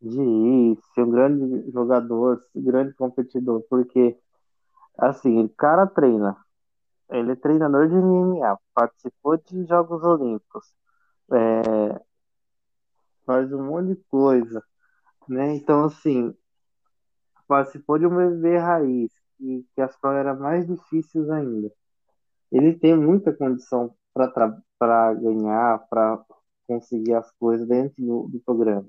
de 0.02 0.22
ir, 0.22 0.78
ser 0.94 1.03
um 1.03 1.12
grande 1.12 1.72
jogador, 1.72 2.44
um 2.53 2.64
grande 2.64 2.94
competidor, 2.94 3.64
porque, 3.70 4.18
assim, 4.98 5.44
o 5.44 5.49
cara 5.49 5.88
treina, 5.88 6.38
ele 7.10 7.32
é 7.32 7.36
treinador 7.36 7.88
de 7.90 7.95
MMA, 7.95 8.58
participou 8.74 9.38
de 9.38 9.66
Jogos 9.66 10.03
Olímpicos, 10.03 10.74
é, 11.32 12.02
faz 13.26 13.52
um 13.53 13.66
monte 13.66 13.90
de 13.90 13.95
coisa, 14.10 14.64
né? 15.28 15.56
Então, 15.56 15.86
assim, 15.86 16.36
participou 17.48 17.98
de 17.98 18.06
um 18.06 18.16
bebê 18.16 18.58
raiz, 18.58 19.12
que, 19.41 19.65
que 19.76 19.81
as 19.81 19.97
provas 19.99 20.19
eram 20.22 20.39
mais 20.39 20.68
difíceis 20.68 21.30
ainda. 21.30 21.72
Ele 22.51 22.73
tem 22.77 22.95
muita 22.97 23.34
condição 23.34 23.95
para 24.13 25.13
ganhar, 25.15 25.80
para 25.89 26.23
conseguir 26.68 27.15
as 27.15 27.31
coisas 27.34 27.68
dentro 27.68 27.95
do, 28.05 28.27
do 28.30 28.39
programa. 28.41 28.88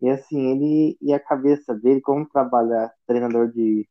E 0.00 0.10
assim, 0.10 0.40
ele 0.52 0.98
e 1.00 1.12
a 1.14 1.20
cabeça 1.20 1.74
dele, 1.74 2.00
como 2.00 2.28
trabalhar 2.28 2.92
treinador 3.06 3.50
de, 3.52 3.88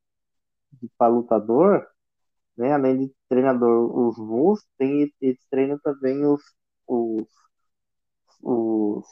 de 0.74 0.90
para 0.98 1.14
lutador, 1.14 1.88
né? 2.58 2.74
Além 2.74 3.08
de 3.08 3.16
treinador 3.30 3.96
os 3.98 4.18
músculos, 4.18 4.68
tem 4.78 5.14
eles 5.22 5.40
treinam 5.50 5.80
também 5.84 6.26
os 6.26 6.42
os, 6.88 7.28
os, 8.42 9.06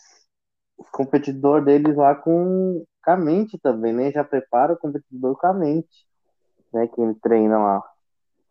os 0.77 0.89
competidores 0.91 1.65
deles 1.65 1.95
lá 1.95 2.15
com, 2.15 2.85
com 3.03 3.11
a 3.11 3.17
mente 3.17 3.57
também, 3.59 3.93
né? 3.93 4.11
Já 4.11 4.23
prepara 4.23 4.73
o 4.73 4.77
competidor 4.77 5.37
com 5.37 5.47
a 5.47 5.53
mente, 5.53 6.07
né? 6.73 6.87
Que 6.87 7.01
ele 7.01 7.15
treina 7.15 7.57
lá. 7.57 7.83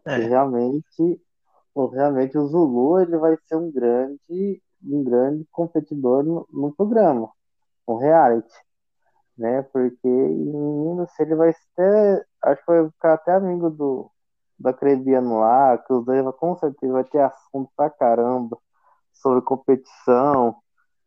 É. 0.06 0.16
Realmente, 0.28 1.20
o- 1.74 1.86
realmente 1.88 2.38
o 2.38 2.48
Zulu 2.48 3.00
ele 3.00 3.16
vai 3.18 3.36
ser 3.48 3.56
um 3.56 3.70
grande, 3.72 4.62
um 4.84 5.04
grande 5.04 5.46
competidor 5.52 6.24
no, 6.24 6.46
no 6.52 6.74
programa, 6.74 7.30
no 7.88 7.98
reality, 7.98 8.52
né? 9.36 9.62
Porque 9.64 10.08
menino, 10.08 11.06
se 11.08 11.22
ele 11.22 11.34
vai 11.34 11.52
ter, 11.76 12.26
acho 12.44 12.60
que 12.64 12.66
vai 12.72 12.90
ficar 12.90 13.14
até 13.14 13.32
amigo 13.34 13.70
do 13.70 14.10
da 14.58 14.72
Crebiano 14.74 15.40
lá, 15.40 15.78
que 15.78 15.92
os 15.92 16.04
dois 16.04 16.22
com 16.36 16.56
certeza 16.56 16.92
vai 16.92 17.04
ter 17.04 17.20
assunto 17.20 17.70
pra 17.76 17.90
caramba 17.90 18.58
sobre 19.12 19.42
competição, 19.42 20.56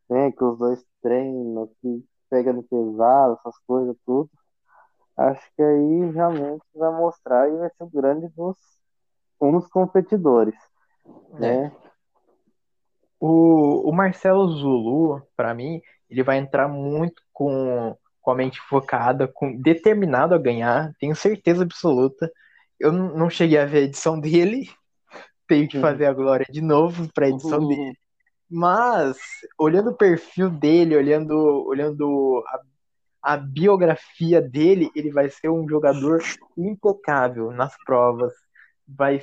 né? 0.09 0.31
Que 0.31 0.43
os 0.43 0.57
dois 0.59 0.85
treinam, 1.01 1.67
que 1.81 2.05
pega 2.29 2.53
no 2.53 2.63
pesado, 2.63 3.35
essas 3.39 3.57
coisas 3.67 3.95
tudo. 4.05 4.29
Acho 5.15 5.41
que 5.55 5.61
aí 5.61 6.11
realmente 6.11 6.63
vai 6.73 6.91
mostrar 6.91 7.47
e 7.47 7.57
vai 7.57 7.69
ser 7.69 7.83
um 7.83 7.89
grande 7.89 8.27
dos 8.29 8.57
um 9.39 9.51
dos 9.51 9.67
competidores, 9.67 10.55
né? 11.33 11.71
O, 13.19 13.89
o 13.89 13.91
Marcelo 13.91 14.47
Zulu, 14.47 15.21
para 15.35 15.53
mim, 15.53 15.81
ele 16.09 16.23
vai 16.23 16.37
entrar 16.37 16.67
muito 16.67 17.21
com 17.33 17.95
com 18.23 18.31
a 18.31 18.35
mente 18.35 18.59
focada, 18.69 19.27
com 19.27 19.53
determinado 19.61 20.33
a 20.33 20.37
ganhar, 20.37 20.93
tenho 20.97 21.13
certeza 21.13 21.63
absoluta. 21.63 22.31
Eu 22.79 22.91
não 22.91 23.29
cheguei 23.29 23.57
a 23.57 23.65
ver 23.65 23.79
a 23.79 23.81
edição 23.81 24.17
dele, 24.17 24.69
tenho 25.45 25.67
que 25.67 25.79
fazer 25.79 26.05
a 26.05 26.13
glória 26.13 26.45
de 26.49 26.61
novo 26.61 27.11
para 27.13 27.25
a 27.25 27.29
edição 27.29 27.59
uhum. 27.59 27.67
dele. 27.67 27.97
Mas, 28.49 29.17
olhando 29.59 29.89
o 29.89 29.97
perfil 29.97 30.49
dele, 30.49 30.95
olhando, 30.95 31.35
olhando 31.67 32.41
a, 32.47 32.61
a, 33.23 33.37
biografia 33.37 34.41
dele, 34.41 34.91
ele 34.95 35.11
vai 35.11 35.29
ser 35.29 35.49
um 35.49 35.67
jogador 35.67 36.21
impecável 36.57 37.51
nas 37.51 37.73
provas. 37.85 38.33
Vai, 38.87 39.21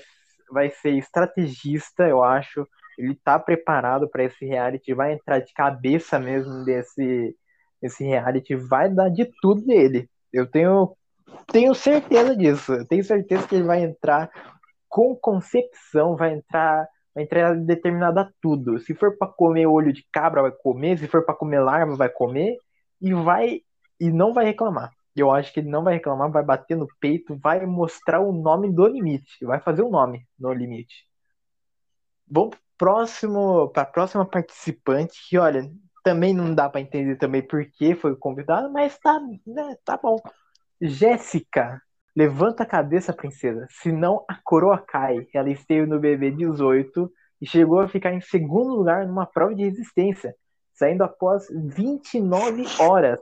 vai 0.51 0.71
ser 0.71 0.93
estrategista, 0.93 2.09
eu 2.09 2.23
acho. 2.23 2.67
Ele 2.99 3.13
está 3.13 3.39
preparado 3.39 4.09
para 4.09 4.25
esse 4.25 4.45
reality, 4.45 4.95
vai 4.95 5.13
entrar 5.13 5.41
de 5.41 5.53
cabeça 5.53 6.19
mesmo 6.19 6.65
desse, 6.65 7.37
desse 7.81 8.05
reality, 8.05 8.55
vai 8.57 8.89
dar 8.89 9.11
de 9.11 9.31
tudo 9.41 9.65
dele. 9.65 10.09
Eu 10.33 10.47
tenho, 10.47 10.97
tenho 11.53 11.75
certeza 11.75 12.37
disso. 12.37 12.73
Eu 12.73 12.87
tenho 12.87 13.05
certeza 13.05 13.47
que 13.47 13.55
ele 13.55 13.65
vai 13.65 13.83
entrar 13.83 14.31
com 14.89 15.15
concepção, 15.15 16.17
vai 16.17 16.35
entrar 16.35 16.87
vai 17.15 17.25
entrar 17.25 17.57
determinada 17.57 18.23
a 18.23 18.31
tudo. 18.41 18.79
Se 18.79 18.95
for 18.95 19.17
para 19.17 19.29
comer 19.29 19.67
olho 19.67 19.93
de 19.93 20.07
cabra, 20.13 20.43
vai 20.43 20.53
comer. 20.53 20.99
Se 20.99 21.09
for 21.09 21.25
para 21.25 21.35
comer 21.35 21.61
larva, 21.61 21.97
vai 21.97 22.09
comer. 22.09 22.57
E 23.01 23.13
vai 23.13 23.63
e 24.01 24.11
não 24.11 24.33
vai 24.33 24.47
reclamar. 24.47 24.91
Eu 25.15 25.31
acho 25.31 25.53
que 25.53 25.61
ele 25.61 25.69
não 25.69 25.85
vai 25.85 25.95
reclamar, 25.95 26.31
vai 26.31 26.43
bater 26.43 26.77
no 26.77 26.87
peito, 26.99 27.37
vai 27.37 27.67
mostrar 27.67 28.21
o 28.21 28.33
nome 28.33 28.73
do 28.73 28.87
limite, 28.87 29.45
vai 29.45 29.61
fazer 29.61 29.83
o 29.83 29.91
nome 29.91 30.27
no 30.39 30.53
limite. 30.53 31.07
Vamos 32.29 32.57
próximo 32.79 33.69
para 33.69 33.83
a 33.83 33.87
próxima 33.87 34.25
participante, 34.25 35.21
que 35.29 35.37
olha, 35.37 35.71
também 36.03 36.33
não 36.33 36.55
dá 36.55 36.71
para 36.71 36.81
entender 36.81 37.17
também 37.17 37.47
por 37.47 37.65
que 37.67 37.95
foi 37.95 38.17
convidada, 38.17 38.69
mas 38.69 38.99
tá, 38.99 39.21
né, 39.47 39.77
tá 39.85 39.97
bom. 39.97 40.17
Jéssica, 40.81 41.83
Levanta 42.17 42.65
a 42.65 42.67
cabeça, 42.67 43.13
princesa, 43.13 43.67
senão 43.71 44.25
a 44.29 44.35
coroa 44.43 44.79
cai. 44.79 45.29
Ela 45.33 45.51
esteve 45.51 45.87
no 45.87 46.01
BB 46.01 46.33
18 46.33 47.11
e 47.41 47.47
chegou 47.47 47.81
a 47.81 47.89
ficar 47.89 48.13
em 48.13 48.21
segundo 48.21 48.75
lugar 48.75 49.07
numa 49.07 49.27
prova 49.27 49.55
de 49.55 49.63
resistência, 49.63 50.35
saindo 50.75 51.03
após 51.03 51.47
29 51.51 52.65
horas. 52.81 53.19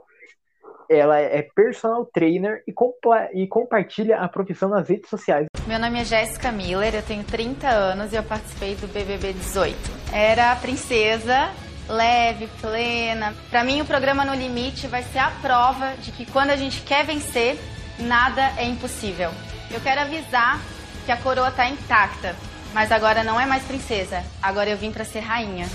Ela 0.89 1.19
é 1.19 1.43
personal 1.43 2.03
trainer 2.05 2.63
e, 2.67 2.73
compa 2.73 3.29
e 3.31 3.47
compartilha 3.47 4.17
a 4.17 4.27
profissão 4.27 4.69
nas 4.69 4.89
redes 4.89 5.07
sociais. 5.07 5.45
Meu 5.67 5.77
nome 5.77 6.01
é 6.01 6.03
Jéssica 6.03 6.51
Miller, 6.51 6.95
eu 6.95 7.03
tenho 7.03 7.23
30 7.23 7.67
anos 7.69 8.11
e 8.11 8.15
eu 8.15 8.23
participei 8.23 8.73
do 8.75 8.87
BBB 8.87 9.33
18. 9.33 9.77
Era 10.11 10.51
a 10.51 10.55
princesa 10.55 11.51
leve, 11.87 12.47
plena. 12.61 13.35
Para 13.49 13.63
mim, 13.63 13.81
o 13.81 13.85
programa 13.85 14.25
No 14.25 14.33
Limite 14.33 14.87
vai 14.87 15.03
ser 15.03 15.19
a 15.19 15.31
prova 15.41 15.93
de 16.01 16.11
que 16.11 16.25
quando 16.25 16.51
a 16.51 16.55
gente 16.55 16.81
quer 16.81 17.05
vencer, 17.05 17.59
nada 17.99 18.51
é 18.57 18.65
impossível. 18.65 19.29
Eu 19.71 19.79
quero 19.81 20.01
avisar 20.01 20.59
que 21.05 21.11
a 21.11 21.17
coroa 21.17 21.51
tá 21.51 21.67
intacta, 21.67 22.35
mas 22.73 22.91
agora 22.91 23.23
não 23.23 23.39
é 23.39 23.45
mais 23.45 23.63
princesa. 23.63 24.23
Agora 24.41 24.69
eu 24.69 24.77
vim 24.77 24.91
para 24.91 25.03
ser 25.03 25.19
rainha. 25.19 25.67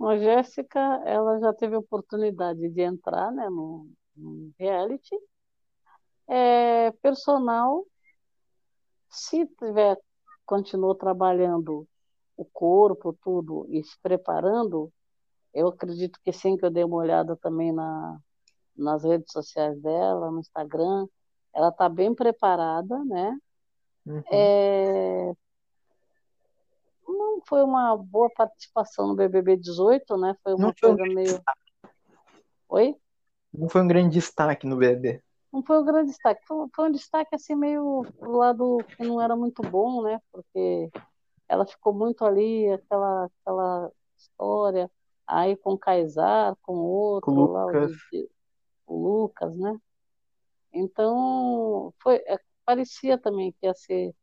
A 0.00 0.16
Jéssica, 0.18 0.80
ela 1.04 1.38
já 1.40 1.52
teve 1.52 1.76
oportunidade 1.76 2.68
de 2.68 2.80
entrar, 2.82 3.32
né, 3.32 3.48
no, 3.48 3.88
no 4.16 4.52
reality. 4.58 5.16
É, 6.28 6.90
personal, 7.02 7.84
se 9.08 9.46
tiver 9.46 9.98
continuou 10.44 10.94
trabalhando 10.94 11.86
o 12.36 12.44
corpo, 12.44 13.16
tudo 13.22 13.66
e 13.70 13.82
se 13.82 13.98
preparando, 14.00 14.92
eu 15.54 15.68
acredito 15.68 16.20
que 16.22 16.32
sim, 16.32 16.56
que 16.56 16.64
eu 16.64 16.70
dei 16.70 16.84
uma 16.84 16.96
olhada 16.96 17.34
também 17.36 17.72
na, 17.72 18.18
nas 18.76 19.02
redes 19.04 19.32
sociais 19.32 19.80
dela, 19.80 20.30
no 20.30 20.40
Instagram. 20.40 21.06
Ela 21.54 21.68
está 21.68 21.88
bem 21.88 22.14
preparada, 22.14 23.02
né? 23.04 23.38
Uhum. 24.04 24.22
É... 24.30 25.32
Não 27.06 27.40
foi 27.46 27.62
uma 27.62 27.96
boa 27.96 28.30
participação 28.30 29.08
no 29.08 29.14
BBB 29.14 29.56
18, 29.56 30.16
né? 30.16 30.36
Foi 30.42 30.54
uma 30.54 30.66
não 30.66 30.74
coisa 30.80 30.96
foi 30.96 31.10
um 31.10 31.14
meio. 31.14 31.42
Oi? 32.68 32.96
Não 33.52 33.68
foi 33.68 33.82
um 33.82 33.88
grande 33.88 34.14
destaque 34.14 34.66
no 34.66 34.76
BBB. 34.76 35.22
Não 35.52 35.62
foi 35.62 35.78
um 35.78 35.84
grande 35.84 36.10
destaque. 36.10 36.44
Foi, 36.46 36.66
foi 36.74 36.88
um 36.88 36.92
destaque 36.92 37.34
assim 37.34 37.54
meio 37.54 38.04
do 38.20 38.32
lado 38.32 38.78
que 38.96 39.04
não 39.04 39.20
era 39.20 39.36
muito 39.36 39.62
bom, 39.62 40.02
né? 40.02 40.20
Porque 40.32 40.90
ela 41.48 41.64
ficou 41.64 41.92
muito 41.92 42.24
ali, 42.24 42.68
aquela, 42.72 43.26
aquela 43.26 43.92
história, 44.16 44.90
aí 45.26 45.56
com 45.56 45.72
o 45.72 45.78
Kaysar, 45.78 46.56
com 46.62 46.74
outro, 46.74 47.34
com 47.34 47.44
lá, 47.52 47.66
o, 47.66 47.88
o 48.86 49.02
Lucas, 49.02 49.56
né? 49.56 49.78
Então, 50.72 51.92
foi, 52.02 52.16
é, 52.26 52.38
parecia 52.64 53.16
também 53.16 53.52
que 53.52 53.66
ia 53.66 53.74
ser, 53.74 54.14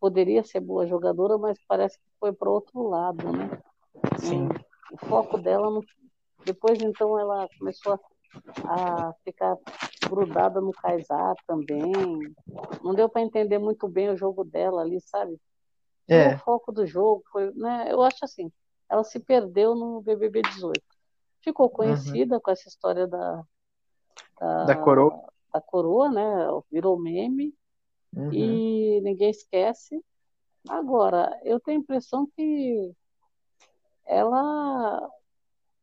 poderia 0.00 0.42
ser 0.44 0.60
boa 0.60 0.86
jogadora, 0.86 1.38
mas 1.38 1.58
parece 1.66 1.98
que 1.98 2.04
foi 2.20 2.32
para 2.32 2.50
outro 2.50 2.88
lado, 2.88 3.32
né? 3.32 3.62
Sim. 4.18 4.48
O, 4.92 5.06
foco 5.06 5.38
dela, 5.38 5.70
no, 5.70 5.82
depois 6.44 6.80
então 6.80 7.18
ela 7.18 7.48
começou 7.58 7.94
a, 8.64 9.08
a 9.08 9.14
ficar 9.24 9.56
grudada 10.08 10.60
no 10.60 10.72
Kaysar 10.72 11.34
também. 11.46 11.92
Não 12.82 12.94
deu 12.94 13.08
para 13.08 13.22
entender 13.22 13.58
muito 13.58 13.88
bem 13.88 14.10
o 14.10 14.16
jogo 14.16 14.44
dela 14.44 14.82
ali, 14.82 15.00
sabe? 15.00 15.38
É. 16.08 16.34
O 16.34 16.38
foco 16.38 16.72
do 16.72 16.86
jogo 16.86 17.22
foi, 17.32 17.50
né? 17.54 17.88
Eu 17.90 18.02
acho 18.02 18.24
assim, 18.24 18.52
ela 18.90 19.04
se 19.04 19.18
perdeu 19.18 19.74
no 19.74 20.02
BBB 20.02 20.42
18. 20.42 20.80
Ficou 21.42 21.66
uhum. 21.66 21.72
conhecida 21.72 22.36
uhum. 22.36 22.40
com 22.40 22.50
essa 22.50 22.68
história 22.68 23.06
da, 23.06 23.42
da, 24.38 24.64
da 24.64 24.76
coroa. 24.76 25.24
Da 25.52 25.60
coroa, 25.60 26.10
né? 26.10 26.46
Virou 26.70 26.98
meme 26.98 27.54
uhum. 28.14 28.32
e 28.32 29.00
ninguém 29.00 29.30
esquece. 29.30 30.02
Agora, 30.68 31.38
eu 31.42 31.60
tenho 31.60 31.78
a 31.78 31.82
impressão 31.82 32.26
que 32.34 32.92
ela, 34.06 35.10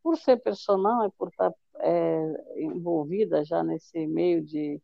por 0.02 0.16
ser 0.16 0.38
personal 0.38 1.06
e 1.06 1.10
por 1.12 1.28
estar 1.28 1.52
é, 1.76 2.62
envolvida 2.62 3.44
já 3.44 3.62
nesse 3.62 4.06
meio 4.06 4.42
de, 4.42 4.80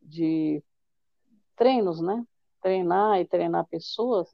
de 0.00 0.62
treinos, 1.56 2.00
né? 2.00 2.24
Treinar 2.60 3.20
e 3.20 3.26
treinar 3.26 3.66
pessoas, 3.66 4.32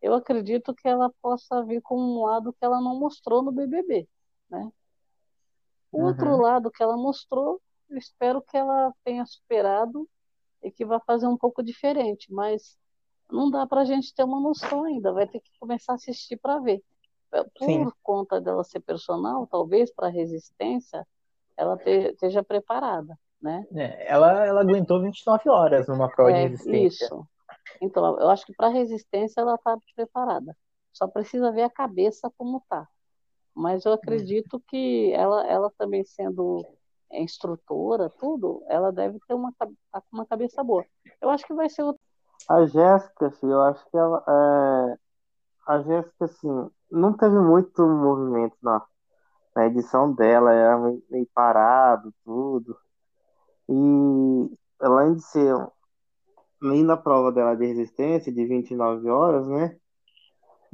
eu 0.00 0.14
acredito 0.14 0.74
que 0.74 0.88
ela 0.88 1.10
possa 1.22 1.62
vir 1.64 1.80
com 1.80 1.96
um 1.96 2.24
lado 2.24 2.52
que 2.52 2.64
ela 2.64 2.80
não 2.80 2.98
mostrou 2.98 3.42
no 3.42 3.52
BBB, 3.52 4.08
né? 4.50 4.70
O 5.90 6.02
outro 6.02 6.30
uhum. 6.30 6.40
lado 6.40 6.70
que 6.70 6.82
ela 6.82 6.96
mostrou 6.96 7.60
eu 7.92 7.98
espero 7.98 8.40
que 8.40 8.56
ela 8.56 8.90
tenha 9.04 9.26
superado 9.26 10.08
e 10.62 10.70
que 10.70 10.84
vá 10.84 11.00
fazer 11.00 11.26
um 11.26 11.36
pouco 11.36 11.62
diferente, 11.62 12.32
mas 12.32 12.78
não 13.30 13.50
dá 13.50 13.66
para 13.66 13.80
a 13.80 13.84
gente 13.84 14.14
ter 14.14 14.24
uma 14.24 14.40
noção 14.40 14.84
ainda, 14.84 15.12
vai 15.12 15.26
ter 15.26 15.40
que 15.40 15.50
começar 15.58 15.92
a 15.92 15.94
assistir 15.96 16.36
para 16.36 16.58
ver. 16.58 16.82
Por 17.30 17.64
Sim. 17.64 17.90
conta 18.02 18.40
dela 18.40 18.62
ser 18.62 18.80
personal, 18.80 19.46
talvez 19.46 19.90
para 19.90 20.08
resistência, 20.08 21.06
ela 21.56 21.78
esteja 21.86 22.42
preparada, 22.42 23.18
né? 23.40 23.66
É, 23.74 24.12
ela, 24.12 24.44
ela 24.44 24.60
aguentou 24.60 25.00
29 25.00 25.48
horas 25.48 25.88
numa 25.88 26.10
prova 26.10 26.30
é, 26.30 26.34
de 26.34 26.40
resistência. 26.42 27.06
Isso. 27.06 27.26
Então, 27.80 28.18
eu 28.20 28.28
acho 28.28 28.44
que 28.44 28.54
para 28.54 28.68
resistência 28.68 29.40
ela 29.40 29.54
está 29.54 29.76
preparada. 29.94 30.56
Só 30.92 31.08
precisa 31.08 31.50
ver 31.50 31.62
a 31.62 31.70
cabeça 31.70 32.30
como 32.36 32.58
está. 32.58 32.86
Mas 33.54 33.84
eu 33.84 33.92
acredito 33.92 34.60
que 34.68 35.12
ela, 35.12 35.46
ela 35.46 35.70
também 35.76 36.04
sendo 36.04 36.66
instrutora, 37.20 38.10
tudo, 38.18 38.62
ela 38.68 38.92
deve 38.92 39.18
ter 39.26 39.34
uma, 39.34 39.52
tá 39.52 39.68
uma 40.12 40.26
cabeça 40.26 40.62
boa. 40.62 40.84
Eu 41.20 41.30
acho 41.30 41.46
que 41.46 41.54
vai 41.54 41.68
ser 41.68 41.82
o... 41.82 41.98
A 42.48 42.64
Jéssica, 42.66 43.26
assim, 43.26 43.50
eu 43.50 43.60
acho 43.60 43.84
que 43.90 43.96
ela. 43.96 44.24
É... 44.26 44.98
A 45.66 45.80
Jéssica, 45.82 46.24
assim, 46.24 46.70
não 46.90 47.12
teve 47.12 47.38
muito 47.38 47.86
movimento 47.86 48.56
na, 48.60 48.84
na 49.54 49.66
edição 49.66 50.12
dela, 50.12 50.52
era 50.52 50.78
meio, 50.78 51.02
meio 51.08 51.28
parado, 51.32 52.12
tudo. 52.24 52.76
E 53.68 54.56
além 54.80 55.14
de 55.14 55.22
ser 55.22 55.54
meio 56.60 56.84
na 56.84 56.96
prova 56.96 57.32
dela 57.32 57.56
de 57.56 57.66
resistência, 57.66 58.32
de 58.32 58.44
29 58.44 59.08
horas, 59.08 59.46
né? 59.46 59.76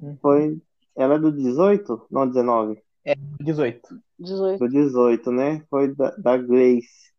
Uhum. 0.01 0.19
Foi. 0.21 0.63
Ela 0.97 1.15
é 1.15 1.19
do 1.19 1.33
18? 1.33 2.07
Não, 2.11 2.27
19. 2.27 2.83
É, 3.09 3.15
18. 3.41 3.81
18. 4.19 4.59
Do 4.59 4.69
18, 4.69 5.33
né? 5.33 5.65
Foi 5.71 5.95
da, 5.95 6.11
da 6.11 6.37
Grace. 6.37 7.11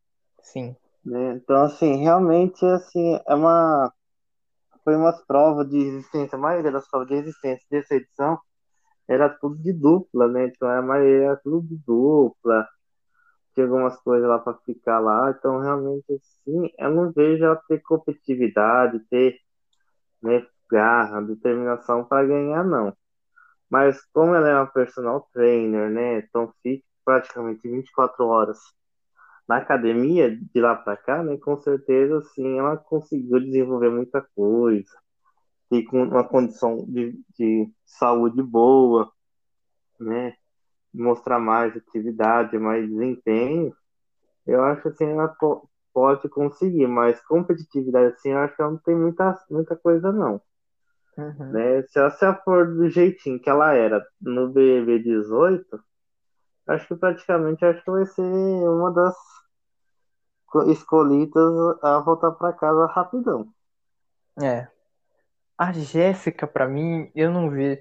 Sim. 0.44 0.76
Né? 1.03 1.34
Então, 1.34 1.64
assim, 1.64 1.95
realmente, 1.95 2.64
assim, 2.64 3.20
é 3.28 3.34
uma... 3.34 3.91
Foi 4.84 4.95
umas 4.95 5.20
provas 5.26 5.68
de 5.68 5.84
resistência, 5.84 6.36
a 6.36 6.40
maioria 6.40 6.72
das 6.72 6.88
provas 6.88 7.07
de 7.07 7.16
resistência 7.16 7.66
dessa 7.72 7.95
edição 7.95 8.40
era 9.07 9.28
tudo 9.30 9.57
de 9.57 9.74
dupla, 9.74 10.28
né? 10.28 10.45
Então, 10.45 10.70
a 10.70 10.82
maioria 10.82 11.26
era 11.26 11.38
tudo 11.38 11.68
de 11.68 11.76
dupla. 11.78 12.68
Tinha 13.56 13.66
algumas 13.66 13.99
coisas 14.02 14.30
lá 14.30 14.38
para 14.38 14.53
ficar 14.60 14.99
lá. 14.99 15.32
Então, 15.32 15.60
realmente, 15.60 16.06
assim, 16.14 16.70
eu 16.78 16.91
não 16.91 17.11
vejo 17.11 17.44
ela 17.44 17.56
ter 17.68 17.82
competitividade, 17.82 18.99
ter 19.10 19.40
né, 20.22 20.45
garra, 20.70 21.22
determinação 21.22 22.06
para 22.06 22.28
ganhar, 22.28 22.64
não. 22.64 22.95
Mas 23.70 24.02
como 24.14 24.36
ela 24.36 24.50
é 24.50 24.56
uma 24.56 24.68
personal 24.68 25.28
trainer, 25.34 25.90
né? 25.90 26.20
Então 26.20 26.54
fica 26.64 26.84
praticamente 27.06 27.68
24 27.70 28.26
horas 28.26 28.60
na 29.48 29.58
academia, 29.58 30.30
de 30.38 30.62
lá 30.62 30.76
para 30.76 30.96
cá, 30.96 31.24
né, 31.24 31.36
com 31.38 31.58
certeza, 31.58 32.20
assim, 32.20 32.60
ela 32.60 32.78
conseguiu 32.78 33.40
desenvolver 33.40 33.90
muita 33.90 34.22
coisa, 34.36 34.91
e 35.72 35.84
com 35.84 36.04
uma 36.04 36.24
condição 36.24 36.86
de, 36.88 37.20
de 37.38 37.72
saúde 37.86 38.44
boa, 38.44 39.12
né, 40.00 40.36
mostrar 40.94 41.40
mais 41.40 41.76
atividade, 41.78 42.58
mais 42.60 42.90
desempenho, 42.90 43.76
eu 44.48 44.64
acho 44.64 44.88
assim, 44.90 45.06
ela 45.06 45.36
pode 45.94 46.30
conseguir, 46.30 46.88
mas 46.88 47.22
competitividade 47.28 48.14
assim, 48.16 48.30
eu 48.32 48.40
acho 48.40 48.56
que 48.56 48.62
ela 48.62 48.72
não 48.72 48.80
tem 48.80 48.96
muita, 48.96 49.36
muita 49.50 49.76
coisa 49.76 50.12
não. 50.12 50.41
Uhum. 51.20 51.52
Né? 51.52 51.82
Se 51.84 52.00
ela, 52.00 52.10
se 52.10 52.34
for 52.44 52.66
do 52.66 52.90
jeitinho 52.90 53.40
que 53.40 53.50
ela 53.50 53.74
era 53.74 54.06
no 54.22 54.50
BB 54.50 55.00
18, 55.00 55.84
acho 56.68 56.88
que 56.88 56.96
praticamente 56.96 57.66
acho 57.66 57.84
que 57.84 57.91
vai 57.91 58.06
ser 58.06 58.22
uma 58.22 58.94
das 58.94 59.16
escolhidas 60.68 61.54
a 61.84 62.00
voltar 62.00 62.32
para 62.32 62.54
casa 62.54 62.88
rapidão. 62.88 63.48
É. 64.41 64.68
A 65.58 65.74
Jéssica, 65.74 66.48
para 66.48 66.68
mim, 66.68 67.12
eu 67.14 67.32
não 67.32 67.50
vi. 67.50 67.80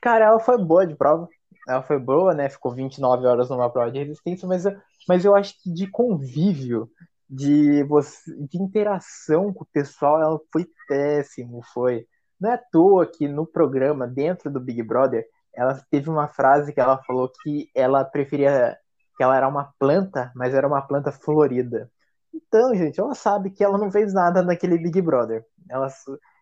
Cara, 0.00 0.26
ela 0.26 0.38
foi 0.38 0.56
boa 0.56 0.86
de 0.86 0.94
prova. 0.94 1.28
Ela 1.66 1.82
foi 1.82 1.98
boa, 1.98 2.32
né? 2.32 2.48
Ficou 2.48 2.72
29 2.72 3.26
horas 3.26 3.50
numa 3.50 3.68
prova 3.68 3.90
de 3.90 3.98
resistência, 3.98 4.46
mas 4.46 4.64
eu, 4.64 4.72
mas 5.08 5.24
eu 5.24 5.34
acho 5.34 5.60
que 5.60 5.70
de 5.70 5.90
convívio, 5.90 6.88
de, 7.28 7.82
você, 7.84 8.32
de 8.46 8.62
interação 8.62 9.52
com 9.52 9.64
o 9.64 9.68
pessoal, 9.70 10.22
ela 10.22 10.40
foi 10.52 10.66
péssimo, 10.86 11.60
foi. 11.74 12.06
Não 12.40 12.50
é 12.50 12.54
à 12.54 12.58
toa 12.58 13.06
que 13.06 13.26
no 13.26 13.46
programa, 13.46 14.06
dentro 14.06 14.50
do 14.50 14.60
Big 14.60 14.82
Brother, 14.82 15.26
ela 15.54 15.80
teve 15.90 16.08
uma 16.08 16.28
frase 16.28 16.72
que 16.72 16.80
ela 16.80 17.02
falou 17.02 17.30
que 17.42 17.70
ela 17.74 18.04
preferia 18.04 18.78
que 19.16 19.22
ela 19.24 19.36
era 19.36 19.48
uma 19.48 19.74
planta, 19.78 20.30
mas 20.36 20.54
era 20.54 20.66
uma 20.66 20.80
planta 20.80 21.10
florida. 21.10 21.90
Então, 22.32 22.72
gente, 22.74 23.00
ela 23.00 23.14
sabe 23.14 23.50
que 23.50 23.64
ela 23.64 23.76
não 23.76 23.90
fez 23.90 24.14
nada 24.14 24.42
naquele 24.42 24.78
Big 24.78 25.02
Brother. 25.02 25.44
Ela, 25.68 25.88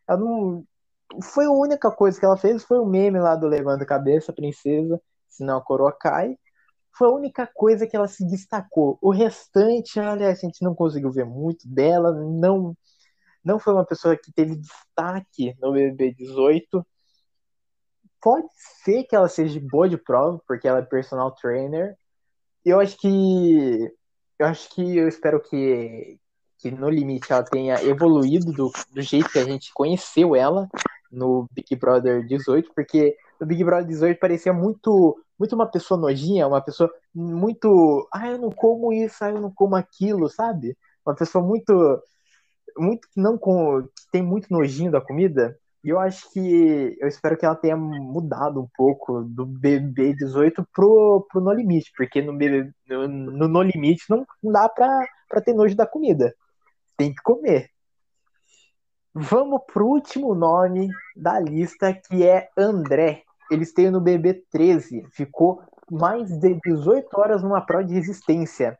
ela 0.06 0.18
não. 0.18 0.64
Foi 1.22 1.46
a 1.46 1.50
única 1.50 1.90
coisa 1.90 2.18
que 2.20 2.26
ela 2.26 2.36
fez, 2.36 2.64
foi 2.64 2.78
o 2.78 2.84
meme 2.84 3.18
lá 3.18 3.34
do 3.34 3.46
Levanta 3.46 3.84
a 3.84 3.86
Cabeça, 3.86 4.32
Princesa, 4.32 5.00
senão 5.28 5.56
a 5.56 5.62
coroa 5.64 5.92
cai. 5.92 6.36
Foi 6.92 7.08
a 7.08 7.12
única 7.12 7.46
coisa 7.46 7.86
que 7.86 7.96
ela 7.96 8.08
se 8.08 8.26
destacou. 8.26 8.98
O 9.00 9.10
restante, 9.10 9.98
aliás, 10.00 10.38
a 10.38 10.46
gente 10.46 10.62
não 10.62 10.74
conseguiu 10.74 11.10
ver 11.10 11.24
muito 11.24 11.66
dela, 11.68 12.12
não 12.12 12.76
não 13.46 13.60
foi 13.60 13.72
uma 13.72 13.86
pessoa 13.86 14.16
que 14.16 14.32
teve 14.32 14.56
destaque 14.56 15.54
no 15.60 15.72
BBB 15.72 16.14
18. 16.14 16.84
Pode 18.20 18.48
ser 18.82 19.04
que 19.04 19.14
ela 19.14 19.28
seja 19.28 19.60
boa 19.60 19.88
de 19.88 19.96
prova, 19.96 20.40
porque 20.48 20.66
ela 20.66 20.80
é 20.80 20.82
personal 20.82 21.30
trainer. 21.32 21.96
Eu 22.64 22.80
acho 22.80 22.98
que 22.98 23.88
eu 24.38 24.46
acho 24.46 24.68
que 24.74 24.96
eu 24.96 25.06
espero 25.08 25.40
que, 25.40 26.18
que 26.58 26.70
no 26.72 26.90
limite 26.90 27.32
ela 27.32 27.44
tenha 27.44 27.82
evoluído 27.84 28.52
do, 28.52 28.72
do 28.92 29.00
jeito 29.00 29.30
que 29.30 29.38
a 29.38 29.44
gente 29.44 29.72
conheceu 29.72 30.34
ela 30.34 30.68
no 31.10 31.48
Big 31.52 31.76
Brother 31.76 32.26
18, 32.26 32.72
porque 32.74 33.16
no 33.40 33.46
Big 33.46 33.62
Brother 33.62 33.86
18 33.86 34.18
parecia 34.18 34.52
muito 34.52 35.16
muito 35.38 35.54
uma 35.54 35.70
pessoa 35.70 36.00
nojinha, 36.00 36.48
uma 36.48 36.62
pessoa 36.62 36.90
muito, 37.14 38.08
ah, 38.12 38.26
eu 38.28 38.38
não 38.38 38.50
como 38.50 38.92
isso, 38.92 39.22
ah, 39.22 39.30
eu 39.30 39.40
não 39.40 39.50
como 39.52 39.76
aquilo, 39.76 40.30
sabe? 40.30 40.76
Uma 41.04 41.14
pessoa 41.14 41.44
muito 41.44 42.02
muito 42.76 43.08
que 43.08 43.20
não 43.20 43.38
com, 43.38 43.82
que 43.82 44.10
tem 44.10 44.22
muito 44.22 44.48
nojinho 44.50 44.90
da 44.90 45.00
comida. 45.00 45.58
E 45.86 45.88
eu 45.88 46.00
acho 46.00 46.32
que 46.32 46.96
eu 47.00 47.06
espero 47.06 47.36
que 47.36 47.46
ela 47.46 47.54
tenha 47.54 47.76
mudado 47.76 48.60
um 48.60 48.68
pouco 48.76 49.22
do 49.22 49.46
BB 49.46 50.14
18 50.14 50.66
pro, 50.72 51.24
pro 51.30 51.40
No 51.40 51.52
Limite, 51.52 51.92
porque 51.96 52.20
no, 52.20 52.32
no, 52.32 53.48
no, 53.48 53.62
Limite 53.62 54.04
não, 54.10 54.26
dá 54.42 54.68
pra, 54.68 55.06
pra 55.28 55.40
ter 55.40 55.54
nojo 55.54 55.76
da 55.76 55.86
comida. 55.86 56.34
Tem 56.96 57.14
que 57.14 57.22
comer. 57.22 57.70
Vamos 59.14 59.60
pro 59.72 59.86
último 59.86 60.34
nome 60.34 60.90
da 61.14 61.38
lista, 61.38 61.94
que 61.94 62.26
é 62.26 62.48
André. 62.58 63.22
Eles 63.50 63.72
têm 63.72 63.88
no 63.90 64.00
BB 64.00 64.42
13. 64.50 65.06
Ficou 65.12 65.62
mais 65.88 66.28
de 66.38 66.60
18 66.64 67.08
horas 67.14 67.42
numa 67.44 67.60
prova 67.60 67.84
de 67.84 67.94
resistência. 67.94 68.76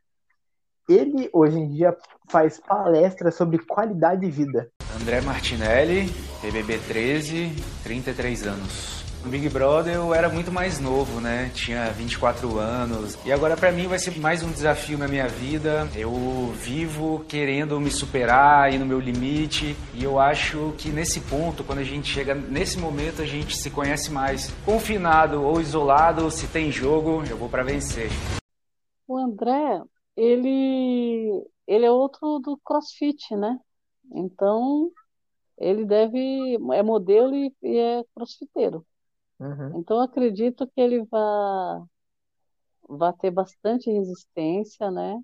Ele, 0.88 1.28
hoje 1.32 1.58
em 1.58 1.68
dia, 1.68 1.96
faz 2.28 2.60
palestras 2.60 3.34
sobre 3.34 3.58
qualidade 3.58 4.20
de 4.20 4.30
vida. 4.30 4.70
André 5.00 5.20
Martinelli, 5.20 6.08
BBB 6.40 6.78
13, 6.86 7.50
33 7.82 8.46
anos. 8.46 9.04
No 9.24 9.32
Big 9.32 9.48
Brother 9.48 9.94
eu 9.94 10.14
era 10.14 10.28
muito 10.28 10.52
mais 10.52 10.78
novo, 10.78 11.20
né? 11.20 11.50
Tinha 11.52 11.90
24 11.90 12.60
anos. 12.60 13.18
E 13.26 13.32
agora 13.32 13.56
para 13.56 13.72
mim 13.72 13.88
vai 13.88 13.98
ser 13.98 14.16
mais 14.20 14.44
um 14.44 14.52
desafio 14.52 14.96
na 14.96 15.08
minha 15.08 15.26
vida. 15.26 15.88
Eu 15.96 16.12
vivo 16.54 17.24
querendo 17.26 17.80
me 17.80 17.90
superar 17.90 18.72
e 18.72 18.78
no 18.78 18.86
meu 18.86 19.00
limite. 19.00 19.76
E 19.92 20.04
eu 20.04 20.20
acho 20.20 20.72
que 20.78 20.90
nesse 20.90 21.20
ponto, 21.22 21.64
quando 21.64 21.80
a 21.80 21.84
gente 21.84 22.08
chega 22.08 22.32
nesse 22.36 22.78
momento, 22.78 23.20
a 23.20 23.26
gente 23.26 23.56
se 23.56 23.68
conhece 23.68 24.12
mais. 24.12 24.52
Confinado 24.64 25.42
ou 25.42 25.60
isolado, 25.60 26.30
se 26.30 26.46
tem 26.46 26.70
jogo, 26.70 27.24
eu 27.28 27.36
vou 27.36 27.48
para 27.48 27.64
vencer. 27.64 28.08
O 29.08 29.18
André, 29.18 29.82
ele 30.16 31.46
ele 31.66 31.84
é 31.84 31.90
outro 31.90 32.38
do 32.38 32.56
CrossFit, 32.58 33.34
né? 33.36 33.58
Então, 34.12 34.90
ele 35.58 35.84
deve 35.84 36.54
é 36.72 36.82
modelo 36.82 37.34
e, 37.34 37.54
e 37.62 37.76
é 37.76 38.04
crossfiteiro. 38.14 38.86
Uhum. 39.38 39.78
Então, 39.78 40.00
acredito 40.00 40.66
que 40.68 40.80
ele 40.80 41.04
vai 41.04 41.82
vai 42.88 43.12
ter 43.14 43.30
bastante 43.30 43.90
resistência, 43.90 44.90
né? 44.90 45.20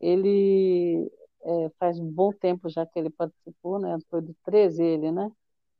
Ele 0.00 1.10
é, 1.42 1.70
faz 1.78 1.98
um 1.98 2.10
bom 2.10 2.32
tempo 2.32 2.70
já 2.70 2.86
que 2.86 2.98
ele 2.98 3.10
participou, 3.10 3.78
né? 3.78 3.98
Foi 4.08 4.22
do 4.22 4.34
13 4.44 4.82
ele, 4.82 5.12
né? 5.12 5.30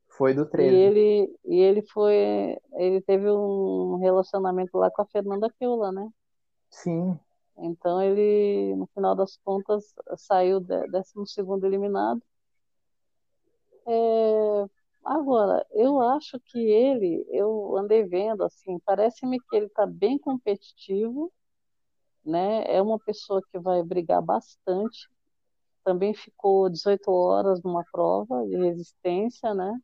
Foi 0.09 0.33
do 0.33 0.45
13. 0.45 0.75
E 0.75 0.79
ele, 0.79 1.39
e 1.45 1.59
ele 1.59 1.81
foi, 1.81 2.57
ele 2.73 3.01
teve 3.01 3.29
um 3.29 3.97
relacionamento 3.97 4.77
lá 4.77 4.91
com 4.91 5.01
a 5.01 5.05
Fernanda 5.07 5.51
Keula, 5.57 5.91
né? 5.91 6.07
Sim. 6.69 7.19
Então 7.61 8.01
ele, 8.01 8.75
no 8.75 8.87
final 8.87 9.15
das 9.15 9.37
contas, 9.37 9.93
saiu 10.17 10.59
12 10.59 11.65
eliminado. 11.65 12.21
É, 13.85 14.65
agora, 15.03 15.65
eu 15.71 16.01
acho 16.01 16.39
que 16.39 16.59
ele, 16.59 17.25
eu 17.29 17.77
andei 17.77 18.03
vendo 18.03 18.43
assim, 18.43 18.79
parece-me 18.85 19.39
que 19.39 19.55
ele 19.55 19.67
está 19.67 19.85
bem 19.85 20.17
competitivo, 20.17 21.31
né? 22.25 22.63
É 22.65 22.81
uma 22.81 22.99
pessoa 22.99 23.41
que 23.51 23.59
vai 23.59 23.83
brigar 23.83 24.21
bastante. 24.23 25.07
Também 25.83 26.13
ficou 26.13 26.69
18 26.69 27.11
horas 27.11 27.61
numa 27.61 27.83
prova 27.91 28.45
de 28.47 28.55
resistência, 28.55 29.53
né? 29.53 29.79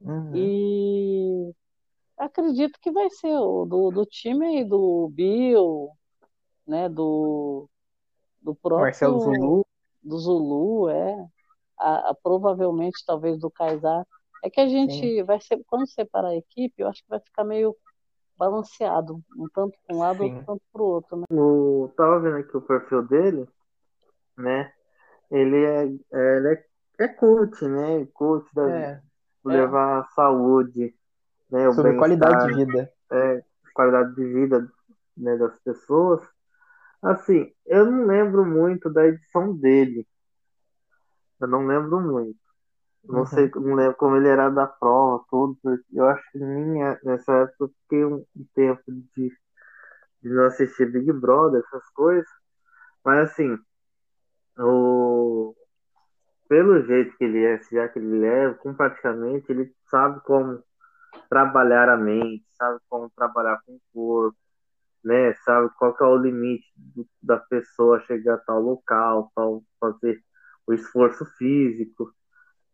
Uhum. 0.00 0.32
E 0.34 1.54
acredito 2.16 2.78
que 2.80 2.92
vai 2.92 3.08
ser 3.10 3.36
o 3.36 3.64
do, 3.64 3.90
do 3.90 4.06
time 4.06 4.46
aí 4.46 4.64
do 4.64 5.08
Bill, 5.08 5.90
né, 6.66 6.88
do, 6.88 7.68
do 8.40 8.54
próprio 8.54 8.86
Marcelo 8.86 9.20
Zulu. 9.20 9.66
do 10.02 10.18
Zulu, 10.18 10.88
é, 10.88 11.28
a, 11.78 12.10
a, 12.10 12.14
provavelmente 12.14 13.04
talvez 13.06 13.38
do 13.38 13.50
Kaysar. 13.50 14.06
É 14.44 14.50
que 14.50 14.60
a 14.60 14.66
gente 14.66 14.94
Sim. 14.94 15.22
vai 15.22 15.40
ser, 15.40 15.62
quando 15.66 15.86
separar 15.86 16.28
a 16.28 16.36
equipe, 16.36 16.74
eu 16.82 16.88
acho 16.88 17.02
que 17.02 17.08
vai 17.08 17.20
ficar 17.20 17.44
meio 17.44 17.76
balanceado, 18.36 19.22
um 19.36 19.46
tanto 19.54 19.78
para 19.86 19.96
um 19.96 20.00
lado, 20.00 20.24
um 20.24 20.42
tanto 20.42 20.62
para 20.72 20.82
o 20.82 20.84
outro. 20.84 21.16
Né? 21.18 21.24
O, 21.30 21.92
tava 21.96 22.18
vendo 22.18 22.38
aqui 22.38 22.56
o 22.56 22.62
perfil 22.62 23.06
dele, 23.06 23.48
né? 24.36 24.72
Ele 25.30 25.64
é, 25.64 25.84
é 26.12 26.36
ele 26.38 26.48
é, 26.48 26.64
é 27.04 27.08
coach, 27.08 27.64
né? 27.64 28.04
Coach 28.12 28.52
da, 28.52 28.68
é, 28.68 29.02
levar 29.44 30.00
a 30.00 30.04
saúde, 30.06 30.92
né? 31.48 31.68
O 31.68 31.72
Sobre 31.72 31.96
qualidade 31.96 32.48
de 32.48 32.64
vida. 32.64 32.92
É, 33.12 33.44
qualidade 33.74 34.14
de 34.16 34.24
vida 34.24 34.72
né, 35.16 35.36
das 35.36 35.58
pessoas. 35.60 36.20
Assim, 37.02 37.52
eu 37.66 37.84
não 37.90 38.06
lembro 38.06 38.44
muito 38.46 38.90
da 38.92 39.06
edição 39.06 39.54
dele. 39.56 40.06
Eu 41.40 41.48
não 41.48 41.66
lembro 41.66 42.00
muito. 42.00 42.38
Não 43.08 43.24
Uhum. 43.24 43.26
sei, 43.26 43.50
não 43.56 43.74
lembro 43.76 43.96
como 43.96 44.16
ele 44.16 44.28
era 44.28 44.50
da 44.50 44.66
prova, 44.66 45.24
tudo. 45.30 45.58
porque 45.62 45.84
Eu 45.92 46.08
acho 46.08 46.24
que 46.32 46.38
minha, 46.38 46.98
nessa 47.04 47.32
época 47.34 47.56
eu 47.64 47.68
fiquei 47.82 48.04
um 48.06 48.24
tempo 48.54 48.82
de, 49.16 49.30
de 50.22 50.30
não 50.30 50.46
assistir 50.46 50.90
Big 50.92 51.12
Brother, 51.12 51.62
essas 51.66 51.88
coisas. 51.90 52.28
Mas 53.04 53.30
assim, 53.32 53.58
o, 54.58 55.54
pelo 56.48 56.82
jeito 56.86 57.16
que 57.18 57.24
ele 57.24 57.44
é, 57.44 57.60
já 57.72 57.88
que 57.88 57.98
ele 57.98 58.20
leva, 58.20 58.54
com 58.56 58.74
praticamente, 58.74 59.50
ele 59.52 59.72
sabe 59.90 60.20
como 60.24 60.62
trabalhar 61.30 61.88
a 61.90 61.96
mente, 61.96 62.44
sabe 62.56 62.80
como 62.88 63.10
trabalhar 63.16 63.60
com 63.66 63.74
o 63.76 63.80
corpo, 63.94 64.38
né? 65.04 65.34
Sabe 65.44 65.70
qual 65.78 65.96
que 65.96 66.02
é 66.04 66.06
o 66.06 66.16
limite 66.16 66.66
do- 66.76 67.08
da 67.22 67.38
pessoa 67.38 68.00
chegar 68.02 68.34
a 68.34 68.38
tal 68.38 68.60
local, 68.60 69.30
tal, 69.34 69.62
fazer 69.80 70.22
o 70.66 70.72
esforço 70.72 71.24
físico, 71.38 72.12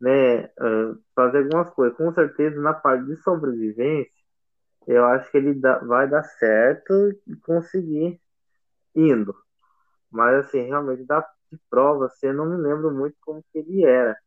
né? 0.00 0.44
ah, 0.60 0.94
fazer 1.16 1.40
algumas 1.44 1.70
coisas. 1.74 1.96
Com 1.98 2.12
certeza, 2.14 2.60
na 2.60 2.74
parte 2.74 3.06
de 3.06 3.16
sobrevivência, 3.22 4.12
eu 4.86 5.04
acho 5.06 5.30
que 5.30 5.38
ele 5.38 5.54
dá- 5.54 5.78
vai 5.80 6.08
dar 6.08 6.24
certo 6.24 6.92
e 7.26 7.36
conseguir 7.38 8.20
indo. 8.94 9.34
Mas 10.10 10.46
assim, 10.46 10.62
realmente 10.62 11.04
da 11.06 11.26
de 11.52 11.58
prova, 11.70 12.06
assim, 12.06 12.28
eu 12.28 12.34
não 12.34 12.46
me 12.46 12.56
lembro 12.62 12.92
muito 12.94 13.16
como 13.22 13.42
que 13.52 13.58
ele 13.60 13.84
era. 13.84 14.18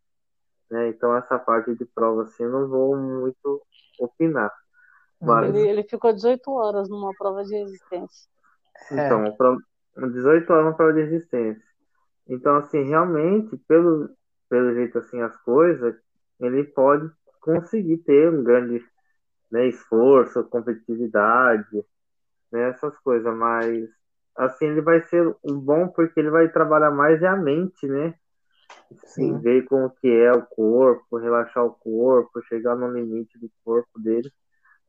Né? 0.71 0.89
Então 0.89 1.15
essa 1.15 1.39
parte 1.39 1.75
de 1.75 1.85
prova 1.85 2.23
assim, 2.23 2.43
eu 2.43 2.51
não 2.51 2.67
vou 2.69 2.97
muito 2.97 3.61
opinar. 3.99 4.51
Ele, 5.21 5.69
ele 5.69 5.83
ficou 5.83 6.11
18 6.11 6.51
horas 6.51 6.89
numa 6.89 7.13
prova 7.15 7.43
de 7.43 7.55
resistência. 7.55 8.27
Então, 8.91 9.25
é. 9.25 10.07
18 10.07 10.49
horas 10.51 10.65
numa 10.65 10.75
prova 10.75 10.93
de 10.93 11.01
resistência. 11.03 11.63
Então, 12.27 12.55
assim, 12.57 12.83
realmente, 12.83 13.55
pelo, 13.67 14.09
pelo 14.49 14.73
jeito 14.73 14.97
assim, 14.97 15.21
as 15.21 15.35
coisas, 15.43 15.95
ele 16.39 16.63
pode 16.63 17.09
conseguir 17.41 17.97
ter 17.97 18.31
um 18.31 18.43
grande 18.43 18.83
né, 19.51 19.67
esforço, 19.67 20.43
competitividade, 20.45 21.85
né, 22.51 22.69
essas 22.69 22.97
coisas, 22.99 23.35
mas 23.35 23.89
assim 24.35 24.67
ele 24.67 24.81
vai 24.81 25.01
ser 25.03 25.35
um 25.43 25.59
bom 25.59 25.89
porque 25.89 26.19
ele 26.19 26.29
vai 26.29 26.47
trabalhar 26.49 26.91
mais 26.91 27.21
a 27.23 27.35
mente, 27.35 27.85
né? 27.85 28.13
Sim. 29.05 29.39
Ver 29.39 29.65
como 29.65 29.89
que 29.89 30.07
é 30.07 30.31
o 30.31 30.45
corpo, 30.45 31.17
relaxar 31.17 31.65
o 31.65 31.73
corpo, 31.73 32.41
chegar 32.43 32.75
no 32.75 32.91
limite 32.91 33.37
do 33.37 33.51
corpo 33.63 33.99
dele 33.99 34.31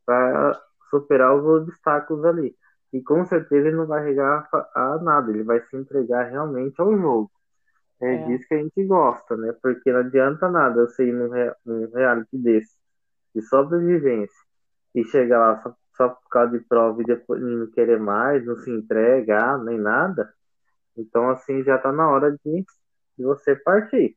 para 0.05 0.61
superar 0.91 1.35
os 1.35 1.45
obstáculos 1.45 2.25
ali. 2.25 2.55
E 2.93 3.03
com 3.03 3.25
certeza 3.25 3.69
ele 3.69 3.77
não 3.77 3.87
vai 3.87 4.05
regar 4.05 4.49
a 4.75 4.99
nada, 4.99 5.31
ele 5.31 5.43
vai 5.43 5.61
se 5.63 5.77
entregar 5.77 6.25
realmente 6.25 6.81
ao 6.81 6.97
jogo. 6.97 7.31
É, 8.01 8.15
é. 8.15 8.27
disso 8.27 8.47
que 8.49 8.55
a 8.55 8.59
gente 8.59 8.85
gosta, 8.85 9.37
né? 9.37 9.55
Porque 9.63 9.93
não 9.93 10.01
adianta 10.01 10.51
nada 10.51 10.81
eu 10.81 10.89
sair 10.89 11.13
num, 11.13 11.31
num 11.65 11.91
reality 11.93 12.37
desse, 12.37 12.77
de 13.35 13.41
sobrevivência, 13.43 14.37
e 14.95 15.05
chegar 15.05 15.39
lá 15.39 15.63
só, 15.63 15.77
só 15.97 16.09
por 16.11 16.29
causa 16.29 16.59
de 16.59 16.65
prova 16.65 17.01
e 17.01 17.07
depois 17.07 17.41
não 17.41 17.71
querer 17.71 17.99
mais, 17.99 18.45
não 18.45 18.57
se 18.57 18.71
entregar, 18.71 19.59
nem 19.65 19.79
nada. 19.79 20.33
Então, 20.97 21.31
assim, 21.31 21.63
já 21.63 21.79
tá 21.79 21.91
na 21.91 22.11
hora 22.11 22.33
de, 22.45 22.65
de 23.17 23.25
você 23.25 23.57
partir. 23.57 24.17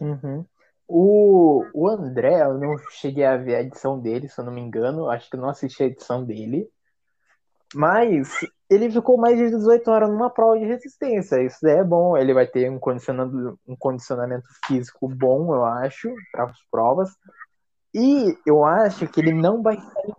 Uhum. 0.00 0.44
O, 0.88 1.64
o 1.74 1.88
André, 1.88 2.42
eu 2.42 2.54
não 2.54 2.78
cheguei 2.90 3.24
a 3.24 3.36
ver 3.36 3.56
a 3.56 3.62
edição 3.62 3.98
dele, 3.98 4.28
se 4.28 4.40
eu 4.40 4.44
não 4.44 4.52
me 4.52 4.60
engano. 4.60 5.10
Acho 5.10 5.28
que 5.28 5.36
não 5.36 5.48
assisti 5.48 5.82
a 5.82 5.86
edição 5.86 6.24
dele. 6.24 6.68
Mas 7.74 8.28
ele 8.70 8.90
ficou 8.90 9.18
mais 9.18 9.36
de 9.36 9.50
18 9.50 9.90
horas 9.90 10.08
numa 10.08 10.30
prova 10.30 10.58
de 10.58 10.64
resistência. 10.64 11.42
Isso 11.42 11.66
é 11.66 11.82
bom. 11.82 12.16
Ele 12.16 12.32
vai 12.32 12.46
ter 12.46 12.70
um 12.70 12.78
condicionamento, 12.78 13.58
um 13.66 13.76
condicionamento 13.76 14.48
físico 14.66 15.08
bom, 15.08 15.54
eu 15.54 15.64
acho, 15.64 16.12
para 16.32 16.44
as 16.44 16.58
provas. 16.70 17.10
E 17.94 18.36
eu 18.46 18.64
acho 18.64 19.08
que 19.08 19.20
ele 19.20 19.32
não 19.32 19.62
vai 19.62 19.76
sair. 19.76 20.14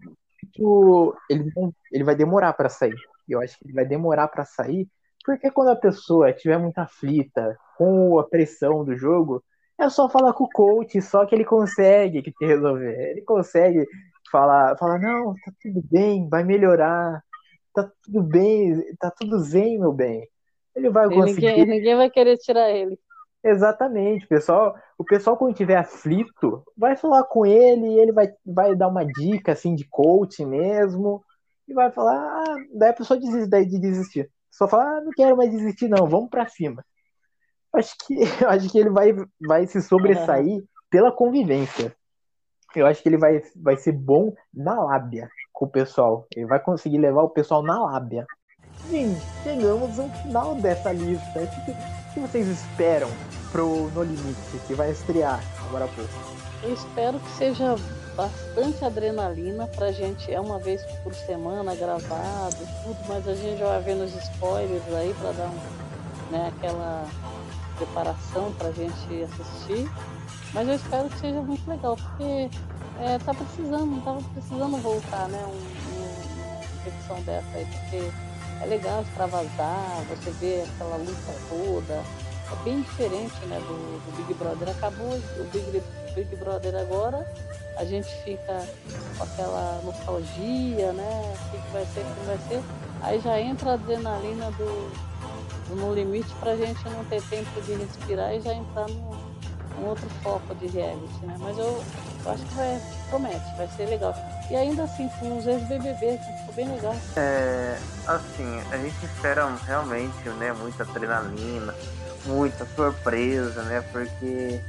Tipo, 0.51 1.15
ele, 1.29 1.51
ele 1.91 2.03
vai 2.03 2.15
demorar 2.15 2.53
para 2.53 2.69
sair. 2.69 2.95
Eu 3.27 3.41
acho 3.41 3.57
que 3.57 3.65
ele 3.65 3.73
vai 3.73 3.85
demorar 3.85 4.27
para 4.29 4.45
sair, 4.45 4.87
porque 5.25 5.51
quando 5.51 5.69
a 5.69 5.75
pessoa 5.75 6.29
estiver 6.29 6.57
muito 6.57 6.77
aflita 6.77 7.57
com 7.77 8.17
a 8.17 8.23
pressão 8.23 8.85
do 8.85 8.95
jogo, 8.95 9.43
é 9.77 9.89
só 9.89 10.09
falar 10.09 10.33
com 10.33 10.45
o 10.45 10.49
coach, 10.49 11.01
só 11.01 11.25
que 11.25 11.35
ele 11.35 11.45
consegue 11.45 12.21
que 12.21 12.31
te 12.31 12.45
resolver. 12.45 13.11
Ele 13.11 13.21
consegue 13.21 13.85
falar, 14.31 14.77
falar, 14.77 14.99
não, 14.99 15.33
tá 15.33 15.51
tudo 15.61 15.81
bem, 15.89 16.27
vai 16.27 16.43
melhorar, 16.43 17.21
tá 17.73 17.89
tudo 18.03 18.23
bem, 18.23 18.81
tá 18.99 19.11
tudo 19.11 19.39
zen, 19.39 19.79
meu 19.79 19.93
bem. 19.93 20.27
Ele 20.75 20.89
vai 20.89 21.07
conseguir. 21.07 21.47
Ninguém, 21.47 21.65
ninguém 21.65 21.95
vai 21.95 22.09
querer 22.09 22.37
tirar 22.37 22.69
ele. 22.71 22.99
Exatamente, 23.43 24.27
pessoal. 24.27 24.75
O 24.97 25.03
pessoal, 25.03 25.37
quando 25.37 25.51
estiver 25.51 25.77
aflito, 25.77 26.63
vai 26.75 26.97
falar 26.97 27.23
com 27.23 27.45
ele 27.45 27.99
ele 27.99 28.11
vai, 28.11 28.27
vai 28.45 28.75
dar 28.75 28.87
uma 28.87 29.05
dica 29.05 29.53
assim 29.53 29.75
de 29.75 29.87
coaching 29.89 30.45
mesmo. 30.45 31.23
E 31.67 31.73
vai 31.73 31.91
falar, 31.91 32.15
ah, 32.15 32.55
daí 32.73 32.89
a 32.89 32.93
pessoa 32.93 33.19
desiste 33.19 33.49
daí 33.49 33.65
de 33.65 33.79
desistir. 33.79 34.29
Só 34.49 34.67
falar, 34.67 34.97
ah, 34.97 35.01
não 35.01 35.11
quero 35.11 35.35
mais 35.35 35.51
desistir, 35.51 35.87
não, 35.87 36.07
vamos 36.07 36.29
para 36.29 36.47
cima. 36.47 36.83
Acho 37.77 37.95
que, 38.05 38.15
acho 38.45 38.69
que 38.69 38.79
ele 38.79 38.89
vai, 38.89 39.13
vai 39.39 39.67
se 39.67 39.81
sobressair 39.81 40.63
pela 40.89 41.11
convivência. 41.11 41.95
Eu 42.75 42.85
acho 42.85 43.01
que 43.01 43.09
ele 43.09 43.17
vai, 43.17 43.41
vai 43.55 43.77
ser 43.77 43.91
bom 43.91 44.33
na 44.53 44.79
lábia 44.83 45.29
com 45.53 45.65
o 45.65 45.69
pessoal. 45.69 46.27
Ele 46.35 46.45
vai 46.45 46.59
conseguir 46.59 46.97
levar 46.97 47.23
o 47.23 47.29
pessoal 47.29 47.61
na 47.63 47.79
lábia. 47.79 48.25
Gente, 48.89 49.19
chegamos 49.43 49.99
ao 49.99 50.09
final 50.09 50.55
dessa 50.55 50.91
lista. 50.91 51.39
O 51.39 51.65
que, 51.65 52.13
que 52.13 52.19
vocês 52.19 52.47
esperam 52.47 53.09
pro 53.51 53.89
No 53.91 54.03
Limite, 54.03 54.59
que 54.67 54.73
vai 54.73 54.91
estrear 54.91 55.39
agora 55.67 55.87
pouco? 55.87 56.37
Eu 56.63 56.73
espero 56.73 57.19
que 57.19 57.29
seja 57.31 57.75
bastante 58.15 58.83
adrenalina 58.83 59.67
pra 59.67 59.91
gente, 59.91 60.31
é 60.33 60.39
uma 60.41 60.57
vez 60.57 60.83
por 61.03 61.13
semana 61.13 61.75
gravado, 61.75 62.57
tudo, 62.83 62.97
mas 63.07 63.27
a 63.27 63.35
gente 63.35 63.59
já 63.59 63.67
vai 63.67 63.81
vendo 63.81 64.03
os 64.03 64.15
spoilers 64.15 64.93
aí 64.93 65.13
pra 65.19 65.31
dar 65.33 65.49
um, 65.49 66.31
né, 66.31 66.51
aquela 66.55 67.05
preparação 67.77 68.51
pra 68.53 68.71
gente 68.71 69.23
assistir. 69.23 69.89
Mas 70.53 70.67
eu 70.67 70.75
espero 70.75 71.09
que 71.09 71.19
seja 71.19 71.41
muito 71.41 71.69
legal, 71.69 71.95
porque 71.95 72.49
é, 72.99 73.17
tá 73.19 73.33
precisando, 73.33 74.03
tava 74.03 74.21
precisando 74.33 74.77
voltar, 74.81 75.27
né? 75.29 75.43
Um, 75.45 75.51
um, 75.51 76.79
uma 76.79 76.87
edição 76.87 77.21
dessa 77.21 77.47
aí, 77.55 77.65
porque 77.65 78.11
é 78.61 78.65
legal 78.65 79.01
extravasar, 79.01 80.03
você 80.09 80.31
vê 80.31 80.63
aquela 80.63 80.97
luta 80.97 81.33
toda. 81.49 82.03
É 82.49 82.63
bem 82.63 82.81
diferente 82.81 83.45
né, 83.47 83.59
do, 83.59 83.99
do 83.99 84.17
Big 84.17 84.33
Brother. 84.35 84.69
Acabou 84.69 85.13
o 85.13 85.43
Big, 85.51 85.83
Big 86.15 86.35
Brother 86.37 86.75
agora, 86.75 87.27
a 87.75 87.83
gente 87.83 88.07
fica 88.23 88.65
com 89.17 89.23
aquela 89.23 89.81
nostalgia, 89.83 90.93
né? 90.93 91.35
O 91.35 91.51
que, 91.51 91.61
que 91.61 91.71
vai 91.73 91.85
ser, 91.93 91.99
o 91.99 92.15
que 92.15 92.25
vai 92.25 92.37
ser. 92.47 92.63
Aí 93.01 93.19
já 93.19 93.39
entra 93.39 93.71
a 93.71 93.73
adrenalina 93.73 94.49
do 94.51 95.06
No 95.69 95.93
Limite 95.93 96.33
pra 96.39 96.55
gente 96.55 96.87
não 96.89 97.03
ter 97.05 97.21
tempo 97.23 97.61
de 97.61 97.73
respirar 97.73 98.33
e 98.33 98.41
já 98.41 98.53
entrar 98.53 98.87
no 98.87 99.37
um 99.79 99.85
outro 99.85 100.09
foco 100.23 100.55
de 100.55 100.67
reality, 100.67 101.25
né? 101.25 101.35
Mas 101.39 101.57
eu, 101.57 101.83
eu 102.25 102.31
acho 102.31 102.43
que 102.45 102.53
vai, 102.55 102.81
promete, 103.09 103.55
vai 103.55 103.67
ser 103.67 103.85
legal. 103.85 104.15
E 104.49 104.55
ainda 104.55 104.83
assim, 104.83 105.09
com 105.19 105.37
os 105.37 105.45
ex-BBB, 105.45 106.17
ficou 106.17 106.53
bem 106.55 106.69
legal. 106.69 106.95
É, 107.15 107.77
assim, 108.07 108.59
a 108.71 108.77
gente 108.77 109.05
espera 109.05 109.47
realmente, 109.65 110.29
né, 110.39 110.51
muita 110.53 110.83
adrenalina, 110.83 111.75
muita 112.25 112.65
surpresa, 112.75 113.61
né? 113.63 113.83
Porque 113.91 114.59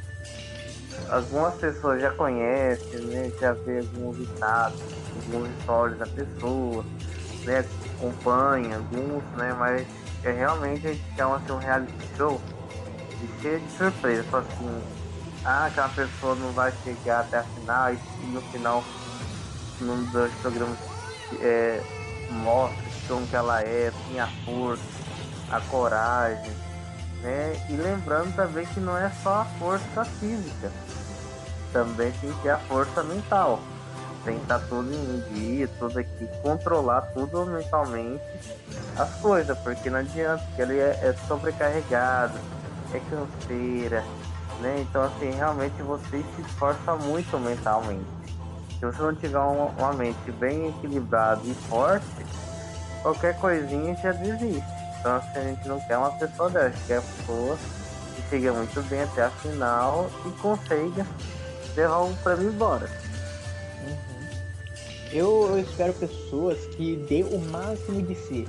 algumas 1.10 1.54
pessoas 1.54 2.00
já 2.00 2.10
conhecem, 2.10 3.00
né? 3.00 3.32
Já 3.40 3.52
vê 3.52 3.78
alguns 3.78 4.18
ditados, 4.18 4.80
alguns 5.16 5.48
histórias 5.58 5.98
da 5.98 6.06
pessoa, 6.06 6.84
né? 7.44 7.64
Acompanha 7.96 8.76
alguns, 8.76 9.24
né? 9.36 9.54
Mas 9.58 9.86
é 10.24 10.32
realmente 10.32 10.86
a 10.86 10.92
gente 10.92 11.14
quer 11.14 11.22
assim, 11.22 11.52
um 11.52 11.58
reality 11.58 12.16
show 12.16 12.40
de 13.20 13.40
cheio 13.40 13.60
de 13.60 13.70
surpresa. 13.72 14.38
Assim, 14.38 14.82
ah, 15.44 15.66
aquela 15.66 15.88
pessoa 15.88 16.34
não 16.34 16.52
vai 16.52 16.72
chegar 16.84 17.20
até 17.20 17.38
a 17.38 17.44
final 17.44 17.92
e, 17.92 18.26
no 18.26 18.40
final 18.42 18.84
num 19.80 20.04
dos 20.06 20.32
programas 20.34 20.78
é, 21.40 21.80
mostra 22.30 22.84
como 23.06 23.26
que 23.26 23.36
ela 23.36 23.62
é, 23.62 23.92
tem 24.08 24.20
a 24.20 24.26
força, 24.44 24.82
a 25.50 25.60
coragem, 25.60 26.52
né? 27.22 27.52
E 27.70 27.76
lembrando 27.76 28.34
também 28.34 28.66
que 28.66 28.80
não 28.80 28.96
é 28.96 29.10
só 29.22 29.42
a 29.42 29.44
força 29.44 30.04
física, 30.04 30.70
também 31.72 32.12
tem 32.12 32.32
que 32.32 32.42
ter 32.42 32.50
a 32.50 32.58
força 32.58 33.02
mental. 33.02 33.60
Tem 34.28 34.36
que 34.36 34.42
estar 34.42 34.58
tudo 34.68 34.92
em 34.92 35.20
dia, 35.32 35.70
tudo 35.78 35.98
aqui, 35.98 36.28
controlar 36.42 37.00
tudo 37.14 37.46
mentalmente 37.46 38.22
as 38.94 39.10
coisas, 39.20 39.58
porque 39.60 39.88
não 39.88 40.00
adianta, 40.00 40.44
porque 40.44 40.60
ele 40.60 40.78
é, 40.78 40.90
é 41.02 41.14
sobrecarregado, 41.26 42.38
é 42.92 43.00
canseira, 43.00 44.04
né? 44.60 44.80
Então, 44.86 45.02
assim, 45.04 45.30
realmente 45.30 45.80
você 45.80 46.22
se 46.36 46.42
esforça 46.42 46.94
muito 46.96 47.38
mentalmente. 47.38 48.04
Se 48.78 48.84
você 48.84 49.00
não 49.00 49.14
tiver 49.14 49.38
uma, 49.38 49.70
uma 49.78 49.92
mente 49.94 50.30
bem 50.32 50.68
equilibrada 50.68 51.40
e 51.44 51.54
forte, 51.54 52.26
qualquer 53.00 53.34
coisinha 53.38 53.96
já 53.96 54.12
desiste. 54.12 54.62
Então, 55.00 55.16
assim, 55.16 55.38
a 55.38 55.42
gente 55.42 55.66
não 55.66 55.80
quer 55.80 55.96
uma 55.96 56.10
pessoa 56.10 56.50
dessa, 56.50 56.76
quer 56.86 56.98
uma 56.98 57.08
pessoa 57.16 57.58
que 58.14 58.28
chega 58.28 58.52
muito 58.52 58.82
bem 58.90 59.04
até 59.04 59.24
a 59.24 59.30
final 59.30 60.10
e 60.26 60.30
consiga 60.32 61.06
levar 61.74 62.00
o 62.00 62.14
prêmio 62.16 62.50
embora. 62.50 62.90
Uhum. 63.86 64.17
Eu, 65.12 65.48
eu 65.50 65.58
espero 65.60 65.92
pessoas 65.94 66.58
que 66.76 66.96
dê 67.08 67.22
o 67.22 67.38
máximo 67.50 68.02
de 68.02 68.14
si, 68.14 68.46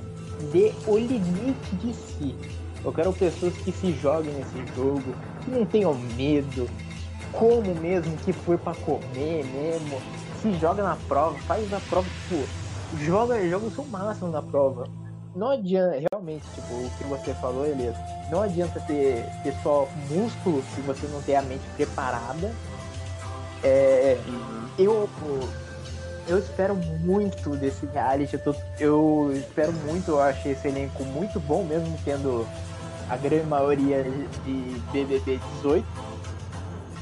dê 0.52 0.72
o 0.86 0.96
limite 0.96 1.76
de 1.76 1.94
si 1.94 2.36
eu 2.84 2.92
quero 2.92 3.12
pessoas 3.12 3.54
que 3.58 3.72
se 3.72 3.92
joguem 3.92 4.32
nesse 4.32 4.74
jogo, 4.74 5.14
que 5.44 5.50
não 5.50 5.66
tenham 5.66 5.94
medo, 6.16 6.68
como 7.32 7.74
mesmo 7.74 8.16
que 8.18 8.32
for 8.32 8.58
para 8.58 8.74
comer 8.80 9.44
mesmo, 9.44 10.00
se 10.40 10.52
joga 10.54 10.82
na 10.82 10.96
prova, 11.06 11.38
faz 11.40 11.70
a 11.72 11.80
prova, 11.80 12.08
tipo, 12.08 12.48
joga, 13.04 13.46
joga 13.48 13.66
o 13.66 13.70
seu 13.70 13.84
máximo 13.84 14.30
na 14.30 14.40
prova. 14.40 14.88
Não 15.36 15.50
adianta, 15.50 16.02
realmente, 16.10 16.44
tipo, 16.54 16.74
o 16.74 16.90
que 16.96 17.04
você 17.04 17.34
falou, 17.34 17.66
Elias, 17.66 17.96
não 18.30 18.42
adianta 18.42 18.80
ter, 18.80 19.26
ter 19.42 19.54
só 19.62 19.86
músculo 20.08 20.62
se 20.74 20.80
você 20.80 21.06
não 21.08 21.20
tem 21.22 21.36
a 21.36 21.42
mente 21.42 21.62
preparada. 21.76 22.52
É, 23.62 24.18
uhum. 24.26 24.68
Eu 24.78 25.08
eu 26.28 26.38
espero 26.38 26.74
muito 26.74 27.50
desse 27.56 27.86
reality. 27.86 28.34
Eu, 28.34 28.40
tô, 28.40 28.54
eu, 28.78 29.32
espero 29.34 29.72
muito, 29.72 30.12
eu 30.12 30.20
achei 30.20 30.52
esse 30.52 30.68
elenco 30.68 31.04
muito 31.04 31.40
bom, 31.40 31.64
mesmo 31.64 31.98
tendo 32.04 32.46
a 33.08 33.16
grande 33.16 33.46
maioria 33.46 34.04
de 34.44 34.80
BBB 34.92 35.40
18. 35.56 35.86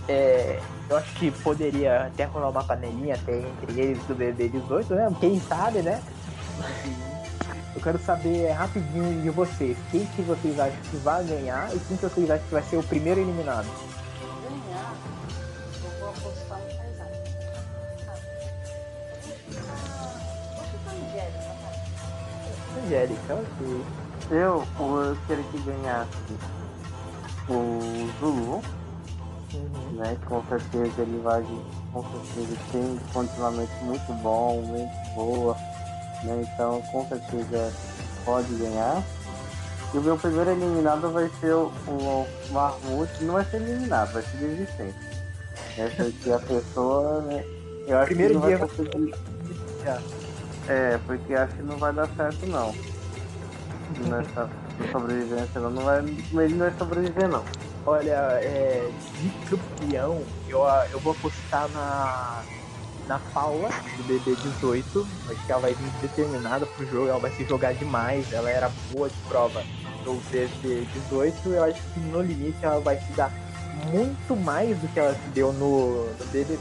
É, 0.09 0.59
eu 0.89 0.97
acho 0.97 1.15
que 1.16 1.31
poderia 1.31 2.07
até 2.07 2.24
rolar 2.24 2.49
uma 2.49 2.65
panelinha 2.65 3.15
até 3.15 3.39
entre 3.39 3.81
eles 3.81 4.03
do 4.05 4.15
BBB 4.15 4.49
18, 4.61 4.95
né? 4.95 5.15
Quem 5.20 5.39
sabe, 5.40 5.82
né? 5.82 6.03
Eu 7.74 7.82
quero 7.82 7.99
saber 7.99 8.51
rapidinho 8.53 9.23
de 9.23 9.31
vocês. 9.31 9.77
Quem 9.90 10.07
que 10.07 10.23
vocês 10.23 10.59
acham 10.59 10.81
que 10.90 10.97
vai 10.97 11.23
ganhar 11.24 11.69
e 11.74 11.78
quem 11.81 11.97
que 11.97 12.03
vocês 12.03 12.31
acham 12.31 12.45
que 12.47 12.55
vai 12.55 12.62
ser 12.62 12.77
o 12.77 12.82
primeiro 12.82 13.20
eliminado? 13.20 13.69
Angélica, 22.89 23.35
ok. 23.35 23.85
Eu, 24.31 24.65
eu 24.81 25.16
queria 25.27 25.44
que 25.44 25.59
ganhasse 25.59 26.09
o 27.48 28.09
Zulu, 28.19 28.62
né? 29.93 30.16
Com 30.27 30.43
certeza 30.44 31.02
ele 31.02 31.20
vai, 31.23 31.44
com 31.93 32.02
certeza 32.02 32.56
tem 32.73 32.98
continuamente 33.12 33.73
muito 33.82 34.12
bom, 34.23 34.62
muito 34.62 35.15
boa, 35.15 35.55
né? 36.24 36.47
Então 36.55 36.81
com 36.90 37.06
certeza 37.09 37.73
pode 38.24 38.55
ganhar. 38.55 39.02
E 39.94 39.98
o 39.98 40.02
meu 40.02 40.16
primeiro 40.19 40.51
eliminado 40.51 41.10
vai 41.10 41.31
ser 41.40 41.55
o, 41.55 41.73
o 41.86 42.27
Marmute, 42.51 43.24
não 43.24 43.35
vai 43.35 43.44
ser 43.47 43.56
eliminado, 43.56 44.12
vai 44.12 44.23
ser 44.23 44.36
desistente. 44.39 44.98
Né? 45.77 45.90
Porque 45.97 46.31
a 46.31 46.39
pessoa, 46.39 47.23
né? 47.23 47.44
Eu 47.86 47.98
acho 47.98 48.06
Primeiro 48.09 48.35
que 48.35 48.40
não 48.40 48.47
dia 48.47 48.59
vai 48.59 48.69
conseguir. 48.69 49.15
É, 49.86 50.18
porque 51.07 51.35
acho 51.35 51.55
que 51.55 51.62
não 51.62 51.77
vai 51.77 51.93
dar 51.93 52.09
certo 52.09 52.47
não. 52.47 52.74
Nessa 54.07 54.51
sobrevivência 54.93 55.61
não, 55.61 55.70
não 55.70 55.82
vai. 55.82 55.99
Ele 56.01 56.55
não 56.55 56.59
vai 56.59 56.74
sobreviver 56.78 57.28
não. 57.28 57.45
Olha, 57.86 58.11
é, 58.43 58.90
de 59.19 59.31
campeão, 59.49 60.23
eu, 60.47 60.61
eu 60.93 61.01
vou 61.01 61.12
apostar 61.12 61.69
na, 61.70 62.43
na 63.07 63.19
Paula, 63.32 63.70
do 63.97 64.05
BB18. 64.05 65.07
Acho 65.31 65.47
que 65.47 65.53
ela 65.53 65.62
vai 65.62 65.73
vir 65.73 65.90
determinada 66.03 66.66
pro 66.66 66.86
jogo, 66.86 67.09
ela 67.09 67.19
vai 67.19 67.31
se 67.31 67.45
jogar 67.45 67.73
demais, 67.73 68.31
ela 68.32 68.51
era 68.51 68.70
boa 68.93 69.09
de 69.09 69.16
prova 69.27 69.65
do 70.05 70.20
BB18. 70.31 71.35
Eu 71.47 71.65
acho 71.65 71.81
que 71.95 72.01
no 72.01 72.20
limite 72.20 72.59
ela 72.61 72.81
vai 72.81 72.99
se 72.99 73.11
dar 73.12 73.32
muito 73.86 74.36
mais 74.36 74.77
do 74.78 74.89
que 74.89 75.01
ela 75.01 75.15
se 75.15 75.28
deu 75.31 75.53
no, 75.55 76.05
no 76.05 76.24
BBB. 76.27 76.59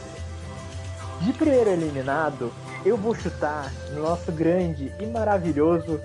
De 1.22 1.34
primeiro 1.34 1.72
eliminado, 1.72 2.54
eu 2.86 2.98
vou 2.98 3.14
chutar 3.16 3.72
no 3.94 4.04
nosso 4.04 4.32
grande 4.32 4.92
e 5.00 5.06
maravilhoso 5.06 6.00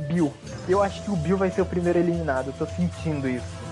Bill. 0.00 0.32
Eu 0.68 0.82
acho 0.82 1.02
que 1.02 1.10
o 1.10 1.16
Bill 1.16 1.36
vai 1.36 1.50
ser 1.50 1.62
o 1.62 1.66
primeiro 1.66 1.98
eliminado, 1.98 2.48
eu 2.48 2.52
tô 2.54 2.66
sentindo 2.74 3.28
isso. 3.28 3.62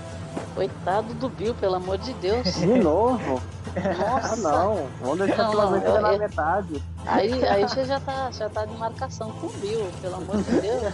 Coitado 0.55 1.13
do 1.15 1.27
Bill, 1.29 1.53
pelo 1.55 1.75
amor 1.75 1.97
de 1.97 2.13
Deus. 2.13 2.43
De 2.55 2.65
novo? 2.65 3.41
Nossa. 3.75 4.33
Ah, 4.33 4.35
não. 4.37 4.87
Vamos 5.01 5.19
deixar 5.19 5.43
Não, 5.43 5.51
pelo 5.51 5.71
menos 5.71 5.85
eu- 5.85 6.01
na 6.01 6.13
eu- 6.13 6.19
metade. 6.19 6.83
Aí, 7.05 7.45
aí 7.47 7.61
você 7.63 7.85
já 7.85 7.99
tá, 7.99 8.29
já 8.31 8.49
tá 8.49 8.65
de 8.65 8.75
marcação 8.77 9.31
com 9.31 9.47
o 9.47 9.49
Bill, 9.53 9.87
pelo 10.01 10.15
amor 10.15 10.37
de 10.43 10.61
Deus. 10.61 10.93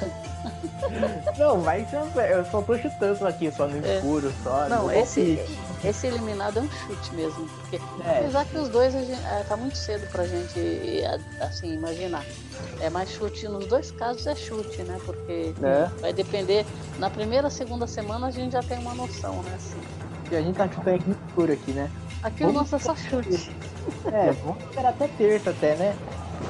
Não, 1.37 1.59
vai 1.61 1.85
ser. 1.85 2.01
Eu 2.31 2.45
só 2.45 2.61
tô 2.61 2.77
chutando 2.77 3.27
aqui, 3.27 3.51
só 3.51 3.67
no 3.67 3.83
É. 3.85 3.95
escuro, 3.97 4.31
só. 4.43 4.67
Não, 4.69 4.83
no 4.83 4.91
esse, 4.93 5.35
palpite. 5.37 5.59
Esse 5.83 6.07
eliminado 6.07 6.59
é 6.59 6.61
um 6.61 6.69
chute 6.69 7.13
mesmo. 7.13 7.47
Porque, 7.47 7.75
É. 8.05 8.19
Apesar 8.19 8.45
que 8.45 8.57
os 8.57 8.69
dois 8.69 8.93
gente, 8.93 9.11
é, 9.11 9.43
tá 9.47 9.55
muito 9.57 9.77
cedo 9.77 10.09
pra 10.11 10.25
gente 10.25 11.03
assim, 11.41 11.73
imaginar. 11.73 12.25
É 12.79 12.89
mais 12.89 13.09
chute, 13.09 13.47
nos 13.47 13.65
dois 13.67 13.91
casos 13.91 14.25
é 14.27 14.35
chute, 14.35 14.83
né? 14.83 14.99
Porque 15.05 15.53
É. 15.61 15.85
vai 15.99 16.13
depender. 16.13 16.65
Na 16.99 17.09
primeira, 17.09 17.49
segunda 17.49 17.87
semana 17.87 18.27
a 18.27 18.31
gente 18.31 18.53
já 18.53 18.63
tem 18.63 18.77
uma 18.79 18.93
noção, 18.93 19.41
né? 19.43 19.53
Assim. 19.55 19.77
E 20.31 20.35
a 20.35 20.41
gente 20.41 20.55
tá 20.55 20.67
chutando 20.67 20.95
aqui 20.95 21.09
no 21.09 21.17
escuro 21.27 21.53
aqui, 21.53 21.71
né? 21.71 21.89
Aqui 22.23 22.43
o 22.43 22.51
nosso 22.51 22.75
é 22.75 22.79
só 22.79 22.95
chute. 22.95 23.49
É, 24.11 24.31
vamos 24.31 24.61
esperar 24.63 24.89
até 24.89 25.07
terça 25.07 25.51
até, 25.51 25.75
né? 25.75 25.95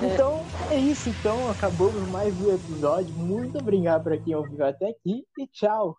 Então, 0.02 0.44
é 0.70 0.78
isso 0.78 1.10
então. 1.10 1.50
Acabamos 1.52 2.08
mais 2.10 2.34
um 2.42 2.54
episódio. 2.54 3.14
Muito 3.16 3.58
obrigado 3.58 4.04
pra 4.04 4.18
quem 4.18 4.36
ouviu 4.36 4.66
até 4.66 4.90
aqui 4.90 5.24
e 5.38 5.48
tchau. 5.48 5.96